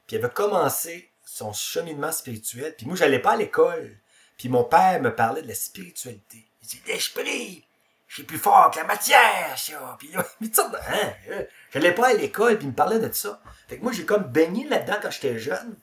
Puis 0.05 0.17
il 0.17 0.19
avait 0.25 0.33
commencé 0.33 1.13
son 1.23 1.53
cheminement 1.53 2.11
spirituel. 2.11 2.75
Puis 2.75 2.87
moi, 2.87 2.97
j'allais 2.97 3.19
pas 3.19 3.33
à 3.33 3.37
l'école. 3.37 3.97
Puis 4.37 4.49
mon 4.49 4.63
père 4.63 5.01
me 5.01 5.13
parlait 5.13 5.41
de 5.41 5.47
la 5.47 5.55
spiritualité. 5.55 6.45
Il 6.61 6.67
dit, 6.67 6.81
l'esprit, 6.87 7.65
j'ai 8.07 8.23
plus 8.23 8.37
fort 8.37 8.71
que 8.71 8.79
la 8.79 8.85
matière, 8.85 9.57
ça. 9.57 9.95
Puis 9.99 10.11
là, 10.11 10.25
mais 10.41 10.49
tu 10.49 10.55
sais, 10.55 10.61
hein, 10.61 11.13
euh, 11.29 11.43
j'allais 11.73 11.93
pas 11.93 12.09
à 12.09 12.13
l'école, 12.13 12.57
puis 12.57 12.65
il 12.65 12.71
me 12.71 12.75
parlait 12.75 12.99
de 12.99 13.11
ça. 13.11 13.41
Fait 13.67 13.77
que 13.77 13.83
moi, 13.83 13.91
j'ai 13.91 14.05
comme 14.05 14.23
baigné 14.23 14.67
là-dedans 14.67 14.97
quand 15.01 15.11
j'étais 15.11 15.39
jeune. 15.39 15.77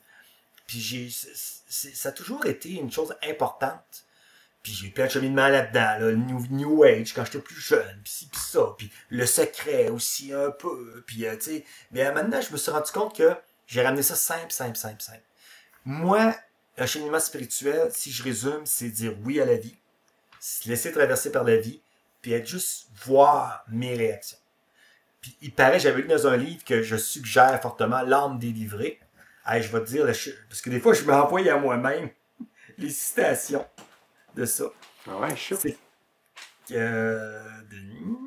Puis 0.67 0.79
j'ai, 0.79 1.09
ça 1.67 2.09
a 2.09 2.11
toujours 2.11 2.45
été 2.45 2.71
une 2.71 2.91
chose 2.91 3.15
importante. 3.27 4.05
Puis 4.63 4.71
j'ai 4.71 4.89
plein 4.89 5.07
de 5.07 5.11
cheminement 5.11 5.49
là-dedans, 5.49 5.99
là, 5.99 5.99
le 5.99 6.15
new, 6.15 6.39
new 6.49 6.83
Age 6.83 7.13
quand 7.13 7.25
j'étais 7.25 7.39
plus 7.39 7.59
jeune, 7.59 7.99
puis 8.01 8.13
ci, 8.13 8.27
puis 8.27 8.39
ça, 8.39 8.73
puis 8.77 8.89
le 9.09 9.25
secret 9.25 9.89
aussi 9.89 10.31
un 10.31 10.51
peu, 10.51 11.03
puis 11.05 11.25
euh, 11.25 11.35
tu 11.35 11.41
sais. 11.41 11.65
Mais 11.91 12.09
maintenant, 12.13 12.39
je 12.39 12.49
me 12.49 12.55
suis 12.55 12.71
rendu 12.71 12.89
compte 12.93 13.13
que 13.13 13.35
j'ai 13.67 13.83
ramené 13.83 14.03
ça 14.03 14.15
simple, 14.15 14.51
simple, 14.53 14.77
simple, 14.77 15.01
simple. 15.01 15.23
Moi, 15.83 16.33
un 16.77 16.85
cheminement 16.85 17.19
spirituel, 17.19 17.89
si 17.91 18.11
je 18.11 18.23
résume, 18.23 18.65
c'est 18.65 18.89
dire 18.89 19.15
oui 19.23 19.39
à 19.39 19.45
la 19.45 19.55
vie, 19.55 19.75
se 20.39 20.67
laisser 20.67 20.91
traverser 20.91 21.31
par 21.31 21.43
la 21.43 21.57
vie, 21.57 21.81
puis 22.21 22.33
être 22.33 22.47
juste 22.47 22.87
voir 23.05 23.63
mes 23.67 23.95
réactions. 23.95 24.37
Puis 25.21 25.37
il 25.41 25.53
paraît, 25.53 25.79
j'avais 25.79 26.01
lu 26.01 26.07
dans 26.07 26.27
un 26.27 26.35
livre 26.35 26.63
que 26.65 26.81
je 26.81 26.97
suggère 26.97 27.61
fortement, 27.61 28.01
L'âme 28.01 28.39
délivrée. 28.39 28.99
Hey, 29.45 29.61
je 29.61 29.71
vais 29.71 29.79
te 29.83 29.89
dire, 29.89 30.05
parce 30.05 30.61
que 30.61 30.69
des 30.69 30.79
fois, 30.79 30.93
je 30.93 31.03
m'envoie 31.03 31.41
à 31.49 31.57
moi-même 31.57 32.09
les 32.77 32.89
citations 32.89 33.65
de 34.35 34.45
ça. 34.45 34.65
Ah 35.07 35.19
ouais. 35.19 35.35
C'est 35.37 35.77
que. 36.67 36.73
Euh, 36.73 37.61
Denis. 37.69 38.17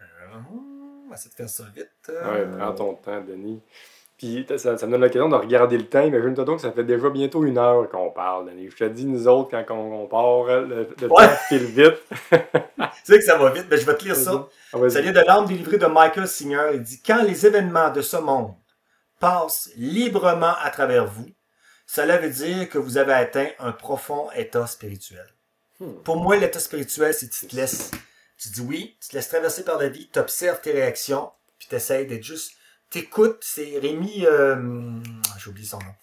Euh, 0.00 0.04
on 0.50 1.08
va 1.08 1.14
essayer 1.14 1.30
de 1.30 1.34
faire 1.34 1.48
ça 1.48 1.64
vite. 1.74 1.90
Ouais, 2.08 2.46
prends 2.56 2.74
ton 2.74 2.94
temps, 2.94 3.20
Denis. 3.22 3.62
Puis 4.18 4.44
ça, 4.56 4.76
ça 4.76 4.86
me 4.86 4.92
donne 4.92 5.00
l'occasion 5.02 5.28
de 5.28 5.36
regarder 5.36 5.78
le 5.78 5.86
temps. 5.86 6.02
Imagine-toi 6.02 6.44
donc 6.44 6.56
que 6.56 6.62
ça 6.62 6.72
fait 6.72 6.82
déjà 6.82 7.08
bientôt 7.08 7.44
une 7.44 7.56
heure 7.56 7.88
qu'on 7.88 8.10
parle. 8.10 8.50
Je 8.68 8.74
te 8.76 8.84
dis, 8.88 9.04
nous 9.06 9.28
autres, 9.28 9.50
quand 9.50 9.64
on, 9.74 10.02
on 10.02 10.06
part, 10.08 10.44
le, 10.44 10.88
le 11.00 11.06
Ouais. 11.08 11.26
temps 11.28 11.34
file 11.48 11.64
vite. 11.66 12.02
Tu 13.04 13.14
sais 13.14 13.18
que 13.20 13.24
ça 13.24 13.38
va 13.38 13.50
vite, 13.50 13.66
mais 13.70 13.76
je 13.78 13.86
vais 13.86 13.96
te 13.96 14.04
lire 14.04 14.16
ça. 14.16 14.48
Ah. 14.72 14.90
Ça 14.90 15.00
vient 15.00 15.12
de 15.12 15.20
l'âme 15.20 15.46
délivrée 15.46 15.78
de 15.78 15.86
Michael 15.86 16.26
Singer. 16.28 16.70
Il 16.74 16.82
dit 16.82 17.00
Quand 17.04 17.22
les 17.22 17.46
événements 17.46 17.90
de 17.90 18.02
ce 18.02 18.16
monde 18.16 18.52
passent 19.20 19.70
librement 19.76 20.54
à 20.62 20.70
travers 20.70 21.06
vous, 21.06 21.26
cela 21.86 22.18
veut 22.18 22.28
dire 22.30 22.68
que 22.68 22.76
vous 22.78 22.98
avez 22.98 23.14
atteint 23.14 23.48
un 23.60 23.72
profond 23.72 24.28
état 24.36 24.66
spirituel. 24.66 25.26
Hmm. 25.80 25.92
Pour 26.04 26.16
moi, 26.16 26.36
l'état 26.36 26.58
spirituel, 26.60 27.14
c'est 27.14 27.28
que 27.28 27.34
tu 27.34 27.46
te 27.46 27.56
laisses, 27.56 27.90
tu 28.36 28.48
dis 28.50 28.60
oui, 28.60 28.96
tu 29.00 29.08
te 29.10 29.16
laisses 29.16 29.28
traverser 29.28 29.64
par 29.64 29.78
la 29.78 29.88
vie, 29.88 30.08
tu 30.12 30.18
observes 30.18 30.60
tes 30.60 30.72
réactions, 30.72 31.30
puis 31.58 31.68
tu 31.70 31.76
essaies 31.76 32.04
d'être 32.04 32.24
juste. 32.24 32.52
T'écoutes, 32.90 33.38
c'est 33.42 33.78
Rémi, 33.78 34.24
euh, 34.26 34.56
j'ai 35.38 35.50
oublié 35.50 35.66
son 35.66 35.78
nom, 35.78 35.94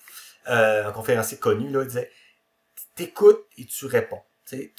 euh, 0.49 0.87
un 0.87 0.91
conférencier 0.91 1.37
connu, 1.37 1.69
là, 1.71 1.81
il 1.81 1.87
disait 1.87 2.11
T'écoutes 2.95 3.45
et 3.57 3.65
tu 3.65 3.85
réponds. 3.87 4.21
Tu 4.45 4.71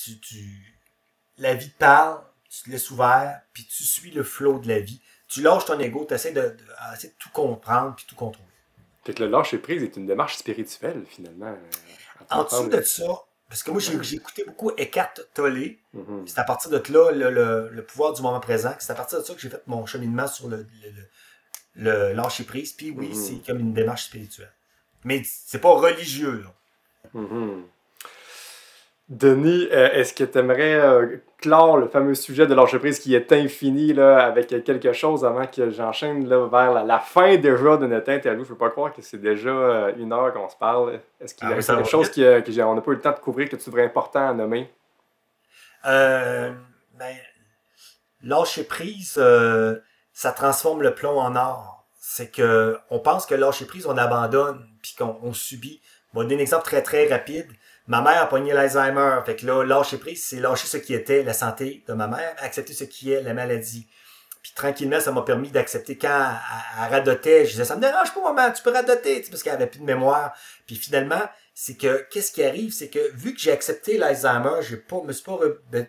la 1.38 1.54
vie 1.54 1.70
te 1.70 1.78
parle, 1.78 2.20
tu 2.48 2.62
te 2.62 2.70
laisses 2.70 2.90
ouvert, 2.90 3.40
puis 3.52 3.66
tu 3.66 3.82
suis 3.84 4.10
le 4.10 4.22
flot 4.22 4.58
de 4.60 4.68
la 4.68 4.80
vie. 4.80 5.00
Tu 5.28 5.42
lâches 5.42 5.64
ton 5.64 5.78
ego, 5.80 6.04
tu 6.08 6.14
essaies 6.14 6.32
de, 6.32 6.40
de, 6.40 7.08
tout 7.18 7.30
comprendre 7.30 7.94
puis 7.96 8.06
tout 8.08 8.14
contrôler. 8.14 8.48
Fait 9.04 9.12
que 9.12 9.22
le 9.24 9.28
lâcher 9.28 9.58
prise 9.58 9.82
est 9.82 9.96
une 9.96 10.06
démarche 10.06 10.36
spirituelle, 10.36 11.04
finalement. 11.08 11.46
euh, 11.46 12.24
En 12.30 12.44
dessous 12.44 12.68
de 12.68 12.80
ça, 12.82 13.04
parce 13.48 13.62
que 13.62 13.70
moi, 13.70 13.80
j'ai 13.80 14.16
écouté 14.16 14.44
beaucoup 14.44 14.70
Eckhart 14.76 15.14
Tolle, 15.34 15.76
Mhm. 15.92 16.26
c'est 16.26 16.38
à 16.38 16.44
partir 16.44 16.70
de 16.70 16.82
là, 16.92 17.10
le, 17.12 17.30
le, 17.30 17.68
le 17.70 17.84
pouvoir 17.84 18.12
du 18.12 18.22
moment 18.22 18.40
présent, 18.40 18.74
c'est 18.78 18.92
à 18.92 18.94
partir 18.96 19.18
de 19.20 19.24
ça 19.24 19.34
que 19.34 19.40
j'ai 19.40 19.50
fait 19.50 19.62
mon 19.66 19.84
cheminement 19.86 20.26
sur 20.28 20.48
le, 20.48 20.66
le, 20.82 21.08
le, 21.76 22.12
lâcher 22.12 22.44
prise. 22.44 22.72
Puis 22.72 22.90
oui, 22.96 23.08
Mhm. 23.08 23.14
c'est 23.14 23.46
comme 23.46 23.60
une 23.60 23.72
démarche 23.74 24.04
spirituelle. 24.04 24.52
Mais 25.04 25.22
c'est 25.24 25.60
pas 25.60 25.70
religieux, 25.72 26.42
là. 26.44 26.52
Mhm. 27.14 27.64
Denis, 29.08 29.68
euh, 29.70 29.90
est-ce 29.92 30.12
que 30.12 30.24
tu 30.24 30.36
aimerais 30.36 31.20
clore 31.38 31.76
le 31.76 31.86
fameux 31.86 32.14
sujet 32.16 32.48
de 32.48 32.54
lâcher 32.54 32.80
prise 32.80 32.98
qui 32.98 33.14
est 33.14 33.30
infini 33.30 33.92
là, 33.92 34.24
avec 34.24 34.48
quelque 34.64 34.92
chose 34.92 35.24
avant 35.24 35.46
que 35.46 35.70
j'enchaîne 35.70 36.26
vers 36.28 36.72
la, 36.72 36.82
la 36.82 36.98
fin 36.98 37.36
déjà 37.36 37.76
de 37.76 37.86
notre 37.86 38.10
interview? 38.10 38.42
Je 38.42 38.50
ne 38.50 38.54
peux 38.56 38.58
pas 38.58 38.70
croire 38.70 38.92
que 38.92 39.02
c'est 39.02 39.20
déjà 39.20 39.50
euh, 39.50 39.92
une 39.96 40.12
heure 40.12 40.32
qu'on 40.32 40.48
se 40.48 40.56
parle. 40.56 40.98
Est-ce 41.20 41.36
qu'il 41.36 41.48
y 41.48 41.52
Ah 41.52 41.54
a 41.54 41.62
quelque 41.62 41.88
chose 41.88 42.10
euh, 42.18 42.40
que 42.40 42.50
n'a 42.50 42.80
pas 42.80 42.90
eu 42.90 42.94
le 42.94 43.00
temps 43.00 43.12
de 43.12 43.20
couvrir 43.20 43.48
que 43.48 43.54
tu 43.54 43.62
trouverais 43.62 43.84
important 43.84 44.28
à 44.28 44.34
nommer? 44.34 44.68
Euh, 45.84 46.50
ben, 46.98 47.14
lâcher 48.24 48.64
prise, 48.64 49.14
euh, 49.18 49.76
ça 50.16 50.32
transforme 50.32 50.80
le 50.80 50.94
plomb 50.94 51.18
en 51.20 51.36
or. 51.36 51.86
C'est 52.00 52.30
que 52.30 52.78
on 52.88 53.00
pense 53.00 53.26
que 53.26 53.34
lâcher 53.34 53.66
prise, 53.66 53.86
on 53.86 53.98
abandonne, 53.98 54.66
puis 54.80 54.94
qu'on 54.96 55.18
on 55.22 55.34
subit. 55.34 55.82
Bon, 56.14 56.22
donner 56.22 56.36
un 56.36 56.38
exemple 56.38 56.64
très 56.64 56.82
très 56.82 57.06
rapide. 57.06 57.46
Ma 57.86 58.00
mère 58.00 58.22
a 58.22 58.26
pogné 58.26 58.54
l'Alzheimer. 58.54 59.20
Fait 59.26 59.36
que 59.36 59.44
là, 59.44 59.62
lâcher 59.62 59.98
prise, 59.98 60.24
c'est 60.24 60.40
lâcher 60.40 60.68
ce 60.68 60.78
qui 60.78 60.94
était 60.94 61.22
la 61.22 61.34
santé 61.34 61.84
de 61.86 61.92
ma 61.92 62.06
mère, 62.06 62.34
accepter 62.38 62.72
ce 62.72 62.84
qui 62.84 63.12
est 63.12 63.22
la 63.22 63.34
maladie. 63.34 63.88
Puis 64.42 64.52
tranquillement, 64.54 65.00
ça 65.00 65.12
m'a 65.12 65.20
permis 65.20 65.50
d'accepter 65.50 65.98
quand 65.98 66.30
elle, 66.80 66.90
radotait. 66.92 67.44
Je 67.44 67.50
disais, 67.50 67.66
ça 67.66 67.76
me 67.76 67.82
dérange 67.82 68.14
pas, 68.14 68.32
maman, 68.32 68.52
tu 68.52 68.62
peux 68.62 68.72
radoter, 68.72 69.22
parce 69.28 69.42
qu'elle 69.42 69.52
avait 69.52 69.66
plus 69.66 69.80
de 69.80 69.84
mémoire. 69.84 70.34
Puis 70.66 70.76
finalement, 70.76 71.28
c'est 71.52 71.76
que, 71.76 72.06
qu'est-ce 72.10 72.32
qui 72.32 72.42
arrive, 72.42 72.72
c'est 72.72 72.88
que 72.88 73.12
vu 73.12 73.34
que 73.34 73.40
j'ai 73.40 73.52
accepté 73.52 73.98
l'Alzheimer, 73.98 74.62
j'ai 74.62 74.78
pas, 74.78 75.02
me 75.02 75.12
suis 75.12 75.24
pas, 75.24 75.38
ben, 75.70 75.86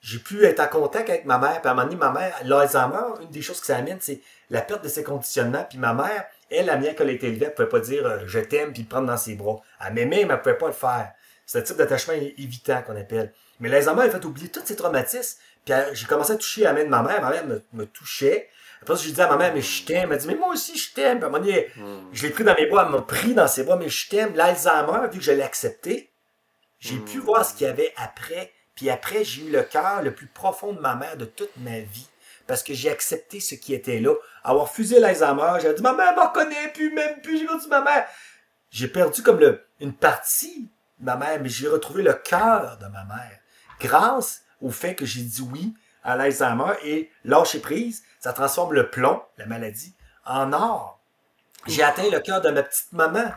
j'ai 0.00 0.18
pu 0.18 0.44
être 0.44 0.60
en 0.60 0.68
contact 0.68 1.08
avec 1.10 1.24
ma 1.24 1.38
mère. 1.38 1.60
Puis 1.60 1.68
à 1.68 1.72
un 1.72 1.74
moment 1.74 1.86
donné, 1.86 1.96
ma 1.96 2.10
mère, 2.12 2.34
l'Alzheimer, 2.44 3.20
une 3.22 3.30
des 3.30 3.42
choses 3.42 3.60
que 3.60 3.66
ça 3.66 3.76
amène, 3.76 3.98
c'est 4.00 4.20
la 4.50 4.60
perte 4.62 4.82
de 4.84 4.88
ses 4.88 5.02
conditionnements. 5.02 5.64
Puis 5.68 5.78
ma 5.78 5.92
mère, 5.92 6.24
elle, 6.50 6.66
la 6.66 6.76
mienne, 6.76 6.94
quand 6.96 7.04
elle 7.04 7.10
était 7.10 7.28
élevée, 7.28 7.46
elle 7.46 7.54
pouvait 7.54 7.68
pas 7.68 7.80
dire 7.80 8.06
euh, 8.06 8.18
je 8.26 8.38
t'aime 8.38 8.72
puis 8.72 8.82
le 8.82 8.88
prendre 8.88 9.06
dans 9.06 9.16
ses 9.16 9.34
bras. 9.34 9.60
Elle 9.84 9.94
m'aimait, 9.94 10.24
mais 10.24 10.34
elle 10.34 10.40
pouvait 10.40 10.56
pas 10.58 10.68
le 10.68 10.72
faire. 10.72 11.12
C'est 11.46 11.58
un 11.58 11.62
type 11.62 11.76
d'attachement 11.76 12.14
évitant 12.14 12.82
qu'on 12.82 12.96
appelle. 12.96 13.32
Mais 13.60 13.68
l'Alzheimer, 13.68 14.02
elle 14.04 14.10
fait 14.10 14.24
oublier 14.24 14.48
tous 14.48 14.64
ses 14.64 14.76
traumatismes. 14.76 15.38
Puis 15.64 15.74
j'ai 15.92 16.06
commencé 16.06 16.32
à 16.32 16.36
toucher 16.36 16.62
la 16.62 16.72
main 16.72 16.84
de 16.84 16.88
ma 16.88 17.02
mère. 17.02 17.20
Ma 17.20 17.30
mère 17.30 17.46
me, 17.46 17.62
me 17.72 17.84
touchait. 17.86 18.48
Après 18.80 18.96
ça, 18.96 19.02
j'ai 19.02 19.10
dit 19.12 19.20
à 19.20 19.26
ma 19.28 19.36
mère, 19.36 19.52
mais 19.52 19.60
je 19.60 19.84
t'aime. 19.84 20.02
Elle 20.04 20.08
m'a 20.10 20.16
dit, 20.16 20.26
mais 20.28 20.36
moi 20.36 20.48
aussi, 20.50 20.78
je 20.78 20.94
t'aime. 20.94 21.18
Puis 21.18 21.24
à 21.24 21.26
un 21.26 21.30
moment 21.30 21.44
donné, 21.44 21.68
je 22.12 22.22
l'ai 22.26 22.32
pris 22.32 22.44
dans 22.44 22.54
mes 22.54 22.66
bras, 22.66 22.84
elle 22.86 22.92
m'a 22.92 23.02
pris 23.02 23.34
dans 23.34 23.48
ses 23.48 23.64
bras, 23.64 23.76
mais 23.76 23.88
je 23.88 24.08
t'aime. 24.08 24.34
L'Alzheimer, 24.36 25.08
vu 25.10 25.18
que 25.18 25.24
je 25.24 25.32
l'ai 25.32 25.42
accepté, 25.42 26.10
j'ai 26.78 26.94
Mm. 26.94 27.04
pu 27.04 27.18
voir 27.18 27.44
ce 27.44 27.54
qu'il 27.54 27.66
y 27.66 27.70
avait 27.70 27.92
après. 27.96 28.52
Puis 28.78 28.90
après, 28.90 29.24
j'ai 29.24 29.42
eu 29.46 29.50
le 29.50 29.62
cœur 29.64 30.02
le 30.04 30.12
plus 30.14 30.28
profond 30.28 30.72
de 30.72 30.78
ma 30.78 30.94
mère 30.94 31.16
de 31.16 31.24
toute 31.24 31.50
ma 31.56 31.80
vie. 31.80 32.06
Parce 32.46 32.62
que 32.62 32.74
j'ai 32.74 32.88
accepté 32.88 33.40
ce 33.40 33.56
qui 33.56 33.74
était 33.74 33.98
là. 33.98 34.14
Avoir 34.44 34.70
fusé 34.70 35.00
l'Alzheimer, 35.00 35.58
j'ai 35.60 35.74
dit, 35.74 35.82
ma 35.82 35.92
mère 35.94 36.14
me 36.14 36.22
reconnaît 36.22 36.68
plus, 36.72 36.94
même 36.94 37.20
plus, 37.20 37.40
j'ai 37.40 37.44
dit 37.46 37.68
ma 37.68 37.80
mère. 37.80 38.06
J'ai 38.70 38.86
perdu 38.86 39.20
comme 39.24 39.40
le, 39.40 39.64
une 39.80 39.92
partie 39.92 40.70
de 41.00 41.04
ma 41.06 41.16
mère, 41.16 41.40
mais 41.42 41.48
j'ai 41.48 41.66
retrouvé 41.66 42.04
le 42.04 42.12
cœur 42.12 42.78
de 42.80 42.86
ma 42.86 43.02
mère. 43.02 43.40
Grâce 43.80 44.42
au 44.62 44.70
fait 44.70 44.94
que 44.94 45.04
j'ai 45.04 45.22
dit 45.22 45.42
oui 45.52 45.74
à 46.04 46.14
l'Alzheimer 46.14 46.74
et 46.84 47.10
lâcher 47.24 47.58
prise, 47.58 48.04
ça 48.20 48.32
transforme 48.32 48.74
le 48.74 48.90
plomb, 48.90 49.20
la 49.38 49.46
maladie, 49.46 49.96
en 50.24 50.52
or. 50.52 51.00
J'ai 51.66 51.82
atteint 51.82 52.08
le 52.08 52.20
cœur 52.20 52.40
de 52.42 52.50
ma 52.50 52.62
petite 52.62 52.92
maman. 52.92 53.32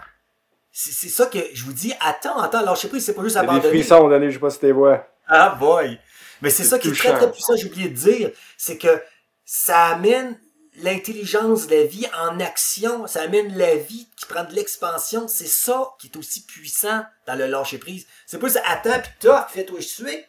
C'est 0.72 1.10
ça 1.10 1.26
que 1.26 1.39
je 1.52 1.66
vous 1.66 1.74
dis, 1.74 1.96
attends, 2.00 2.39
attends, 2.39 2.62
lâcher 2.62 2.89
prise, 2.89 3.04
c'est 3.04 3.16
pas 3.16 3.24
juste 3.24 3.38
Il 3.38 3.39
y 3.39 3.39
a 3.39 3.42
des 3.42 3.50
abandonner. 3.50 3.70
frissons, 3.80 4.08
Denis, 4.08 4.28
je 4.28 4.34
sais 4.36 4.39
pas 4.39 4.52
si 4.52 4.60
t'es 4.60 4.72
vois. 4.72 5.08
Ah 5.34 5.56
boy! 5.58 5.98
Mais 6.42 6.50
c'est 6.50 6.66
ça 6.66 6.78
qui 6.78 6.90
est 6.90 6.94
très 6.94 7.16
très 7.16 7.32
puissant, 7.32 7.56
j'ai 7.56 7.68
oublié 7.68 7.88
de 7.88 7.96
dire, 7.96 8.32
c'est 8.58 8.78
que 8.78 9.02
ça 9.46 9.86
amène 9.86 10.38
l'intelligence 10.76 11.68
de 11.68 11.76
la 11.76 11.86
vie 11.86 12.06
en 12.18 12.38
action, 12.42 13.08
ça 13.08 13.22
amène 13.22 13.58
la 13.58 13.78
vie 13.78 14.10
qui 14.18 14.26
prend 14.26 14.44
de 14.44 14.54
l'expansion, 14.54 15.30
c'est 15.30 15.48
ça 15.48 15.94
qui 16.00 16.08
est 16.08 16.18
aussi 16.18 16.46
puissant 16.46 17.06
dans 17.28 17.36
le 17.36 17.48
lâcher 17.48 17.78
prise. 17.78 18.08
C'est 18.26 18.40
pas 18.40 18.50
ça, 18.50 18.62
attends 18.68 19.00
pis 19.00 19.10
toc, 19.22 19.46
fais-toi 19.50 19.82
suer. 19.82 20.26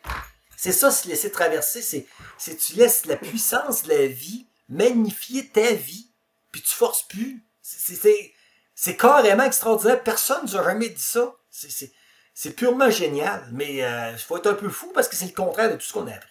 C'est 0.56 0.72
ça, 0.72 0.92
se 0.92 1.08
laisser 1.08 1.32
traverser, 1.32 1.82
c'est, 1.82 2.06
c'est 2.38 2.56
tu 2.56 2.74
laisses 2.74 3.06
la 3.06 3.16
puissance 3.16 3.82
de 3.82 3.88
la 3.88 4.06
vie 4.06 4.46
magnifier 4.68 5.48
ta 5.48 5.72
vie, 5.72 6.10
puis 6.52 6.62
tu 6.62 6.74
forces 6.74 7.02
plus. 7.08 7.44
C'est, 7.60 7.80
c'est, 7.80 8.00
c'est, 8.00 8.32
c'est 8.76 8.96
carrément 8.96 9.42
extraordinaire. 9.42 10.00
Personne 10.04 10.42
nous 10.44 10.56
a 10.56 10.62
jamais 10.62 10.90
dit 10.90 11.02
ça. 11.02 11.34
C'est, 11.50 11.72
c'est, 11.72 11.92
c'est 12.34 12.54
purement 12.56 12.90
génial, 12.90 13.42
mais 13.52 13.76
il 13.76 14.18
faut 14.18 14.36
être 14.36 14.48
un 14.50 14.54
peu 14.54 14.68
fou 14.68 14.90
parce 14.94 15.08
que 15.08 15.16
c'est 15.16 15.26
le 15.26 15.34
contraire 15.44 15.70
de 15.70 15.74
tout 15.74 15.82
ce 15.82 15.92
qu'on 15.92 16.06
a 16.06 16.10
appris. 16.14 16.28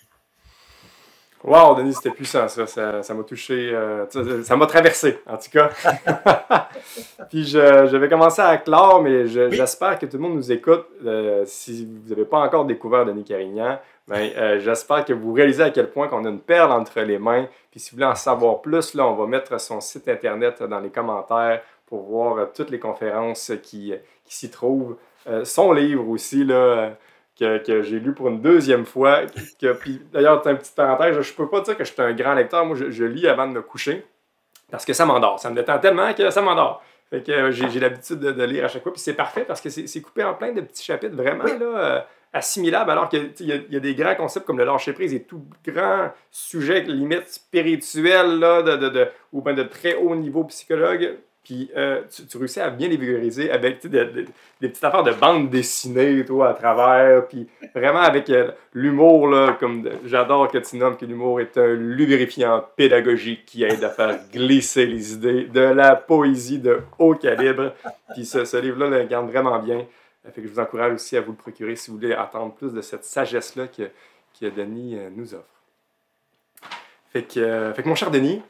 Wow, 1.43 1.73
Denis, 1.73 1.95
c'était 1.95 2.11
puissant, 2.11 2.47
ça. 2.47 2.67
Ça 3.01 3.13
m'a 3.15 3.23
touché. 3.23 3.71
euh, 3.73 4.05
ça- 4.43 4.55
m'a 4.55 4.67
traversé, 4.67 5.19
en 5.25 5.37
tout 5.37 5.49
cas. 5.51 5.69
Puis 7.29 7.45
je, 7.45 7.87
je 7.87 7.97
vais 7.97 8.07
commencer 8.09 8.41
à 8.43 8.57
clore, 8.57 9.01
mais 9.01 9.25
je- 9.27 9.49
Oui. 9.49 9.55
j'espère 9.55 9.97
que 9.97 10.05
tout 10.05 10.17
le 10.17 10.23
monde 10.23 10.35
nous 10.35 10.51
écoute. 10.51 10.85
Euh, 11.03 11.43
si 11.47 11.85
vous 11.87 12.09
n'avez 12.09 12.25
pas 12.25 12.37
encore 12.41 12.65
découvert 12.65 13.05
Denis 13.05 13.23
Carignan, 13.23 13.79
ben, 14.07 14.29
euh, 14.37 14.59
j'espère 14.59 15.03
que 15.03 15.13
vous 15.13 15.33
réalisez 15.33 15.63
à 15.63 15.71
quel 15.71 15.89
point 15.89 16.07
qu'on 16.07 16.25
a 16.25 16.29
une 16.29 16.41
perle 16.41 16.71
entre 16.71 16.99
les 17.01 17.17
mains. 17.17 17.47
Puis 17.71 17.79
si 17.79 17.89
vous 17.89 17.95
voulez 17.97 18.05
en 18.07 18.13
savoir 18.15 18.61
plus, 18.61 18.93
là, 18.93 19.07
on 19.07 19.15
va 19.15 19.25
mettre 19.25 19.59
son 19.59 19.81
site 19.81 20.07
internet 20.09 20.61
dans 20.61 20.79
les 20.79 20.89
commentaires 20.91 21.61
pour 21.87 22.03
voir 22.03 22.37
euh, 22.37 22.45
toutes 22.53 22.69
les 22.69 22.79
conférences 22.79 23.51
qui, 23.63 23.93
qui 24.25 24.35
s'y 24.35 24.51
trouvent. 24.51 24.95
Euh, 25.27 25.45
son 25.45 25.71
livre 25.73 26.07
aussi, 26.09 26.43
là, 26.43 26.97
que, 27.39 27.57
que 27.63 27.81
j'ai 27.83 27.99
lu 27.99 28.13
pour 28.13 28.27
une 28.29 28.41
deuxième 28.41 28.85
fois. 28.85 29.21
Que, 29.59 29.73
puis 29.73 30.01
d'ailleurs, 30.11 30.41
c'est 30.43 30.51
une 30.51 30.57
petite 30.57 30.75
parenthèse, 30.75 31.19
je 31.21 31.33
peux 31.33 31.47
pas 31.49 31.61
dire 31.61 31.77
que 31.77 31.83
je 31.83 31.91
suis 31.93 32.01
un 32.01 32.13
grand 32.13 32.33
lecteur. 32.33 32.65
Moi, 32.65 32.75
je, 32.75 32.89
je 32.91 33.03
lis 33.05 33.27
avant 33.27 33.47
de 33.47 33.53
me 33.53 33.61
coucher 33.61 34.05
parce 34.69 34.85
que 34.85 34.93
ça 34.93 35.05
m'endort. 35.05 35.39
Ça 35.39 35.49
me 35.49 35.55
détend 35.55 35.77
tellement 35.79 36.13
que 36.13 36.29
ça 36.29 36.41
m'endort. 36.41 36.83
Fait 37.09 37.21
que 37.21 37.31
euh, 37.31 37.51
j'ai 37.51 37.79
l'habitude 37.79 38.19
de, 38.19 38.31
de 38.31 38.43
lire 38.45 38.65
à 38.65 38.67
chaque 38.67 38.83
fois. 38.83 38.93
Puis 38.93 39.01
c'est 39.01 39.13
parfait 39.13 39.43
parce 39.45 39.59
que 39.61 39.69
c'est 39.69 39.85
c'est 39.87 40.01
coupé 40.01 40.23
en 40.23 40.33
plein 40.33 40.53
de 40.53 40.61
petits 40.61 40.83
chapitres 40.83 41.15
vraiment 41.15 41.43
là, 41.43 41.59
euh, 41.59 41.99
assimilable, 42.33 42.89
alors 42.89 43.09
qu'il 43.09 43.33
y, 43.41 43.51
a- 43.51 43.55
il 43.55 43.73
y 43.73 43.75
a 43.75 43.79
des 43.81 43.93
grands 43.95 44.15
concepts 44.15 44.45
comme 44.47 44.57
le 44.57 44.63
lâcher-prise 44.63 45.13
et 45.13 45.23
tout 45.23 45.43
grand 45.67 46.11
sujet, 46.31 46.79
limite 46.83 47.27
spirituel, 47.27 48.39
là, 48.39 48.61
de, 48.61 48.77
de, 48.77 48.87
de- 48.89 49.07
ou 49.33 49.41
bien 49.41 49.53
de 49.53 49.63
très 49.63 49.95
haut 49.95 50.15
niveau 50.15 50.45
psychologue. 50.45 51.17
Puis 51.43 51.71
euh, 51.75 52.03
tu, 52.15 52.27
tu 52.27 52.37
réussis 52.37 52.59
à 52.59 52.69
bien 52.69 52.87
les 52.87 52.97
vulgariser 52.97 53.49
avec 53.49 53.81
de- 53.81 53.89
de- 54.03 54.25
des 54.61 54.69
petites 54.69 54.83
affaires 54.83 55.03
de 55.03 55.11
bande 55.11 55.49
dessinée, 55.49 56.23
toi, 56.23 56.49
à 56.49 56.53
travers. 56.53 57.27
Puis 57.27 57.47
vraiment 57.73 58.01
avec 58.01 58.29
euh, 58.29 58.51
l'humour, 58.73 59.27
là, 59.27 59.57
comme 59.59 59.89
j'adore 60.05 60.49
que 60.51 60.59
tu 60.59 60.77
nommes 60.77 60.97
que 60.97 61.05
l'humour 61.05 61.41
est 61.41 61.57
un 61.57 61.73
lubrifiant 61.73 62.63
pédagogique 62.75 63.45
qui 63.45 63.63
aide 63.63 63.83
à 63.83 63.89
faire 63.89 64.19
glisser 64.31 64.85
les 64.85 65.13
idées, 65.13 65.45
de 65.45 65.61
la 65.61 65.95
poésie 65.95 66.59
de 66.59 66.81
haut 66.99 67.15
calibre. 67.15 67.73
Puis 68.13 68.25
ce, 68.25 68.45
ce 68.45 68.57
livre-là 68.57 68.89
le 68.99 69.03
garde 69.05 69.29
vraiment 69.29 69.57
bien. 69.57 69.85
Fait 70.35 70.41
que 70.41 70.47
je 70.47 70.53
vous 70.53 70.59
encourage 70.59 70.93
aussi 70.93 71.17
à 71.17 71.21
vous 71.21 71.31
le 71.31 71.37
procurer 71.37 71.75
si 71.75 71.89
vous 71.89 71.97
voulez 71.97 72.13
attendre 72.13 72.53
plus 72.53 72.71
de 72.71 72.81
cette 72.81 73.03
sagesse-là 73.03 73.65
que, 73.67 73.89
que 74.39 74.45
Denis 74.45 74.95
euh, 74.95 75.09
nous 75.15 75.33
offre. 75.33 75.45
Fait 77.11 77.23
que, 77.23 77.73
fait 77.75 77.81
que 77.83 77.89
mon 77.89 77.95
cher 77.95 78.11
Denis, 78.11 78.41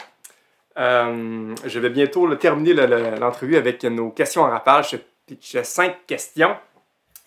euh, 0.77 1.55
je 1.65 1.79
vais 1.79 1.89
bientôt 1.89 2.27
là, 2.27 2.35
terminer 2.35 2.73
le- 2.73 2.85
le- 2.85 3.19
l'entrevue 3.19 3.55
avec 3.57 3.83
nos 3.83 4.09
questions 4.09 4.43
en. 4.43 4.81
Je 4.81 4.97
pitch 5.25 5.57
cinq 5.63 6.05
questions. 6.07 6.55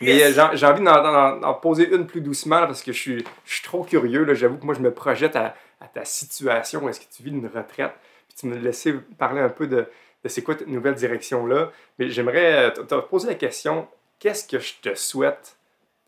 Mais 0.00 0.16
Yes. 0.16 0.36
euh, 0.38 0.48
j'ai 0.52 0.56
j'ai 0.58 0.66
envie 0.66 0.82
d'en- 0.82 1.54
poser 1.54 1.88
une 1.94 2.06
plus 2.06 2.20
doucement 2.20 2.60
là, 2.60 2.66
parce 2.66 2.82
que 2.82 2.92
je 2.92 2.98
suis, 3.00 3.24
je 3.44 3.54
suis 3.54 3.62
trop 3.62 3.84
curieux. 3.84 4.32
J'avoue 4.34 4.58
que 4.58 4.64
moi, 4.66 4.74
je 4.74 4.80
me 4.80 4.92
projette 4.92 5.36
à, 5.36 5.54
à 5.80 5.86
ta 5.86 6.04
situation. 6.04 6.88
Est-ce 6.88 7.00
que 7.00 7.04
tu 7.14 7.22
vis 7.22 7.30
une 7.30 7.46
retraite? 7.46 7.92
Puis 8.28 8.36
tu 8.40 8.46
me 8.46 8.56
laissais 8.56 8.94
parler 9.18 9.40
un 9.40 9.48
peu 9.48 9.66
de, 9.68 9.86
de 10.24 10.28
c'est 10.28 10.42
quoi 10.42 10.56
cette 10.58 10.66
nouvelle 10.66 10.94
direction-là. 10.94 11.70
Mais 11.98 12.10
j'aimerais 12.10 12.66
euh, 12.66 12.70
te 12.70 12.94
poser 12.96 13.28
la 13.28 13.34
question 13.36 13.86
qu'est-ce 14.18 14.48
que 14.48 14.58
je 14.58 14.74
te 14.82 14.94
souhaite 14.96 15.56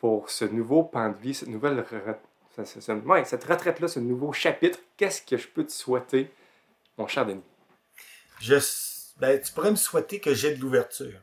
pour 0.01 0.31
ce 0.31 0.45
nouveau 0.45 0.83
pan 0.83 1.11
de 1.11 1.17
vie, 1.17 1.33
cette 1.35 1.49
nouvelle 1.49 1.79
re- 1.79 2.17
ce- 2.57 2.65
ce- 2.65 2.81
ce- 2.81 2.93
ouais, 2.93 3.25
cette 3.25 3.45
retraite-là, 3.45 3.87
ce 3.89 4.01
nouveau 4.01 4.33
chapitre? 4.33 4.79
Qu'est-ce 4.97 5.23
que 5.23 5.37
je 5.37 5.47
peux 5.47 5.65
te 5.65 5.73
souhaiter, 5.73 6.29
mon 6.97 7.07
cher 7.07 7.27
Denis? 7.27 7.43
Je, 8.41 8.57
ben, 9.19 9.41
tu 9.41 9.53
pourrais 9.53 9.71
me 9.71 9.77
souhaiter 9.77 10.21
que 10.21 10.35
j'ai 10.35 10.55
de 10.55 10.61
l'ouverture. 10.61 11.21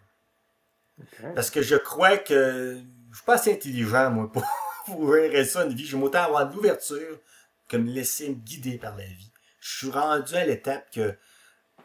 Parce 1.36 1.49
que 1.49 1.61
je 1.61 1.76
crois 1.76 2.17
que 2.17 2.80
je 3.11 3.15
suis 3.15 3.26
pas 3.26 3.36
assez 3.36 3.53
intelligent, 3.53 4.09
moi, 4.11 4.32
pour, 4.86 5.13
gérer 5.13 5.45
ça 5.45 5.65
une 5.65 5.74
vie. 5.74 5.86
J'aime 5.86 6.03
autant 6.03 6.24
avoir 6.24 6.49
de 6.49 6.55
l'ouverture 6.55 7.19
que 7.67 7.78
me 7.78 7.89
laisser 7.89 8.30
me 8.30 8.36
guider 8.36 8.78
par 8.78 8.95
la 8.95 9.05
vie. 9.05 9.32
Je 9.59 9.78
suis 9.78 9.91
rendu 9.91 10.36
à 10.36 10.45
l'étape 10.45 10.91
que, 10.91 11.15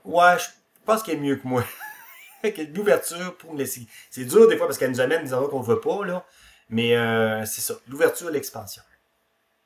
ouais, 0.04 0.38
je 0.38 0.46
pense 0.84 1.02
qu'elle 1.02 1.16
est 1.16 1.20
mieux 1.20 1.36
que 1.36 1.46
moi. 1.46 1.64
Qu'il 2.42 2.58
y 2.58 2.60
a 2.60 2.64
de 2.66 2.76
l'ouverture 2.76 3.36
pour 3.36 3.52
me 3.52 3.58
laisser. 3.58 3.86
C'est 4.10 4.24
dur 4.24 4.46
des 4.46 4.56
fois 4.56 4.66
parce 4.66 4.78
qu'elle 4.78 4.90
nous 4.90 5.00
amène 5.00 5.24
des 5.24 5.34
endroits 5.34 5.50
qu'on 5.50 5.60
ne 5.60 5.66
veut 5.66 5.80
pas, 5.80 6.04
là. 6.04 6.24
Mais 6.70 6.96
euh, 6.96 7.44
c'est 7.44 7.60
ça, 7.60 7.74
l'ouverture, 7.88 8.30
l'expansion. 8.30 8.82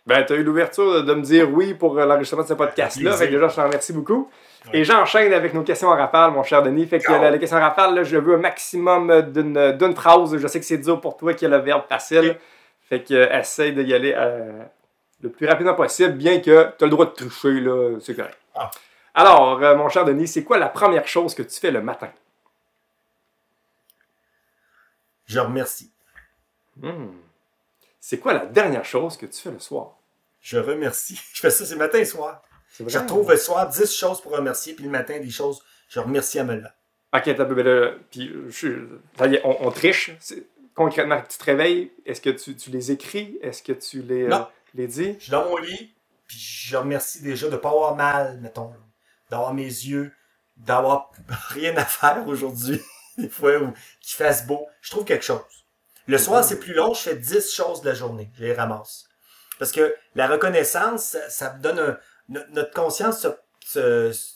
Ben, 0.05 0.25
tu 0.25 0.33
as 0.33 0.37
eu 0.37 0.43
l'ouverture 0.43 0.95
de, 0.95 1.01
de 1.03 1.15
me 1.15 1.23
dire 1.23 1.49
oui 1.51 1.75
pour 1.75 1.97
euh, 1.99 2.05
l'enregistrement 2.07 2.43
de 2.43 2.49
ce 2.49 2.55
podcast-là. 2.55 3.13
Fait 3.13 3.27
que 3.29 3.33
déjà, 3.33 3.49
je 3.49 3.55
t'en 3.55 3.65
remercie 3.65 3.93
beaucoup. 3.93 4.29
Ouais. 4.67 4.79
Et 4.81 4.85
j'enchaîne 4.85 5.33
avec 5.33 5.55
nos 5.55 5.63
questions 5.63 5.89
en 5.89 5.97
rafale, 5.97 6.33
mon 6.33 6.43
cher 6.43 6.63
Denis. 6.63 6.87
Fait 6.87 6.99
que 6.99 7.05
Ciao. 7.05 7.23
la, 7.23 7.31
la 7.31 7.39
question 7.39 7.59
en 7.59 7.61
rafale, 7.61 7.95
là, 7.95 8.03
je 8.03 8.17
veux 8.17 8.35
un 8.35 8.39
maximum 8.39 9.23
d'une 9.33 9.73
d'une 9.77 9.95
phrase. 9.95 10.37
Je 10.37 10.47
sais 10.47 10.59
que 10.59 10.67
c'est 10.67 10.79
dur 10.79 11.01
pour 11.01 11.17
toi 11.17 11.35
qui 11.35 11.47
a 11.47 11.49
le 11.49 11.59
verbe 11.59 11.85
facile. 11.89 12.37
Fait 12.89 13.03
que 13.03 13.15
euh, 13.15 13.39
essaye 13.39 13.73
d'y 13.73 13.95
aller 13.95 14.13
euh, 14.17 14.63
le 15.23 15.31
plus 15.31 15.47
rapidement 15.47 15.75
possible, 15.75 16.13
bien 16.15 16.41
que 16.41 16.69
tu 16.77 16.85
as 16.85 16.87
le 16.87 16.91
droit 16.91 17.07
de 17.07 17.13
tricher, 17.13 17.61
là, 17.61 17.99
c'est 18.01 18.15
correct. 18.17 18.37
Ah. 18.57 18.71
Alors, 19.15 19.63
euh, 19.63 19.77
mon 19.77 19.89
cher 19.89 20.05
Denis, 20.05 20.27
c'est 20.27 20.43
quoi 20.43 20.59
la 20.59 20.69
première 20.69 21.07
chose 21.07 21.35
que 21.35 21.43
tu 21.43 21.61
fais 21.61 21.71
le 21.71 21.81
matin? 21.81 22.11
Je 25.27 25.39
remercie. 25.39 25.93
Hmm. 26.77 27.09
C'est 28.05 28.19
quoi 28.19 28.33
la 28.33 28.47
dernière 28.47 28.85
chose 28.85 29.17
que 29.17 29.27
tu 29.27 29.41
fais 29.41 29.53
le 29.53 29.61
soir? 29.61 29.97
Je 30.41 30.59
remercie. 30.59 31.21
Je 31.33 31.41
fais 31.41 31.51
ça, 31.51 31.65
c'est 31.65 31.77
matin 31.77 31.99
et 31.99 32.05
soir. 32.05 32.43
Je 32.85 32.99
retrouve 32.99 33.31
le 33.31 33.37
soir 33.37 33.69
10 33.69 33.95
choses 33.95 34.21
pour 34.21 34.33
remercier, 34.33 34.75
puis 34.75 34.85
le 34.85 34.91
matin, 34.91 35.21
des 35.21 35.31
choses, 35.31 35.63
je 35.89 36.01
remercie 36.01 36.41
à 36.41 36.45
me 36.45 36.57
lever. 36.57 36.67
Ok, 37.15 37.23
t'as 37.25 37.45
là, 37.45 37.93
puis 38.11 38.33
est, 39.21 39.41
on, 39.45 39.67
on 39.69 39.71
triche. 39.71 40.11
Concrètement, 40.75 41.23
tu 41.29 41.39
te 41.39 41.45
réveilles, 41.45 41.93
est-ce 42.05 42.21
que 42.21 42.31
tu, 42.31 42.57
tu 42.57 42.71
les 42.71 42.91
écris? 42.91 43.39
Est-ce 43.41 43.63
que 43.63 43.73
tu 43.73 44.03
les, 44.03 44.25
euh, 44.25 44.39
les 44.75 44.89
dis? 44.89 45.15
Je 45.19 45.25
suis 45.25 45.31
dans 45.31 45.45
mon 45.45 45.59
lit, 45.59 45.95
puis 46.27 46.39
je 46.39 46.77
remercie 46.77 47.23
déjà 47.23 47.47
de 47.47 47.53
ne 47.53 47.57
pas 47.59 47.69
avoir 47.71 47.95
mal, 47.95 48.41
mettons. 48.41 48.71
là. 48.71 48.77
D'avoir 49.31 49.55
mes 49.55 49.63
yeux, 49.63 50.11
d'avoir 50.57 51.13
rien 51.51 51.77
à 51.77 51.85
faire 51.85 52.27
aujourd'hui, 52.27 52.81
des 53.17 53.29
fois, 53.29 53.59
ou 53.59 53.73
qu'il 54.01 54.17
fasse 54.17 54.45
beau. 54.45 54.67
Je 54.81 54.91
trouve 54.91 55.05
quelque 55.05 55.25
chose. 55.25 55.41
Le 56.07 56.19
soir, 56.19 56.43
c'est 56.45 56.59
plus 56.59 56.75
long, 56.75 56.95
je 56.95 57.01
fais 57.01 57.17
10 57.17 57.53
choses 57.53 57.81
de 57.83 57.89
la 57.89 57.95
journée, 57.95 58.31
je 58.37 58.45
les 58.45 58.55
ramasse. 58.55 59.05
Parce 59.59 59.71
que 59.73 59.95
la 60.15 60.27
reconnaissance, 60.27 61.03
ça, 61.05 61.31
ça 61.31 61.55
me 61.55 61.61
donne 61.63 61.79
un... 61.79 61.99
no- 62.29 62.41
Notre 62.51 62.73
conscience 62.73 63.21
se, 63.21 63.29
se- 64.13 64.33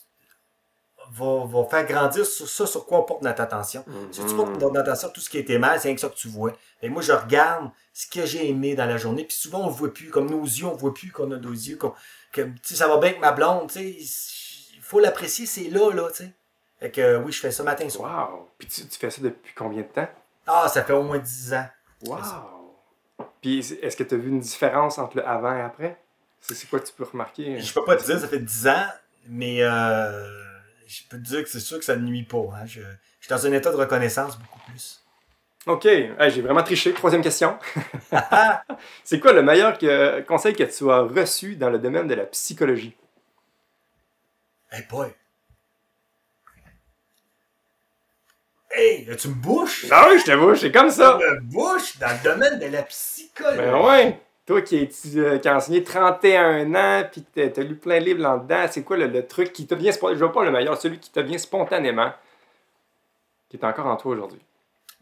va, 1.11 1.45
va 1.45 1.65
faire 1.69 1.85
grandir 1.85 2.25
sur 2.25 2.47
ça 2.47 2.65
sur 2.67 2.85
quoi 2.85 2.99
on 2.99 3.03
porte 3.03 3.21
notre 3.21 3.41
attention. 3.41 3.83
Si 4.11 4.25
tu 4.25 4.35
portes 4.35 4.59
notre 4.61 4.79
attention 4.79 5.09
tout 5.09 5.21
ce 5.21 5.29
qui 5.29 5.37
était 5.37 5.57
mal, 5.57 5.79
c'est 5.79 5.87
rien 5.87 5.95
que 5.95 6.01
ça 6.01 6.09
que 6.09 6.15
tu 6.15 6.27
vois. 6.27 6.53
Et 6.81 6.89
moi, 6.89 7.01
je 7.01 7.11
regarde 7.13 7.69
ce 7.93 8.07
que 8.07 8.25
j'ai 8.25 8.49
aimé 8.49 8.75
dans 8.75 8.85
la 8.85 8.97
journée, 8.97 9.23
puis 9.23 9.35
souvent, 9.35 9.63
on 9.63 9.67
le 9.67 9.73
voit 9.73 9.93
plus. 9.93 10.09
Comme 10.09 10.29
nos 10.29 10.43
yeux, 10.43 10.65
on 10.65 10.75
voit 10.75 10.93
plus 10.93 11.11
qu'on 11.11 11.31
a 11.31 11.37
nos 11.37 11.51
yeux. 11.51 11.77
que, 12.31 12.49
ça 12.63 12.87
va 12.87 12.97
bien 12.97 13.09
avec 13.09 13.21
ma 13.21 13.31
blonde, 13.31 13.71
tu 13.71 13.79
sais. 13.79 14.75
Il 14.75 14.81
faut 14.81 14.99
l'apprécier, 14.99 15.45
c'est 15.45 15.69
là, 15.69 15.91
là, 15.91 16.09
tu 16.09 16.23
sais. 16.23 16.31
Fait 16.79 16.91
que 16.91 17.17
oui, 17.17 17.31
je 17.31 17.39
fais 17.39 17.51
ça 17.51 17.63
matin 17.63 17.85
et 17.85 17.89
soir. 17.89 18.31
Wow! 18.31 18.49
Puis 18.57 18.67
tu, 18.67 18.87
tu 18.87 18.99
fais 18.99 19.09
ça 19.09 19.21
depuis 19.21 19.53
combien 19.55 19.81
de 19.81 19.87
temps? 19.87 20.07
Ah, 20.47 20.67
ça 20.69 20.83
fait 20.83 20.93
au 20.93 21.03
moins 21.03 21.19
10 21.19 21.53
ans. 21.53 21.67
Wow! 22.05 22.17
Puis 23.41 23.59
est- 23.59 23.83
est-ce 23.83 23.97
que 23.97 24.03
tu 24.03 24.15
as 24.15 24.17
vu 24.17 24.29
une 24.29 24.39
différence 24.39 24.97
entre 24.97 25.17
le 25.17 25.27
avant 25.27 25.55
et 25.55 25.61
après? 25.61 26.01
C'est 26.41 26.53
c'est 26.55 26.67
quoi 26.67 26.79
que 26.79 26.85
tu 26.87 26.93
peux 26.93 27.03
remarquer? 27.03 27.59
Je 27.59 27.73
peux 27.73 27.83
pas 27.83 27.95
te 27.97 28.05
dire, 28.05 28.19
ça 28.19 28.27
fait 28.27 28.39
10 28.39 28.67
ans, 28.67 28.85
mais 29.27 29.61
euh, 29.61 30.43
je 30.87 31.01
peux 31.09 31.17
te 31.17 31.23
dire 31.23 31.43
que 31.43 31.49
c'est 31.49 31.59
sûr 31.59 31.77
que 31.79 31.85
ça 31.85 31.95
ne 31.95 32.01
nuit 32.05 32.23
pas. 32.23 32.37
Hein. 32.55 32.65
Je, 32.65 32.81
je 32.81 32.85
suis 33.25 33.29
dans 33.29 33.45
un 33.45 33.51
état 33.51 33.71
de 33.71 33.75
reconnaissance 33.75 34.37
beaucoup 34.39 34.59
plus. 34.69 35.03
Ok, 35.65 35.85
Hey, 35.85 36.31
j'ai 36.31 36.41
vraiment 36.41 36.63
triché. 36.63 36.93
Troisième 36.93 37.21
question. 37.21 37.57
c'est 39.03 39.19
quoi 39.19 39.33
le 39.33 39.43
meilleur 39.43 39.77
que- 39.77 40.21
conseil 40.21 40.55
que 40.55 40.63
tu 40.63 40.89
as 40.89 40.99
reçu 41.01 41.57
dans 41.57 41.69
le 41.69 41.77
domaine 41.79 42.07
de 42.07 42.13
la 42.15 42.25
psychologie? 42.25 42.95
Hey 44.71 44.83
boy! 44.89 45.09
Hey, 48.71 49.07
tu 49.17 49.29
me 49.29 49.33
bouches? 49.33 49.85
Ah 49.91 50.07
oui, 50.11 50.19
je 50.19 50.25
te 50.25 50.31
vois, 50.31 50.55
c'est 50.55 50.71
comme 50.71 50.89
ça! 50.89 51.17
Tu 51.19 51.25
me 51.25 51.39
bouches 51.41 51.97
dans 51.99 52.09
le 52.09 52.23
domaine 52.23 52.59
de 52.59 52.67
la 52.67 52.83
psychologie. 52.83 53.57
Ben 53.57 53.81
ouais! 53.81 54.19
Toi 54.45 54.61
qui, 54.61 54.77
es- 54.77 54.89
euh, 55.17 55.39
qui 55.39 55.47
as 55.47 55.55
enseigné 55.57 55.83
31 55.83 56.73
ans, 56.75 57.03
puis 57.11 57.23
que 57.23 57.47
t'as- 57.47 57.63
lu 57.63 57.75
plein 57.75 57.99
de 57.99 58.05
livres 58.05 58.21
là-dedans, 58.21 58.65
c'est 58.71 58.83
quoi 58.83 58.97
le, 58.97 59.07
le 59.07 59.25
truc 59.25 59.51
qui 59.53 59.67
te 59.67 59.75
vient, 59.75 59.91
spo- 59.91 60.13
je 60.13 60.23
veux 60.23 60.31
pas 60.31 60.43
le 60.45 60.51
meilleur, 60.51 60.79
celui 60.79 60.99
qui 60.99 61.09
te 61.11 61.19
vient 61.19 61.37
spontanément, 61.37 62.11
qui 63.49 63.57
est 63.57 63.65
encore 63.65 63.87
en 63.87 63.95
toi 63.97 64.13
aujourd'hui? 64.13 64.39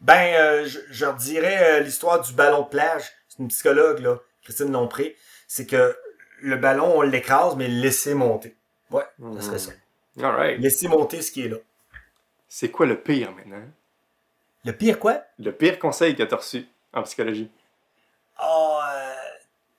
Ben, 0.00 0.34
euh, 0.34 0.66
je, 0.66 0.78
je 0.90 1.04
redirais 1.06 1.78
euh, 1.78 1.80
l'histoire 1.80 2.20
du 2.20 2.32
ballon 2.32 2.62
de 2.62 2.68
plage. 2.68 3.04
C'est 3.28 3.38
une 3.40 3.48
psychologue, 3.48 4.00
là, 4.00 4.16
Christine 4.42 4.72
Lompré. 4.72 5.16
C'est 5.48 5.66
que 5.66 5.96
le 6.42 6.56
ballon, 6.56 6.98
on 6.98 7.02
l'écrase, 7.02 7.56
mais 7.56 7.68
laisser 7.68 8.14
monter. 8.14 8.54
Ouais, 8.90 9.04
ça 9.36 9.40
serait 9.42 9.58
ça. 9.58 9.70
Alright. 10.22 10.60
Laisser 10.60 10.88
monter 10.88 11.22
ce 11.22 11.30
qui 11.32 11.44
est 11.44 11.48
là. 11.48 11.56
C'est 12.48 12.70
quoi 12.70 12.86
le 12.86 13.00
pire 13.00 13.32
maintenant? 13.32 13.64
Le 14.64 14.72
pire, 14.72 14.98
quoi? 14.98 15.22
Le 15.38 15.52
pire 15.52 15.78
conseil 15.78 16.16
que 16.16 16.22
tu 16.22 16.34
as 16.34 16.36
reçu 16.36 16.66
en 16.92 17.02
psychologie? 17.02 17.50
Ah, 18.36 18.80
euh, 18.94 19.14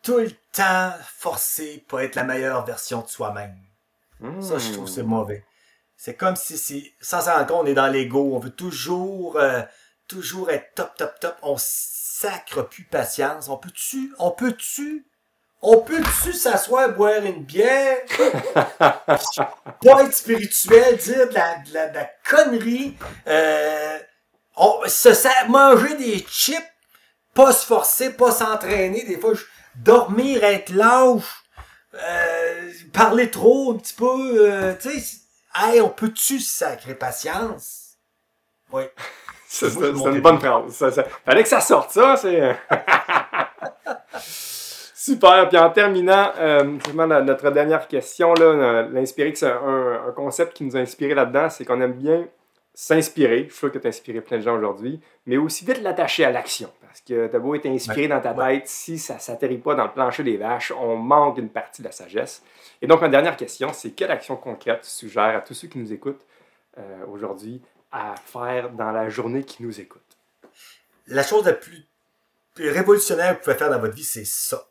tout 0.02 0.18
le 0.18 0.32
temps 0.52 0.94
forcer 1.04 1.84
pour 1.88 2.00
être 2.00 2.16
la 2.16 2.24
meilleure 2.24 2.66
version 2.66 3.02
de 3.02 3.08
soi-même. 3.08 3.58
Ça, 4.42 4.58
je 4.58 4.74
trouve 4.74 4.88
c'est 4.88 5.04
mauvais. 5.04 5.46
C'est 5.96 6.16
comme 6.16 6.36
si 6.36 6.58
c'est, 6.58 6.94
sans 7.02 7.22
s'en 7.22 7.34
rendre 7.34 7.48
compte, 7.48 7.64
on 7.64 7.66
est 7.66 7.74
dans 7.74 7.88
l'ego. 7.88 8.36
On 8.36 8.40
veut 8.40 8.52
toujours, 8.52 9.38
euh, 9.38 9.62
toujours 10.08 10.50
être 10.50 10.74
top, 10.76 10.96
top, 10.96 11.20
top. 11.20 11.38
On 11.42 11.56
sacre 11.58 12.62
plus 12.64 12.84
patience. 12.84 13.50
On 13.50 13.58
peut-tu, 13.58 14.14
on 14.20 14.32
peut-tu, 14.32 15.06
on 15.62 15.78
peut-tu 15.82 16.34
s'asseoir, 16.34 16.90
boire 16.90 17.24
une 17.24 17.44
bière, 17.44 17.98
pas 18.80 20.04
être 20.04 20.14
spirituel, 20.14 20.98
dire 20.98 21.28
de 21.30 21.34
la, 21.34 21.56
de 21.58 21.74
la, 21.74 21.88
de 21.90 21.96
la 21.96 22.10
connerie, 22.28 22.96
euh, 23.28 23.98
on, 24.56 24.82
se 24.88 25.48
manger 25.50 25.96
des 25.96 26.20
chips, 26.30 26.62
pas 27.34 27.52
se 27.52 27.66
forcer, 27.66 28.12
pas 28.14 28.32
s'entraîner, 28.32 29.04
des 29.06 29.18
fois, 29.20 29.34
je- 29.34 29.44
dormir, 29.76 30.44
être 30.44 30.70
lâche, 30.70 31.44
euh, 31.96 32.72
parler 32.94 33.30
trop 33.32 33.74
un 33.74 33.78
petit 33.78 33.94
peu, 33.94 34.52
euh, 34.52 34.74
tu 34.80 35.00
sais, 35.00 35.18
hey, 35.56 35.82
on 35.82 35.90
peut-tu 35.90 36.40
sacrer 36.40 36.94
patience? 36.96 37.96
Oui. 38.72 38.84
C'est 39.50 39.68
une 39.74 40.20
bonne 40.20 40.40
phrase. 40.40 40.74
Ça, 40.74 40.92
ça- 40.92 41.06
Fallait 41.26 41.42
que 41.44 41.50
ça 41.50 41.62
sorte, 41.62 41.92
ça. 41.92 42.18
C'est. 42.18 42.58
Super. 45.08 45.48
Puis 45.48 45.58
en 45.58 45.70
terminant, 45.70 46.32
euh, 46.38 46.78
la- 46.96 47.22
notre 47.22 47.50
dernière 47.52 47.88
question, 47.88 48.34
euh, 48.40 48.88
l'inspirer, 48.92 49.34
c'est 49.36 49.50
un, 49.50 50.04
un 50.08 50.12
concept 50.12 50.54
qui 50.54 50.66
nous 50.66 50.76
a 50.76 50.80
inspiré 50.80 51.14
là-dedans, 51.14 51.50
c'est 51.50 51.64
qu'on 51.64 51.80
aime 51.80 51.94
bien 51.94 52.28
s'inspirer, 52.74 53.46
je 53.46 53.50
suis 53.52 53.58
sûr 53.60 53.72
que 53.72 53.78
tu 53.80 53.88
as 53.88 53.90
inspiré 53.90 54.20
plein 54.22 54.38
de 54.38 54.44
gens 54.44 54.56
aujourd'hui, 54.58 55.00
mais 55.26 55.38
aussi 55.38 55.64
vite 55.66 55.82
l'attacher 55.82 56.26
à 56.26 56.32
l'action. 56.32 56.70
Parce 56.82 57.00
que 57.02 57.28
tu 57.28 57.40
beau 57.40 57.56
être 57.56 57.66
inspiré 57.68 58.08
dans 58.10 58.20
ta 58.20 58.34
tête, 58.34 58.68
si 58.68 59.00
ça 59.00 59.16
ne 59.16 59.20
s'atterrit 59.20 59.58
pas 59.60 59.76
dans 59.76 59.86
le 59.86 59.92
plancher 59.92 60.24
des 60.24 60.36
vaches, 60.38 60.72
on 60.78 60.98
manque 60.98 61.38
une 61.38 61.50
partie 61.50 61.82
de 61.82 61.88
la 61.88 61.94
sagesse. 61.94 62.44
Et 62.82 62.88
donc, 62.88 63.00
ma 63.02 63.08
dernière 63.10 63.38
question, 63.38 63.72
c'est 63.74 63.92
quelle 63.92 64.12
action 64.12 64.36
concrète 64.36 64.82
tu 64.82 64.90
suggères 64.90 65.38
à 65.38 65.42
tous 65.42 65.54
ceux 65.54 65.68
qui 65.70 65.80
nous 65.80 65.92
écoutent 65.94 66.26
euh, 66.78 67.06
aujourd'hui 67.12 67.62
à 67.92 68.14
faire 68.26 68.72
dans 68.72 68.92
la 68.92 69.08
journée 69.10 69.44
qui 69.44 69.64
nous 69.64 69.80
écoute? 69.80 70.02
La 71.08 71.24
chose 71.24 71.46
la 71.46 71.54
plus 71.54 71.86
révolutionnaire 72.58 73.34
que 73.34 73.38
vous 73.38 73.44
pouvez 73.46 73.56
faire 73.56 73.70
dans 73.70 73.80
votre 73.80 73.96
vie, 73.96 74.04
c'est 74.04 74.26
ça. 74.26 74.68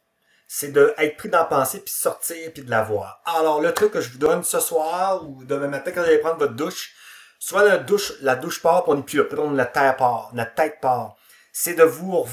C'est 0.48 0.72
d'être 0.72 1.16
pris 1.16 1.28
dans 1.28 1.38
la 1.38 1.44
pensée, 1.44 1.80
puis 1.80 1.92
sortir, 1.92 2.52
puis 2.52 2.62
de 2.62 2.70
la 2.70 2.82
voir. 2.82 3.20
Alors, 3.24 3.60
le 3.60 3.72
truc 3.72 3.92
que 3.92 4.00
je 4.00 4.10
vous 4.12 4.18
donne 4.18 4.44
ce 4.44 4.60
soir 4.60 5.28
ou 5.28 5.44
demain 5.44 5.68
matin 5.68 5.90
quand 5.92 6.02
vous 6.02 6.08
allez 6.08 6.18
prendre 6.18 6.38
votre 6.38 6.54
douche, 6.54 6.94
soit 7.38 7.64
la 7.64 7.78
douche, 7.78 8.12
la 8.20 8.36
douche 8.36 8.62
part, 8.62 8.84
puis 8.84 8.92
on 8.92 8.96
n'est 8.96 9.02
plus 9.02 9.56
la 9.56 9.66
terre 9.66 9.96
part, 9.96 10.30
la 10.34 10.46
tête 10.46 10.80
part. 10.80 11.16
C'est 11.52 11.74
de 11.74 11.82
vous 11.82 12.26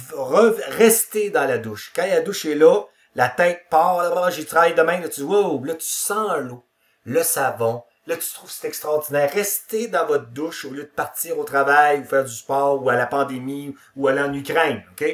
rester 0.68 1.30
dans 1.30 1.46
la 1.46 1.58
douche. 1.58 1.92
Quand 1.96 2.06
la 2.06 2.22
douche 2.22 2.46
est 2.46 2.56
là, 2.56 2.84
la 3.16 3.30
tête 3.30 3.66
part, 3.70 4.04
là, 4.04 4.30
j'ai 4.30 4.46
travaillé 4.46 4.74
demain, 4.74 5.00
là, 5.00 5.10
tu 5.10 5.22
wow, 5.22 5.64
là, 5.64 5.76
tu 5.76 5.88
sens 5.88 6.40
l'eau, 6.40 6.66
le 7.06 7.24
savon, 7.24 7.84
là, 8.08 8.18
tu 8.18 8.30
trouves 8.32 8.52
c'est 8.52 8.68
extraordinaire. 8.68 9.32
Restez 9.32 9.88
dans 9.88 10.06
votre 10.06 10.28
douche 10.28 10.66
au 10.66 10.72
lieu 10.72 10.84
de 10.84 10.88
partir 10.88 11.38
au 11.38 11.44
travail 11.44 12.02
ou 12.02 12.06
faire 12.06 12.26
du 12.26 12.34
sport 12.34 12.84
ou 12.84 12.90
à 12.90 12.96
la 12.96 13.06
pandémie 13.06 13.76
ou 13.96 14.08
aller 14.08 14.22
en 14.22 14.34
Ukraine, 14.34 14.84
OK? 14.92 15.06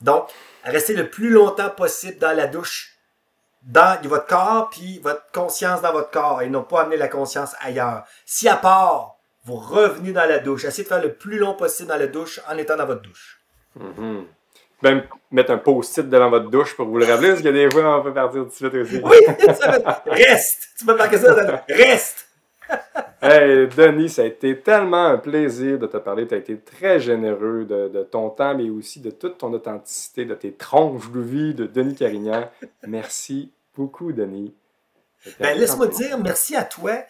Donc, 0.00 0.28
restez 0.64 0.94
le 0.94 1.08
plus 1.08 1.30
longtemps 1.30 1.70
possible 1.70 2.18
dans 2.18 2.36
la 2.36 2.46
douche, 2.46 2.94
dans 3.62 4.00
votre 4.04 4.26
corps, 4.26 4.70
puis 4.70 5.00
votre 5.02 5.24
conscience 5.32 5.82
dans 5.82 5.92
votre 5.92 6.10
corps, 6.10 6.42
et 6.42 6.48
non 6.48 6.62
pas 6.62 6.82
amener 6.82 6.96
la 6.96 7.08
conscience 7.08 7.54
ailleurs. 7.60 8.04
Si 8.24 8.48
à 8.48 8.56
part, 8.56 9.16
vous 9.44 9.56
revenez 9.56 10.12
dans 10.12 10.28
la 10.28 10.38
douche, 10.38 10.64
essayez 10.64 10.84
de 10.84 10.88
faire 10.88 11.02
le 11.02 11.14
plus 11.14 11.38
long 11.38 11.54
possible 11.54 11.88
dans 11.88 11.96
la 11.96 12.06
douche 12.06 12.40
en 12.48 12.56
étant 12.56 12.76
dans 12.76 12.86
votre 12.86 13.02
douche. 13.02 13.40
Mm 13.76 14.22
Même 14.82 15.02
mettre 15.30 15.50
un 15.50 15.58
post-it 15.58 16.08
devant 16.08 16.30
votre 16.30 16.50
douche 16.50 16.76
pour 16.76 16.86
vous 16.86 16.98
le 16.98 17.06
rappeler, 17.06 17.30
parce 17.30 17.42
que 17.42 17.48
des 17.48 17.70
fois, 17.70 17.98
on 17.98 18.02
peut 18.02 18.14
partir 18.14 18.42
tout 18.42 18.48
de 18.48 18.52
suite 18.52 18.74
aussi. 18.74 19.00
Oui, 19.02 19.16
reste! 20.06 20.68
Tu 20.78 20.84
peux 20.84 20.96
marquer 20.96 21.18
ça, 21.18 21.34
reste! 21.68 22.27
hey, 23.22 23.68
Denis, 23.68 24.10
ça 24.10 24.22
a 24.22 24.24
été 24.26 24.60
tellement 24.60 25.06
un 25.06 25.18
plaisir 25.18 25.78
de 25.78 25.86
te 25.86 25.96
parler. 25.96 26.26
Tu 26.26 26.34
as 26.34 26.38
été 26.38 26.58
très 26.58 27.00
généreux 27.00 27.64
de, 27.64 28.02
ton 28.04 28.30
temps, 28.30 28.56
mais 28.56 28.70
aussi 28.70 29.00
de 29.00 29.10
toute 29.10 29.38
ton 29.38 29.52
authenticité, 29.52 30.24
de 30.24 30.34
tes 30.34 30.52
tronches 30.52 31.10
de 31.10 31.20
vie 31.20 31.54
de 31.54 31.66
Denis 31.66 31.94
Carignan. 31.94 32.50
Merci 32.86 33.52
beaucoup, 33.74 34.12
Denis. 34.12 34.54
Ben, 35.40 35.58
laisse-moi 35.58 35.88
dire 35.88 36.18
merci 36.18 36.54
à 36.54 36.64
toi, 36.64 37.04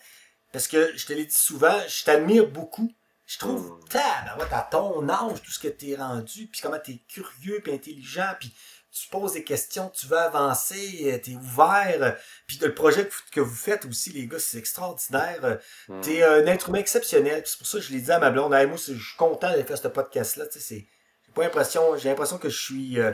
parce 0.52 0.66
que 0.66 0.96
je 0.96 1.06
te 1.06 1.12
l'ai 1.12 1.26
dit 1.26 1.34
souvent, 1.34 1.76
je 1.86 2.04
t'admire 2.04 2.48
beaucoup. 2.48 2.90
Je 3.26 3.38
trouve, 3.38 3.78
mm. 3.78 3.88
tabarouette, 3.90 4.52
à 4.52 4.66
ton 4.70 5.06
âge, 5.08 5.42
tout 5.42 5.50
ce 5.50 5.58
que 5.58 5.68
tu 5.68 5.90
es 5.90 5.96
rendu, 5.96 6.46
puis 6.46 6.60
comment 6.62 6.78
tu 6.82 6.92
es 6.92 7.00
curieux, 7.06 7.60
puis 7.62 7.74
intelligent, 7.74 8.30
puis 8.40 8.54
tu 9.00 9.08
poses 9.08 9.34
des 9.34 9.44
questions, 9.44 9.90
tu 9.94 10.06
veux 10.06 10.18
avancer, 10.18 11.12
euh, 11.12 11.18
tu 11.22 11.32
es 11.32 11.36
ouvert. 11.36 12.16
Puis 12.46 12.58
le 12.60 12.74
projet 12.74 13.08
que 13.32 13.40
vous 13.40 13.54
faites 13.54 13.84
aussi, 13.84 14.10
les 14.10 14.26
gars, 14.26 14.38
c'est 14.38 14.58
extraordinaire. 14.58 15.58
Hmm. 15.88 16.00
Tu 16.00 16.16
es 16.16 16.24
un 16.24 16.46
être 16.46 16.68
humain 16.68 16.78
exceptionnel. 16.78 17.42
C'est 17.44 17.58
pour 17.58 17.66
ça 17.66 17.78
que 17.78 17.84
je 17.84 17.92
l'ai 17.92 18.00
dit 18.00 18.10
à 18.10 18.18
ma 18.18 18.30
blonde. 18.30 18.50
moi, 18.50 18.76
je 18.76 18.76
suis 18.76 19.16
content 19.16 19.48
d'avoir 19.48 19.66
fait 19.66 19.76
ce 19.76 19.88
podcast-là. 19.88 20.44
J'ai 20.68 20.86
pas 21.34 21.42
l'impression, 21.42 21.96
j'ai 21.96 22.08
l'impression 22.08 22.38
que 22.38 22.48
je 22.48 22.60
suis, 22.60 22.98
euh, 22.98 23.12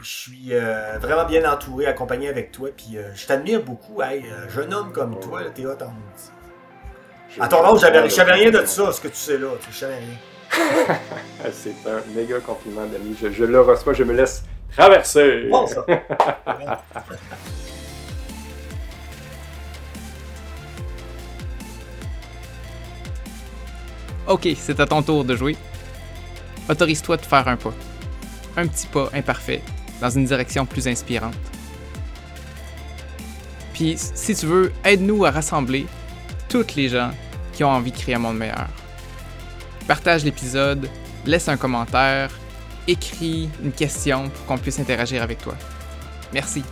je 0.00 0.08
suis 0.08 0.48
euh, 0.54 0.98
vraiment 1.00 1.24
bien 1.24 1.50
entouré, 1.50 1.86
accompagné 1.86 2.28
avec 2.28 2.52
toi. 2.52 2.70
Puis 2.76 2.96
je 3.14 3.26
t'admire 3.26 3.62
beaucoup. 3.62 4.02
Hey, 4.02 4.24
jeune 4.48 4.72
homme 4.72 4.92
comme 4.92 5.18
toi, 5.18 5.42
t'es 5.50 5.66
hot 5.66 5.78
en 5.82 7.42
À 7.42 7.48
ton 7.48 7.64
âge, 7.64 7.80
je 8.04 8.14
savais 8.14 8.32
rien 8.32 8.50
de 8.50 8.64
ça, 8.64 8.92
ce 8.92 9.00
que 9.00 9.08
tu 9.08 9.16
sais 9.16 9.38
là. 9.38 9.48
Je 9.68 9.76
savais 9.76 9.96
rien. 9.96 10.16
c'est 11.52 11.74
un 11.90 12.00
méga 12.14 12.38
compliment, 12.38 12.86
Denis. 12.86 13.16
Je, 13.20 13.30
je 13.32 13.44
le 13.44 13.60
reçois, 13.60 13.92
je 13.92 14.04
me 14.04 14.14
laisse 14.14 14.44
Traverser! 14.74 15.50
ok, 24.26 24.48
c'est 24.56 24.80
à 24.80 24.86
ton 24.86 25.02
tour 25.02 25.24
de 25.24 25.36
jouer. 25.36 25.56
Autorise-toi 26.68 27.16
de 27.16 27.24
faire 27.24 27.46
un 27.48 27.56
pas. 27.56 27.72
Un 28.56 28.66
petit 28.66 28.86
pas 28.86 29.08
imparfait, 29.12 29.62
dans 30.00 30.10
une 30.10 30.24
direction 30.24 30.66
plus 30.66 30.88
inspirante. 30.88 31.34
Puis, 33.72 33.96
si 33.98 34.34
tu 34.34 34.46
veux, 34.46 34.72
aide-nous 34.84 35.24
à 35.26 35.30
rassembler 35.30 35.86
toutes 36.48 36.74
les 36.74 36.88
gens 36.88 37.10
qui 37.52 37.62
ont 37.64 37.70
envie 37.70 37.92
de 37.92 37.96
créer 37.96 38.14
un 38.14 38.18
monde 38.18 38.38
meilleur. 38.38 38.68
Partage 39.86 40.24
l'épisode, 40.24 40.88
laisse 41.24 41.48
un 41.48 41.56
commentaire 41.56 42.30
écris 42.86 43.48
une 43.62 43.72
question 43.72 44.28
pour 44.28 44.46
qu'on 44.46 44.58
puisse 44.58 44.78
interagir 44.78 45.22
avec 45.22 45.38
toi. 45.40 45.54
Merci. 46.32 46.62